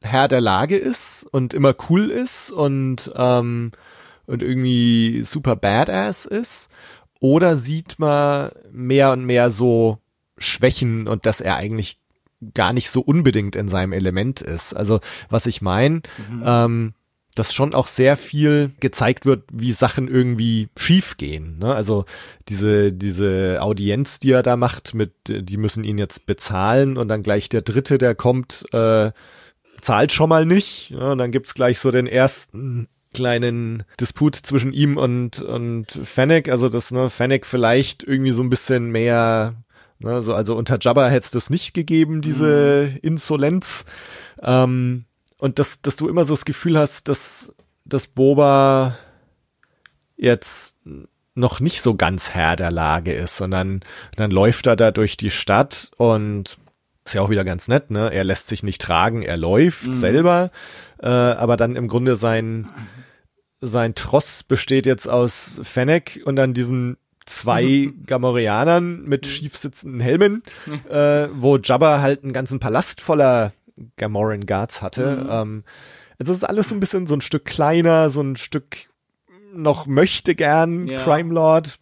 Herr 0.00 0.28
der 0.28 0.40
Lage 0.40 0.76
ist 0.76 1.26
und 1.30 1.54
immer 1.54 1.74
cool 1.88 2.10
ist 2.10 2.50
und, 2.50 3.12
ähm, 3.16 3.72
und 4.26 4.42
irgendwie 4.42 5.22
super 5.22 5.56
badass 5.56 6.24
ist? 6.26 6.68
Oder 7.20 7.56
sieht 7.56 7.98
man 7.98 8.50
mehr 8.70 9.12
und 9.12 9.24
mehr 9.24 9.50
so 9.50 9.98
Schwächen 10.38 11.08
und 11.08 11.26
dass 11.26 11.40
er 11.40 11.56
eigentlich 11.56 11.98
gar 12.54 12.72
nicht 12.72 12.90
so 12.90 13.00
unbedingt 13.00 13.56
in 13.56 13.68
seinem 13.68 13.92
Element 13.92 14.40
ist. 14.40 14.74
Also 14.74 15.00
was 15.28 15.46
ich 15.46 15.60
meine, 15.62 16.02
mhm. 16.30 16.42
ähm, 16.44 16.94
dass 17.34 17.54
schon 17.54 17.74
auch 17.74 17.86
sehr 17.86 18.16
viel 18.16 18.72
gezeigt 18.80 19.24
wird, 19.24 19.44
wie 19.52 19.72
Sachen 19.72 20.08
irgendwie 20.08 20.68
schief 20.76 21.16
gehen. 21.16 21.58
Ne? 21.58 21.72
Also 21.72 22.04
diese, 22.48 22.92
diese 22.92 23.58
Audienz, 23.60 24.18
die 24.18 24.32
er 24.32 24.42
da 24.42 24.56
macht, 24.56 24.94
mit, 24.94 25.12
die 25.28 25.56
müssen 25.56 25.84
ihn 25.84 25.98
jetzt 25.98 26.26
bezahlen 26.26 26.96
und 26.96 27.08
dann 27.08 27.22
gleich 27.22 27.48
der 27.48 27.62
Dritte, 27.62 27.98
der 27.98 28.14
kommt, 28.14 28.64
äh, 28.72 29.12
zahlt 29.80 30.12
schon 30.12 30.28
mal 30.28 30.46
nicht. 30.46 30.90
Ja, 30.90 31.12
und 31.12 31.18
dann 31.18 31.30
gibt's 31.30 31.54
gleich 31.54 31.78
so 31.78 31.90
den 31.90 32.06
ersten 32.06 32.88
kleinen 33.14 33.84
Disput 34.00 34.36
zwischen 34.36 34.72
ihm 34.72 34.96
und, 34.96 35.40
und 35.40 35.86
Fennec. 36.04 36.48
Also, 36.48 36.68
dass 36.68 36.90
ne, 36.90 37.10
Fennec 37.10 37.46
vielleicht 37.46 38.02
irgendwie 38.02 38.32
so 38.32 38.42
ein 38.42 38.50
bisschen 38.50 38.90
mehr, 38.90 39.54
ne, 39.98 40.22
so, 40.22 40.34
also 40.34 40.54
unter 40.56 40.78
Jabba 40.80 41.08
hätte 41.08 41.24
es 41.24 41.30
das 41.30 41.50
nicht 41.50 41.74
gegeben, 41.74 42.20
diese 42.20 42.90
mhm. 42.92 42.98
Insolenz. 43.02 43.84
Ähm, 44.42 45.04
und 45.38 45.58
dass, 45.58 45.82
dass 45.82 45.96
du 45.96 46.08
immer 46.08 46.24
so 46.24 46.34
das 46.34 46.44
Gefühl 46.44 46.78
hast, 46.78 47.08
dass, 47.08 47.54
dass 47.84 48.06
Boba 48.08 48.96
jetzt 50.16 50.76
noch 51.34 51.60
nicht 51.60 51.80
so 51.80 51.94
ganz 51.94 52.30
Herr 52.30 52.56
der 52.56 52.72
Lage 52.72 53.12
ist, 53.12 53.36
sondern 53.36 53.80
dann 54.16 54.30
läuft 54.30 54.66
er 54.66 54.74
da 54.74 54.90
durch 54.90 55.16
die 55.16 55.30
Stadt 55.30 55.92
und 55.96 56.58
ist 57.04 57.14
ja 57.14 57.22
auch 57.22 57.30
wieder 57.30 57.44
ganz 57.44 57.68
nett, 57.68 57.90
ne? 57.90 58.12
Er 58.12 58.24
lässt 58.24 58.48
sich 58.48 58.62
nicht 58.62 58.82
tragen, 58.82 59.22
er 59.22 59.36
läuft 59.36 59.86
mhm. 59.86 59.94
selber, 59.94 60.50
äh, 61.00 61.06
aber 61.06 61.56
dann 61.56 61.76
im 61.76 61.88
Grunde 61.88 62.16
sein 62.16 62.68
sein 63.60 63.94
Tross 63.94 64.42
besteht 64.42 64.86
jetzt 64.86 65.08
aus 65.08 65.60
Fennec 65.62 66.20
und 66.24 66.36
dann 66.36 66.54
diesen 66.54 66.96
zwei 67.28 67.92
Gamorianern 68.06 69.02
mit 69.04 69.24
mhm. 69.24 69.30
schief 69.30 69.56
sitzenden 69.56 70.00
Helmen, 70.00 70.42
äh, 70.90 71.28
wo 71.32 71.58
Jabba 71.58 72.00
halt 72.00 72.22
einen 72.22 72.32
ganzen 72.32 72.60
Palast 72.60 73.00
voller 73.00 73.52
Gamoran 73.96 74.46
Guards 74.46 74.82
hatte. 74.82 75.24
Mhm. 75.24 75.28
Ähm, 75.30 75.64
also 76.18 76.32
es 76.32 76.38
ist 76.38 76.44
alles 76.44 76.68
so 76.68 76.74
ein 76.74 76.80
bisschen 76.80 77.06
so 77.06 77.14
ein 77.14 77.20
Stück 77.20 77.44
kleiner, 77.44 78.10
so 78.10 78.20
ein 78.20 78.36
Stück 78.36 78.88
noch 79.54 79.86
möchte 79.86 80.34
gern 80.34 80.86
ja. 80.88 80.98
Crime 81.00 81.32
Lord. 81.32 81.78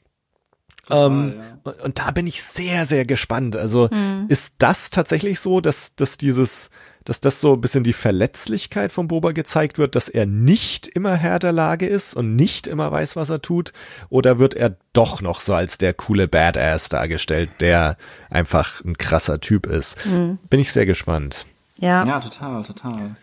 Total, 0.86 1.06
ähm, 1.06 1.34
ja. 1.64 1.72
Und 1.82 1.98
da 1.98 2.10
bin 2.12 2.26
ich 2.26 2.42
sehr, 2.42 2.86
sehr 2.86 3.04
gespannt. 3.04 3.56
Also 3.56 3.88
mhm. 3.90 4.26
ist 4.28 4.56
das 4.58 4.90
tatsächlich 4.90 5.40
so, 5.40 5.60
dass, 5.60 5.94
dass 5.96 6.16
dieses, 6.16 6.70
dass 7.06 7.20
das 7.20 7.40
so 7.40 7.54
ein 7.54 7.60
bisschen 7.60 7.84
die 7.84 7.92
Verletzlichkeit 7.92 8.92
von 8.92 9.08
Boba 9.08 9.32
gezeigt 9.32 9.78
wird, 9.78 9.94
dass 9.94 10.08
er 10.08 10.26
nicht 10.26 10.86
immer 10.86 11.14
Herr 11.14 11.38
der 11.38 11.52
Lage 11.52 11.86
ist 11.86 12.14
und 12.14 12.36
nicht 12.36 12.66
immer 12.66 12.92
weiß, 12.92 13.16
was 13.16 13.30
er 13.30 13.40
tut? 13.40 13.72
Oder 14.10 14.38
wird 14.38 14.54
er 14.54 14.76
doch 14.92 15.22
noch 15.22 15.40
so 15.40 15.54
als 15.54 15.78
der 15.78 15.94
coole 15.94 16.28
Badass 16.28 16.88
dargestellt, 16.88 17.50
der 17.60 17.96
einfach 18.28 18.84
ein 18.84 18.98
krasser 18.98 19.40
Typ 19.40 19.66
ist? 19.66 19.96
Mhm. 20.04 20.38
Bin 20.50 20.60
ich 20.60 20.72
sehr 20.72 20.86
gespannt. 20.86 21.46
Ja. 21.78 22.04
Ja, 22.04 22.20
total, 22.20 22.64
total. 22.64 23.16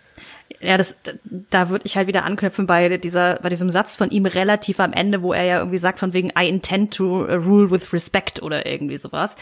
Ja, 0.61 0.77
das, 0.77 0.97
da 1.49 1.69
würde 1.69 1.85
ich 1.85 1.97
halt 1.97 2.07
wieder 2.07 2.23
anknüpfen 2.23 2.67
bei 2.67 2.97
dieser, 2.97 3.35
bei 3.41 3.49
diesem 3.49 3.69
Satz 3.69 3.97
von 3.97 4.09
ihm 4.11 4.25
relativ 4.25 4.79
am 4.79 4.93
Ende, 4.93 5.21
wo 5.21 5.33
er 5.33 5.43
ja 5.43 5.57
irgendwie 5.59 5.77
sagt 5.77 5.99
von 5.99 6.13
wegen 6.13 6.31
I 6.39 6.47
intend 6.47 6.93
to 6.93 7.23
rule 7.23 7.69
with 7.69 7.91
respect 7.91 8.41
oder 8.41 8.65
irgendwie 8.65 8.97
sowas. 8.97 9.35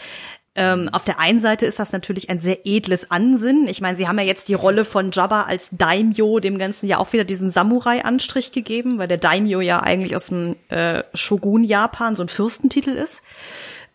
Ähm, 0.54 0.90
auf 0.92 1.04
der 1.04 1.18
einen 1.18 1.40
Seite 1.40 1.64
ist 1.64 1.78
das 1.78 1.92
natürlich 1.92 2.28
ein 2.28 2.38
sehr 2.38 2.66
edles 2.66 3.10
Ansinnen. 3.10 3.66
Ich 3.68 3.80
meine, 3.80 3.96
sie 3.96 4.06
haben 4.06 4.18
ja 4.18 4.24
jetzt 4.24 4.48
die 4.48 4.54
Rolle 4.54 4.84
von 4.84 5.10
Jabba 5.10 5.44
als 5.44 5.70
Daimyo 5.72 6.40
dem 6.40 6.58
Ganzen 6.58 6.86
ja 6.86 6.98
auch 6.98 7.12
wieder 7.14 7.24
diesen 7.24 7.48
Samurai-Anstrich 7.48 8.52
gegeben, 8.52 8.98
weil 8.98 9.08
der 9.08 9.16
Daimyo 9.16 9.60
ja 9.60 9.80
eigentlich 9.80 10.14
aus 10.14 10.26
dem 10.26 10.56
äh, 10.68 11.04
Shogun 11.14 11.64
Japan 11.64 12.16
so 12.16 12.22
ein 12.22 12.28
Fürstentitel 12.28 12.90
ist. 12.90 13.22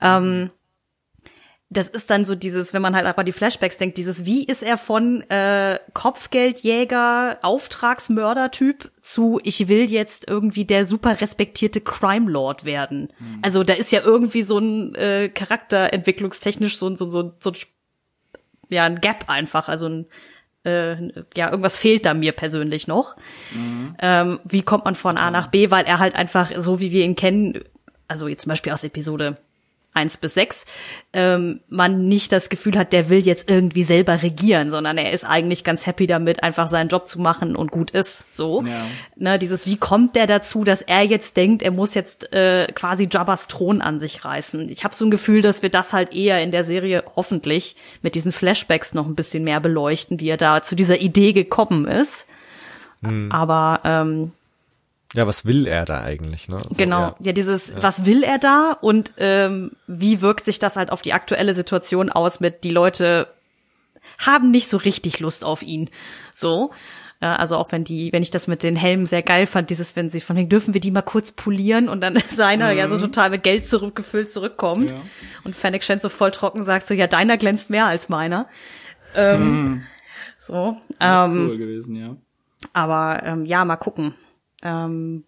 Ähm, 0.01 0.49
das 1.69 1.89
ist 1.89 2.09
dann 2.09 2.23
so 2.23 2.33
dieses, 2.33 2.73
wenn 2.73 2.81
man 2.81 2.95
halt 2.95 3.05
einfach 3.05 3.23
die 3.23 3.33
Flashbacks 3.33 3.77
denkt, 3.77 3.97
dieses, 3.97 4.23
wie 4.23 4.45
ist 4.45 4.63
er 4.63 4.77
von 4.77 5.21
äh, 5.29 5.79
Kopfgeldjäger, 5.93 7.39
Auftragsmörder-Typ 7.41 8.89
zu, 9.01 9.41
ich 9.43 9.67
will 9.67 9.91
jetzt 9.91 10.29
irgendwie 10.29 10.63
der 10.63 10.85
super 10.85 11.19
respektierte 11.19 11.81
Crime 11.81 12.31
Lord 12.31 12.63
werden. 12.63 13.09
Mhm. 13.19 13.39
Also 13.41 13.63
da 13.63 13.73
ist 13.73 13.91
ja 13.91 14.01
irgendwie 14.01 14.43
so 14.43 14.59
ein 14.59 14.95
äh, 14.95 15.27
charakterentwicklungstechnisch 15.27 16.77
so, 16.77 16.95
so, 16.95 17.09
so, 17.09 17.33
so 17.39 17.51
ja, 18.69 18.85
ein 18.85 19.01
Gap 19.01 19.25
einfach, 19.29 19.67
also 19.67 19.87
ein 19.87 20.05
äh, 20.63 20.95
ja, 21.35 21.49
irgendwas 21.49 21.77
fehlt 21.77 22.05
da 22.05 22.13
mir 22.13 22.31
persönlich 22.31 22.87
noch. 22.87 23.17
Mhm. 23.53 23.95
Ähm, 23.99 24.39
wie 24.45 24.61
kommt 24.61 24.85
man 24.85 24.95
von 24.95 25.17
A 25.17 25.31
nach 25.31 25.47
B, 25.47 25.69
weil 25.69 25.85
er 25.85 25.99
halt 25.99 26.15
einfach, 26.15 26.51
so 26.57 26.79
wie 26.79 26.91
wir 26.91 27.03
ihn 27.03 27.15
kennen, 27.15 27.59
also 28.07 28.29
jetzt 28.29 28.43
zum 28.43 28.51
Beispiel 28.51 28.71
aus 28.71 28.85
Episode 28.85 29.37
eins 29.97 30.17
bis 30.17 30.35
sechs 30.35 30.65
ähm, 31.17 31.61
man 31.67 32.07
nicht 32.07 32.31
das 32.31 32.49
Gefühl 32.49 32.77
hat, 32.77 32.93
der 32.93 33.09
will 33.09 33.25
jetzt 33.25 33.49
irgendwie 33.49 33.83
selber 33.83 34.21
regieren, 34.21 34.69
sondern 34.69 34.99
er 34.99 35.13
ist 35.13 35.23
eigentlich 35.23 35.63
ganz 35.63 35.87
happy 35.87 36.05
damit, 36.05 36.43
einfach 36.43 36.67
seinen 36.67 36.89
Job 36.89 37.07
zu 37.07 37.19
machen 37.19 37.55
und 37.55 37.71
gut 37.71 37.89
ist. 37.89 38.31
So, 38.31 38.61
ja. 38.61 38.85
ne, 39.15 39.39
dieses 39.39 39.65
wie 39.65 39.77
kommt 39.77 40.15
der 40.15 40.27
dazu, 40.27 40.63
dass 40.63 40.83
er 40.83 41.01
jetzt 41.01 41.35
denkt, 41.35 41.63
er 41.63 41.71
muss 41.71 41.95
jetzt 41.95 42.31
äh, 42.33 42.71
quasi 42.73 43.07
Jabbas 43.11 43.47
Thron 43.47 43.81
an 43.81 43.99
sich 43.99 44.25
reißen. 44.25 44.69
Ich 44.69 44.83
habe 44.83 44.93
so 44.93 45.05
ein 45.05 45.11
Gefühl, 45.11 45.41
dass 45.41 45.63
wir 45.63 45.69
das 45.69 45.91
halt 45.91 46.13
eher 46.13 46.43
in 46.43 46.51
der 46.51 46.63
Serie 46.63 47.03
hoffentlich 47.15 47.75
mit 48.03 48.13
diesen 48.13 48.31
Flashbacks 48.31 48.93
noch 48.93 49.07
ein 49.07 49.15
bisschen 49.15 49.43
mehr 49.43 49.59
beleuchten, 49.59 50.19
wie 50.19 50.29
er 50.29 50.37
da 50.37 50.61
zu 50.61 50.75
dieser 50.75 51.01
Idee 51.01 51.33
gekommen 51.33 51.85
ist. 51.87 52.27
Mhm. 53.01 53.31
Aber 53.31 53.81
ähm, 53.85 54.33
ja, 55.13 55.25
was 55.25 55.45
will 55.45 55.67
er 55.67 55.85
da 55.85 56.01
eigentlich, 56.01 56.49
ne? 56.49 56.61
genau, 56.75 57.01
ja, 57.01 57.15
ja 57.19 57.31
dieses, 57.31 57.69
ja. 57.69 57.81
was 57.81 58.05
will 58.05 58.23
er 58.23 58.39
da 58.39 58.77
und 58.81 59.13
ähm, 59.17 59.71
wie 59.87 60.21
wirkt 60.21 60.45
sich 60.45 60.59
das 60.59 60.75
halt 60.75 60.91
auf 60.91 61.01
die 61.01 61.13
aktuelle 61.13 61.53
Situation 61.53 62.09
aus 62.09 62.39
mit, 62.39 62.63
die 62.63 62.71
Leute 62.71 63.27
haben 64.17 64.51
nicht 64.51 64.69
so 64.69 64.77
richtig 64.77 65.19
Lust 65.19 65.43
auf 65.43 65.61
ihn. 65.63 65.89
So. 66.33 66.71
Ja, 67.21 67.35
also 67.37 67.57
auch 67.57 67.71
wenn 67.71 67.83
die, 67.83 68.13
wenn 68.13 68.21
ich 68.21 68.29
das 68.29 68.47
mit 68.47 68.61
den 68.61 68.75
Helmen 68.75 69.07
sehr 69.07 69.23
geil 69.23 69.47
fand, 69.47 69.71
dieses, 69.71 69.95
wenn 69.95 70.09
sie 70.09 70.21
von 70.21 70.35
wegen, 70.35 70.49
dürfen 70.49 70.73
wir 70.73 70.81
die 70.81 70.91
mal 70.91 71.01
kurz 71.01 71.31
polieren 71.31 71.89
und 71.89 72.01
dann 72.01 72.17
seiner 72.27 72.71
mhm. 72.71 72.77
ja 72.77 72.87
so 72.87 72.95
mhm. 72.95 73.01
total 73.01 73.31
mit 73.31 73.43
Geld 73.43 73.65
zurückgefüllt 73.65 74.31
zurückkommt. 74.31 74.91
Ja. 74.91 74.97
Und 75.43 75.55
Fennec 75.55 75.83
Shen 75.83 75.99
so 75.99 76.09
voll 76.09 76.31
trocken 76.31 76.63
sagt 76.63 76.85
so, 76.85 76.93
ja, 76.93 77.07
deiner 77.07 77.37
glänzt 77.37 77.69
mehr 77.69 77.85
als 77.85 78.09
meiner. 78.09 78.47
Ähm, 79.15 79.41
mhm. 79.41 79.83
So. 80.39 80.77
Das 80.99 81.21
ist 81.21 81.25
ähm, 81.25 81.47
cool 81.49 81.57
gewesen, 81.57 81.95
ja. 81.95 82.15
Aber 82.73 83.23
ähm, 83.23 83.45
ja, 83.45 83.65
mal 83.65 83.77
gucken 83.77 84.13
ähm, 84.63 85.23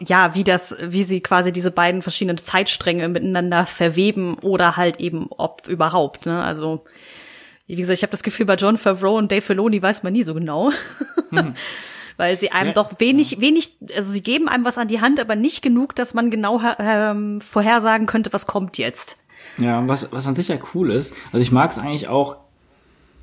ja, 0.00 0.34
wie 0.34 0.44
das, 0.44 0.76
wie 0.80 1.04
sie 1.04 1.20
quasi 1.20 1.52
diese 1.52 1.70
beiden 1.70 2.02
verschiedenen 2.02 2.38
Zeitstränge 2.38 3.08
miteinander 3.08 3.66
verweben 3.66 4.34
oder 4.38 4.76
halt 4.76 5.00
eben 5.00 5.26
ob 5.30 5.66
überhaupt. 5.66 6.26
Ne? 6.26 6.42
Also 6.42 6.84
wie 7.66 7.76
gesagt, 7.76 7.98
ich 7.98 8.02
habe 8.02 8.10
das 8.10 8.22
Gefühl, 8.22 8.46
bei 8.46 8.56
John 8.56 8.76
Favreau 8.76 9.16
und 9.16 9.32
Dave 9.32 9.40
Filoni 9.40 9.80
weiß 9.80 10.02
man 10.02 10.12
nie 10.12 10.22
so 10.22 10.34
genau. 10.34 10.72
Hm. 11.30 11.54
Weil 12.18 12.38
sie 12.38 12.52
einem 12.52 12.68
ja. 12.68 12.74
doch 12.74 13.00
wenig, 13.00 13.40
wenig, 13.40 13.70
also 13.96 14.12
sie 14.12 14.22
geben 14.22 14.46
einem 14.46 14.66
was 14.66 14.76
an 14.76 14.88
die 14.88 15.00
Hand, 15.00 15.18
aber 15.18 15.34
nicht 15.34 15.62
genug, 15.62 15.96
dass 15.96 16.12
man 16.12 16.30
genau 16.30 16.60
ähm, 16.78 17.40
vorhersagen 17.40 18.06
könnte, 18.06 18.32
was 18.34 18.46
kommt 18.46 18.76
jetzt. 18.76 19.16
Ja, 19.56 19.88
was, 19.88 20.12
was 20.12 20.26
an 20.26 20.36
sich 20.36 20.48
ja 20.48 20.58
cool 20.74 20.90
ist. 20.90 21.14
Also 21.32 21.38
ich 21.38 21.50
mag 21.50 21.70
es 21.70 21.78
eigentlich 21.78 22.08
auch, 22.08 22.36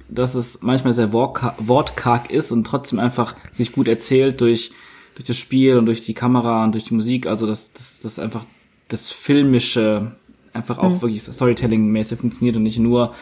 dass 0.09 0.33
es 0.33 0.63
manchmal 0.63 0.93
sehr 0.93 1.13
wortkarg 1.13 2.31
ist 2.31 2.51
und 2.51 2.63
trotzdem 2.63 2.97
einfach 2.99 3.35
sich 3.51 3.71
gut 3.71 3.87
erzählt 3.87 4.41
durch 4.41 4.71
durch 5.19 5.27
das 5.27 5.37
Spiel 5.37 5.77
und 5.77 5.85
durch 5.85 6.01
die 6.01 6.13
Kamera 6.13 6.63
und 6.63 6.71
durch 6.71 6.85
die 6.85 6.93
Musik, 6.93 7.27
also 7.27 7.45
das, 7.45 7.73
das, 7.73 7.99
das 7.99 8.19
einfach 8.19 8.45
das 8.87 9.11
Filmische 9.11 10.13
einfach 10.53 10.77
auch 10.77 10.91
mhm. 10.91 11.01
wirklich 11.01 11.23
Storytelling-mäßig 11.23 12.17
funktioniert 12.17 12.55
und 12.55 12.63
nicht 12.63 12.79
nur 12.79 13.13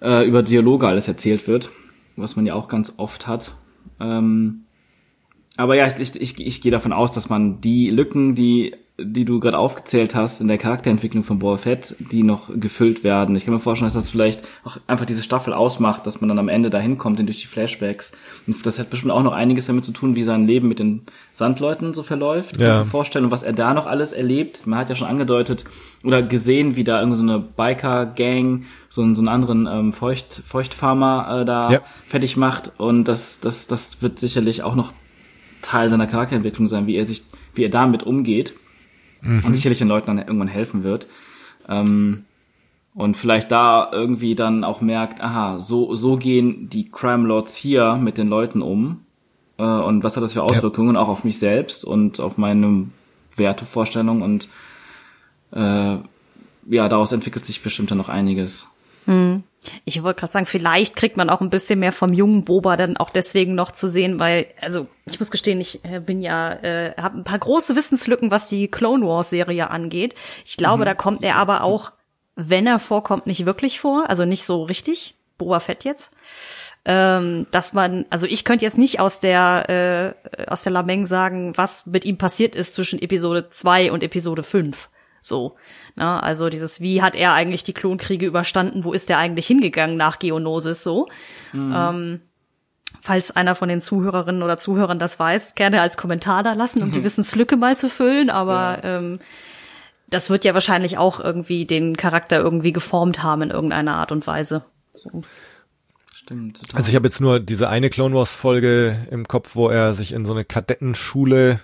äh, 0.00 0.24
über 0.24 0.44
Dialoge 0.44 0.86
alles 0.86 1.08
erzählt 1.08 1.48
wird, 1.48 1.72
was 2.14 2.36
man 2.36 2.46
ja 2.46 2.54
auch 2.54 2.68
ganz 2.68 2.94
oft 2.96 3.26
hat. 3.26 3.56
Ähm, 3.98 4.66
aber 5.56 5.74
ja, 5.74 5.92
ich, 5.98 6.14
ich, 6.14 6.38
ich 6.38 6.62
gehe 6.62 6.70
davon 6.70 6.92
aus, 6.92 7.10
dass 7.10 7.28
man 7.28 7.60
die 7.60 7.90
Lücken, 7.90 8.36
die 8.36 8.76
die 9.02 9.24
du 9.24 9.40
gerade 9.40 9.58
aufgezählt 9.58 10.14
hast 10.14 10.40
in 10.40 10.48
der 10.48 10.58
Charakterentwicklung 10.58 11.24
von 11.24 11.38
Boba 11.38 11.56
Fett, 11.56 11.96
die 11.98 12.22
noch 12.22 12.50
gefüllt 12.54 13.04
werden. 13.04 13.36
Ich 13.36 13.44
kann 13.44 13.54
mir 13.54 13.60
vorstellen, 13.60 13.86
dass 13.86 13.94
das 13.94 14.10
vielleicht 14.10 14.42
auch 14.64 14.78
einfach 14.86 15.04
diese 15.04 15.22
Staffel 15.22 15.52
ausmacht, 15.52 16.06
dass 16.06 16.20
man 16.20 16.28
dann 16.28 16.38
am 16.38 16.48
Ende 16.48 16.70
dahin 16.70 16.98
kommt 16.98 17.18
durch 17.18 17.40
die 17.40 17.46
Flashbacks. 17.46 18.12
Und 18.46 18.64
das 18.64 18.78
hat 18.78 18.90
bestimmt 18.90 19.12
auch 19.12 19.22
noch 19.22 19.32
einiges 19.32 19.66
damit 19.66 19.84
zu 19.84 19.92
tun, 19.92 20.16
wie 20.16 20.22
sein 20.22 20.46
Leben 20.46 20.68
mit 20.68 20.78
den 20.78 21.02
Sandleuten 21.32 21.94
so 21.94 22.02
verläuft. 22.02 22.58
Ja. 22.58 22.66
Kann 22.66 22.78
ich 22.78 22.84
mir 22.84 22.90
vorstellen, 22.90 23.24
und 23.26 23.30
was 23.30 23.42
er 23.42 23.52
da 23.52 23.74
noch 23.74 23.86
alles 23.86 24.12
erlebt. 24.12 24.66
Man 24.66 24.78
hat 24.78 24.88
ja 24.88 24.94
schon 24.94 25.08
angedeutet 25.08 25.64
oder 26.04 26.22
gesehen, 26.22 26.76
wie 26.76 26.84
da 26.84 27.00
irgendeine 27.00 27.38
so 27.38 27.44
Biker-Gang 27.56 28.64
so, 28.88 29.02
einen, 29.02 29.14
so 29.14 29.22
einen 29.22 29.28
anderen 29.28 29.66
ähm, 29.66 29.92
Feucht, 29.92 30.42
Feuchtfarmer 30.46 31.40
äh, 31.40 31.44
da 31.44 31.70
ja. 31.70 31.80
fertig 32.06 32.36
macht. 32.36 32.72
Und 32.78 33.04
das, 33.04 33.40
das, 33.40 33.66
das 33.66 34.02
wird 34.02 34.18
sicherlich 34.18 34.62
auch 34.62 34.74
noch 34.74 34.92
Teil 35.62 35.90
seiner 35.90 36.06
Charakterentwicklung 36.06 36.68
sein, 36.68 36.86
wie 36.86 36.96
er 36.96 37.04
sich, 37.04 37.24
wie 37.54 37.64
er 37.64 37.68
damit 37.68 38.02
umgeht 38.02 38.54
mhm. 39.22 39.44
und 39.44 39.54
sicherlich 39.54 39.78
den 39.78 39.88
Leuten 39.88 40.06
dann 40.08 40.18
irgendwann 40.18 40.48
helfen 40.48 40.84
wird. 40.84 41.06
Ähm, 41.68 42.24
und 42.94 43.16
vielleicht 43.16 43.50
da 43.50 43.88
irgendwie 43.92 44.34
dann 44.34 44.64
auch 44.64 44.80
merkt, 44.80 45.20
aha, 45.20 45.60
so, 45.60 45.94
so 45.94 46.16
gehen 46.16 46.68
die 46.68 46.90
Crime 46.90 47.26
Lords 47.26 47.56
hier 47.56 47.94
mit 47.96 48.18
den 48.18 48.28
Leuten 48.28 48.62
um. 48.62 49.02
Äh, 49.58 49.62
und 49.62 50.02
was 50.02 50.16
hat 50.16 50.22
das 50.22 50.32
für 50.32 50.42
Auswirkungen 50.42 50.96
ja. 50.96 51.00
auch 51.00 51.08
auf 51.08 51.24
mich 51.24 51.38
selbst 51.38 51.84
und 51.84 52.18
auf 52.20 52.36
meine 52.36 52.86
Wertevorstellung 53.36 54.22
und 54.22 54.48
äh, 55.52 55.96
ja, 56.68 56.88
daraus 56.88 57.12
entwickelt 57.12 57.44
sich 57.44 57.62
bestimmt 57.62 57.90
dann 57.90 57.98
noch 57.98 58.08
einiges. 58.08 58.68
Mhm. 59.06 59.44
Ich 59.84 60.02
wollte 60.02 60.20
gerade 60.20 60.32
sagen, 60.32 60.46
vielleicht 60.46 60.96
kriegt 60.96 61.16
man 61.16 61.28
auch 61.28 61.40
ein 61.40 61.50
bisschen 61.50 61.80
mehr 61.80 61.92
vom 61.92 62.12
jungen 62.12 62.44
Boba 62.44 62.76
dann 62.76 62.96
auch 62.96 63.10
deswegen 63.10 63.54
noch 63.54 63.72
zu 63.72 63.88
sehen, 63.88 64.18
weil, 64.18 64.46
also 64.60 64.86
ich 65.06 65.20
muss 65.20 65.30
gestehen, 65.30 65.60
ich 65.60 65.84
äh, 65.84 66.00
bin 66.00 66.22
ja, 66.22 66.52
äh, 66.54 66.94
habe 66.96 67.18
ein 67.18 67.24
paar 67.24 67.38
große 67.38 67.76
Wissenslücken, 67.76 68.30
was 68.30 68.48
die 68.48 68.68
Clone 68.68 69.06
Wars 69.06 69.30
Serie 69.30 69.70
angeht. 69.70 70.14
Ich 70.44 70.56
glaube, 70.56 70.82
mhm. 70.82 70.86
da 70.86 70.94
kommt 70.94 71.22
er 71.22 71.36
aber 71.36 71.62
auch, 71.62 71.92
wenn 72.36 72.66
er 72.66 72.78
vorkommt, 72.78 73.26
nicht 73.26 73.44
wirklich 73.44 73.80
vor, 73.80 74.08
also 74.08 74.24
nicht 74.24 74.44
so 74.44 74.62
richtig. 74.62 75.14
Boba 75.36 75.60
Fett 75.60 75.84
jetzt. 75.84 76.12
Ähm, 76.86 77.46
dass 77.50 77.74
man, 77.74 78.06
also 78.08 78.26
ich 78.26 78.44
könnte 78.44 78.64
jetzt 78.64 78.78
nicht 78.78 79.00
aus 79.00 79.20
der 79.20 80.16
äh, 80.32 80.46
aus 80.46 80.62
der 80.62 80.72
Lameng 80.72 81.06
sagen, 81.06 81.52
was 81.56 81.84
mit 81.84 82.06
ihm 82.06 82.16
passiert 82.16 82.54
ist 82.54 82.74
zwischen 82.74 83.02
Episode 83.02 83.50
2 83.50 83.92
und 83.92 84.02
Episode 84.02 84.42
5. 84.42 84.88
So. 85.22 85.56
Na, 85.96 86.16
ne? 86.16 86.22
also 86.22 86.48
dieses, 86.48 86.80
wie 86.80 87.02
hat 87.02 87.14
er 87.14 87.34
eigentlich 87.34 87.64
die 87.64 87.74
Klonkriege 87.74 88.26
überstanden, 88.26 88.84
wo 88.84 88.92
ist 88.92 89.10
er 89.10 89.18
eigentlich 89.18 89.46
hingegangen 89.46 89.96
nach 89.96 90.18
Geonosis 90.18 90.82
so. 90.82 91.08
Mhm. 91.52 91.74
Ähm, 91.76 92.20
falls 93.02 93.30
einer 93.30 93.54
von 93.54 93.68
den 93.68 93.80
Zuhörerinnen 93.80 94.42
oder 94.42 94.56
Zuhörern 94.56 94.98
das 94.98 95.18
weiß, 95.18 95.54
gerne 95.54 95.80
als 95.80 95.96
Kommentar 95.96 96.42
da 96.42 96.52
lassen, 96.52 96.82
um 96.82 96.88
mhm. 96.88 96.92
die 96.92 97.04
Wissenslücke 97.04 97.56
mal 97.56 97.76
zu 97.76 97.88
füllen, 97.88 98.30
aber 98.30 98.80
ja. 98.82 98.96
ähm, 98.96 99.20
das 100.08 100.28
wird 100.28 100.44
ja 100.44 100.54
wahrscheinlich 100.54 100.98
auch 100.98 101.20
irgendwie 101.20 101.66
den 101.66 101.96
Charakter 101.96 102.38
irgendwie 102.38 102.72
geformt 102.72 103.22
haben 103.22 103.42
in 103.42 103.50
irgendeiner 103.50 103.96
Art 103.96 104.10
und 104.10 104.26
Weise. 104.26 104.64
So. 104.94 105.22
Stimmt. 106.12 106.60
Total. 106.60 106.76
Also 106.76 106.90
ich 106.90 106.96
habe 106.96 107.06
jetzt 107.06 107.20
nur 107.20 107.40
diese 107.40 107.68
eine 107.68 107.90
Clone 107.90 108.14
Wars 108.14 108.34
Folge 108.34 109.06
im 109.10 109.26
Kopf, 109.26 109.54
wo 109.54 109.68
er 109.68 109.94
sich 109.94 110.12
in 110.12 110.26
so 110.26 110.32
eine 110.32 110.44
Kadettenschule 110.44 111.60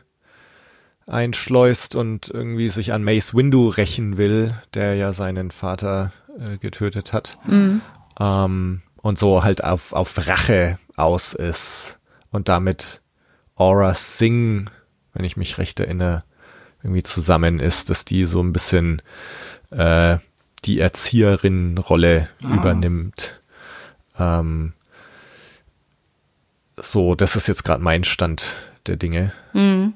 einschleust 1.07 1.94
und 1.94 2.28
irgendwie 2.28 2.68
sich 2.68 2.92
an 2.92 3.04
Mace 3.04 3.34
Windu 3.34 3.68
rächen 3.68 4.16
will, 4.16 4.54
der 4.74 4.94
ja 4.96 5.12
seinen 5.12 5.50
Vater 5.50 6.12
äh, 6.38 6.59
getötet 6.59 7.12
hat. 7.12 7.38
Mhm. 7.46 7.80
Ähm, 8.18 8.82
und 9.02 9.18
so 9.18 9.44
halt 9.44 9.62
auf, 9.62 9.92
auf 9.92 10.26
Rache 10.26 10.78
aus 10.96 11.32
ist 11.32 11.98
und 12.30 12.48
damit 12.48 13.02
Aura 13.54 13.94
Singh, 13.94 14.70
wenn 15.12 15.24
ich 15.24 15.36
mich 15.36 15.59
recht 15.59 15.78
erinnere, 15.78 16.24
irgendwie 16.82 17.02
zusammen 17.02 17.61
ist, 17.61 17.88
dass 17.90 18.04
die 18.04 18.24
so 18.24 18.42
ein 18.42 18.52
bisschen 18.52 19.00
äh, 19.70 20.18
die 20.64 20.80
Erzieherin-Rolle 20.80 22.28
ah. 22.42 22.54
übernimmt. 22.54 23.40
Ähm, 24.18 24.72
so, 26.76 27.14
das 27.14 27.36
ist 27.36 27.46
jetzt 27.46 27.64
gerade 27.64 27.82
mein 27.82 28.04
Stand 28.04 28.57
der 28.86 28.96
Dinge. 28.96 29.32
Mhm. 29.52 29.94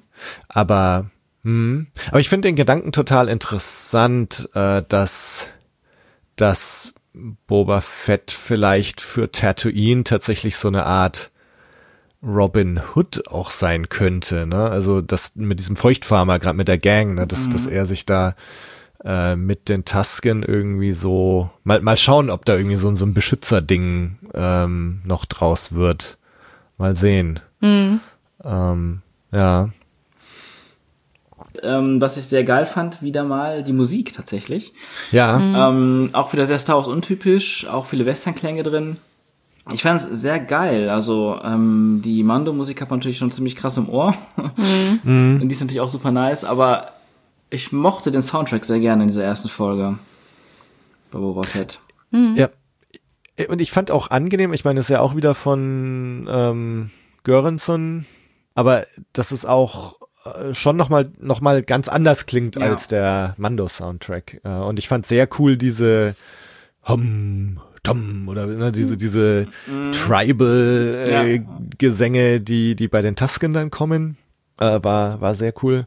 Aber, 0.49 1.11
hm, 1.43 1.89
aber 2.09 2.21
ich 2.21 2.29
finde 2.29 2.49
den 2.49 2.57
Gedanken 2.57 2.93
total 2.93 3.29
interessant, 3.29 4.49
äh, 4.55 4.83
dass, 4.89 5.47
dass 6.37 6.93
Boba 7.47 7.81
Fett 7.81 8.31
vielleicht 8.31 9.01
für 9.01 9.31
Tatooine 9.33 10.05
tatsächlich 10.05 10.57
so 10.57 10.69
eine 10.69 10.87
Art 10.87 11.31
Robin 12.23 12.81
Hood 12.95 13.29
auch 13.29 13.51
sein 13.51 13.89
könnte, 13.89 14.47
ne? 14.47 14.71
Also 14.71 15.01
das 15.01 15.37
mit 15.37 15.59
diesem 15.59 15.77
Feuchtfarmer, 15.77 16.39
gerade 16.39 16.57
mit 16.57 16.69
der 16.69 16.79
Gang, 16.79 17.15
ne? 17.15 17.27
dass, 17.27 17.47
mhm. 17.47 17.53
dass 17.53 17.67
er 17.67 17.87
sich 17.87 18.05
da 18.05 18.35
äh, 19.03 19.37
mit 19.37 19.71
den 19.71 19.87
Tasken 19.87 20.43
irgendwie 20.43 20.93
so 20.93 21.51
mal 21.65 21.81
mal 21.81 21.97
schauen, 21.97 22.29
ob 22.29 22.45
da 22.45 22.57
irgendwie 22.57 22.77
so, 22.77 22.95
so 22.95 23.07
ein 23.07 23.15
Beschützerding 23.15 24.19
ähm, 24.35 25.01
noch 25.07 25.25
draus 25.25 25.73
wird. 25.73 26.19
Mal 26.77 26.95
sehen. 26.95 27.41
Mhm. 27.61 28.01
Ähm, 28.45 29.03
ja 29.33 29.71
ähm, 31.63 32.01
was 32.01 32.17
ich 32.17 32.27
sehr 32.27 32.45
geil 32.45 32.67
fand, 32.67 33.03
wieder 33.03 33.25
mal 33.25 33.63
die 33.63 33.73
Musik 33.73 34.13
tatsächlich. 34.13 34.73
Ja. 35.13 35.39
Mhm. 35.39 35.55
Ähm, 35.57 36.11
auch 36.13 36.33
wieder 36.33 36.47
sehr 36.47 36.59
Star 36.59 36.77
Wars 36.77 36.89
untypisch, 36.89 37.67
auch 37.67 37.87
viele 37.87 38.07
Western-Klänge 38.07 38.63
drin. 38.63 38.97
Ich 39.73 39.83
fand 39.83 40.01
es 40.01 40.07
sehr 40.09 40.41
geil. 40.41 40.89
Also 40.89 41.39
ähm, 41.43 42.01
die 42.05 42.23
Mando-Musik 42.23 42.81
hat 42.81 42.91
man 42.91 42.99
natürlich 42.99 43.19
schon 43.19 43.31
ziemlich 43.31 43.57
krass 43.57 43.77
im 43.77 43.89
Ohr. 43.89 44.15
Mhm. 45.03 45.41
die 45.43 45.53
ist 45.53 45.61
natürlich 45.61 45.81
auch 45.81 45.89
super 45.89 46.11
nice, 46.11 46.45
aber 46.45 46.93
ich 47.51 47.73
mochte 47.73 48.13
den 48.13 48.23
Soundtrack 48.23 48.65
sehr 48.65 48.81
gerne 48.81 49.03
in 49.03 49.09
dieser 49.09 49.25
ersten 49.25 49.49
Folge 49.49 49.99
bei 51.11 51.19
Boba 51.19 51.43
Fett. 51.43 51.81
Mhm. 52.11 52.35
Ja. 52.37 52.49
Und 53.49 53.61
ich 53.61 53.71
fand 53.71 53.91
auch 53.91 54.11
angenehm, 54.11 54.53
ich 54.53 54.65
meine, 54.65 54.79
das 54.79 54.87
ist 54.87 54.91
ja 54.91 55.01
auch 55.01 55.17
wieder 55.17 55.35
von 55.35 56.29
ähm, 56.31 56.91
Göransson, 57.25 58.05
aber 58.55 58.85
das 59.13 59.33
ist 59.33 59.47
auch 59.47 59.99
schon 60.53 60.77
nochmal 60.77 61.11
noch 61.19 61.41
mal 61.41 61.63
ganz 61.63 61.89
anders 61.89 62.27
klingt 62.27 62.57
ja. 62.57 62.63
als 62.63 62.89
der 62.89 63.35
Mando-Soundtrack. 63.39 64.41
Äh, 64.45 64.49
und 64.49 64.79
ich 64.79 64.89
fand 64.89 65.07
sehr 65.07 65.27
cool 65.39 65.57
diese 65.57 66.15
Hum, 66.87 67.61
Tom 67.83 68.29
oder 68.29 68.47
ne, 68.47 68.71
diese 68.73 68.97
diese 68.97 69.47
mhm. 69.67 69.93
Tribal-Gesänge, 69.93 72.19
äh, 72.19 72.33
ja. 72.35 72.39
die 72.39 72.77
die 72.77 72.89
bei 72.89 73.03
den 73.03 73.17
Tusken 73.17 73.53
dann 73.53 73.71
kommen, 73.71 74.17
äh, 74.59 74.81
war 74.83 75.21
war 75.21 75.35
sehr 75.35 75.53
cool. 75.63 75.87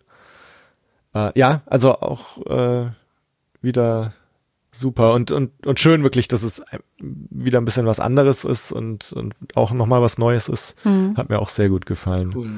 Äh, 1.14 1.38
ja, 1.38 1.62
also 1.66 2.00
auch 2.00 2.46
äh, 2.48 2.92
wieder 3.62 4.14
super 4.72 5.14
und 5.14 5.32
und 5.32 5.52
und 5.66 5.80
schön 5.80 6.04
wirklich, 6.04 6.28
dass 6.28 6.44
es 6.44 6.64
wieder 7.00 7.62
ein 7.62 7.66
bisschen 7.66 7.86
was 7.86 8.00
anderes 8.00 8.44
ist 8.44 8.72
und 8.72 9.14
und 9.14 9.36
auch 9.56 9.72
nochmal 9.72 10.02
was 10.02 10.18
Neues 10.18 10.50
ist. 10.50 10.76
Mhm. 10.86 11.16
Hat 11.18 11.30
mir 11.30 11.40
auch 11.40 11.50
sehr 11.50 11.70
gut 11.70 11.86
gefallen. 11.86 12.34
Cool. 12.36 12.50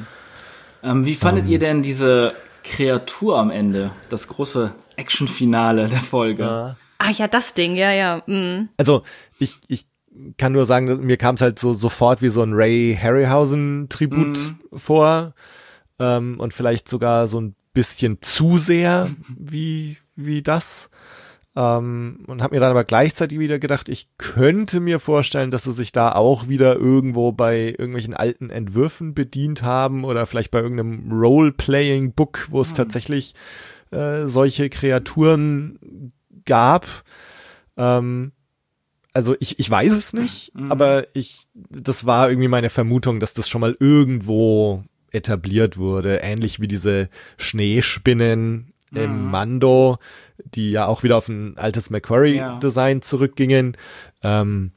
Ähm, 0.86 1.06
wie 1.06 1.16
fandet 1.16 1.46
um, 1.46 1.52
ihr 1.52 1.60
denn 1.60 1.82
diese 1.82 2.34
Kreatur 2.64 3.40
am 3.40 3.50
Ende? 3.50 3.92
Das 4.10 4.28
große 4.28 4.74
Actionfinale 4.96 5.90
der 5.90 6.00
Folge? 6.00 6.44
Ja. 6.44 6.78
Ah 7.00 7.12
ja, 7.12 7.28
das 7.28 7.54
Ding, 7.54 7.76
ja, 7.76 7.92
ja. 7.92 8.22
Mhm. 8.28 8.70
Also 8.78 9.02
ich, 9.40 9.58
ich 9.68 9.88
kann 10.38 10.54
nur 10.54 10.66
sagen, 10.66 11.06
mir 11.06 11.18
kam 11.18 11.36
es 11.36 11.42
halt 11.42 11.60
so 11.60 11.74
sofort 11.74 12.22
wie 12.22 12.30
so 12.30 12.42
ein 12.42 12.54
Ray 12.54 12.98
Harryhausen-Tribut 13.00 14.38
mhm. 14.38 14.60
vor. 14.74 15.34
Ähm, 16.00 16.40
und 16.40 16.54
vielleicht 16.54 16.88
sogar 16.88 17.28
so 17.28 17.42
ein 17.42 17.56
bisschen 17.74 18.22
zu 18.22 18.58
sehr 18.58 19.10
wie, 19.28 19.98
wie 20.16 20.42
das. 20.42 20.90
Ähm, 21.58 22.26
und 22.28 22.42
habe 22.42 22.56
mir 22.56 22.60
dann 22.60 22.72
aber 22.72 22.84
gleichzeitig 22.84 23.40
wieder 23.40 23.60
gedacht, 23.60 23.88
ich 23.88 24.10
könnte 24.18 24.82
mir 24.82 25.00
vorstellen, 25.00 25.52
dass 25.52 25.64
sie 25.64 25.72
sich 25.72 25.94
da 25.94 26.12
auch 26.12 26.50
wieder 26.50 26.76
irgendwo 26.76 27.32
bei 27.32 27.68
irgendwelchen 27.70 28.14
alten 28.14 28.50
Entwürfen 28.50 29.14
bedient 29.14 29.62
haben 29.64 30.04
oder 30.04 30.26
vielleicht 30.26 30.52
bei 30.52 30.60
irgendeinem 30.60 31.12
Role-Playing-Book, 31.12 32.48
wo 32.52 32.62
es 32.62 32.72
mhm. 32.72 32.76
tatsächlich 32.76 33.36
äh, 33.92 34.26
solche 34.26 34.70
Kreaturen 34.70 36.12
gab. 36.44 36.86
Ähm, 37.78 38.34
also 39.14 39.34
ich, 39.40 39.58
ich 39.58 39.70
weiß 39.70 39.94
es 39.94 40.12
nicht, 40.12 40.54
mhm. 40.56 40.74
aber 40.74 41.08
ich, 41.14 41.48
das 41.54 42.06
war 42.06 42.30
irgendwie 42.30 42.50
meine 42.50 42.70
Vermutung, 42.70 43.22
dass 43.22 43.34
das 43.34 43.48
schon 43.48 43.62
mal 43.62 43.78
irgendwo 43.80 44.84
etabliert 45.12 45.78
wurde, 45.78 46.18
ähnlich 46.18 46.60
wie 46.60 46.68
diese 46.68 47.08
Schneespinnen 47.38 48.74
mhm. 48.92 49.30
Mando, 49.32 49.98
die 50.44 50.72
ja 50.72 50.86
auch 50.86 51.04
wieder 51.04 51.18
auf 51.18 51.28
ein 51.28 51.58
altes 51.58 51.90
Macquarie-Design 51.90 52.98
ja. 52.98 53.02
zurückgingen. 53.02 53.78
Ähm, 54.24 54.72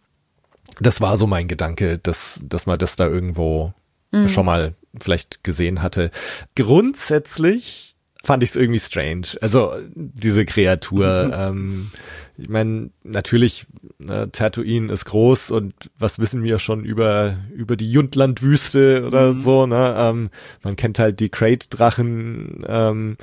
das 0.80 1.00
war 1.00 1.16
so 1.16 1.26
mein 1.26 1.48
Gedanke, 1.48 1.98
dass, 1.98 2.40
dass 2.44 2.66
man 2.66 2.78
das 2.78 2.96
da 2.96 3.06
irgendwo 3.06 3.72
mhm. 4.12 4.28
schon 4.28 4.46
mal 4.46 4.74
vielleicht 5.00 5.44
gesehen 5.44 5.82
hatte. 5.82 6.10
Grundsätzlich 6.54 7.96
fand 8.22 8.42
ich 8.42 8.50
es 8.50 8.56
irgendwie 8.56 8.80
strange. 8.80 9.28
Also 9.40 9.72
diese 9.94 10.44
Kreatur. 10.44 11.30
Ähm, 11.38 11.90
ich 12.36 12.48
meine, 12.48 12.90
natürlich, 13.02 13.66
ne, 13.98 14.30
Tatooine 14.30 14.92
ist 14.92 15.04
groß 15.04 15.50
und 15.50 15.74
was 15.98 16.18
wissen 16.18 16.42
wir 16.42 16.58
schon 16.58 16.84
über 16.84 17.36
über 17.54 17.76
die 17.76 17.90
Juntland-Wüste 17.90 19.04
oder 19.06 19.32
mhm. 19.34 19.38
so. 19.38 19.66
Ne? 19.66 19.94
Ähm, 19.96 20.30
man 20.62 20.76
kennt 20.76 20.98
halt 20.98 21.20
die 21.20 21.28
Crate-Drachen. 21.28 22.64
Ähm, 22.66 23.16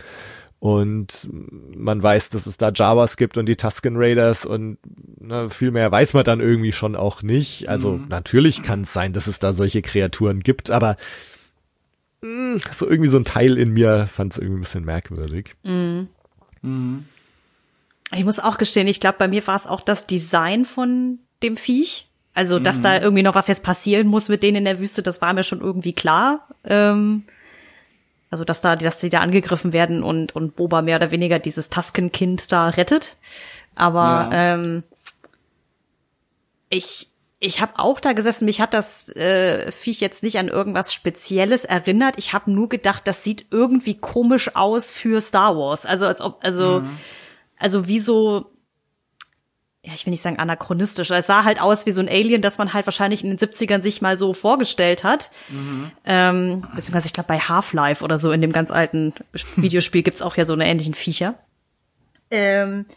und 0.60 1.30
man 1.76 2.01
weiß, 2.01 2.30
dass 2.32 2.47
es 2.47 2.58
da 2.58 2.71
Jawas 2.74 3.17
gibt 3.17 3.38
und 3.38 3.46
die 3.46 3.55
Tusken 3.55 3.96
Raiders 3.97 4.46
und 4.46 4.78
na, 5.20 5.50
viel 5.50 5.71
mehr 5.71 5.92
weiß 5.92 6.13
man 6.13 6.24
dann 6.24 6.39
irgendwie 6.39 6.71
schon 6.71 6.96
auch 6.96 7.21
nicht. 7.21 7.70
Also 7.70 7.93
mhm. 7.93 8.08
natürlich 8.09 8.63
kann 8.63 8.82
es 8.82 8.93
sein, 8.93 9.13
dass 9.13 9.28
es 9.28 9.39
da 9.39 9.54
solche 9.54 9.82
Kreaturen 9.82 10.39
gibt, 10.42 10.71
aber 10.71 10.97
mh, 12.21 12.54
hm, 12.54 12.62
so 12.71 12.88
irgendwie 12.88 13.09
so 13.09 13.17
ein 13.17 13.25
Teil 13.25 13.58
in 13.58 13.71
mir 13.71 14.08
fand 14.08 14.34
es 14.34 14.39
irgendwie 14.39 14.59
ein 14.59 14.63
bisschen 14.63 14.86
merkwürdig. 14.86 15.55
Mhm. 15.63 16.08
Mhm. 16.62 17.05
Ich 18.12 18.24
muss 18.24 18.39
auch 18.39 18.58
gestehen, 18.58 18.88
ich 18.88 19.00
glaube, 19.00 19.17
bei 19.17 19.28
mir 19.28 19.46
war 19.47 19.55
es 19.55 19.67
auch 19.67 19.82
das 19.82 20.08
Design 20.08 20.66
von 20.66 21.20
dem 21.43 21.58
Viech. 21.58 22.08
Also, 22.34 22.59
dass 22.59 22.82
da 22.82 22.97
mhm. 22.97 23.04
irgendwie 23.04 23.24
noch 23.24 23.36
was 23.36 23.47
jetzt 23.47 23.63
passieren 23.63 24.08
muss 24.08 24.28
mit 24.28 24.43
denen 24.43 24.58
in 24.58 24.66
der 24.66 24.80
Wüste, 24.80 25.01
das 25.01 25.21
war 25.21 25.34
mir 25.34 25.43
schon 25.43 25.62
irgendwie 25.62 25.93
klar. 25.93 26.47
Ähm, 26.66 27.24
also 28.36 28.43
dass 28.43 28.59
da, 28.59 28.75
dass 28.75 28.99
sie 28.99 29.07
da 29.07 29.21
angegriffen 29.21 29.71
werden 29.71 30.03
und 30.03 30.36
und 30.36 30.57
Boba 30.57 30.82
mehr 30.82 30.97
oder 30.97 31.09
weniger 31.09 31.39
dieses 31.39 31.70
Tusken-Kind 31.70 32.51
da 32.51 32.67
rettet. 32.67 33.16
Aber 33.75 34.29
ja. 34.29 34.53
ähm, 34.53 34.83
ich 36.70 37.07
ich 37.39 37.62
habe 37.62 37.79
auch 37.79 38.01
da 38.01 38.12
gesessen, 38.12 38.43
mich 38.43 38.59
hat 38.59 38.74
das 38.74 39.07
äh, 39.16 39.71
Viech 39.71 40.01
jetzt 40.01 40.21
nicht 40.21 40.37
an 40.37 40.49
irgendwas 40.49 40.93
Spezielles 40.93 41.63
erinnert. 41.63 42.16
Ich 42.17 42.33
habe 42.33 42.51
nur 42.51 42.67
gedacht, 42.67 43.07
das 43.07 43.24
sieht 43.24 43.45
irgendwie 43.51 43.95
komisch 43.95 44.53
aus 44.55 44.91
für 44.91 45.21
Star 45.21 45.55
Wars. 45.55 45.86
Also 45.86 46.05
als 46.07 46.20
ob, 46.20 46.43
also, 46.43 46.82
mhm. 46.82 46.97
also 47.57 47.87
wie 47.87 47.99
so, 47.99 48.51
ja, 49.86 49.93
ich 49.93 50.05
will 50.05 50.12
nicht 50.12 50.24
sagen 50.24 50.39
anachronistisch. 50.39 51.12
Es 51.12 51.28
sah 51.28 51.43
halt 51.43 51.62
aus 51.62 51.86
wie 51.86 51.91
so 51.91 52.01
ein 52.01 52.09
Alien, 52.09 52.41
das 52.41 52.57
man 52.57 52.74
halt 52.74 52.87
wahrscheinlich 52.87 53.24
in 53.24 53.29
den 53.29 53.37
70ern 53.37 53.82
sich 53.82 54.01
mal 54.01 54.17
so 54.17 54.33
vorgestellt 54.33 55.03
hat. 55.03 55.29
Mhm. 55.49 55.91
Ähm, 56.05 56.67
beziehungsweise 56.75 57.05
ich 57.05 57.13
glaube 57.13 57.28
bei 57.28 57.37
Half-Life 57.37 58.03
oder 58.03 58.17
so 58.17 58.32
in 58.32 58.41
dem 58.41 58.51
ganz 58.51 58.71
alten 58.71 59.13
Videospiel 59.55 60.01
gibt's 60.01 60.24
auch 60.24 60.37
ja 60.37 60.45
so 60.45 60.53
eine 60.53 60.67
ähnlichen 60.67 60.95
Viecher. 60.95 61.36
Ähm, 62.32 62.87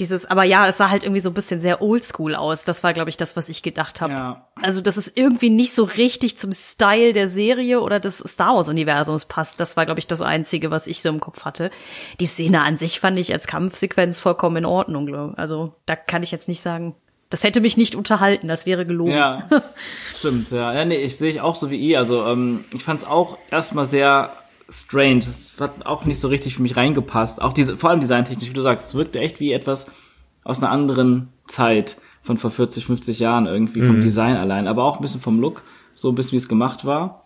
dieses, 0.00 0.26
aber 0.26 0.42
ja, 0.42 0.66
es 0.66 0.78
sah 0.78 0.90
halt 0.90 1.04
irgendwie 1.04 1.20
so 1.20 1.30
ein 1.30 1.34
bisschen 1.34 1.60
sehr 1.60 1.80
oldschool 1.80 2.34
aus. 2.34 2.64
Das 2.64 2.82
war, 2.82 2.92
glaube 2.92 3.10
ich, 3.10 3.16
das, 3.16 3.36
was 3.36 3.48
ich 3.48 3.62
gedacht 3.62 4.00
habe. 4.00 4.12
Ja. 4.12 4.48
Also, 4.60 4.80
dass 4.80 4.96
es 4.96 5.12
irgendwie 5.14 5.50
nicht 5.50 5.74
so 5.74 5.84
richtig 5.84 6.36
zum 6.36 6.52
Style 6.52 7.12
der 7.12 7.28
Serie 7.28 7.80
oder 7.80 8.00
des 8.00 8.18
Star 8.18 8.56
Wars-Universums 8.56 9.26
passt. 9.26 9.60
Das 9.60 9.76
war, 9.76 9.84
glaube 9.84 10.00
ich, 10.00 10.08
das 10.08 10.20
Einzige, 10.20 10.72
was 10.72 10.88
ich 10.88 11.00
so 11.00 11.10
im 11.10 11.20
Kopf 11.20 11.44
hatte. 11.44 11.70
Die 12.18 12.26
Szene 12.26 12.62
an 12.62 12.76
sich 12.76 12.98
fand 12.98 13.18
ich 13.18 13.32
als 13.32 13.46
Kampfsequenz 13.46 14.18
vollkommen 14.18 14.56
in 14.56 14.64
Ordnung. 14.64 15.06
Glaub. 15.06 15.38
Also, 15.38 15.74
da 15.86 15.94
kann 15.94 16.24
ich 16.24 16.32
jetzt 16.32 16.48
nicht 16.48 16.60
sagen, 16.60 16.96
das 17.30 17.44
hätte 17.44 17.60
mich 17.60 17.76
nicht 17.76 17.94
unterhalten, 17.94 18.48
das 18.48 18.66
wäre 18.66 18.86
gelogen. 18.86 19.12
Ja, 19.12 19.48
stimmt, 20.18 20.50
ja. 20.50 20.74
Ja, 20.74 20.84
nee, 20.84 20.96
ich 20.96 21.18
sehe 21.18 21.30
ich 21.30 21.40
auch 21.40 21.54
so 21.54 21.70
wie 21.70 21.78
ihr. 21.78 22.00
Also, 22.00 22.26
ähm, 22.26 22.64
ich 22.74 22.82
fand 22.82 23.00
es 23.00 23.06
auch 23.06 23.38
erstmal 23.50 23.86
sehr 23.86 24.32
strange. 24.68 25.18
Es 25.18 25.54
hat 25.58 25.86
auch 25.86 26.04
nicht 26.04 26.20
so 26.20 26.28
richtig 26.28 26.56
für 26.56 26.62
mich 26.62 26.76
reingepasst. 26.76 27.42
Auch 27.42 27.52
diese, 27.52 27.76
vor 27.76 27.90
allem 27.90 28.00
designtechnisch, 28.00 28.48
wie 28.48 28.54
du 28.54 28.62
sagst, 28.62 28.88
es 28.88 28.94
wirkte 28.94 29.20
echt 29.20 29.40
wie 29.40 29.52
etwas 29.52 29.90
aus 30.44 30.62
einer 30.62 30.72
anderen 30.72 31.28
Zeit 31.46 31.96
von 32.22 32.38
vor 32.38 32.50
40, 32.50 32.86
50 32.86 33.18
Jahren 33.18 33.46
irgendwie 33.46 33.82
vom 33.82 33.98
mhm. 33.98 34.02
Design 34.02 34.36
allein, 34.36 34.66
aber 34.66 34.84
auch 34.84 34.96
ein 34.96 35.02
bisschen 35.02 35.20
vom 35.20 35.40
Look, 35.40 35.62
so 35.94 36.08
ein 36.08 36.14
bisschen 36.14 36.32
wie 36.32 36.36
es 36.38 36.48
gemacht 36.48 36.84
war. 36.84 37.24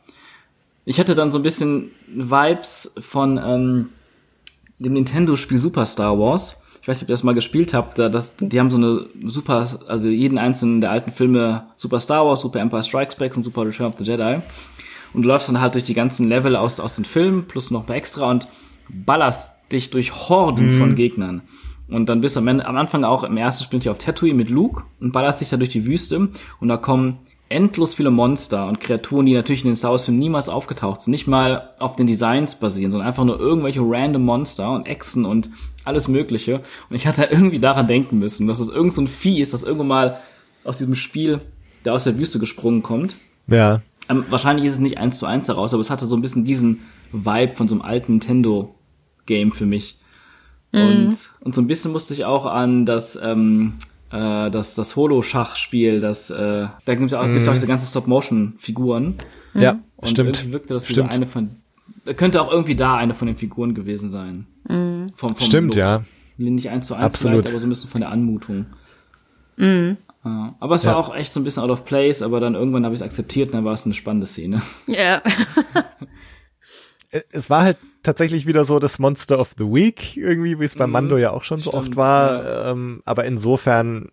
Ich 0.84 0.98
hatte 0.98 1.14
dann 1.14 1.30
so 1.30 1.38
ein 1.38 1.42
bisschen 1.42 1.90
Vibes 2.08 2.94
von 2.98 3.38
ähm, 3.38 3.88
dem 4.78 4.94
Nintendo-Spiel 4.94 5.58
Super 5.58 5.86
Star 5.86 6.18
Wars. 6.18 6.60
Ich 6.80 6.88
weiß 6.88 6.96
nicht, 6.96 7.04
ob 7.04 7.10
ihr 7.10 7.14
das 7.14 7.22
mal 7.22 7.34
gespielt 7.34 7.74
habt. 7.74 7.98
Da, 7.98 8.08
das, 8.08 8.36
die 8.36 8.58
haben 8.58 8.70
so 8.70 8.78
eine 8.78 9.06
super, 9.26 9.80
also 9.86 10.06
jeden 10.06 10.38
einzelnen 10.38 10.80
der 10.80 10.90
alten 10.90 11.12
Filme 11.12 11.66
Super 11.76 12.00
Star 12.00 12.24
Wars, 12.24 12.40
Super 12.40 12.60
Empire 12.60 12.82
Strikes 12.82 13.16
Back 13.16 13.36
und 13.36 13.42
Super 13.42 13.66
Return 13.66 13.88
of 13.88 13.94
the 13.98 14.04
Jedi. 14.04 14.40
Und 15.14 15.22
du 15.22 15.28
läufst 15.28 15.48
dann 15.48 15.60
halt 15.60 15.74
durch 15.74 15.84
die 15.84 15.94
ganzen 15.94 16.28
Level 16.28 16.56
aus, 16.56 16.80
aus 16.80 16.96
den 16.96 17.04
Filmen, 17.04 17.46
plus 17.46 17.70
noch 17.70 17.84
bei 17.84 17.96
extra 17.96 18.30
und 18.30 18.48
ballerst 18.88 19.54
dich 19.72 19.90
durch 19.90 20.28
Horden 20.28 20.74
mhm. 20.74 20.78
von 20.78 20.94
Gegnern. 20.94 21.42
Und 21.88 22.08
dann 22.08 22.20
bist 22.20 22.36
du 22.36 22.40
am, 22.40 22.48
Ende, 22.48 22.66
am 22.66 22.76
Anfang 22.76 23.04
auch 23.04 23.24
im 23.24 23.36
ersten 23.36 23.64
Sprint 23.64 23.84
hier 23.84 23.92
auf 23.92 23.98
Tatooine 23.98 24.34
mit 24.34 24.50
Luke 24.50 24.82
und 25.00 25.12
ballerst 25.12 25.40
dich 25.40 25.48
da 25.48 25.56
durch 25.56 25.70
die 25.70 25.86
Wüste 25.86 26.28
und 26.60 26.68
da 26.68 26.76
kommen 26.76 27.18
endlos 27.48 27.94
viele 27.94 28.10
Monster 28.10 28.66
und 28.66 28.80
Kreaturen, 28.80 29.26
die 29.26 29.32
natürlich 29.32 29.64
in 29.64 29.70
den 29.70 29.76
Star 29.76 29.92
Wars 29.92 30.06
niemals 30.08 30.50
aufgetaucht 30.50 31.00
sind, 31.00 31.12
nicht 31.12 31.26
mal 31.26 31.70
auf 31.78 31.96
den 31.96 32.06
Designs 32.06 32.56
basieren, 32.56 32.90
sondern 32.90 33.08
einfach 33.08 33.24
nur 33.24 33.40
irgendwelche 33.40 33.80
random 33.82 34.24
Monster 34.24 34.70
und 34.72 34.86
Echsen 34.86 35.24
und 35.24 35.48
alles 35.84 36.08
mögliche. 36.08 36.60
Und 36.90 36.96
ich 36.96 37.06
hatte 37.06 37.24
irgendwie 37.30 37.58
daran 37.58 37.86
denken 37.86 38.18
müssen, 38.18 38.46
dass 38.46 38.60
es 38.60 38.68
irgend 38.68 38.92
so 38.92 39.02
ein 39.02 39.08
Vieh 39.08 39.40
ist, 39.40 39.54
das 39.54 39.62
irgendwann 39.62 39.88
mal 39.88 40.18
aus 40.64 40.78
diesem 40.78 40.94
Spiel, 40.94 41.40
der 41.84 41.94
aus 41.94 42.04
der 42.04 42.18
Wüste 42.18 42.38
gesprungen 42.38 42.82
kommt. 42.82 43.16
Ja. 43.46 43.80
Ähm, 44.08 44.24
wahrscheinlich 44.30 44.66
ist 44.66 44.74
es 44.74 44.78
nicht 44.78 44.98
eins 44.98 45.18
zu 45.18 45.26
eins 45.26 45.46
daraus, 45.46 45.74
aber 45.74 45.80
es 45.80 45.90
hatte 45.90 46.06
so 46.06 46.16
ein 46.16 46.22
bisschen 46.22 46.44
diesen 46.44 46.80
Vibe 47.12 47.56
von 47.56 47.68
so 47.68 47.74
einem 47.74 47.82
alten 47.82 48.12
Nintendo-Game 48.12 49.52
für 49.52 49.66
mich. 49.66 49.98
Mhm. 50.72 50.80
Und, 50.80 51.30
und 51.40 51.54
so 51.54 51.60
ein 51.60 51.66
bisschen 51.66 51.92
musste 51.92 52.14
ich 52.14 52.24
auch 52.24 52.46
an 52.46 52.86
das, 52.86 53.18
ähm, 53.22 53.74
äh, 54.10 54.50
das, 54.50 54.74
das 54.74 54.96
Holo-Schachspiel, 54.96 56.00
das, 56.00 56.30
äh, 56.30 56.66
da 56.84 56.94
gibt 56.94 57.12
es 57.12 57.14
auch, 57.14 57.26
mhm. 57.26 57.34
gibt's 57.34 57.48
auch 57.48 57.54
diese 57.54 57.66
ganzen 57.66 57.86
Stop-Motion-Figuren. 57.86 59.14
Mhm. 59.54 59.60
Ja, 59.60 59.78
und 59.96 60.08
stimmt. 60.08 60.52
Wirkte 60.52 60.74
das 60.74 60.88
stimmt. 60.88 61.12
eine 61.12 61.26
von, 61.26 61.56
könnte 62.16 62.42
auch 62.42 62.50
irgendwie 62.50 62.76
da 62.76 62.96
eine 62.96 63.14
von 63.14 63.26
den 63.26 63.36
Figuren 63.36 63.74
gewesen 63.74 64.10
sein. 64.10 64.46
Mhm. 64.68 65.06
Vom, 65.14 65.30
vom 65.30 65.46
stimmt, 65.46 65.74
Look. 65.74 65.76
ja. 65.76 66.02
Nicht 66.36 66.70
eins 66.70 66.86
zu 66.86 66.94
eins 66.94 67.04
Absolut. 67.04 67.48
aber 67.48 67.58
so 67.58 67.66
ein 67.66 67.70
bisschen 67.70 67.90
von 67.90 68.00
der 68.00 68.10
Anmutung. 68.10 68.66
Mhm. 69.56 69.96
Aber 70.22 70.74
es 70.74 70.84
war 70.84 70.94
ja. 70.94 70.98
auch 70.98 71.14
echt 71.14 71.32
so 71.32 71.40
ein 71.40 71.44
bisschen 71.44 71.62
out 71.62 71.70
of 71.70 71.84
place, 71.84 72.22
aber 72.22 72.40
dann 72.40 72.54
irgendwann 72.54 72.84
habe 72.84 72.94
ich 72.94 73.00
es 73.00 73.06
akzeptiert 73.06 73.48
und 73.48 73.54
dann 73.54 73.64
war 73.64 73.74
es 73.74 73.84
eine 73.84 73.94
spannende 73.94 74.26
Szene. 74.26 74.62
Ja. 74.86 75.22
es 77.30 77.48
war 77.50 77.62
halt 77.62 77.78
tatsächlich 78.02 78.46
wieder 78.46 78.64
so 78.64 78.78
das 78.78 78.98
Monster 78.98 79.38
of 79.38 79.54
the 79.56 79.64
Week, 79.64 80.16
irgendwie, 80.16 80.58
wie 80.58 80.64
es 80.64 80.74
bei 80.74 80.86
mhm. 80.86 80.92
Mando 80.92 81.16
ja 81.18 81.30
auch 81.30 81.44
schon 81.44 81.60
so 81.60 81.72
oft 81.72 81.96
war. 81.96 82.44
Ja. 82.44 82.70
Ähm, 82.70 83.02
aber 83.04 83.24
insofern 83.24 84.10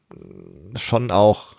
schon 0.76 1.11
auch 1.11 1.56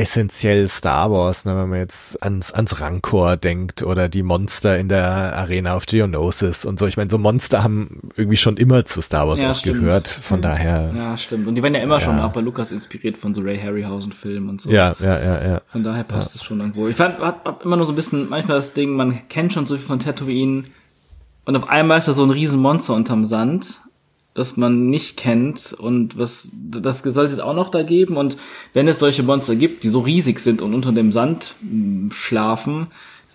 essentiell 0.00 0.66
Star 0.66 1.10
Wars, 1.10 1.44
ne, 1.44 1.54
wenn 1.54 1.68
man 1.68 1.78
jetzt 1.78 2.22
ans, 2.22 2.52
ans 2.52 2.80
Rancor 2.80 3.36
denkt 3.36 3.82
oder 3.82 4.08
die 4.08 4.22
Monster 4.22 4.78
in 4.78 4.88
der 4.88 5.36
Arena 5.36 5.76
of 5.76 5.84
Geonosis 5.86 6.64
und 6.64 6.78
so. 6.78 6.86
Ich 6.86 6.96
meine, 6.96 7.10
so 7.10 7.18
Monster 7.18 7.62
haben 7.62 8.00
irgendwie 8.16 8.38
schon 8.38 8.56
immer 8.56 8.84
zu 8.86 9.02
Star 9.02 9.28
Wars 9.28 9.42
ja, 9.42 9.50
auch 9.50 9.54
stimmt. 9.54 9.80
gehört, 9.80 10.08
von 10.08 10.38
mhm. 10.38 10.42
daher. 10.42 10.92
Ja, 10.96 11.16
stimmt. 11.16 11.46
Und 11.46 11.54
die 11.54 11.62
werden 11.62 11.74
ja 11.74 11.80
immer 11.80 11.96
ja. 11.96 12.00
schon 12.00 12.18
auch 12.18 12.32
bei 12.32 12.40
Lukas 12.40 12.72
inspiriert 12.72 13.18
von 13.18 13.34
so 13.34 13.42
Ray 13.42 13.58
Harryhausen 13.58 14.12
Filmen 14.12 14.48
und 14.48 14.60
so. 14.60 14.70
Ja, 14.70 14.96
ja, 15.00 15.18
ja, 15.18 15.48
ja. 15.48 15.60
Von 15.66 15.84
daher 15.84 16.04
passt 16.04 16.34
es 16.34 16.42
schon 16.42 16.60
irgendwo. 16.60 16.88
Ich 16.88 16.96
fand, 16.96 17.18
hab, 17.18 17.44
hab 17.44 17.64
immer 17.64 17.76
nur 17.76 17.86
so 17.86 17.92
ein 17.92 17.96
bisschen, 17.96 18.28
manchmal 18.28 18.56
das 18.56 18.72
Ding, 18.72 18.90
man 18.96 19.28
kennt 19.28 19.52
schon 19.52 19.66
so 19.66 19.76
viel 19.76 19.84
von 19.84 19.98
Tatooine 19.98 20.62
und 21.44 21.56
auf 21.56 21.68
einmal 21.68 21.98
ist 21.98 22.08
da 22.08 22.12
so 22.12 22.24
ein 22.24 22.30
riesen 22.30 22.60
Monster 22.60 22.94
unterm 22.94 23.26
Sand 23.26 23.80
das 24.34 24.56
man 24.56 24.88
nicht 24.88 25.16
kennt 25.16 25.72
und 25.72 26.16
was 26.16 26.50
das 26.52 27.00
sollte 27.00 27.32
es 27.32 27.40
auch 27.40 27.54
noch 27.54 27.68
da 27.68 27.82
geben 27.82 28.16
und 28.16 28.36
wenn 28.72 28.86
es 28.86 29.00
solche 29.00 29.22
Monster 29.22 29.56
gibt, 29.56 29.82
die 29.82 29.88
so 29.88 30.00
riesig 30.00 30.40
sind 30.40 30.62
und 30.62 30.72
unter 30.72 30.92
dem 30.92 31.12
Sand 31.12 31.54
hm, 31.60 32.10
schlafen, 32.12 32.88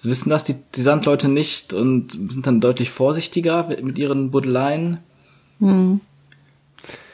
wissen 0.03 0.29
das 0.29 0.43
die, 0.43 0.55
die 0.75 0.81
Sandleute 0.81 1.27
nicht 1.27 1.73
und 1.73 2.11
sind 2.31 2.47
dann 2.47 2.61
deutlich 2.61 2.91
vorsichtiger 2.91 3.67
mit 3.81 3.97
ihren 3.97 4.31
Buddeleien. 4.31 4.99
Hm. 5.59 6.01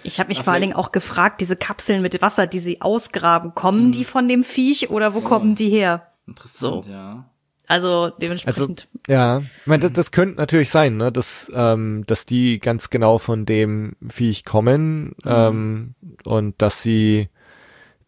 Ich 0.04 0.20
habe 0.20 0.30
mich 0.30 0.40
Ach, 0.40 0.46
vor 0.46 0.54
allen 0.54 0.64
Dingen 0.64 0.74
auch 0.74 0.92
gefragt, 0.92 1.42
diese 1.42 1.56
Kapseln 1.56 2.02
mit 2.02 2.20
Wasser, 2.22 2.48
die 2.48 2.60
sie 2.60 2.82
ausgraben, 2.82 3.54
kommen 3.54 3.86
hm. 3.86 3.92
die 3.92 4.04
von 4.04 4.28
dem 4.28 4.44
Viech 4.44 4.90
oder 4.90 5.14
wo 5.14 5.20
oh. 5.20 5.22
kommen 5.22 5.56
die 5.56 5.70
her? 5.70 6.08
Interessant, 6.28 6.86
so. 6.86 6.92
ja. 6.92 7.26
Also 7.68 8.10
dementsprechend. 8.10 8.88
Also, 9.08 9.12
ja, 9.14 9.40
ich 9.40 9.68
meine, 9.68 9.84
das, 9.84 9.94
das 9.94 10.12
könnte 10.12 10.38
natürlich 10.38 10.70
sein, 10.70 10.98
ne, 10.98 11.12
dass, 11.12 11.50
ähm, 11.54 12.04
dass 12.08 12.26
die 12.26 12.60
ganz 12.60 12.90
genau 12.90 13.18
von 13.18 13.46
dem 13.46 13.96
Viech 14.08 14.44
kommen 14.44 15.04
mhm. 15.04 15.14
ähm, 15.26 15.96
und 16.26 16.62
dass 16.62 16.82
sie 16.82 17.30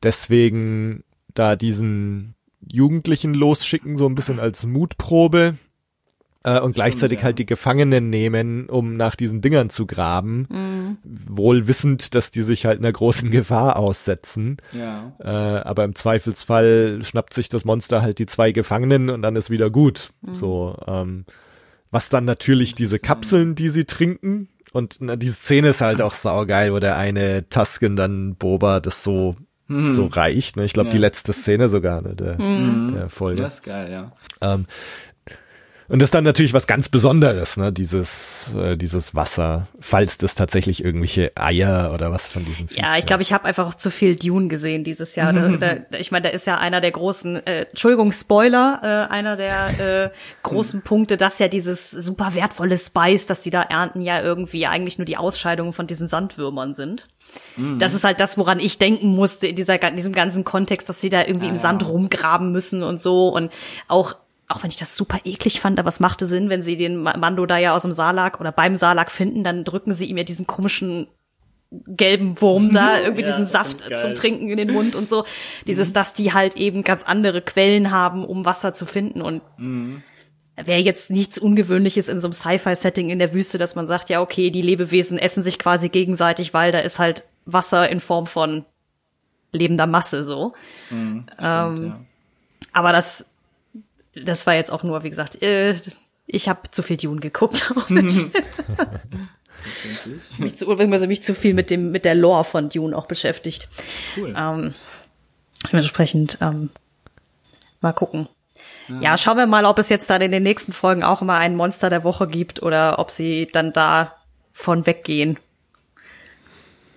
deswegen 0.01 1.03
da 1.33 1.55
diesen 1.55 2.35
Jugendlichen 2.67 3.33
losschicken, 3.33 3.95
so 3.95 4.05
ein 4.07 4.15
bisschen 4.15 4.39
als 4.39 4.65
Mutprobe, 4.65 5.55
äh, 6.43 6.59
und 6.59 6.73
gleichzeitig 6.75 7.19
ja. 7.19 7.25
halt 7.25 7.39
die 7.39 7.45
Gefangenen 7.45 8.09
nehmen, 8.09 8.69
um 8.69 8.95
nach 8.97 9.15
diesen 9.15 9.41
Dingern 9.41 9.69
zu 9.69 9.87
graben, 9.87 10.47
mhm. 10.49 10.97
wohl 11.03 11.67
wissend, 11.67 12.15
dass 12.15 12.31
die 12.31 12.41
sich 12.41 12.65
halt 12.65 12.79
einer 12.79 12.91
großen 12.91 13.29
Gefahr 13.31 13.77
aussetzen. 13.77 14.57
Ja. 14.71 15.13
Äh, 15.19 15.61
aber 15.63 15.83
im 15.85 15.95
Zweifelsfall 15.95 16.99
schnappt 17.03 17.33
sich 17.33 17.49
das 17.49 17.65
Monster 17.65 18.01
halt 18.01 18.19
die 18.19 18.25
zwei 18.25 18.51
Gefangenen 18.51 19.09
und 19.09 19.21
dann 19.21 19.35
ist 19.35 19.49
wieder 19.49 19.69
gut. 19.69 20.11
Mhm. 20.21 20.35
So, 20.35 20.77
ähm, 20.87 21.25
was 21.91 22.09
dann 22.09 22.25
natürlich 22.25 22.75
diese 22.75 22.99
Kapseln, 22.99 23.55
die 23.55 23.69
sie 23.69 23.85
trinken, 23.85 24.49
und 24.73 24.97
na, 25.01 25.15
die 25.15 25.29
Szene 25.29 25.69
ist 25.69 25.81
halt 25.81 26.01
auch 26.01 26.13
saugeil, 26.13 26.73
wo 26.73 26.79
der 26.79 26.97
eine 26.97 27.47
Tusken 27.47 27.95
dann 27.95 28.35
Boba 28.35 28.79
das 28.79 29.03
so 29.03 29.35
mhm. 29.67 29.91
so 29.91 30.05
reicht. 30.07 30.57
Ne? 30.57 30.65
Ich 30.65 30.73
glaube, 30.73 30.87
ja. 30.87 30.91
die 30.91 30.97
letzte 30.97 31.31
Szene 31.31 31.69
sogar, 31.69 32.01
ne, 32.01 32.15
der, 32.15 32.41
mhm. 32.41 32.93
der 32.95 33.09
Folge. 33.09 33.43
Das 33.43 33.55
ist 33.55 33.63
geil, 33.63 33.91
ja. 33.91 34.11
Ähm, 34.41 34.65
und 35.89 36.01
das 36.01 36.07
ist 36.07 36.13
dann 36.13 36.23
natürlich 36.23 36.53
was 36.53 36.67
ganz 36.67 36.89
Besonderes, 36.89 37.57
ne, 37.57 37.71
dieses, 37.71 38.51
äh, 38.55 38.77
dieses 38.77 39.15
Wasser, 39.15 39.67
falls 39.79 40.17
das 40.17 40.35
tatsächlich 40.35 40.83
irgendwelche 40.83 41.31
Eier 41.35 41.91
oder 41.93 42.11
was 42.11 42.27
von 42.27 42.45
diesen 42.45 42.69
Viech 42.69 42.77
Ja, 42.77 42.97
ich 42.97 43.05
glaube, 43.05 43.21
ich 43.21 43.33
habe 43.33 43.45
einfach 43.45 43.67
auch 43.67 43.75
zu 43.75 43.91
viel 43.91 44.15
Dune 44.15 44.47
gesehen 44.47 44.83
dieses 44.83 45.15
Jahr. 45.15 45.33
da, 45.33 45.49
da, 45.57 45.97
ich 45.97 46.11
meine, 46.11 46.23
da 46.23 46.29
ist 46.29 46.47
ja 46.47 46.57
einer 46.57 46.81
der 46.81 46.91
großen, 46.91 47.45
äh, 47.45 47.65
Entschuldigung, 47.69 48.11
Spoiler, 48.11 48.79
äh, 48.81 49.13
einer 49.13 49.35
der 49.35 50.05
äh, 50.05 50.09
großen 50.43 50.81
Punkte, 50.81 51.17
dass 51.17 51.39
ja 51.39 51.47
dieses 51.47 51.91
super 51.91 52.35
wertvolle 52.35 52.77
Spice, 52.77 53.25
dass 53.25 53.41
die 53.41 53.49
da 53.49 53.61
ernten, 53.61 54.01
ja 54.01 54.21
irgendwie 54.21 54.67
eigentlich 54.67 54.97
nur 54.97 55.05
die 55.05 55.17
Ausscheidungen 55.17 55.73
von 55.73 55.87
diesen 55.87 56.07
Sandwürmern 56.07 56.73
sind. 56.73 57.07
Mhm. 57.55 57.79
Das 57.79 57.93
ist 57.93 58.03
halt 58.03 58.19
das, 58.19 58.37
woran 58.37 58.59
ich 58.59 58.77
denken 58.77 59.07
musste 59.07 59.47
in, 59.47 59.55
dieser, 59.55 59.81
in 59.81 59.95
diesem 59.95 60.13
ganzen 60.13 60.43
Kontext, 60.43 60.87
dass 60.89 61.01
sie 61.01 61.09
da 61.09 61.21
irgendwie 61.21 61.47
ah, 61.47 61.49
im 61.49 61.57
Sand 61.57 61.87
rumgraben 61.87 62.51
müssen 62.51 62.83
und 62.83 62.99
so 62.99 63.29
und 63.29 63.51
auch 63.87 64.15
auch 64.53 64.63
wenn 64.63 64.69
ich 64.69 64.77
das 64.77 64.95
super 64.95 65.19
eklig 65.25 65.59
fand, 65.59 65.79
aber 65.79 65.89
es 65.89 65.99
machte 65.99 66.25
Sinn, 66.25 66.49
wenn 66.49 66.61
sie 66.61 66.75
den 66.75 66.97
Mando 66.97 67.45
da 67.45 67.57
ja 67.57 67.75
aus 67.75 67.81
dem 67.81 67.91
Salak 67.91 68.39
oder 68.39 68.51
beim 68.51 68.75
Salak 68.75 69.11
finden, 69.11 69.43
dann 69.43 69.63
drücken 69.63 69.93
sie 69.93 70.05
ihm 70.05 70.17
ja 70.17 70.23
diesen 70.23 70.47
komischen 70.47 71.07
gelben 71.87 72.39
Wurm 72.39 72.71
da, 72.73 72.99
irgendwie 73.01 73.23
ja, 73.23 73.29
diesen 73.29 73.45
Saft 73.45 73.81
zum 74.01 74.15
Trinken 74.15 74.49
in 74.49 74.57
den 74.57 74.71
Mund 74.71 74.95
und 74.95 75.09
so. 75.09 75.25
Dieses, 75.67 75.89
mhm. 75.89 75.93
dass 75.93 76.13
die 76.13 76.33
halt 76.33 76.55
eben 76.55 76.83
ganz 76.83 77.03
andere 77.03 77.41
Quellen 77.41 77.91
haben, 77.91 78.25
um 78.25 78.45
Wasser 78.45 78.73
zu 78.73 78.85
finden 78.85 79.21
und 79.21 79.41
mhm. 79.57 80.03
wäre 80.55 80.79
jetzt 80.79 81.09
nichts 81.09 81.39
Ungewöhnliches 81.39 82.09
in 82.09 82.19
so 82.19 82.27
einem 82.27 82.33
Sci-Fi-Setting 82.33 83.09
in 83.09 83.19
der 83.19 83.33
Wüste, 83.33 83.57
dass 83.57 83.75
man 83.75 83.87
sagt, 83.87 84.09
ja, 84.09 84.21
okay, 84.21 84.51
die 84.51 84.61
Lebewesen 84.61 85.17
essen 85.17 85.41
sich 85.41 85.57
quasi 85.57 85.89
gegenseitig, 85.89 86.53
weil 86.53 86.71
da 86.71 86.79
ist 86.79 86.99
halt 86.99 87.25
Wasser 87.45 87.89
in 87.89 87.99
Form 87.99 88.27
von 88.27 88.65
lebender 89.51 89.87
Masse 89.87 90.23
so. 90.23 90.53
Mhm, 90.89 91.25
stimmt, 91.25 91.39
ähm, 91.39 91.85
ja. 91.87 91.99
Aber 92.71 92.91
das 92.91 93.25
das 94.15 94.45
war 94.47 94.53
jetzt 94.55 94.71
auch 94.71 94.83
nur, 94.83 95.03
wie 95.03 95.09
gesagt, 95.09 95.41
äh, 95.41 95.75
ich 96.25 96.47
habe 96.49 96.71
zu 96.71 96.83
viel 96.83 96.97
Dune 96.97 97.19
geguckt. 97.19 97.73
mich 100.37 100.57
zu, 100.57 100.69
also 100.69 101.07
mich 101.07 101.23
zu 101.23 101.35
viel 101.35 101.53
mit 101.53 101.69
dem, 101.69 101.91
mit 101.91 102.05
der 102.05 102.15
Lore 102.15 102.43
von 102.43 102.69
Dune 102.69 102.95
auch 102.95 103.07
beschäftigt. 103.07 103.67
Cool. 104.17 104.33
Ähm, 104.37 104.73
dementsprechend, 105.71 106.37
ähm, 106.41 106.69
mal 107.81 107.93
gucken. 107.93 108.27
Ja. 109.01 109.17
schauen 109.17 109.37
wir 109.37 109.47
mal, 109.47 109.65
ob 109.65 109.79
es 109.79 109.89
jetzt 109.89 110.09
dann 110.09 110.21
in 110.21 110.31
den 110.31 110.43
nächsten 110.43 110.73
Folgen 110.73 111.03
auch 111.03 111.21
immer 111.21 111.37
ein 111.37 111.55
Monster 111.55 111.89
der 111.89 112.03
Woche 112.03 112.27
gibt 112.27 112.61
oder 112.61 112.99
ob 112.99 113.11
sie 113.11 113.47
dann 113.51 113.71
da 113.73 114.15
von 114.51 114.85
weggehen. 114.85 115.39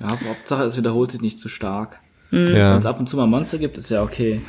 Ja, 0.01 0.09
Hauptsache, 0.11 0.65
es 0.65 0.77
wiederholt 0.77 1.13
sich 1.13 1.23
nicht 1.23 1.39
zu 1.39 1.49
stark. 1.49 2.01
Ja. 2.31 2.73
Wenn 2.73 2.79
es 2.79 2.87
ab 2.87 2.99
und 2.99 3.09
zu 3.09 3.17
mal 3.17 3.27
Monster 3.27 3.59
gibt, 3.59 3.79
ist 3.79 3.91
ja 3.91 4.03
okay. 4.03 4.43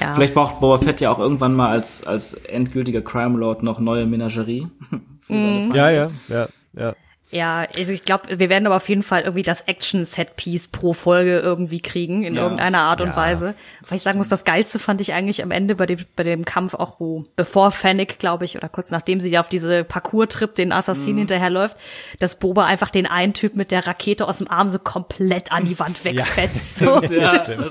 Ja. 0.00 0.14
Vielleicht 0.14 0.34
braucht 0.34 0.60
Boba 0.60 0.78
Fett 0.78 1.00
ja 1.00 1.10
auch 1.10 1.18
irgendwann 1.18 1.54
mal 1.54 1.70
als, 1.70 2.04
als 2.04 2.34
endgültiger 2.34 3.02
Crime 3.02 3.38
Lord 3.38 3.62
noch 3.62 3.78
neue 3.80 4.06
Menagerie. 4.06 4.68
Für 5.20 5.32
seine 5.32 5.74
Ja, 5.74 5.90
ja, 5.90 6.10
ja, 6.28 6.48
ja. 6.74 6.94
Ja, 7.34 7.66
also 7.76 7.90
ich 7.92 8.04
glaube, 8.04 8.38
wir 8.38 8.48
werden 8.48 8.64
aber 8.66 8.76
auf 8.76 8.88
jeden 8.88 9.02
Fall 9.02 9.22
irgendwie 9.22 9.42
das 9.42 9.62
Action-Set-Piece 9.62 10.68
pro 10.68 10.92
Folge 10.92 11.40
irgendwie 11.40 11.80
kriegen, 11.80 12.22
in 12.22 12.34
Ja. 12.36 12.42
irgendeiner 12.42 12.82
Art 12.82 13.00
und 13.00 13.08
Ja. 13.08 13.16
Weise. 13.16 13.54
Weil 13.88 13.96
ich 13.98 14.04
sagen 14.04 14.18
muss, 14.18 14.28
das 14.28 14.44
Geilste 14.44 14.78
fand 14.78 15.00
ich 15.00 15.14
eigentlich 15.14 15.42
am 15.42 15.50
Ende 15.50 15.74
bei 15.74 15.86
dem, 15.86 15.98
bei 16.14 16.22
dem 16.22 16.44
Kampf 16.44 16.74
auch, 16.74 17.00
wo, 17.00 17.24
bevor 17.34 17.72
Fennec, 17.72 18.20
glaube 18.20 18.44
ich, 18.44 18.56
oder 18.56 18.68
kurz 18.68 18.90
nachdem 18.92 19.18
sie 19.18 19.30
ja 19.30 19.40
auf 19.40 19.48
diese 19.48 19.82
Parcours-Trip 19.82 20.54
den 20.54 20.70
Assassinen 20.70 21.18
hinterherläuft, 21.18 21.76
dass 22.20 22.38
Boba 22.38 22.66
einfach 22.66 22.90
den 22.90 23.06
einen 23.08 23.34
Typ 23.34 23.56
mit 23.56 23.72
der 23.72 23.84
Rakete 23.84 24.28
aus 24.28 24.38
dem 24.38 24.46
Arm 24.48 24.68
so 24.68 24.78
komplett 24.78 25.50
an 25.50 25.64
die 25.64 25.76
Wand 25.80 26.04
wegfetzt. 26.04 26.78
So. 26.84 27.02
Ja, 27.02 27.38
das. 27.38 27.70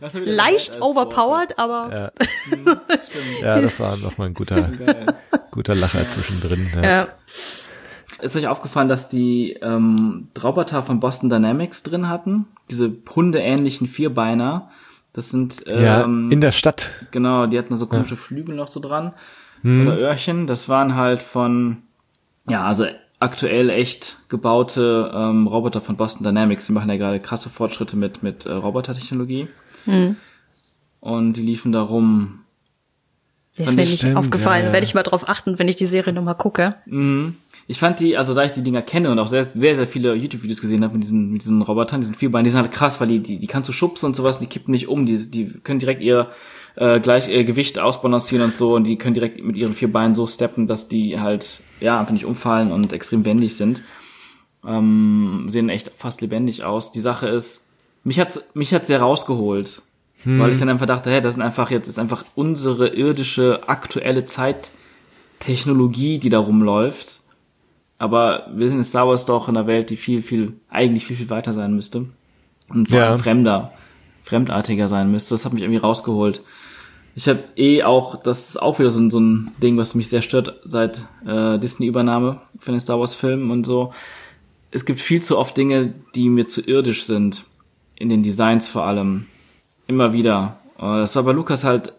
Das 0.00 0.14
Leicht 0.14 0.80
overpowered, 0.82 1.58
aber 1.58 2.12
Ja. 3.42 3.60
das 3.60 3.80
war 3.80 3.96
nochmal 3.96 4.28
ein 4.28 4.34
guter, 4.34 4.70
guter 5.50 5.74
Lacher 5.74 6.06
zwischendrin. 6.08 6.70
Ja. 6.82 7.08
Ja. 8.18 8.24
Ist 8.24 8.36
euch 8.36 8.46
aufgefallen, 8.48 8.88
dass 8.88 9.08
die 9.08 9.52
ähm, 9.62 10.28
Roboter 10.42 10.82
von 10.82 11.00
Boston 11.00 11.30
Dynamics 11.30 11.82
drin 11.82 12.08
hatten? 12.08 12.46
Diese 12.70 12.92
hundeähnlichen 13.14 13.88
Vierbeiner. 13.88 14.70
Das 15.12 15.30
sind 15.30 15.64
Ja, 15.66 16.04
ähm, 16.04 16.30
in 16.30 16.40
der 16.40 16.52
Stadt. 16.52 16.90
genau, 17.10 17.46
die 17.46 17.58
hatten 17.58 17.76
so 17.76 17.86
komische 17.86 18.16
Flügel 18.16 18.54
noch 18.56 18.68
so 18.68 18.80
dran 18.80 19.12
oder 19.62 19.96
Öhrchen. 19.98 20.46
Das 20.46 20.68
waren 20.68 20.94
halt 20.96 21.22
von 21.22 21.78
ja, 22.48 22.64
also 22.64 22.84
aktuell 23.20 23.70
echt 23.70 24.18
gebaute 24.28 25.10
ähm, 25.14 25.46
Roboter 25.46 25.80
von 25.80 25.96
Boston 25.96 26.24
Dynamics. 26.24 26.66
Die 26.66 26.72
machen 26.72 26.90
ja 26.90 26.96
gerade 26.96 27.18
krasse 27.20 27.48
Fortschritte 27.48 27.96
mit 27.96 28.22
mit 28.22 28.44
äh, 28.44 28.52
Robotertechnologie. 28.52 29.48
Und 31.00 31.32
die 31.34 31.42
liefen 31.42 31.72
da 31.72 31.80
rum. 31.82 32.40
Das 33.56 33.76
wäre 33.76 33.82
ich 33.86 34.02
nicht 34.02 34.16
aufgefallen. 34.16 34.62
ja, 34.62 34.66
ja. 34.68 34.72
Werde 34.72 34.84
ich 34.84 34.94
mal 34.94 35.02
drauf 35.04 35.28
achten, 35.28 35.58
wenn 35.58 35.68
ich 35.68 35.76
die 35.76 35.86
Serie 35.86 36.12
nochmal 36.12 36.34
gucke. 36.34 36.74
Mhm. 36.86 37.36
Ich 37.66 37.78
fand 37.78 38.00
die, 38.00 38.16
also 38.16 38.34
da 38.34 38.44
ich 38.44 38.52
die 38.52 38.62
Dinger 38.62 38.82
kenne 38.82 39.10
und 39.10 39.18
auch 39.18 39.28
sehr, 39.28 39.44
sehr, 39.44 39.76
sehr 39.76 39.86
viele 39.86 40.14
YouTube-Videos 40.14 40.60
gesehen 40.60 40.84
habe 40.84 40.94
mit 40.94 41.02
diesen, 41.02 41.32
mit 41.32 41.42
diesen 41.42 41.62
Robotern, 41.62 42.00
diesen 42.00 42.14
Vierbeinen, 42.14 42.44
die 42.44 42.50
sind 42.50 42.60
halt 42.60 42.72
krass, 42.72 43.00
weil 43.00 43.08
die, 43.08 43.20
die, 43.20 43.38
die 43.38 43.46
kannst 43.46 43.68
du 43.68 43.72
schubsen 43.72 44.06
und 44.06 44.16
sowas, 44.16 44.38
die 44.38 44.46
kippen 44.46 44.72
nicht 44.72 44.88
um, 44.88 45.06
die, 45.06 45.30
die 45.30 45.46
können 45.62 45.78
direkt 45.78 46.02
ihr 46.02 46.30
äh, 46.76 47.00
gleich 47.00 47.28
ihr 47.28 47.44
Gewicht 47.44 47.78
ausbalancieren 47.78 48.44
und 48.44 48.54
so 48.54 48.74
und 48.74 48.86
die 48.86 48.96
können 48.96 49.14
direkt 49.14 49.42
mit 49.42 49.56
ihren 49.56 49.74
vier 49.74 49.90
Beinen 49.90 50.14
so 50.14 50.26
steppen, 50.26 50.66
dass 50.66 50.88
die 50.88 51.20
halt, 51.20 51.60
ja, 51.80 51.98
einfach 51.98 52.12
nicht 52.12 52.26
umfallen 52.26 52.70
und 52.70 52.92
extrem 52.92 53.24
wendig 53.24 53.56
sind. 53.56 53.82
Ähm, 54.66 55.46
sehen 55.48 55.68
echt 55.68 55.90
fast 55.96 56.20
lebendig 56.20 56.64
aus. 56.64 56.92
Die 56.92 57.00
Sache 57.00 57.28
ist, 57.28 57.66
mich 58.02 58.20
hat's, 58.20 58.42
mich 58.54 58.74
hat's 58.74 58.88
sehr 58.88 59.00
rausgeholt. 59.00 59.82
Weil 60.24 60.52
ich 60.52 60.58
dann 60.58 60.70
einfach 60.70 60.86
dachte, 60.86 61.10
hey, 61.10 61.20
das 61.20 61.34
sind 61.34 61.42
einfach 61.42 61.70
jetzt, 61.70 61.86
ist 61.86 61.98
einfach 61.98 62.24
unsere 62.34 62.88
irdische, 62.88 63.60
aktuelle 63.66 64.24
Zeittechnologie, 64.24 66.18
die 66.18 66.30
da 66.30 66.38
rumläuft. 66.38 67.20
Aber 68.04 68.46
wir 68.54 68.68
sind 68.68 68.76
in 68.78 68.84
Star 68.84 69.08
Wars 69.08 69.24
doch 69.24 69.48
in 69.48 69.56
einer 69.56 69.66
Welt, 69.66 69.88
die 69.88 69.96
viel, 69.96 70.20
viel, 70.20 70.52
eigentlich 70.68 71.06
viel, 71.06 71.16
viel 71.16 71.30
weiter 71.30 71.54
sein 71.54 71.74
müsste. 71.74 72.04
Und 72.68 72.88
vor 72.90 72.98
Ja. 72.98 73.08
allem 73.10 73.20
fremder, 73.20 73.72
fremdartiger 74.22 74.88
sein 74.88 75.10
müsste. 75.10 75.32
Das 75.34 75.44
hat 75.46 75.54
mich 75.54 75.62
irgendwie 75.62 75.80
rausgeholt. 75.80 76.42
Ich 77.16 77.28
habe 77.28 77.44
eh 77.56 77.82
auch, 77.82 78.16
das 78.22 78.50
ist 78.50 78.60
auch 78.60 78.78
wieder 78.78 78.90
so 78.90 79.00
ein, 79.00 79.10
so 79.10 79.20
ein 79.20 79.52
Ding, 79.62 79.78
was 79.78 79.94
mich 79.94 80.10
sehr 80.10 80.20
stört 80.22 80.60
seit 80.64 81.00
äh, 81.26 81.58
Disney-Übernahme 81.58 82.42
von 82.58 82.74
den 82.74 82.80
Star 82.80 82.98
Wars-Filmen 83.00 83.50
und 83.50 83.64
so. 83.64 83.92
Es 84.70 84.84
gibt 84.84 85.00
viel 85.00 85.22
zu 85.22 85.38
oft 85.38 85.56
Dinge, 85.56 85.94
die 86.14 86.28
mir 86.28 86.46
zu 86.48 86.60
irdisch 86.60 87.04
sind. 87.04 87.44
In 87.96 88.08
den 88.10 88.22
Designs 88.22 88.68
vor 88.68 88.84
allem. 88.84 89.26
Immer 89.86 90.12
wieder. 90.12 90.58
Äh, 90.78 90.82
Das 91.00 91.16
war 91.16 91.22
bei 91.22 91.32
Lukas 91.32 91.64
halt, 91.64 91.88
äh, 91.88 91.92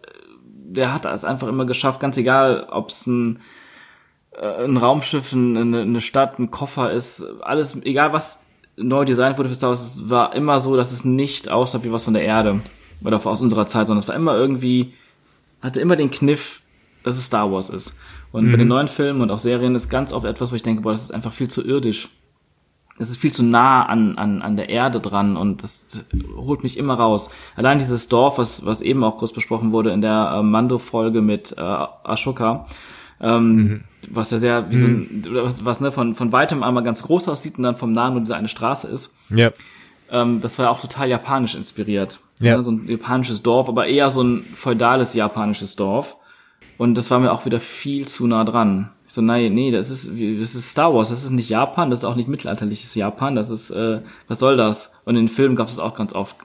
der 0.68 0.94
hat 0.94 1.06
es 1.06 1.23
einfach 1.26 1.48
immer 1.48 1.65
geschafft, 1.65 1.99
ganz 2.02 2.18
egal, 2.18 2.68
ob 2.69 2.90
es 2.90 3.07
ein, 3.07 3.40
ein 4.41 4.78
Raumschiff, 4.78 5.32
ein- 5.34 5.57
eine, 5.57 5.82
eine 5.82 6.02
Stadt, 6.02 6.40
ein 6.40 6.52
Koffer 6.52 6.91
ist, 6.91 7.24
alles, 7.41 7.76
egal 7.84 8.14
was 8.14 8.44
neu 8.78 9.06
designt 9.06 9.38
wurde 9.38 9.49
für 9.49 9.56
Star 9.56 9.70
Wars, 9.70 9.82
es 9.95 10.10
war 10.10 10.36
immer 10.36 10.60
so, 10.60 10.76
dass 10.76 10.91
es 10.91 11.06
nicht 11.06 11.49
aussah 11.49 11.84
wie 11.84 11.91
was 11.91 12.03
von 12.03 12.14
der 12.14 12.24
Erde 12.24 12.60
oder 13.03 13.26
aus 13.26 13.41
unserer 13.41 13.68
Zeit, 13.68 13.88
sondern 13.88 14.02
es 14.03 14.07
war 14.10 14.16
immer 14.16 14.36
irgendwie, 14.36 14.94
hatte 15.62 15.80
immer 15.80 15.95
den 15.95 16.12
Kniff, 16.12 16.62
dass 17.03 17.18
es 17.18 17.26
Star 17.28 17.52
Wars 17.52 17.70
ist. 17.70 17.98
Und 18.32 18.52
bei 18.52 18.57
den 18.57 18.68
neuen 18.68 18.90
Filmen 18.90 19.22
und 19.22 19.32
auch 19.32 19.40
Serien 19.40 19.76
ist 19.76 19.88
ganz 19.90 20.12
oft 20.12 20.26
etwas, 20.26 20.52
wo 20.52 20.56
ich 20.56 20.64
denke, 20.64 20.82
boah, 20.82 20.91
das 20.91 21.03
ist 21.03 21.12
einfach 21.14 21.32
viel 21.32 21.49
zu 21.49 21.66
irdisch. 21.66 22.10
Es 22.98 23.10
ist 23.10 23.18
viel 23.18 23.32
zu 23.32 23.44
nah 23.44 23.86
an, 23.86 24.18
an, 24.18 24.41
an 24.41 24.56
der 24.57 24.68
Erde 24.70 24.99
dran 24.99 25.38
und 25.38 25.64
das 25.64 25.88
holt 26.36 26.64
mich 26.64 26.78
immer 26.78 26.95
raus. 26.95 27.30
Allein 27.56 27.78
dieses 27.78 28.10
Dorf, 28.10 28.38
was, 28.38 28.66
was 28.66 28.82
eben 28.82 29.03
auch 29.06 29.18
kurz 29.18 29.32
besprochen 29.32 29.72
wurde 29.72 29.91
in 29.91 30.02
der 30.02 30.34
äh, 30.38 30.44
Mando-Folge 30.44 31.22
mit 31.22 31.53
äh, 31.57 31.62
Ashoka, 31.62 32.66
ähm, 33.21 33.83
was 34.11 34.31
ja 34.31 34.37
sehr 34.37 34.69
wie 34.71 34.77
so 34.77 34.85
ein, 34.85 35.23
was, 35.31 35.65
was 35.65 35.81
ne, 35.81 35.91
von, 35.91 36.15
von 36.15 36.31
weitem 36.31 36.63
einmal 36.63 36.83
ganz 36.83 37.03
groß 37.03 37.27
aussieht 37.29 37.57
und 37.57 37.63
dann 37.63 37.75
vom 37.75 37.91
Nahen 37.93 38.13
nur 38.13 38.21
diese 38.21 38.35
eine 38.35 38.47
Straße 38.47 38.87
ist. 38.87 39.15
Ja. 39.29 39.51
Ähm, 40.11 40.41
das 40.41 40.59
war 40.59 40.65
ja 40.65 40.71
auch 40.71 40.79
total 40.79 41.09
japanisch 41.09 41.55
inspiriert. 41.55 42.19
Ja. 42.39 42.57
Ne, 42.57 42.63
so 42.63 42.71
ein 42.71 42.87
japanisches 42.87 43.41
Dorf, 43.41 43.67
aber 43.69 43.87
eher 43.87 44.11
so 44.11 44.21
ein 44.21 44.41
feudales 44.41 45.13
japanisches 45.13 45.75
Dorf. 45.75 46.17
Und 46.77 46.95
das 46.95 47.09
war 47.09 47.19
mir 47.19 47.31
auch 47.31 47.45
wieder 47.45 47.61
viel 47.61 48.07
zu 48.07 48.27
nah 48.27 48.43
dran. 48.43 48.91
Ich 49.07 49.13
so, 49.13 49.21
nein, 49.21 49.53
nee, 49.53 49.71
das 49.71 49.89
ist, 49.89 50.17
wie- 50.17 50.39
das 50.39 50.55
ist 50.55 50.71
Star 50.71 50.93
Wars, 50.93 51.09
das 51.09 51.23
ist 51.23 51.29
nicht 51.29 51.47
Japan, 51.47 51.89
das 51.89 51.99
ist 51.99 52.05
auch 52.05 52.15
nicht 52.15 52.27
mittelalterliches 52.27 52.93
Japan, 52.95 53.35
das 53.35 53.49
ist, 53.49 53.69
äh, 53.69 54.01
was 54.27 54.39
soll 54.39 54.57
das? 54.57 54.91
Und 55.05 55.15
in 55.15 55.27
den 55.27 55.33
Filmen 55.33 55.55
gab 55.55 55.67
es 55.69 55.79
auch 55.79 55.95
ganz 55.95 56.13
oft. 56.13 56.35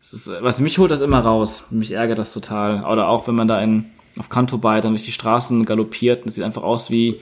Das 0.00 0.12
ist, 0.12 0.26
äh, 0.26 0.42
was 0.42 0.58
mich 0.58 0.78
holt 0.78 0.90
das 0.90 1.00
immer 1.00 1.20
raus. 1.20 1.66
Mich 1.70 1.92
ärgert 1.92 2.18
das 2.18 2.32
total. 2.32 2.84
Oder 2.84 3.06
auch 3.08 3.28
wenn 3.28 3.36
man 3.36 3.46
da 3.46 3.60
in, 3.60 3.84
auf 4.18 4.28
Kanto 4.28 4.58
bei 4.58 4.80
dann 4.80 4.92
durch 4.92 5.04
die 5.04 5.12
Straßen 5.12 5.64
galoppiert 5.64 6.22
und 6.22 6.28
es 6.28 6.34
sieht 6.34 6.44
einfach 6.44 6.62
aus 6.62 6.90
wie, 6.90 7.20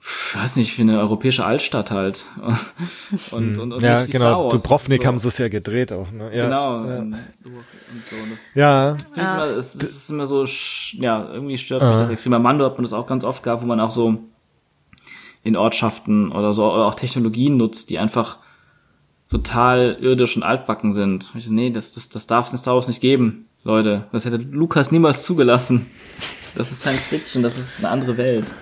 ich 0.00 0.36
weiß 0.36 0.56
nicht, 0.56 0.78
wie 0.78 0.82
eine 0.82 1.00
europäische 1.00 1.44
Altstadt 1.44 1.90
halt. 1.90 2.24
Und, 3.30 3.58
und, 3.58 3.72
und 3.72 3.82
Ja, 3.82 4.04
genau. 4.06 4.50
Dubrovnik 4.50 5.00
ist 5.00 5.06
haben 5.06 5.18
sie 5.18 5.28
es 5.28 5.38
ja 5.38 5.48
gedreht 5.48 5.92
auch, 5.92 6.10
ne? 6.12 6.30
Ja. 6.34 6.44
Genau. 6.44 6.84
Ja. 6.84 6.98
Und, 6.98 7.14
so. 7.14 8.16
Das, 8.30 8.54
ja. 8.54 8.96
Ich 9.12 9.18
immer, 9.18 9.44
es, 9.44 9.74
es 9.74 9.82
ist 9.82 10.10
immer 10.10 10.26
so, 10.26 10.44
ja, 10.92 11.28
irgendwie 11.32 11.58
stört 11.58 11.82
mich 11.82 11.96
das 11.96 12.10
extrem. 12.10 12.32
Bei 12.32 12.38
Mando 12.38 12.64
hat 12.64 12.74
man 12.74 12.84
das 12.84 12.92
auch 12.92 13.06
ganz 13.06 13.24
oft 13.24 13.42
gehabt, 13.42 13.62
wo 13.62 13.66
man 13.66 13.80
auch 13.80 13.90
so 13.90 14.18
in 15.42 15.56
Ortschaften 15.56 16.30
oder 16.30 16.54
so, 16.54 16.72
oder 16.72 16.86
auch 16.86 16.94
Technologien 16.94 17.56
nutzt, 17.56 17.90
die 17.90 17.98
einfach 17.98 18.38
total 19.28 19.96
irdisch 20.00 20.36
und 20.36 20.42
altbacken 20.42 20.92
sind. 20.92 21.32
Ich 21.34 21.46
so, 21.46 21.52
nee, 21.52 21.70
das, 21.70 21.92
das, 21.92 22.08
das 22.08 22.26
darf 22.26 22.46
es 22.46 22.52
in 22.52 22.58
Star 22.58 22.76
Wars 22.76 22.88
nicht 22.88 23.00
geben, 23.00 23.47
Leute. 23.68 24.06
Das 24.12 24.24
hätte 24.24 24.36
Lukas 24.36 24.90
niemals 24.90 25.22
zugelassen. 25.24 25.86
Das 26.54 26.72
ist 26.72 26.80
Science 26.80 27.06
Fiction, 27.06 27.42
das 27.42 27.58
ist 27.58 27.78
eine 27.78 27.90
andere 27.90 28.16
Welt. 28.16 28.54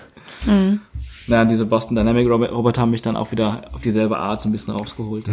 Ja, 1.29 1.45
diese 1.45 1.65
Boston 1.65 1.97
Dynamic 1.97 2.29
Robo- 2.29 2.47
Roboter 2.47 2.83
haben 2.83 2.91
mich 2.91 3.03
dann 3.03 3.17
auch 3.17 3.31
wieder 3.33 3.71
auf 3.73 3.81
dieselbe 3.83 4.19
Art 4.19 4.43
so 4.43 4.49
ein 4.49 4.53
bisschen 4.53 4.75
rausgeholt. 4.75 5.29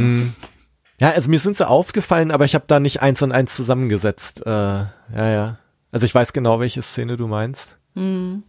Ja, 1.00 1.10
also 1.12 1.30
mir 1.30 1.40
sind 1.40 1.58
sie 1.58 1.68
aufgefallen, 1.68 2.32
aber 2.32 2.46
ich 2.46 2.56
habe 2.56 2.66
da 2.68 2.80
nicht 2.80 3.02
eins 3.02 3.22
und 3.22 3.32
eins 3.32 3.56
zusammengesetzt. 3.56 4.46
Äh, 4.46 4.50
ja, 4.50 4.88
ja. 5.16 5.58
Also 5.92 6.06
ich 6.06 6.14
weiß 6.16 6.34
genau, 6.34 6.60
welche 6.60 6.82
Szene 6.82 7.18
du 7.18 7.28
meinst. 7.28 7.78
Ähm, 7.96 8.44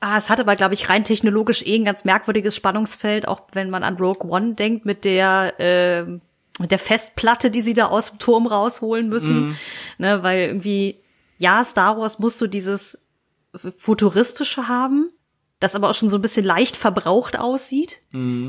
Ah, 0.00 0.16
es 0.16 0.30
hat 0.30 0.38
aber, 0.38 0.54
glaube 0.54 0.74
ich, 0.74 0.88
rein 0.88 1.02
technologisch 1.02 1.66
eh 1.66 1.74
ein 1.74 1.84
ganz 1.84 2.04
merkwürdiges 2.04 2.54
Spannungsfeld, 2.54 3.26
auch 3.26 3.42
wenn 3.52 3.68
man 3.68 3.82
an 3.82 3.96
Rogue 3.96 4.30
One 4.30 4.54
denkt, 4.54 4.86
mit 4.86 5.04
der, 5.04 5.54
ähm, 5.58 6.20
mit 6.58 6.70
der 6.70 6.78
Festplatte, 6.78 7.50
die 7.50 7.62
sie 7.62 7.74
da 7.74 7.86
aus 7.86 8.10
dem 8.10 8.18
Turm 8.18 8.46
rausholen 8.46 9.08
müssen. 9.08 9.56
Ne, 9.98 10.22
weil 10.22 10.40
irgendwie, 10.48 10.98
ja, 11.38 11.62
Star 11.64 11.98
Wars 11.98 12.18
musst 12.18 12.40
du 12.40 12.46
dieses 12.46 12.98
futuristische 13.76 14.68
haben, 14.68 15.10
das 15.60 15.74
aber 15.74 15.90
auch 15.90 15.94
schon 15.94 16.10
so 16.10 16.18
ein 16.18 16.22
bisschen 16.22 16.44
leicht 16.44 16.76
verbraucht 16.76 17.38
aussieht. 17.38 18.00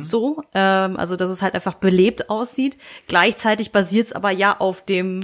So, 0.03 0.43
ähm, 0.53 0.97
also 0.97 1.15
dass 1.15 1.29
es 1.29 1.41
halt 1.41 1.55
einfach 1.55 1.73
belebt 1.75 2.29
aussieht. 2.29 2.77
Gleichzeitig 3.07 3.71
basiert 3.71 4.07
es 4.07 4.13
aber 4.13 4.31
ja 4.31 4.57
auf 4.59 4.85
dem 4.85 5.21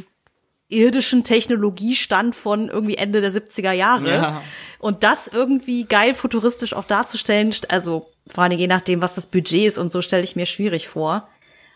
irdischen 0.67 1.23
Technologiestand 1.23 2.35
von 2.35 2.69
irgendwie 2.69 2.97
Ende 2.97 3.21
der 3.21 3.31
70er 3.31 3.71
Jahre. 3.71 4.09
Ja. 4.15 4.41
Und 4.79 5.03
das 5.03 5.27
irgendwie 5.27 5.85
geil 5.85 6.15
futuristisch 6.15 6.73
auch 6.73 6.85
darzustellen, 6.85 7.51
st- 7.51 7.69
also 7.69 8.07
vor 8.27 8.43
allem 8.45 8.57
je 8.57 8.65
nachdem, 8.65 9.01
was 9.01 9.13
das 9.13 9.27
Budget 9.27 9.65
ist 9.67 9.77
und 9.77 9.91
so, 9.91 10.01
stelle 10.01 10.23
ich 10.23 10.35
mir 10.35 10.47
schwierig 10.47 10.87
vor. 10.87 11.27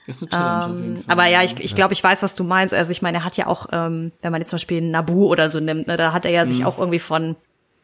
Das 0.10 0.22
ist 0.22 0.34
eine 0.34 0.44
Challenge 0.44 0.66
auf 0.66 0.82
jeden 0.82 0.96
Ähm, 0.98 1.04
Fall. 1.04 1.06
aber 1.14 1.26
ja, 1.28 1.44
ich, 1.44 1.60
ich 1.64 1.76
glaube, 1.76 1.94
ich 1.94 2.04
weiß, 2.04 2.24
was 2.24 2.36
du 2.36 2.44
meinst. 2.44 2.74
Also 2.74 2.92
ich 2.92 3.02
meine, 3.02 3.20
er 3.20 3.24
hat 3.26 3.38
ja 3.38 3.48
auch, 3.48 3.68
ähm, 3.72 4.12
wenn 4.22 4.32
man 4.32 4.42
jetzt 4.42 4.50
zum 4.50 4.58
Beispiel 4.58 4.82
Nabu 4.82 5.28
oder 5.28 5.48
so 5.50 5.60
nimmt, 5.60 5.88
ne, 5.88 5.98
da 5.98 6.12
hat 6.14 6.26
er 6.26 6.32
ja 6.32 6.44
Mhm. 6.44 6.48
sich 6.50 6.66
auch 6.66 6.78
irgendwie 6.78 7.00
von 7.00 7.36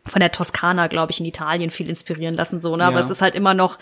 von 0.08 0.20
der 0.20 0.32
Toskana, 0.32 0.86
glaube 0.86 1.12
ich, 1.12 1.20
in 1.20 1.26
Italien 1.26 1.72
viel 1.72 1.90
inspirieren 1.90 2.36
lassen, 2.36 2.62
so, 2.62 2.76
ne? 2.76 2.84
Aber 2.86 3.00
Ja. 3.00 3.04
es 3.04 3.10
ist 3.10 3.24
halt 3.24 3.34
immer 3.34 3.56
noch, 3.56 3.80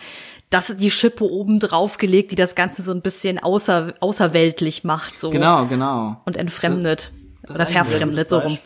das 0.49 0.78
die 0.78 0.90
Schippe 0.90 1.26
oben 1.30 1.60
drauf 1.60 1.98
gelegt, 1.98 2.32
die 2.32 2.36
das 2.36 2.56
Ganze 2.56 2.82
so 2.82 2.91
ein 2.94 3.02
bisschen 3.02 3.40
außer, 3.44 3.95
außerweltlich 3.99 4.86
macht, 4.86 5.20
so. 5.20 5.32
Genau, 5.32 5.65
genau. 5.68 6.22
Und 6.26 6.38
entfremdet. 6.38 7.11
Das 7.45 7.57
oder 7.57 7.65
ein 7.68 7.74
sehr 7.74 7.84
verfremdet, 7.84 8.30
so 8.30 8.40
rum. 8.40 8.57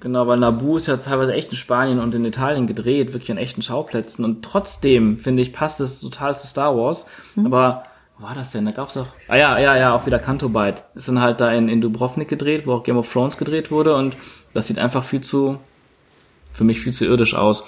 Genau, 0.00 0.26
weil 0.26 0.38
Nabu 0.38 0.78
ist 0.78 0.86
ja 0.86 0.96
teilweise 0.96 1.34
echt 1.34 1.50
in 1.50 1.58
Spanien 1.58 1.98
und 1.98 2.14
in 2.14 2.24
Italien 2.24 2.66
gedreht, 2.66 3.12
wirklich 3.12 3.30
an 3.30 3.36
echten 3.36 3.60
Schauplätzen. 3.60 4.24
Und 4.24 4.42
trotzdem, 4.42 5.18
finde 5.18 5.42
ich, 5.42 5.52
passt 5.52 5.82
es 5.82 6.00
total 6.00 6.34
zu 6.38 6.46
Star 6.46 6.74
Wars. 6.74 7.06
Mhm. 7.34 7.44
Aber 7.44 7.82
wo 8.18 8.24
war 8.26 8.34
das 8.34 8.52
denn? 8.52 8.64
Da 8.64 8.70
gab's 8.70 8.96
auch. 8.96 9.06
Ah 9.28 9.36
ja, 9.36 9.58
ja, 9.58 9.76
ja, 9.76 9.94
auch 9.94 10.06
wieder 10.06 10.18
Canto 10.18 10.48
Bight. 10.48 10.84
Ist 10.94 11.08
dann 11.08 11.20
halt 11.20 11.40
da 11.40 11.52
in, 11.52 11.68
in 11.68 11.80
Dubrovnik 11.80 12.28
gedreht, 12.28 12.66
wo 12.66 12.74
auch 12.74 12.82
Game 12.84 12.96
of 12.96 13.12
Thrones 13.12 13.36
gedreht 13.38 13.70
wurde. 13.70 13.94
Und 13.96 14.16
das 14.52 14.66
sieht 14.68 14.78
einfach 14.78 15.02
viel 15.04 15.20
zu, 15.20 15.58
für 16.52 16.64
mich 16.64 16.80
viel 16.80 16.92
zu 16.92 17.04
irdisch 17.04 17.34
aus. 17.34 17.64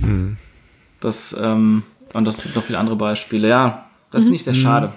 Mhm. 0.00 0.36
Das, 1.00 1.34
ähm, 1.40 1.84
und 2.12 2.24
das 2.24 2.42
gibt 2.42 2.54
noch 2.56 2.62
viele 2.64 2.78
andere 2.78 2.96
Beispiele. 2.96 3.48
Ja, 3.48 3.88
das 4.10 4.22
finde 4.22 4.36
ich 4.36 4.42
Mhm. 4.42 4.44
sehr 4.44 4.54
schade. 4.54 4.92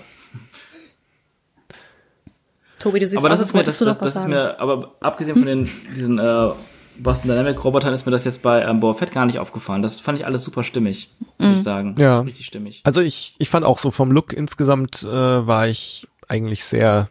Tobi, 2.80 3.00
du 3.00 3.08
siehst 3.08 3.20
aber 3.20 3.30
das 3.30 3.40
aus, 3.40 3.46
ist 3.48 3.54
mir, 3.54 3.64
das, 3.64 3.78
du 3.78 3.86
das, 3.86 4.00
das 4.00 4.16
ist 4.16 4.28
mir, 4.28 4.60
aber 4.60 4.96
abgesehen 5.02 5.38
von 5.38 5.46
den, 5.46 5.70
diesen 5.96 6.18
äh, 6.18 6.50
Boston 6.98 7.30
Dynamic 7.30 7.64
Robotern 7.64 7.94
ist 7.94 8.06
mir 8.06 8.12
das 8.12 8.26
jetzt 8.26 8.42
bei 8.42 8.64
ähm, 8.64 8.80
Boba 8.80 8.98
Fett 8.98 9.12
gar 9.12 9.26
nicht 9.26 9.40
aufgefallen. 9.40 9.82
Das 9.82 10.00
fand 10.00 10.20
ich 10.20 10.26
alles 10.26 10.44
super 10.44 10.64
stimmig, 10.64 11.12
würde 11.38 11.54
ich 11.56 11.64
sagen. 11.64 11.96
Ja. 12.00 12.22
Richtig 12.22 12.46
stimmig. 12.46 12.82
Also 12.84 13.02
ich, 13.02 13.36
ich 13.40 13.50
fand 13.50 13.66
auch 13.66 13.80
so 13.80 13.92
vom 13.92 14.12
Look 14.12 14.34
insgesamt 14.34 15.04
äh, 15.04 15.08
war 15.08 15.68
ich 15.68 16.08
eigentlich 16.28 16.64
sehr 16.64 17.10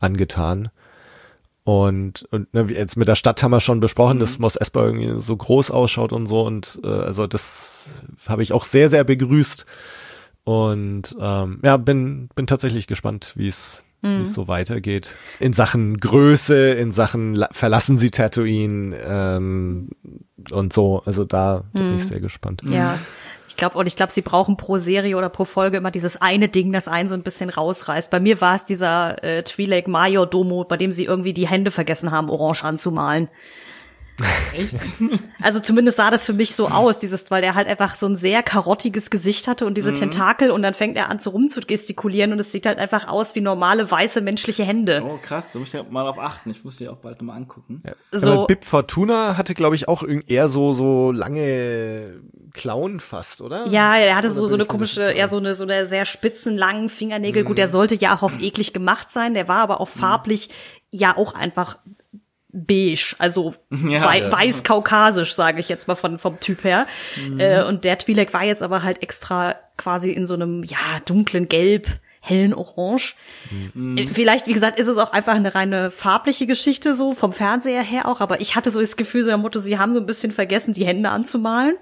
angetan. 0.00 0.70
Und, 1.64 2.26
und 2.30 2.52
ne, 2.54 2.68
wie 2.70 2.74
jetzt 2.74 2.96
mit 2.96 3.08
der 3.08 3.14
Stadt 3.14 3.42
haben 3.42 3.50
wir 3.50 3.60
schon 3.60 3.80
besprochen, 3.80 4.18
dass 4.18 4.38
Mos 4.38 4.56
Espa 4.56 4.86
irgendwie 4.86 5.20
so 5.20 5.36
groß 5.36 5.70
ausschaut 5.70 6.12
und 6.14 6.26
so. 6.26 6.40
Und 6.46 6.80
äh, 6.82 6.88
also 6.88 7.26
das 7.26 7.84
habe 8.26 8.42
ich 8.42 8.54
auch 8.54 8.64
sehr, 8.64 8.88
sehr 8.88 9.04
begrüßt. 9.04 9.66
Und 10.44 11.14
ähm, 11.20 11.60
ja, 11.62 11.76
bin, 11.76 12.30
bin 12.34 12.46
tatsächlich 12.46 12.86
gespannt, 12.86 13.32
wie 13.36 13.48
es 13.48 13.84
wie 14.00 14.22
es 14.22 14.32
so 14.32 14.48
weitergeht. 14.48 15.14
In 15.40 15.52
Sachen 15.52 15.96
Größe, 15.96 16.70
in 16.70 16.92
Sachen 16.92 17.34
La 17.34 17.48
verlassen 17.50 17.98
sie 17.98 18.10
Tatooine 18.10 18.96
ähm, 19.04 19.90
und 20.52 20.72
so. 20.72 21.02
Also 21.04 21.24
da 21.24 21.64
bin 21.72 21.96
ich 21.96 22.04
sehr 22.04 22.20
gespannt. 22.20 22.62
Ja. 22.64 22.98
Ich 23.48 23.56
glaube, 23.56 23.78
und 23.78 23.86
ich 23.86 23.96
glaube, 23.96 24.12
sie 24.12 24.22
brauchen 24.22 24.56
pro 24.56 24.78
Serie 24.78 25.16
oder 25.16 25.30
pro 25.30 25.44
Folge 25.44 25.78
immer 25.78 25.90
dieses 25.90 26.20
eine 26.20 26.48
Ding, 26.48 26.70
das 26.70 26.86
einen 26.86 27.08
so 27.08 27.14
ein 27.14 27.22
bisschen 27.22 27.50
rausreißt. 27.50 28.10
Bei 28.10 28.20
mir 28.20 28.40
war 28.40 28.54
es 28.54 28.64
dieser 28.64 29.24
äh, 29.24 29.40
Twi'lek 29.40 29.88
Major 29.88 30.26
Domo, 30.26 30.64
bei 30.64 30.76
dem 30.76 30.92
sie 30.92 31.06
irgendwie 31.06 31.32
die 31.32 31.48
Hände 31.48 31.70
vergessen 31.70 32.12
haben, 32.12 32.28
orange 32.28 32.62
anzumalen. 32.62 33.28
Echt? 34.52 34.74
Also 35.40 35.60
zumindest 35.60 35.96
sah 35.98 36.10
das 36.10 36.26
für 36.26 36.32
mich 36.32 36.56
so 36.56 36.66
aus, 36.68 36.98
dieses, 36.98 37.30
weil 37.30 37.40
der 37.42 37.54
halt 37.54 37.68
einfach 37.68 37.94
so 37.94 38.06
ein 38.06 38.16
sehr 38.16 38.42
karottiges 38.42 39.08
Gesicht 39.08 39.46
hatte 39.46 39.64
und 39.66 39.70
Mhm. 39.72 39.74
diese 39.76 39.92
Tentakel 39.92 40.50
und 40.50 40.62
dann 40.62 40.74
fängt 40.74 40.96
er 40.96 41.08
an 41.10 41.20
zu 41.20 41.30
rumzugestikulieren 41.30 42.32
und 42.32 42.40
es 42.40 42.50
sieht 42.50 42.66
halt 42.66 42.78
einfach 42.78 43.06
aus 43.08 43.36
wie 43.36 43.40
normale 43.40 43.88
weiße 43.88 44.20
menschliche 44.20 44.64
Hände. 44.64 45.02
Oh, 45.06 45.18
krass, 45.22 45.52
da 45.52 45.60
muss 45.60 45.68
ich 45.68 45.74
ja 45.74 45.84
mal 45.88 46.06
auf 46.08 46.18
achten. 46.18 46.50
Ich 46.50 46.64
muss 46.64 46.76
die 46.78 46.88
auch 46.88 46.96
bald 46.96 47.20
nochmal 47.20 47.36
angucken. 47.36 47.82
Ja. 47.86 47.92
So- 48.10 48.32
Aber 48.32 48.46
Bib 48.48 48.64
Fortuna 48.64 49.36
hatte, 49.38 49.54
glaube 49.54 49.76
ich, 49.76 49.86
auch 49.88 50.02
irgendwie 50.02 50.32
eher 50.32 50.48
so, 50.48 50.72
so 50.72 51.12
lange 51.12 52.20
Klauen 52.52 52.98
fast, 52.98 53.40
oder? 53.40 53.66
Ja, 53.68 53.96
er 53.96 54.16
hatte 54.16 54.26
Oder 54.28 54.34
so, 54.34 54.48
so 54.48 54.54
eine 54.54 54.64
komische, 54.66 55.02
eher 55.12 55.28
so 55.28 55.36
eine, 55.36 55.54
so 55.54 55.62
eine 55.64 55.86
sehr 55.86 56.04
spitzen, 56.04 56.56
langen 56.56 56.88
Fingernägel. 56.88 57.44
Gut, 57.44 57.52
Mhm. 57.52 57.56
der 57.56 57.68
sollte 57.68 57.94
ja 57.94 58.16
auch 58.16 58.22
auf 58.22 58.40
eklig 58.40 58.72
gemacht 58.72 59.12
sein. 59.12 59.34
Der 59.34 59.46
war 59.46 59.58
aber 59.62 59.80
auch 59.80 59.88
farblich 59.88 60.50
ja 60.90 61.16
auch 61.16 61.34
einfach 61.34 61.78
beige, 62.66 63.14
also 63.18 63.54
Ja. 63.70 64.02
wei 64.04 64.18
Ja. 64.20 64.32
weiß-kaukasisch, 64.32 65.34
sage 65.34 65.60
ich 65.60 65.68
jetzt 65.68 65.88
mal 65.88 65.94
von, 65.94 66.18
vom 66.18 66.40
Typ 66.40 66.64
her. 66.64 66.86
Mhm. 67.16 67.40
Äh, 67.40 67.62
und 67.64 67.84
der 67.84 67.98
Twi'lek 67.98 68.32
war 68.32 68.44
jetzt 68.44 68.62
aber 68.62 68.82
halt 68.82 69.02
extra 69.02 69.56
quasi 69.76 70.10
in 70.10 70.26
so 70.26 70.34
einem, 70.34 70.64
ja, 70.64 70.76
dunklen 71.04 71.48
Gelb, 71.48 71.86
hellen 72.20 72.52
Orange. 72.52 73.14
Mhm. 73.74 73.96
Äh, 73.96 74.06
Vielleicht, 74.06 74.46
wie 74.46 74.52
gesagt, 74.52 74.78
ist 74.78 74.88
es 74.88 74.98
auch 74.98 75.12
einfach 75.12 75.34
eine 75.34 75.54
reine 75.54 75.90
farbliche 75.90 76.46
Geschichte 76.46 76.94
so, 76.94 77.14
vom 77.14 77.32
Fernseher 77.32 77.82
her 77.82 78.06
auch, 78.06 78.20
aber 78.20 78.40
ich 78.40 78.56
hatte 78.56 78.70
so 78.70 78.80
das 78.80 78.96
Gefühl, 78.96 79.22
so 79.22 79.28
der 79.30 79.38
Motto, 79.38 79.58
sie 79.60 79.78
haben 79.78 79.94
so 79.94 80.00
ein 80.00 80.06
bisschen 80.06 80.32
vergessen, 80.32 80.74
die 80.74 80.84
Hände 80.86 81.10
anzumalen. 81.10 81.76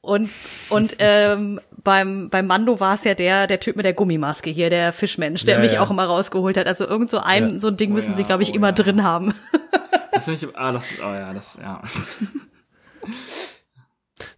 Und, 0.00 0.30
und 0.68 0.96
ähm, 1.00 1.60
beim, 1.88 2.28
beim 2.28 2.46
Mando 2.46 2.80
war 2.80 2.92
es 2.92 3.04
ja 3.04 3.14
der, 3.14 3.46
der 3.46 3.60
Typ 3.60 3.76
mit 3.76 3.86
der 3.86 3.94
Gummimaske 3.94 4.50
hier, 4.50 4.68
der 4.68 4.92
Fischmensch, 4.92 5.46
der 5.46 5.54
Ja, 5.56 5.60
mich 5.62 5.72
ja. 5.72 5.80
auch 5.80 5.90
immer 5.90 6.04
rausgeholt 6.04 6.58
hat. 6.58 6.66
Also 6.66 6.86
irgend 6.86 7.10
so 7.10 7.18
ein, 7.18 7.54
Ja. 7.54 7.58
so 7.58 7.68
ein 7.68 7.78
Ding 7.78 7.92
Oh 7.92 7.94
müssen 7.94 8.10
ja, 8.10 8.16
sie, 8.18 8.24
glaube 8.24 8.42
ich, 8.42 8.52
oh 8.52 8.56
immer 8.56 8.68
ja. 8.68 8.72
drin 8.72 9.02
haben. 9.02 9.32
Das 10.12 10.24
finde 10.24 10.46
ich, 10.46 10.56
ah, 10.56 10.72
das, 10.72 10.86
oh 10.98 11.12
ja, 11.14 11.32
das, 11.32 11.58
ja. 11.62 11.80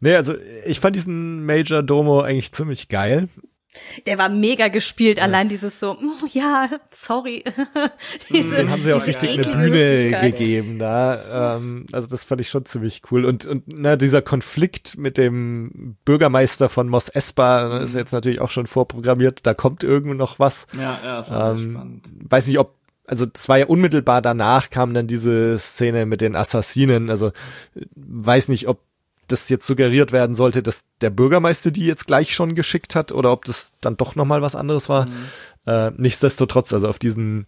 Nee, 0.01 0.15
also 0.15 0.35
ich 0.67 0.79
fand 0.79 0.95
diesen 0.95 1.47
Major 1.47 1.83
Domo 1.83 2.21
eigentlich 2.21 2.53
ziemlich 2.53 2.89
geil. 2.89 3.29
Der 4.07 4.19
war 4.19 4.29
mega 4.29 4.67
gespielt, 4.69 5.23
allein 5.23 5.49
dieses 5.49 5.79
so, 5.79 5.95
"Mm, 5.95 6.27
ja, 6.33 6.69
sorry. 6.91 7.45
diese, 8.31 8.57
Dem 8.57 8.71
haben 8.71 8.83
sie 8.83 8.93
auch 8.93 9.07
richtig 9.07 9.31
eine 9.31 9.43
Bühne 9.45 10.11
gegeben 10.21 10.79
da. 10.79 11.57
Ähm, 11.57 11.87
also 11.93 12.09
das 12.09 12.25
fand 12.25 12.41
ich 12.41 12.49
schon 12.51 12.65
ziemlich 12.67 13.03
cool. 13.11 13.25
Und, 13.25 13.47
und 13.47 13.65
na, 13.73 13.95
dieser 13.97 14.23
Konflikt 14.23 14.99
mit 14.99 15.17
dem 15.17 15.97
Bürgermeister 16.05 16.69
von 16.69 16.89
Mos 16.89 17.09
Espa 17.09 17.69
ne, 17.69 17.85
ist 17.85 17.95
jetzt 17.95 18.13
natürlich 18.13 18.41
auch 18.41 18.51
schon 18.51 18.67
vorprogrammiert. 18.67 19.47
Da 19.47 19.55
kommt 19.55 19.85
irgendwo 19.85 20.15
noch 20.15 20.39
was. 20.41 20.67
Ja, 20.77 20.99
ja, 21.05 21.17
das 21.19 21.31
war 21.31 21.53
Ähm, 21.53 21.71
spannend. 21.73 22.09
weiß 22.29 22.47
nicht, 22.49 22.59
ob, 22.59 22.75
also 23.07 23.27
es 23.33 23.49
war 23.49 23.59
ja 23.59 23.67
unmittelbar 23.67 24.21
danach 24.21 24.71
kam 24.71 24.95
dann 24.95 25.07
diese 25.07 25.57
Szene 25.59 26.07
mit 26.07 26.21
den 26.21 26.35
Assassinen. 26.35 27.09
Also 27.09 27.29
äh, 27.77 27.85
weiß 27.95 28.49
nicht, 28.49 28.67
ob 28.67 28.81
das 29.33 29.49
jetzt 29.49 29.67
suggeriert 29.67 30.13
werden 30.13 30.35
sollte, 30.35 30.63
dass 30.63 30.85
der 31.01 31.11
Bürgermeister 31.11 31.71
die 31.71 31.87
jetzt 31.87 32.07
gleich 32.07 32.35
schon 32.35 32.55
geschickt 32.55 32.95
hat 32.95 33.13
oder 33.13 33.33
ob 33.33 33.45
das 33.45 33.73
dann 33.81 33.97
doch 33.97 34.17
nochmal 34.17 34.43
was 34.43 34.55
anderes 34.55 34.89
war. 34.89 35.07
Äh, 35.67 35.91
nichtsdestotrotz, 35.97 36.73
also 36.73 36.89
auf 36.89 36.99
diesen 36.99 37.47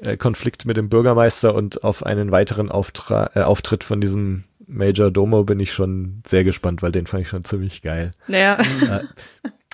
äh, 0.00 0.16
Konflikt 0.16 0.64
mit 0.64 0.76
dem 0.76 0.88
Bürgermeister 0.88 1.54
und 1.54 1.84
auf 1.84 2.04
einen 2.04 2.30
weiteren 2.30 2.70
Auftra 2.70 3.30
äh, 3.34 3.42
Auftritt 3.42 3.84
von 3.84 4.00
diesem 4.00 4.44
Major 4.66 5.10
Domo 5.10 5.44
bin 5.44 5.60
ich 5.60 5.72
schon 5.72 6.22
sehr 6.26 6.44
gespannt, 6.44 6.82
weil 6.82 6.92
den 6.92 7.06
fand 7.06 7.22
ich 7.22 7.28
schon 7.28 7.44
ziemlich 7.44 7.82
geil. 7.82 8.12
Ja. 8.28 8.58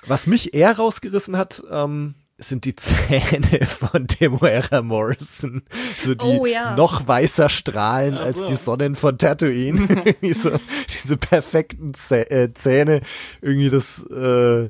Was 0.07 0.27
mich 0.27 0.53
eher 0.53 0.75
rausgerissen 0.75 1.37
hat, 1.37 1.63
ähm, 1.69 2.15
sind 2.37 2.65
die 2.65 2.75
Zähne 2.77 3.65
von 3.65 4.07
Temuera 4.07 4.81
Morrison. 4.81 5.63
So 6.03 6.13
die 6.15 6.25
Oh, 6.25 6.45
ja. 6.45 6.75
noch 6.75 7.07
weißer 7.07 7.49
strahlen 7.49 8.15
Ach 8.17 8.25
als 8.25 8.39
so. 8.39 8.45
die 8.45 8.55
Sonnen 8.55 8.95
von 8.95 9.17
Tatooine. 9.17 9.79
Irgendwie 10.05 10.33
so, 10.33 10.51
diese 10.87 11.17
perfekten 11.17 11.93
äh, 12.11 12.53
Zähne. 12.53 13.01
Irgendwie 13.41 13.69
das, 13.69 14.05
äh, 14.11 14.69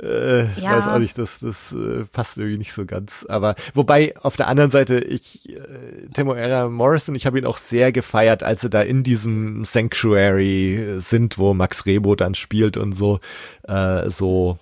äh, 0.00 0.44
Ja. 0.60 0.76
weiß 0.76 0.86
auch 0.88 0.98
nicht, 0.98 1.16
das, 1.18 1.40
das 1.40 1.72
äh, 1.72 2.04
passt 2.12 2.36
irgendwie 2.38 2.58
nicht 2.58 2.72
so 2.72 2.84
ganz. 2.86 3.24
Aber 3.28 3.56
wobei 3.74 4.14
auf 4.20 4.36
der 4.36 4.46
anderen 4.48 4.70
Seite, 4.70 4.98
ich, 4.98 5.48
äh, 5.48 6.08
Temuera 6.12 6.68
Morrison, 6.68 7.14
ich 7.16 7.26
habe 7.26 7.38
ihn 7.38 7.46
auch 7.46 7.58
sehr 7.58 7.90
gefeiert, 7.90 8.42
als 8.44 8.60
sie 8.60 8.70
da 8.70 8.82
in 8.82 9.02
diesem 9.02 9.64
Sanctuary 9.64 10.76
äh, 10.76 10.98
sind, 10.98 11.38
wo 11.38 11.54
Max 11.54 11.84
Rebo 11.86 12.14
dann 12.14 12.34
spielt 12.34 12.76
und 12.76 12.92
so, 12.92 13.18
äh, 13.66 14.08
so 14.10 14.58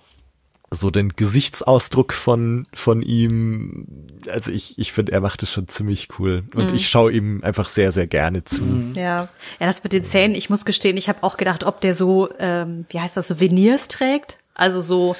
so 0.69 0.89
den 0.91 1.09
Gesichtsausdruck 1.15 2.11
von 2.13 2.67
von 2.73 3.01
ihm, 3.01 3.87
also 4.29 4.51
ich 4.51 4.77
ich 4.77 4.91
finde, 4.91 5.13
er 5.13 5.21
macht 5.21 5.41
es 5.43 5.51
schon 5.51 5.67
ziemlich 5.67 6.09
cool 6.19 6.43
und 6.55 6.71
ich 6.73 6.89
schaue 6.89 7.11
ihm 7.13 7.39
einfach 7.41 7.69
sehr 7.69 7.91
sehr 7.91 8.07
gerne 8.07 8.43
zu. 8.43 8.63
Ja, 8.93 9.29
ja, 9.59 9.65
das 9.67 9.83
mit 9.83 9.93
den 9.93 10.03
Zähnen, 10.03 10.35
ich 10.35 10.49
muss 10.49 10.65
gestehen, 10.65 10.97
ich 10.97 11.07
habe 11.09 11.23
auch 11.23 11.37
gedacht, 11.37 11.63
ob 11.63 11.79
der 11.81 11.95
so, 11.95 12.29
ähm, 12.39 12.85
wie 12.89 12.99
heißt 12.99 13.15
das, 13.15 13.27
so 13.29 13.39
Veneers 13.39 13.87
trägt. 13.87 14.39
Also 14.55 14.81
so, 14.81 15.15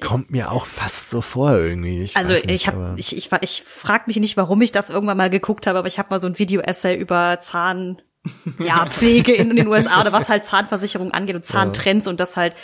Kommt 0.00 0.30
mir 0.30 0.50
auch 0.50 0.64
fast 0.64 1.10
so 1.10 1.20
vor 1.20 1.52
irgendwie. 1.58 2.00
Ich 2.02 2.16
also 2.16 2.32
nicht, 2.32 2.48
ich 2.50 2.66
habe, 2.66 2.94
ich, 2.96 3.14
ich, 3.14 3.30
war- 3.30 3.42
ich 3.42 3.62
frage 3.66 4.04
mich 4.06 4.16
nicht, 4.16 4.38
warum 4.38 4.62
ich 4.62 4.72
das 4.72 4.88
irgendwann 4.88 5.18
mal 5.18 5.28
geguckt 5.28 5.66
habe, 5.66 5.78
aber 5.78 5.88
ich 5.88 5.98
habe 5.98 6.08
mal 6.08 6.20
so 6.20 6.26
ein 6.26 6.38
Video-Essay 6.38 6.96
über 6.96 7.38
Zahn, 7.42 8.00
ja, 8.58 8.86
Pflege 8.90 9.34
in, 9.34 9.56
den 9.56 9.66
USA 9.66 10.00
oder 10.00 10.12
was 10.12 10.28
halt 10.28 10.44
Zahnversicherung 10.44 11.12
angeht 11.12 11.36
und 11.36 11.44
Zahntrends 11.44 12.06
und 12.06 12.20
das 12.20 12.36
halt 12.36 12.54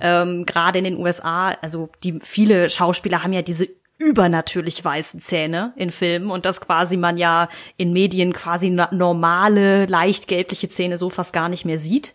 ähm, 0.00 0.44
gerade 0.46 0.78
in 0.78 0.84
den 0.84 0.98
USA, 0.98 1.50
also 1.62 1.90
die 2.04 2.18
viele 2.22 2.68
Schauspieler 2.70 3.22
haben 3.22 3.32
ja 3.32 3.42
diese 3.42 3.68
übernatürlich 3.98 4.84
weißen 4.84 5.18
Zähne 5.18 5.72
in 5.76 5.90
Filmen 5.90 6.30
und 6.30 6.44
das 6.44 6.60
quasi 6.60 6.96
man 6.96 7.18
ja 7.18 7.48
in 7.76 7.92
Medien 7.92 8.32
quasi 8.32 8.70
normale, 8.70 9.86
leicht 9.86 10.28
gelbliche 10.28 10.68
Zähne 10.68 10.98
so 10.98 11.10
fast 11.10 11.32
gar 11.32 11.48
nicht 11.48 11.64
mehr 11.64 11.78
sieht. 11.78 12.14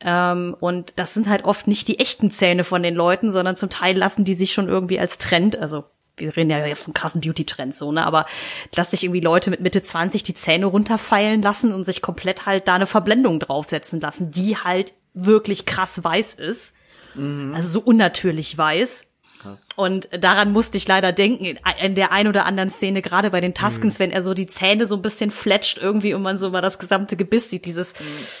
Ähm, 0.00 0.56
und 0.60 0.94
das 0.96 1.12
sind 1.12 1.28
halt 1.28 1.44
oft 1.44 1.66
nicht 1.66 1.88
die 1.88 1.98
echten 1.98 2.30
Zähne 2.30 2.64
von 2.64 2.82
den 2.82 2.94
Leuten, 2.94 3.30
sondern 3.30 3.56
zum 3.56 3.70
Teil 3.70 3.98
lassen 3.98 4.24
die 4.24 4.34
sich 4.34 4.52
schon 4.52 4.68
irgendwie 4.68 5.00
als 5.00 5.18
Trend, 5.18 5.58
also 5.58 5.84
wir 6.20 6.36
reden 6.36 6.50
ja 6.50 6.74
von 6.76 6.94
krassen 6.94 7.20
Beauty-Trends 7.20 7.78
so, 7.78 7.90
ne, 7.92 8.06
aber 8.06 8.26
dass 8.72 8.92
sich 8.92 9.02
irgendwie 9.04 9.20
Leute 9.20 9.50
mit 9.50 9.60
Mitte 9.60 9.82
20 9.82 10.22
die 10.22 10.34
Zähne 10.34 10.66
runterfeilen 10.66 11.42
lassen 11.42 11.72
und 11.72 11.84
sich 11.84 12.02
komplett 12.02 12.46
halt 12.46 12.68
da 12.68 12.74
eine 12.76 12.86
Verblendung 12.86 13.40
draufsetzen 13.40 14.00
lassen, 14.00 14.30
die 14.30 14.56
halt 14.56 14.92
wirklich 15.14 15.66
krass 15.66 16.02
weiß 16.04 16.34
ist. 16.34 16.74
Also 17.16 17.68
so 17.68 17.80
unnatürlich 17.80 18.56
weiß. 18.56 19.04
Krass. 19.42 19.68
Und 19.74 20.08
daran 20.22 20.52
musste 20.52 20.76
ich 20.76 20.86
leider 20.86 21.12
denken, 21.12 21.56
in- 21.82 21.94
der 21.94 22.12
ein 22.12 22.28
oder 22.28 22.44
anderen 22.46 22.70
Szene, 22.70 23.00
gerade 23.02 23.30
bei 23.30 23.40
den 23.40 23.54
Tuskens, 23.54 23.98
wenn 23.98 24.10
er 24.10 24.20
so 24.22 24.34
die 24.34 24.46
Zähne 24.46 24.86
so 24.86 24.94
ein 24.96 25.02
bisschen 25.02 25.30
fletscht 25.30 25.78
irgendwie 25.78 26.12
und 26.14 26.20
man 26.22 26.36
so 26.38 26.50
mal 26.50 26.60
das 26.60 26.78
gesamte 26.78 27.16
Gebiss 27.16 27.48
sieht, 27.50 27.64
dieses, 27.64 27.94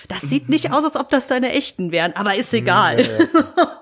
das 0.08 0.20
sieht 0.20 0.48
nicht 0.50 0.72
aus, 0.72 0.84
als 0.84 0.96
ob 0.96 1.08
das 1.08 1.26
deine 1.26 1.52
echten 1.52 1.90
wären, 1.90 2.12
aber 2.14 2.34
ist 2.36 2.52
egal. 2.52 3.08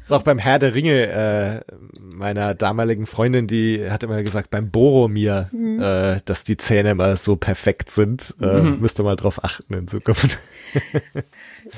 Ist 0.00 0.12
auch 0.12 0.22
beim 0.22 0.38
Herr 0.38 0.58
der 0.58 0.74
Ringe 0.74 1.06
äh, 1.06 1.60
meiner 2.14 2.54
damaligen 2.54 3.06
Freundin, 3.06 3.46
die 3.46 3.88
hat 3.90 4.02
immer 4.02 4.22
gesagt, 4.22 4.50
beim 4.50 4.70
Boromir, 4.70 5.50
äh, 5.52 6.20
dass 6.24 6.44
die 6.44 6.56
Zähne 6.56 6.90
immer 6.90 7.16
so 7.16 7.36
perfekt 7.36 7.90
sind. 7.90 8.34
Äh, 8.40 8.60
Müsste 8.62 9.02
mal 9.02 9.16
drauf 9.16 9.42
achten 9.42 9.74
in 9.74 9.88
Zukunft. 9.88 10.38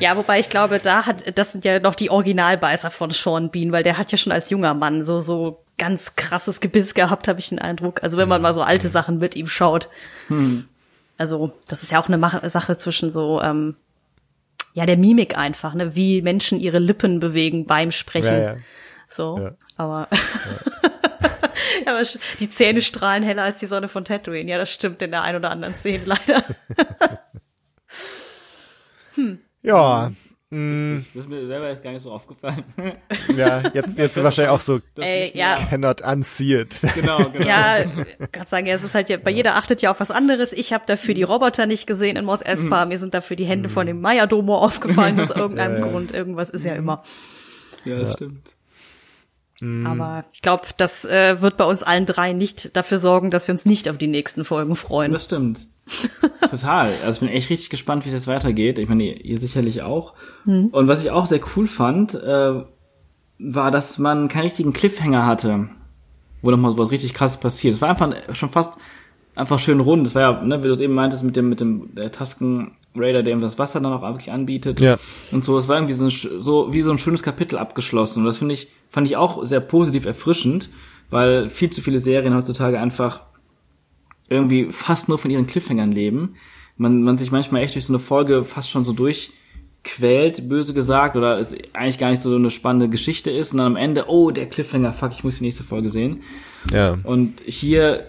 Ja, 0.00 0.16
wobei 0.16 0.40
ich 0.40 0.50
glaube, 0.50 0.80
da 0.80 1.06
hat, 1.06 1.38
das 1.38 1.52
sind 1.52 1.64
ja 1.64 1.78
noch 1.78 1.94
die 1.94 2.10
Originalbeißer 2.10 2.90
von 2.90 3.10
Sean 3.12 3.52
Bean, 3.52 3.70
weil 3.70 3.84
der 3.84 3.98
hat 3.98 4.10
ja 4.10 4.18
schon 4.18 4.32
als 4.32 4.50
junger 4.50 4.74
Mann 4.74 5.04
so, 5.04 5.20
so 5.20 5.62
ganz 5.78 6.16
krasses 6.16 6.60
Gebiss 6.60 6.92
gehabt, 6.94 7.28
habe 7.28 7.38
ich 7.38 7.50
den 7.50 7.60
Eindruck. 7.60 8.02
Also 8.02 8.18
wenn 8.18 8.28
man 8.28 8.42
mal 8.42 8.52
so 8.52 8.62
alte 8.62 8.88
Sachen 8.88 9.18
mit 9.18 9.36
ihm 9.36 9.46
schaut. 9.46 9.88
Also, 11.18 11.52
das 11.68 11.82
ist 11.82 11.92
ja 11.92 12.00
auch 12.00 12.08
eine 12.08 12.50
Sache 12.50 12.76
zwischen 12.76 13.10
so, 13.10 13.40
ähm, 13.40 13.76
ja, 14.76 14.84
der 14.84 14.98
Mimik 14.98 15.38
einfach, 15.38 15.72
ne, 15.72 15.96
wie 15.96 16.20
Menschen 16.20 16.60
ihre 16.60 16.78
Lippen 16.78 17.18
bewegen 17.18 17.64
beim 17.64 17.90
Sprechen. 17.92 18.26
Ja, 18.34 18.52
ja. 18.54 18.56
So, 19.08 19.38
Ja. 19.38 19.52
aber, 19.78 20.06
aber 21.86 22.02
die 22.40 22.50
Zähne 22.50 22.82
strahlen 22.82 23.22
heller 23.22 23.44
als 23.44 23.56
die 23.56 23.64
Sonne 23.64 23.88
von 23.88 24.04
Tatooine. 24.04 24.50
Ja, 24.50 24.58
das 24.58 24.70
stimmt 24.70 25.00
in 25.00 25.12
der 25.12 25.22
ein 25.22 25.34
oder 25.34 25.50
anderen 25.50 25.72
Szene 25.72 26.02
leider. 26.04 26.44
Ja, 29.62 30.12
Das 30.48 31.24
ist 31.24 31.28
mir 31.28 31.44
selber 31.48 31.68
jetzt 31.68 31.82
gar 31.82 31.90
nicht 31.90 32.02
so 32.02 32.12
aufgefallen. 32.12 32.62
ja, 33.36 33.62
jetzt, 33.74 33.98
jetzt 33.98 34.22
wahrscheinlich 34.22 34.52
auch 34.52 34.60
so 34.60 34.78
Ey, 34.96 35.36
ja, 35.36 35.56
cannot 35.68 36.02
unsee 36.02 36.60
it. 36.60 36.80
genau, 36.94 37.18
genau. 37.30 37.44
Ja, 37.44 37.84
kann 38.30 38.46
sagen, 38.46 38.66
ja, 38.66 38.74
es 38.76 38.84
ist 38.84 38.94
halt 38.94 39.08
ja, 39.08 39.16
bei 39.16 39.30
jeder 39.32 39.56
achtet 39.56 39.82
ja 39.82 39.90
auf 39.90 39.98
was 39.98 40.12
anderes. 40.12 40.52
Ich 40.52 40.72
habe 40.72 40.84
dafür 40.86 41.14
die 41.14 41.24
Roboter 41.24 41.66
nicht 41.66 41.88
gesehen 41.88 42.16
in 42.16 42.24
Mos 42.24 42.42
Espa. 42.42 42.86
Mir 42.86 42.98
sind 42.98 43.12
dafür 43.12 43.34
die 43.34 43.44
Hände 43.44 43.68
von 43.68 43.88
dem 43.88 44.00
Maya-Domo 44.00 44.54
aufgefallen 44.54 45.18
aus 45.20 45.30
irgendeinem 45.30 45.82
Grund. 45.82 46.12
Irgendwas 46.12 46.50
ist 46.50 46.64
ja 46.64 46.76
immer. 46.76 47.02
ja, 47.84 47.98
das 47.98 48.12
stimmt. 48.12 48.54
Aber 49.84 50.26
ich 50.32 50.42
glaube, 50.42 50.66
das 50.76 51.04
äh, 51.06 51.40
wird 51.40 51.56
bei 51.56 51.64
uns 51.64 51.82
allen 51.82 52.06
drei 52.06 52.34
nicht 52.34 52.76
dafür 52.76 52.98
sorgen, 52.98 53.30
dass 53.30 53.48
wir 53.48 53.52
uns 53.52 53.64
nicht 53.64 53.88
auf 53.88 53.96
die 53.96 54.06
nächsten 54.06 54.44
Folgen 54.44 54.76
freuen. 54.76 55.12
Das 55.12 55.24
stimmt. 55.24 55.66
Total. 56.50 56.92
Also 57.04 57.16
ich 57.16 57.20
bin 57.20 57.36
echt 57.36 57.50
richtig 57.50 57.70
gespannt, 57.70 58.04
wie 58.04 58.08
es 58.08 58.14
jetzt 58.14 58.26
weitergeht. 58.26 58.78
Ich 58.78 58.88
meine, 58.88 59.04
ihr, 59.04 59.24
ihr 59.24 59.38
sicherlich 59.40 59.82
auch. 59.82 60.14
Und 60.72 60.88
was 60.88 61.04
ich 61.04 61.10
auch 61.10 61.26
sehr 61.26 61.40
cool 61.56 61.66
fand, 61.66 62.14
äh, 62.14 62.62
war, 63.38 63.70
dass 63.70 63.98
man 63.98 64.28
keinen 64.28 64.44
richtigen 64.44 64.72
Cliffhanger 64.72 65.26
hatte, 65.26 65.68
wo 66.42 66.50
nochmal 66.50 66.72
so 66.72 66.78
was 66.78 66.90
richtig 66.90 67.14
krasses 67.14 67.38
passiert. 67.38 67.74
Es 67.74 67.80
war 67.80 67.90
einfach 67.90 68.12
schon 68.34 68.50
fast 68.50 68.74
einfach 69.34 69.60
schön 69.60 69.80
rund. 69.80 70.06
Es 70.06 70.14
war 70.14 70.22
ja, 70.22 70.42
ne, 70.42 70.62
wie 70.62 70.68
du 70.68 70.74
es 70.74 70.80
eben 70.80 70.94
meintest, 70.94 71.22
mit 71.22 71.36
dem, 71.36 71.48
mit 71.48 71.60
dem 71.60 71.94
der 71.94 72.10
Tusken 72.10 72.72
Raider, 72.96 73.22
der 73.22 73.34
ihm 73.34 73.40
das 73.40 73.58
Wasser 73.58 73.80
dann 73.80 73.92
auch 73.92 74.02
wirklich 74.02 74.32
anbietet. 74.32 74.80
Ja. 74.80 74.96
Und 75.30 75.44
so, 75.44 75.56
es 75.58 75.68
war 75.68 75.76
irgendwie 75.76 75.92
so, 75.92 76.06
ein, 76.06 76.10
so 76.10 76.72
wie 76.72 76.82
so 76.82 76.90
ein 76.90 76.98
schönes 76.98 77.22
Kapitel 77.22 77.58
abgeschlossen. 77.58 78.20
Und 78.20 78.26
das 78.26 78.38
finde 78.38 78.54
ich, 78.54 78.68
fand 78.90 79.06
ich 79.06 79.16
auch 79.16 79.44
sehr 79.44 79.60
positiv 79.60 80.06
erfrischend, 80.06 80.70
weil 81.10 81.48
viel 81.50 81.70
zu 81.70 81.82
viele 81.82 81.98
Serien 81.98 82.34
heutzutage 82.34 82.80
einfach 82.80 83.20
irgendwie 84.28 84.68
fast 84.70 85.08
nur 85.08 85.18
von 85.18 85.30
ihren 85.30 85.46
Cliffhangern 85.46 85.92
leben. 85.92 86.36
Man, 86.76 87.02
man 87.02 87.18
sich 87.18 87.30
manchmal 87.30 87.62
echt 87.62 87.74
durch 87.74 87.86
so 87.86 87.92
eine 87.92 88.00
Folge 88.00 88.44
fast 88.44 88.70
schon 88.70 88.84
so 88.84 88.92
durchquält, 88.92 90.48
böse 90.48 90.74
gesagt, 90.74 91.16
oder 91.16 91.38
es 91.38 91.56
eigentlich 91.72 91.98
gar 91.98 92.10
nicht 92.10 92.22
so 92.22 92.34
eine 92.34 92.50
spannende 92.50 92.88
Geschichte 92.88 93.30
ist 93.30 93.52
und 93.52 93.58
dann 93.58 93.68
am 93.68 93.76
Ende, 93.76 94.06
oh, 94.08 94.30
der 94.30 94.46
Cliffhanger, 94.46 94.92
fuck, 94.92 95.12
ich 95.12 95.24
muss 95.24 95.38
die 95.38 95.44
nächste 95.44 95.64
Folge 95.64 95.88
sehen. 95.88 96.22
Ja. 96.70 96.96
Und 97.04 97.40
hier 97.46 98.06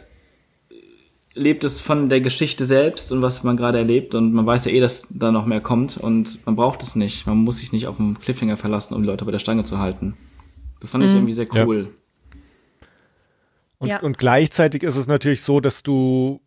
lebt 1.38 1.64
es 1.64 1.80
von 1.80 2.10
der 2.10 2.20
Geschichte 2.20 2.66
selbst 2.66 3.12
und 3.12 3.22
was 3.22 3.44
man 3.44 3.56
gerade 3.58 3.78
erlebt 3.78 4.16
und 4.16 4.34
man 4.34 4.46
weiß 4.46 4.66
ja 4.66 4.72
eh, 4.72 4.80
dass 4.80 5.08
da 5.12 5.32
noch 5.32 5.46
mehr 5.46 5.62
kommt 5.62 5.96
und 5.98 6.46
man 6.46 6.56
braucht 6.56 6.82
es 6.82 6.96
nicht. 6.96 7.28
Man 7.28 7.38
muss 7.38 7.60
sich 7.60 7.72
nicht 7.72 7.88
auf 7.88 7.98
den 7.98 8.20
Cliffhanger 8.20 8.58
verlassen, 8.58 8.96
um 8.96 9.04
die 9.04 9.08
Leute 9.08 9.24
bei 9.24 9.32
der 9.32 9.40
Stange 9.40 9.64
zu 9.64 9.78
halten. 9.78 10.16
Das 10.82 10.92
fand 10.92 11.04
ich 11.04 11.12
irgendwie 11.14 11.34
sehr 11.34 11.48
Ja. 11.86 11.92
Und, 13.80 13.90
Ja. 13.90 14.00
und 14.02 14.18
gleichzeitig 14.18 14.84
ist 14.84 14.96
es 14.96 15.08
natürlich 15.08 15.42
so, 15.42 15.60
dass 15.60 15.84
du 15.84 16.42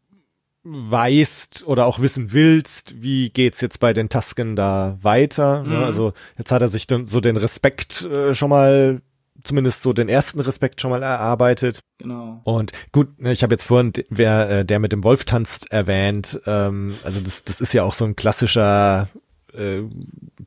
weißt 0.62 1.64
oder 1.66 1.86
auch 1.86 2.00
wissen 2.00 2.32
willst, 2.32 3.00
wie 3.02 3.30
geht's 3.30 3.60
jetzt 3.60 3.80
bei 3.80 3.92
den 3.92 4.08
Tusken 4.08 4.56
da 4.56 4.98
weiter. 5.00 5.62
Ne? 5.62 5.78
Also 5.78 6.12
jetzt 6.36 6.52
hat 6.52 6.60
er 6.60 6.68
sich 6.68 6.86
dann 6.86 7.06
so 7.06 7.20
den 7.20 7.36
Respekt 7.38 8.02
äh, 8.02 8.34
schon 8.34 8.50
mal, 8.50 9.00
zumindest 9.42 9.82
so 9.82 9.94
den 9.94 10.10
ersten 10.10 10.38
Respekt 10.40 10.80
schon 10.82 10.90
mal 10.90 11.02
erarbeitet. 11.02 11.80
Genau. 11.96 12.42
Und 12.44 12.72
gut, 12.92 13.18
ne, 13.20 13.32
ich 13.32 13.42
habe 13.42 13.54
jetzt 13.54 13.64
vorhin, 13.64 13.92
wer 14.10 14.50
äh, 14.50 14.64
der 14.66 14.80
mit 14.80 14.92
dem 14.92 15.02
Wolf 15.02 15.24
tanzt, 15.24 15.72
erwähnt. 15.72 16.38
Ähm, 16.46 16.94
also 17.04 17.20
das, 17.20 17.44
das 17.44 17.62
ist 17.62 17.72
ja 17.72 17.82
auch 17.84 17.94
so 17.94 18.04
ein 18.04 18.14
klassischer 18.16 19.08
äh, 19.54 19.82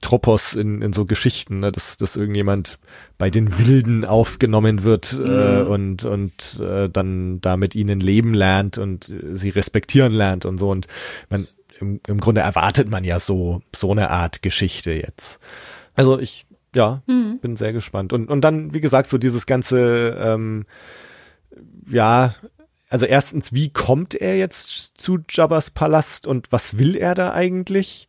Tropos 0.01 0.53
in, 0.53 0.81
in 0.81 0.93
so 0.93 1.05
Geschichten, 1.05 1.59
ne, 1.59 1.71
dass, 1.71 1.97
dass 1.97 2.15
irgendjemand 2.15 2.79
bei 3.17 3.29
den 3.29 3.57
Wilden 3.57 4.05
aufgenommen 4.05 4.83
wird 4.83 5.13
äh, 5.13 5.61
und 5.61 6.05
und 6.05 6.59
äh, 6.59 6.89
dann 6.89 7.41
da 7.41 7.57
mit 7.57 7.75
ihnen 7.75 7.99
leben 7.99 8.33
lernt 8.33 8.77
und 8.77 9.09
äh, 9.09 9.37
sie 9.37 9.49
respektieren 9.49 10.13
lernt 10.13 10.45
und 10.45 10.57
so. 10.57 10.69
Und 10.69 10.87
man 11.29 11.47
im, 11.79 11.99
im 12.07 12.19
Grunde 12.19 12.41
erwartet 12.41 12.89
man 12.89 13.03
ja 13.03 13.19
so 13.19 13.61
so 13.75 13.91
eine 13.91 14.09
Art 14.09 14.41
Geschichte 14.41 14.91
jetzt. 14.93 15.39
Also 15.95 16.19
ich 16.19 16.45
ja 16.75 17.03
bin 17.05 17.55
sehr 17.55 17.71
gespannt 17.71 18.13
und 18.13 18.29
und 18.29 18.41
dann 18.41 18.73
wie 18.73 18.81
gesagt 18.81 19.09
so 19.09 19.19
dieses 19.19 19.45
ganze 19.45 20.17
ähm, 20.19 20.65
ja, 21.89 22.33
also 22.89 23.05
erstens, 23.05 23.53
wie 23.53 23.69
kommt 23.69 24.13
er 24.15 24.37
jetzt 24.37 24.99
zu 24.99 25.19
Jabba's 25.29 25.71
Palast 25.71 26.27
und 26.27 26.51
was 26.51 26.77
will 26.77 26.95
er 26.95 27.15
da 27.15 27.33
eigentlich? 27.33 28.07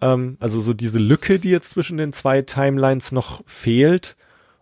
Ähm, 0.00 0.36
also 0.40 0.60
so 0.60 0.74
diese 0.74 0.98
Lücke, 0.98 1.38
die 1.38 1.50
jetzt 1.50 1.70
zwischen 1.70 1.98
den 1.98 2.12
zwei 2.12 2.42
Timelines 2.42 3.12
noch 3.12 3.42
fehlt. 3.46 4.16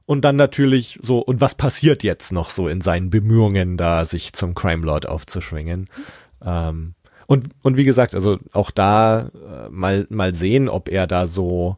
Und 0.07 0.25
dann 0.25 0.37
natürlich 0.37 1.01
so, 1.03 1.19
und 1.19 1.41
was 1.41 1.57
passiert 1.57 2.05
jetzt 2.05 2.33
noch 2.33 2.51
so 2.51 2.69
in 2.69 2.81
seinen 2.81 3.11
Bemühungen, 3.11 3.77
da 3.77 4.05
sich 4.05 4.33
zum 4.33 4.55
Crime 4.55 4.87
Lord 4.87 5.09
aufzuschwingen? 5.09 5.89
Ähm, 6.45 6.95
und, 7.27 7.49
und 7.63 7.77
wie 7.77 7.85
gesagt, 7.85 8.15
also 8.15 8.39
auch 8.53 8.71
da 8.71 9.31
äh, 9.35 9.69
mal, 9.69 10.07
mal 10.09 10.33
sehen, 10.33 10.69
ob 10.69 10.89
er 10.89 11.09
da 11.09 11.27
so, 11.27 11.77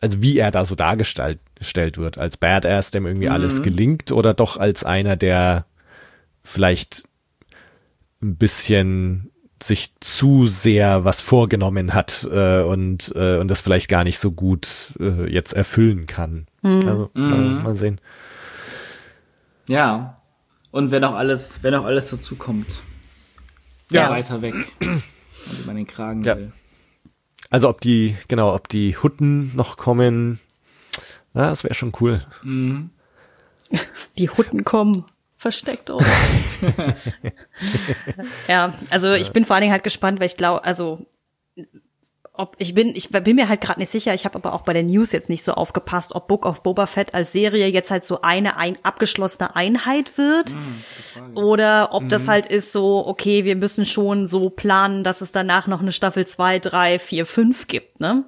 also 0.00 0.20
wie 0.20 0.36
er 0.36 0.50
da 0.50 0.64
so 0.64 0.74
dargestellt 0.74 1.38
gestellt 1.54 1.98
wird, 1.98 2.18
als 2.18 2.36
Badass, 2.36 2.92
dem 2.92 3.06
irgendwie 3.06 3.28
alles 3.28 3.62
gelingt, 3.62 4.12
oder 4.12 4.32
doch 4.32 4.56
als 4.56 4.84
einer, 4.84 5.16
der 5.16 5.66
vielleicht 6.44 7.04
ein 8.22 8.36
bisschen 8.36 9.30
sich 9.62 9.92
zu 10.00 10.46
sehr 10.46 11.04
was 11.04 11.20
vorgenommen 11.20 11.94
hat 11.94 12.28
äh, 12.30 12.62
und 12.62 13.12
äh, 13.14 13.38
und 13.38 13.48
das 13.48 13.60
vielleicht 13.60 13.88
gar 13.88 14.04
nicht 14.04 14.18
so 14.18 14.30
gut 14.32 14.92
äh, 15.00 15.30
jetzt 15.30 15.52
erfüllen 15.52 16.06
kann. 16.06 16.46
Also 16.62 17.10
mal, 17.14 17.38
mal 17.54 17.74
sehen. 17.74 18.00
Ja. 19.68 20.20
Und 20.70 20.90
wenn 20.90 21.02
auch 21.04 21.14
alles, 21.14 21.62
wenn 21.62 21.74
auch 21.74 21.84
alles 21.84 22.10
dazu 22.10 22.36
kommt. 22.36 22.80
Ja. 23.90 24.10
Weiter 24.10 24.42
weg. 24.42 24.54
Und 24.80 25.02
über 25.62 25.72
den 25.74 25.86
Kragen 25.86 26.22
Ja. 26.24 26.36
will. 26.36 26.52
Also 27.50 27.68
ob 27.68 27.80
die 27.80 28.16
genau, 28.28 28.54
ob 28.54 28.68
die 28.68 28.96
Hutten 28.96 29.54
noch 29.56 29.76
kommen, 29.78 30.40
ja, 31.34 31.48
das 31.50 31.64
wäre 31.64 31.74
schon 31.74 31.92
cool. 32.00 32.22
Die 34.18 34.28
Hutten 34.28 34.64
kommen 34.64 35.04
versteckt 35.38 35.90
auch. 35.90 36.02
ja, 38.48 38.72
also 38.90 39.12
ich 39.12 39.32
bin 39.32 39.44
vor 39.44 39.54
allen 39.56 39.62
Dingen 39.62 39.72
halt 39.72 39.84
gespannt, 39.84 40.20
weil 40.20 40.26
ich 40.26 40.36
glaube, 40.36 40.64
also 40.64 41.06
ob 42.32 42.54
ich 42.58 42.72
bin, 42.72 42.94
ich 42.94 43.10
bin 43.10 43.34
mir 43.34 43.48
halt 43.48 43.60
gerade 43.60 43.80
nicht 43.80 43.90
sicher. 43.90 44.14
Ich 44.14 44.24
habe 44.24 44.36
aber 44.36 44.52
auch 44.52 44.62
bei 44.62 44.72
der 44.72 44.84
News 44.84 45.10
jetzt 45.10 45.28
nicht 45.28 45.44
so 45.44 45.54
aufgepasst, 45.54 46.14
ob 46.14 46.28
Book 46.28 46.46
of 46.46 46.62
Boba 46.62 46.86
Fett 46.86 47.12
als 47.12 47.32
Serie 47.32 47.66
jetzt 47.66 47.90
halt 47.90 48.06
so 48.06 48.22
eine 48.22 48.56
ein, 48.56 48.78
abgeschlossene 48.84 49.56
Einheit 49.56 50.16
wird 50.16 50.54
oder 51.34 51.88
ob 51.92 52.08
das 52.08 52.28
halt 52.28 52.46
ist 52.46 52.72
so, 52.72 53.04
okay, 53.08 53.44
wir 53.44 53.56
müssen 53.56 53.84
schon 53.84 54.28
so 54.28 54.50
planen, 54.50 55.02
dass 55.02 55.20
es 55.20 55.32
danach 55.32 55.66
noch 55.66 55.80
eine 55.80 55.90
Staffel 55.90 56.28
zwei, 56.28 56.60
drei, 56.60 57.00
vier, 57.00 57.26
fünf 57.26 57.66
gibt, 57.66 57.98
ne? 57.98 58.24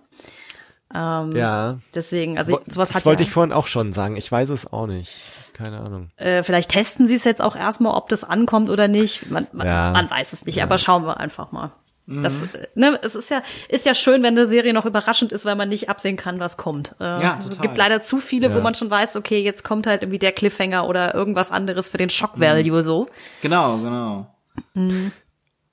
Ja. 0.92 1.78
Deswegen, 1.94 2.36
also 2.36 2.54
Wo- 2.54 2.60
sowas 2.66 2.88
das 2.88 2.96
hat 2.96 3.06
wollte 3.06 3.22
ja, 3.22 3.28
ich 3.28 3.32
vorhin 3.32 3.52
auch 3.52 3.68
schon 3.68 3.92
sagen. 3.92 4.16
Ich 4.16 4.30
weiß 4.30 4.48
es 4.48 4.72
auch 4.72 4.88
nicht. 4.88 5.12
Keine 5.60 5.80
Ahnung. 5.80 6.10
äh, 6.16 6.42
vielleicht 6.42 6.70
testen 6.70 7.06
sie 7.06 7.14
es 7.14 7.24
jetzt 7.24 7.42
auch 7.42 7.54
erstmal, 7.56 7.94
ob 7.94 8.08
das 8.08 8.24
ankommt 8.24 8.70
oder 8.70 8.88
nicht. 8.88 9.30
Man, 9.30 9.46
man, 9.52 9.66
Ja. 9.66 9.90
man 9.92 10.10
weiß 10.10 10.32
es 10.32 10.46
nicht, 10.46 10.62
aber 10.62 10.78
schauen 10.78 11.04
wir 11.06 11.18
einfach 11.20 11.52
mal. 11.52 11.70
Das, 12.06 12.42
äh, 12.42 12.66
ne, 12.74 12.98
es 13.02 13.14
ist 13.14 13.30
ja, 13.30 13.40
ist 13.68 13.86
ja 13.86 13.94
schön, 13.94 14.24
wenn 14.24 14.36
eine 14.36 14.46
Serie 14.46 14.72
noch 14.72 14.84
überraschend 14.84 15.30
ist, 15.30 15.44
weil 15.44 15.54
man 15.54 15.68
nicht 15.68 15.88
absehen 15.88 16.16
kann, 16.16 16.40
was 16.40 16.56
kommt. 16.56 16.96
Äh, 16.98 17.04
Ja, 17.04 17.36
Es 17.38 17.44
total. 17.44 17.62
gibt 17.62 17.78
leider 17.78 18.02
zu 18.02 18.18
viele, 18.18 18.52
wo 18.52 18.56
Ja. 18.56 18.62
man 18.64 18.74
schon 18.74 18.90
weiß, 18.90 19.14
okay, 19.14 19.40
jetzt 19.42 19.62
kommt 19.62 19.86
halt 19.86 20.02
irgendwie 20.02 20.18
der 20.18 20.32
Cliffhanger 20.32 20.88
oder 20.88 21.14
irgendwas 21.14 21.52
anderes 21.52 21.88
für 21.88 21.98
den 21.98 22.10
Shock 22.10 22.40
Value 22.40 22.82
so. 22.82 23.08
Genau, 23.42 23.78
genau. 23.78 24.26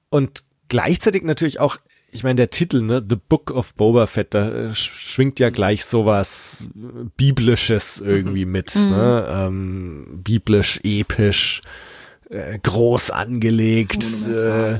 Und 0.09 0.43
gleichzeitig 0.69 1.23
natürlich 1.23 1.59
auch, 1.59 1.77
ich 2.17 2.23
meine, 2.23 2.35
der 2.35 2.49
Titel, 2.49 2.81
ne, 2.81 3.05
The 3.07 3.15
Book 3.15 3.51
of 3.51 3.75
Boba 3.75 4.07
Fett, 4.07 4.33
da 4.33 4.49
äh, 4.49 4.75
schwingt 4.75 5.39
ja 5.39 5.51
gleich 5.51 5.85
sowas 5.85 6.65
Biblisches 7.15 8.01
irgendwie 8.01 8.45
mit, 8.45 8.75
ne? 8.75 9.25
Ähm, 9.29 10.21
biblisch, 10.23 10.79
episch, 10.83 11.61
äh, 12.29 12.57
groß 12.57 13.11
angelegt. 13.11 14.03
Äh, 14.27 14.79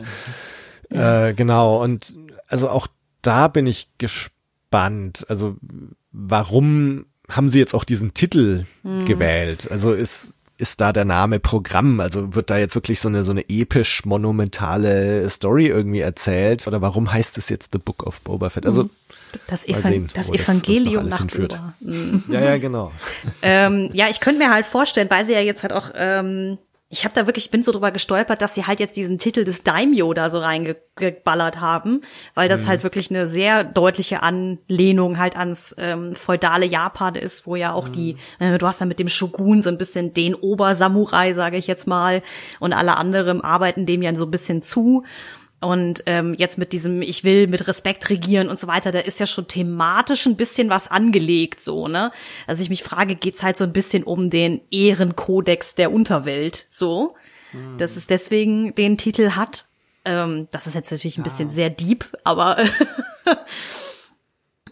äh, 0.90 1.34
genau, 1.36 1.84
und 1.84 2.16
also 2.48 2.70
auch 2.70 2.88
da 3.22 3.48
bin 3.48 3.68
ich 3.68 3.90
gespannt. 4.00 5.26
Also 5.30 5.58
warum 6.12 7.06
haben 7.30 7.50
sie 7.50 7.60
jetzt 7.60 7.76
auch 7.76 7.84
diesen 7.84 8.16
Titel 8.16 8.66
gewählt? 9.06 9.70
Also 9.70 9.94
ist 9.94 10.37
ist 10.58 10.82
da 10.82 10.92
der 10.92 11.06
Name 11.06 11.40
Programm? 11.40 12.00
Also 12.00 12.36
wird 12.36 12.50
da 12.50 12.58
jetzt 12.58 12.76
wirklich 12.76 13.00
so 13.00 13.08
eine 13.08 13.24
so 13.24 13.32
eine 13.32 13.46
episch 13.48 14.06
monumentale 14.06 15.30
Story 15.30 15.68
irgendwie 15.68 16.00
erzählt? 16.00 16.68
Oder 16.68 16.82
warum 16.82 17.12
heißt 17.12 17.38
es 17.38 17.50
jetzt 17.50 17.74
The 17.74 17.80
Book 17.80 18.06
of 18.06 18.22
Boba 18.22 18.50
Fett? 18.50 18.66
Also 18.66 18.90
Das, 19.48 19.68
Mal 19.68 19.78
Evan 19.78 19.92
sehen, 19.92 20.10
das 20.14 20.32
das 20.32 20.36
Evangelium 20.36 20.98
alles 21.00 21.12
nach 21.12 21.20
hinführt. 21.20 21.52
Boba. 21.52 21.74
Mhm. 21.82 22.24
ja, 22.30 22.42
ja, 22.42 22.58
genau. 22.58 22.92
ähm, 23.42 23.90
ja, 23.94 24.08
ich 24.10 24.20
könnte 24.20 24.40
mir 24.40 24.50
halt 24.52 24.66
vorstellen, 24.66 25.10
weil 25.10 25.26
sie 25.26 25.34
ja 25.34 25.42
jetzt 25.42 25.64
halt 25.64 25.74
auch, 25.74 25.92
ähm, 25.96 26.58
ich 26.90 27.04
habe 27.04 27.14
da 27.14 27.26
wirklich, 27.26 27.46
ich 27.46 27.52
bin 27.52 27.64
so 27.64 27.74
drüber 27.74 27.92
gestolpert, 27.92 28.42
dass 28.42 28.56
sie 28.56 28.66
halt 28.66 28.80
jetzt 28.80 28.96
diesen 28.96 29.18
Titel 29.18 29.44
des 29.44 29.64
Daimyo 29.64 30.14
da 30.14 30.30
so 30.30 30.40
reingeballert 30.40 31.60
haben, 31.60 32.02
weil 32.34 32.48
das 32.48 32.66
halt 32.66 32.84
wirklich 32.84 33.10
eine 33.10 33.28
sehr 33.28 33.66
deutliche 33.66 34.24
Anlehnung 34.24 35.18
halt 35.18 35.36
ans 35.36 35.76
ähm, 35.78 36.16
feudale 36.16 36.66
Japan 36.66 37.16
ist, 37.16 37.46
wo 37.46 37.58
ja 37.58 37.74
auch 37.74 37.90
die, 37.90 38.16
äh, 38.40 38.58
du 38.58 38.66
hast 38.66 38.80
da 38.80 38.86
mit 38.86 39.00
dem 39.00 39.10
Shogun 39.10 39.62
so 39.62 39.70
ein 39.70 39.78
bisschen 39.78 40.14
den 40.14 40.34
Obersamurai, 40.34 41.34
sage 41.34 41.58
ich 41.58 41.68
jetzt 41.68 41.88
mal, 41.88 42.24
und 42.62 42.72
alle 42.72 42.96
anderen 42.96 43.42
arbeiten 43.42 43.86
dem 43.86 44.02
ja 44.02 44.16
so 44.16 44.24
ein 44.24 44.32
bisschen 44.32 44.62
zu. 44.62 45.04
Und 45.60 46.04
ähm, 46.06 46.36
jetzt 46.36 46.58
mit 46.58 46.72
diesem, 46.72 47.02
ich 47.02 47.24
will 47.24 47.48
mit 47.48 47.68
Respekt 47.68 48.10
regieren 48.10 48.50
und 48.50 48.60
so 48.60 48.68
weiter, 48.68 48.92
da 48.92 49.00
ist 49.00 49.20
ja 49.20 49.26
schon 49.26 49.48
thematisch 49.48 50.28
ein 50.28 50.36
bisschen 50.36 50.70
was 50.70 50.88
angelegt, 50.90 51.62
so, 51.62 51.88
ne? 51.88 52.12
Also 52.46 52.62
ich 52.62 52.70
mich 52.70 52.84
frage, 52.84 53.16
geht's 53.16 53.42
halt 53.42 53.58
so 53.58 53.64
ein 53.64 53.74
bisschen 53.74 54.04
um 54.04 54.30
den 54.30 54.62
Ehrenkodex 54.70 55.74
der 55.74 55.92
Unterwelt, 55.92 56.68
so, 56.70 57.16
dass 57.78 57.96
es 57.96 58.06
deswegen 58.06 58.76
den 58.76 58.98
Titel 59.00 59.32
hat. 59.32 59.66
Ähm, 60.06 60.48
das 60.52 60.68
ist 60.68 60.76
jetzt 60.76 60.92
natürlich 60.92 61.18
ein 61.18 61.24
bisschen 61.24 61.50
sehr 61.50 61.72
deep, 61.72 62.06
aber 62.24 62.58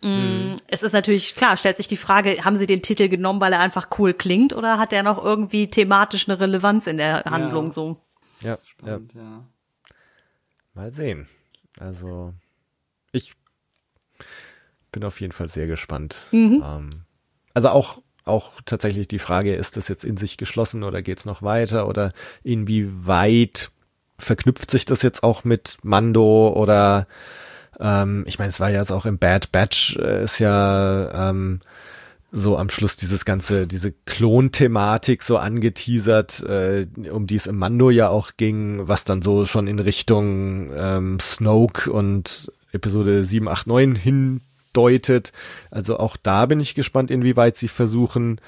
Mm, 0.05 0.57
es 0.67 0.83
ist 0.83 0.93
natürlich, 0.93 1.33
klar, 1.33 1.57
stellt 1.57 1.77
sich 1.77 1.87
die 1.87 1.97
Frage, 1.97 2.45
haben 2.45 2.57
sie 2.57 2.67
den 2.67 2.83
Titel 2.83 3.09
genommen, 3.09 3.39
weil 3.39 3.53
er 3.53 3.59
einfach 3.59 3.87
cool 3.97 4.13
klingt, 4.13 4.53
oder 4.53 4.77
hat 4.77 4.93
er 4.93 5.01
noch 5.01 5.23
irgendwie 5.23 5.67
thematisch 5.67 6.29
eine 6.29 6.39
Relevanz 6.39 6.85
in 6.85 6.97
der 6.97 7.23
Handlung, 7.25 7.71
so? 7.71 7.97
Ja, 8.41 8.59
ja. 8.85 8.95
Und, 8.97 9.13
ja. 9.15 9.45
Mal 10.75 10.93
sehen. 10.93 11.27
Also 11.79 12.33
ich 13.11 13.33
bin 14.91 15.03
auf 15.03 15.19
jeden 15.21 15.33
Fall 15.33 15.49
sehr 15.49 15.67
gespannt. 15.67 16.27
Ähm, 16.63 16.89
also 17.53 17.69
auch 17.69 18.01
auch 18.25 18.59
tatsächlich 18.65 19.07
die 19.07 19.19
Frage, 19.19 19.53
ist 19.53 19.77
das 19.77 19.87
jetzt 19.87 20.03
in 20.03 20.17
sich 20.17 20.37
geschlossen 20.37 20.83
oder 20.83 21.03
geht's 21.03 21.25
noch 21.25 21.43
weiter 21.43 21.87
oder 21.87 22.11
inwieweit 22.43 23.69
verknüpft 24.17 24.71
sich 24.71 24.85
das 24.85 25.03
jetzt 25.03 25.23
auch 25.23 25.43
mit 25.43 25.77
Mando 25.83 26.51
oder 26.55 27.07
ähm, 27.79 28.23
ich 28.27 28.39
meine, 28.39 28.49
es 28.49 28.59
war 28.59 28.69
ja 28.69 28.79
jetzt 28.79 28.91
auch 28.91 29.05
im 29.05 29.19
Bad 29.19 29.51
Batch, 29.51 29.97
äh, 29.97 30.23
ist 30.23 30.39
ja 30.39 31.29
ähm, 31.29 31.59
so 32.35 32.57
am 32.57 32.69
Schluss 32.69 32.97
dieses 32.97 33.23
ganze, 33.23 33.65
diese 33.65 33.93
Klon-Thematik 33.93 35.23
so 35.23 35.37
angeteasert, 35.37 36.41
äh, 36.41 36.85
um 37.09 37.27
die 37.27 37.37
es 37.37 37.47
im 37.47 37.57
Mando 37.57 37.89
ja 37.89 38.09
auch 38.09 38.31
ging, 38.35 38.87
was 38.87 39.05
dann 39.05 39.21
so 39.21 39.45
schon 39.45 39.67
in 39.67 39.79
Richtung 39.79 40.69
ähm, 40.75 41.17
Snoke 41.21 41.91
und 41.91 42.51
Episode 42.73 43.23
7, 43.23 43.47
8, 43.47 43.67
9 43.67 43.95
hindeutet. 43.95 45.31
Also 45.71 45.97
auch 45.97 46.17
da 46.17 46.45
bin 46.45 46.59
ich 46.59 46.75
gespannt, 46.75 47.09
inwieweit 47.09 47.55
sie 47.55 47.69
versuchen, 47.69 48.41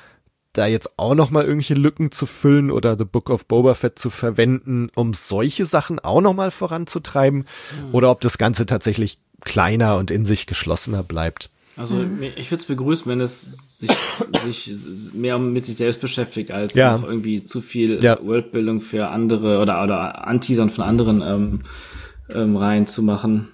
da 0.52 0.66
jetzt 0.66 0.98
auch 0.98 1.16
noch 1.16 1.32
mal 1.32 1.46
irgendwelche 1.46 1.76
Lücken 1.76 2.12
zu 2.12 2.26
füllen 2.26 2.72
oder 2.72 2.98
The 2.98 3.06
Book 3.06 3.30
of 3.30 3.46
Boba 3.46 3.74
Fett 3.74 4.00
zu 4.00 4.10
verwenden, 4.10 4.90
um 4.96 5.14
solche 5.14 5.66
Sachen 5.66 6.00
auch 6.00 6.20
noch 6.20 6.34
mal 6.34 6.52
voranzutreiben, 6.52 7.46
oder 7.94 8.12
ob 8.12 8.20
das 8.22 8.38
Ganze 8.38 8.66
tatsächlich 8.66 9.20
kleiner 9.42 9.96
und 9.96 10.12
in 10.12 10.26
sich 10.26 10.46
geschlossener 10.46 11.04
bleibt. 11.04 11.52
Also 11.78 11.98
mir- 11.98 12.36
ich 12.38 12.50
würde 12.52 12.62
es 12.62 12.66
begrüßen, 12.68 13.06
wenn 13.10 13.22
es 13.22 13.52
sich, 13.68 13.92
sich 14.68 15.14
mehr 15.14 15.38
mit 15.38 15.64
sich 15.64 15.78
selbst 15.78 16.02
beschäftigt, 16.02 16.52
als 16.52 16.74
Ja. 16.74 16.98
noch 16.98 17.08
irgendwie 17.08 17.44
zu 17.44 17.62
viel 17.62 18.04
Ja. 18.04 18.18
Worldbildung 18.22 18.82
für 18.82 19.08
andere 19.10 19.60
oder, 19.60 19.84
oder 19.84 20.28
Anteasern 20.28 20.70
von 20.72 20.84
anderen 20.84 21.22
ähm, 21.22 21.62
ähm, 22.34 22.58
reinzumachen. 22.58 23.50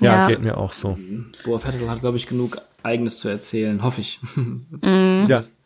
Ja, 0.00 0.22
Ja. 0.22 0.26
geht 0.28 0.40
mir 0.40 0.56
auch 0.56 0.72
so. 0.72 0.98
Boa 1.44 1.58
Fett 1.58 1.74
hat, 1.86 2.00
glaube 2.00 2.16
ich, 2.16 2.26
genug 2.26 2.58
Eigenes 2.82 3.18
zu 3.20 3.28
erzählen, 3.28 3.82
hoffe 3.82 4.00
ich. 4.00 4.18
Ja. 4.82 5.42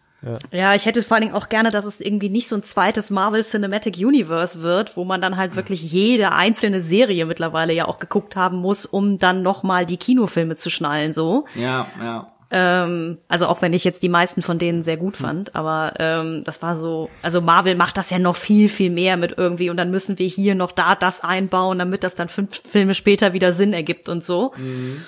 Ja, 0.51 0.75
ich 0.75 0.87
hätte 0.87 1.03
vor 1.03 1.17
allen 1.17 1.27
Dingen 1.27 1.35
auch 1.35 1.49
gerne, 1.49 1.71
dass 1.71 1.85
es 1.85 2.01
irgendwie 2.01 2.29
nicht 2.29 2.49
so 2.49 2.57
ein 2.57 2.63
zweites 2.63 3.11
Marvel 3.11 3.45
Cinematic 3.45 3.97
Universe 3.97 4.63
wird, 4.63 4.97
wo 4.97 5.05
man 5.05 5.21
dann 5.21 5.37
halt 5.37 5.55
wirklich 5.55 5.83
jede 5.93 6.33
einzelne 6.33 6.81
Serie 6.81 7.25
mittlerweile 7.25 7.73
ja 7.73 7.87
auch 7.87 7.99
geguckt 7.99 8.35
haben 8.35 8.59
muss, 8.59 8.85
um 8.85 9.19
dann 9.19 9.43
nochmal 9.43 9.87
die 9.87 9.97
Kinofilme 9.97 10.57
zu 10.57 10.71
schnallen, 10.71 11.13
so. 11.13 11.45
Ja, 11.55 11.87
ja. 12.01 12.33
Ähm, 12.51 13.19
also 13.29 13.47
auch 13.47 13.61
wenn 13.61 13.75
ich 13.75 13.85
jetzt 13.85 14.03
die 14.03 14.09
meisten 14.09 14.41
von 14.41 14.59
denen 14.59 14.83
sehr 14.83 14.97
gut 14.97 15.19
fand, 15.19 15.55
aber 15.55 15.93
ähm, 15.99 16.45
das 16.45 16.63
war 16.63 16.77
so, 16.77 17.11
also 17.21 17.43
Marvel 17.43 17.75
macht 17.75 17.99
das 17.99 18.09
ja 18.09 18.19
noch 18.19 18.37
viel, 18.37 18.71
viel 18.71 18.91
mehr 18.91 19.19
mit 19.19 19.35
irgendwie 19.37 19.69
und 19.69 19.77
dann 19.77 19.91
müssen 19.91 20.19
wir 20.19 20.27
hier 20.27 20.55
noch 20.55 20.73
da 20.73 20.95
das 20.95 21.23
einbauen, 21.23 21.79
damit 21.79 22.05
das 22.05 22.15
dann 22.15 22.31
fünf 22.31 22.63
Filme 22.67 22.95
später 22.95 23.35
wieder 23.35 23.53
Sinn 23.53 23.75
ergibt 23.75 24.09
und 24.09 24.25
so. 24.25 24.53
Mm, 24.57 25.03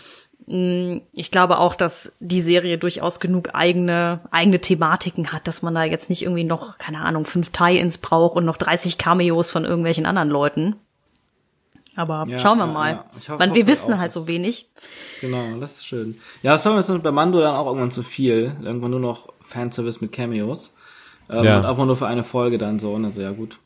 Ich 1.12 1.30
glaube 1.30 1.58
auch, 1.58 1.76
dass 1.76 2.16
die 2.18 2.40
Serie 2.40 2.76
durchaus 2.76 3.20
genug 3.20 3.50
eigene, 3.54 4.18
eigene 4.32 4.60
Thematiken 4.60 5.32
hat, 5.32 5.46
dass 5.46 5.62
man 5.62 5.74
da 5.76 5.84
jetzt 5.84 6.10
nicht 6.10 6.22
irgendwie 6.22 6.42
noch, 6.42 6.76
keine 6.78 7.02
Ahnung, 7.02 7.24
fünf 7.24 7.50
Tie-Ins 7.50 7.98
braucht 7.98 8.34
und 8.36 8.44
noch 8.46 8.56
30 8.56 8.98
Cameos 8.98 9.52
von 9.52 9.64
irgendwelchen 9.64 10.06
anderen 10.06 10.28
Leuten. 10.28 10.74
Aber 11.94 12.24
Ja, 12.28 12.38
schauen 12.38 12.58
wir 12.58 12.66
ja, 12.66 12.72
mal. 12.72 12.90
ja. 12.92 13.04
Hoffe- 13.28 13.38
Weil 13.38 13.54
wir 13.54 13.66
wissen 13.68 13.98
halt 13.98 14.10
so 14.12 14.26
wenig. 14.26 14.68
Genau, 15.20 15.56
das 15.60 15.78
ist 15.78 15.86
schön. 15.86 16.18
Ja, 16.42 16.52
das 16.52 16.64
war 16.64 16.72
mir 16.72 16.78
jetzt 16.80 17.02
bei 17.02 17.12
Mando 17.12 17.40
dann 17.40 17.54
auch 17.54 17.66
irgendwann 17.66 17.90
zu 17.92 18.02
viel. 18.02 18.56
Irgendwann 18.62 18.90
nur 18.90 19.00
noch 19.00 19.28
Fanservice 19.42 20.00
mit 20.00 20.10
Cameos. 20.12 20.76
Ähm, 21.28 21.44
Ja. 21.44 21.58
Und 21.60 21.66
auch 21.66 21.76
mal 21.76 21.86
nur 21.86 21.96
für 21.96 22.06
eine 22.08 22.24
Folge 22.24 22.58
dann 22.58 22.78
so. 22.80 22.92
Und 22.92 23.04
also 23.04 23.20
ja 23.20 23.30
gut. 23.32 23.58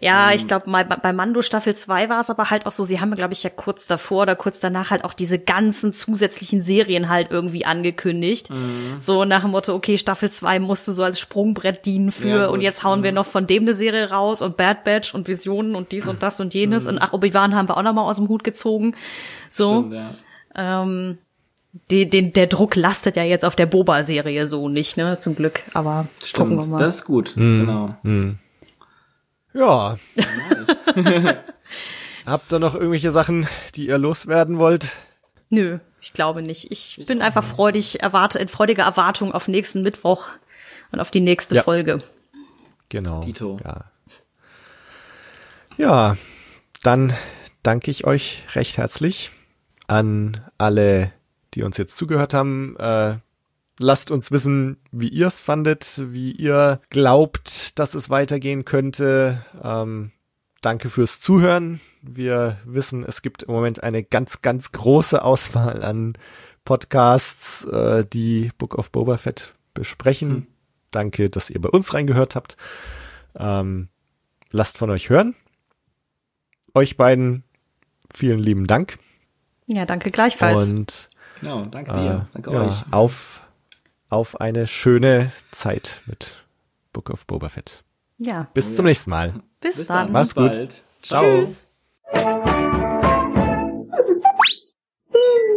Ja, 0.00 0.32
ich 0.32 0.46
glaube, 0.46 0.68
mal 0.70 0.84
bei 0.84 0.96
bei 0.96 1.12
Mando 1.12 1.42
Staffel 1.42 1.74
2 1.74 2.08
war 2.08 2.20
es 2.20 2.30
aber 2.30 2.50
halt 2.50 2.66
auch 2.66 2.72
so, 2.72 2.84
sie 2.84 3.00
haben, 3.00 3.14
glaube 3.14 3.32
ich, 3.32 3.42
ja 3.42 3.50
kurz 3.50 3.86
davor 3.86 4.22
oder 4.22 4.36
kurz 4.36 4.60
danach 4.60 4.90
halt 4.90 5.04
auch 5.04 5.12
diese 5.12 5.38
ganzen 5.38 5.92
zusätzlichen 5.92 6.60
Serien 6.60 7.08
halt 7.08 7.30
irgendwie 7.30 7.64
angekündigt. 7.64 8.48
So 8.98 9.24
nach 9.24 9.42
dem 9.42 9.50
Motto, 9.50 9.74
okay, 9.74 9.98
Staffel 9.98 10.30
2 10.30 10.58
musste 10.60 10.92
so 10.92 11.02
als 11.02 11.18
Sprungbrett 11.20 11.84
dienen 11.86 12.10
für 12.12 12.28
Ja, 12.28 12.46
gut. 12.46 12.54
und 12.54 12.60
jetzt 12.60 12.84
hauen 12.84 13.02
wir 13.02 13.12
noch 13.12 13.26
von 13.26 13.46
dem 13.46 13.62
eine 13.64 13.74
Serie 13.74 14.10
raus 14.10 14.42
und 14.42 14.56
Bad 14.56 14.84
Batch 14.84 15.14
und 15.14 15.28
Visionen 15.28 15.74
und 15.74 15.92
dies 15.92 16.08
und 16.08 16.22
das 16.22 16.40
und 16.40 16.54
jenes 16.54 16.86
und 16.86 16.98
ach, 16.98 17.12
Obi-Wan 17.12 17.54
haben 17.54 17.68
wir 17.68 17.76
auch 17.76 17.82
noch 17.82 17.92
mal 17.94 18.02
aus 18.02 18.16
dem 18.16 18.28
Hut 18.28 18.44
gezogen. 18.44 18.94
So, 19.50 19.80
Stimmt, 19.88 19.92
ja. 19.94 20.10
ähm, 20.56 21.18
die, 21.90 22.08
den, 22.10 22.32
der 22.32 22.46
Druck 22.48 22.74
lastet 22.76 23.16
ja 23.16 23.22
jetzt 23.22 23.44
auf 23.44 23.54
der 23.56 23.66
Boba-Serie 23.66 24.46
so 24.46 24.68
nicht, 24.68 24.96
ne, 24.96 25.18
zum 25.20 25.36
Glück, 25.36 25.62
aber 25.72 26.06
gucken 26.34 26.56
wir 26.56 26.62
Stimmt, 26.62 26.72
mal. 26.72 26.78
das 26.78 26.96
ist 26.96 27.04
gut. 27.04 27.34
Genau. 27.36 27.94
Ja. 29.52 29.96
Nice. 30.14 30.84
Habt 32.26 32.52
ihr 32.52 32.58
noch 32.58 32.74
irgendwelche 32.74 33.10
Sachen, 33.10 33.46
die 33.74 33.88
ihr 33.88 33.98
loswerden 33.98 34.58
wollt? 34.58 34.96
Nö, 35.48 35.78
ich 36.00 36.12
glaube 36.12 36.42
nicht. 36.42 36.70
Ich 36.70 37.04
bin 37.06 37.22
einfach 37.22 37.42
freudig, 37.42 38.02
erwarte, 38.02 38.38
in 38.38 38.48
freudiger 38.48 38.84
Erwartung 38.84 39.32
auf 39.32 39.48
nächsten 39.48 39.82
Mittwoch 39.82 40.28
und 40.92 41.00
auf 41.00 41.10
die 41.10 41.20
nächste 41.20 41.56
Ja. 41.56 41.62
Folge. 41.62 41.98
Genau. 42.88 43.20
Dito. 43.22 43.58
Ja. 43.64 43.84
ja, 45.76 46.16
dann 46.82 47.12
danke 47.62 47.90
ich 47.90 48.04
euch 48.06 48.42
recht 48.54 48.76
herzlich 48.78 49.32
an 49.86 50.40
alle, 50.58 51.12
die 51.54 51.62
uns 51.62 51.76
jetzt 51.78 51.96
zugehört 51.96 52.34
haben. 52.34 52.76
Äh, 52.78 53.16
lasst 53.80 54.10
uns 54.10 54.30
wissen, 54.30 54.76
wie 54.92 55.08
ihr 55.08 55.26
es 55.26 55.40
fandet, 55.40 56.00
wie 56.12 56.32
ihr 56.32 56.80
glaubt, 56.90 57.78
dass 57.78 57.94
es 57.94 58.10
weitergehen 58.10 58.64
könnte. 58.64 59.44
Ähm, 59.62 60.12
danke 60.60 60.90
fürs 60.90 61.20
Zuhören. 61.20 61.80
Wir 62.02 62.58
wissen, 62.64 63.04
es 63.04 63.22
gibt 63.22 63.42
im 63.42 63.52
Moment 63.52 63.82
eine 63.82 64.04
ganz, 64.04 64.42
ganz 64.42 64.72
große 64.72 65.24
Auswahl 65.24 65.82
an 65.82 66.12
Podcasts, 66.64 67.64
äh, 67.64 68.04
die 68.04 68.50
Book 68.58 68.74
of 68.76 68.92
Boba 68.92 69.16
Fett 69.16 69.54
besprechen. 69.72 70.46
Danke, 70.90 71.30
dass 71.30 71.50
ihr 71.50 71.60
bei 71.60 71.70
uns 71.70 71.94
reingehört 71.94 72.36
habt. 72.36 72.56
Ähm, 73.38 73.88
lasst 74.50 74.76
von 74.76 74.90
euch 74.90 75.08
hören. 75.08 75.34
Euch 76.74 76.96
beiden 76.96 77.44
vielen 78.12 78.38
lieben 78.38 78.66
Dank. 78.66 78.98
Ja, 79.66 79.86
danke 79.86 80.10
gleichfalls. 80.10 80.70
Und 80.70 81.08
Genau, 81.40 81.64
danke 81.64 81.90
äh, 81.92 81.94
dir. 81.94 82.28
Danke 82.34 82.52
ja, 82.52 82.66
euch. 82.66 82.84
auf, 82.90 83.42
auf 84.10 84.40
eine 84.40 84.66
schöne 84.66 85.32
Zeit 85.52 86.02
mit 86.06 86.44
Book 86.92 87.10
of 87.10 87.26
Boba 87.26 87.48
Fett. 87.48 87.84
Ja. 88.18 88.48
Bis 88.52 88.66
oh 88.66 88.70
ja. 88.70 88.76
zum 88.76 88.84
nächsten 88.84 89.10
Mal. 89.10 89.34
Bis, 89.60 89.76
Bis 89.76 89.86
dann. 89.86 90.06
dann. 90.06 90.12
Macht's 90.12 90.34
gut. 90.34 90.52
Bald. 90.52 90.82
Ciao. 91.02 91.22
Tschüss. 91.22 91.68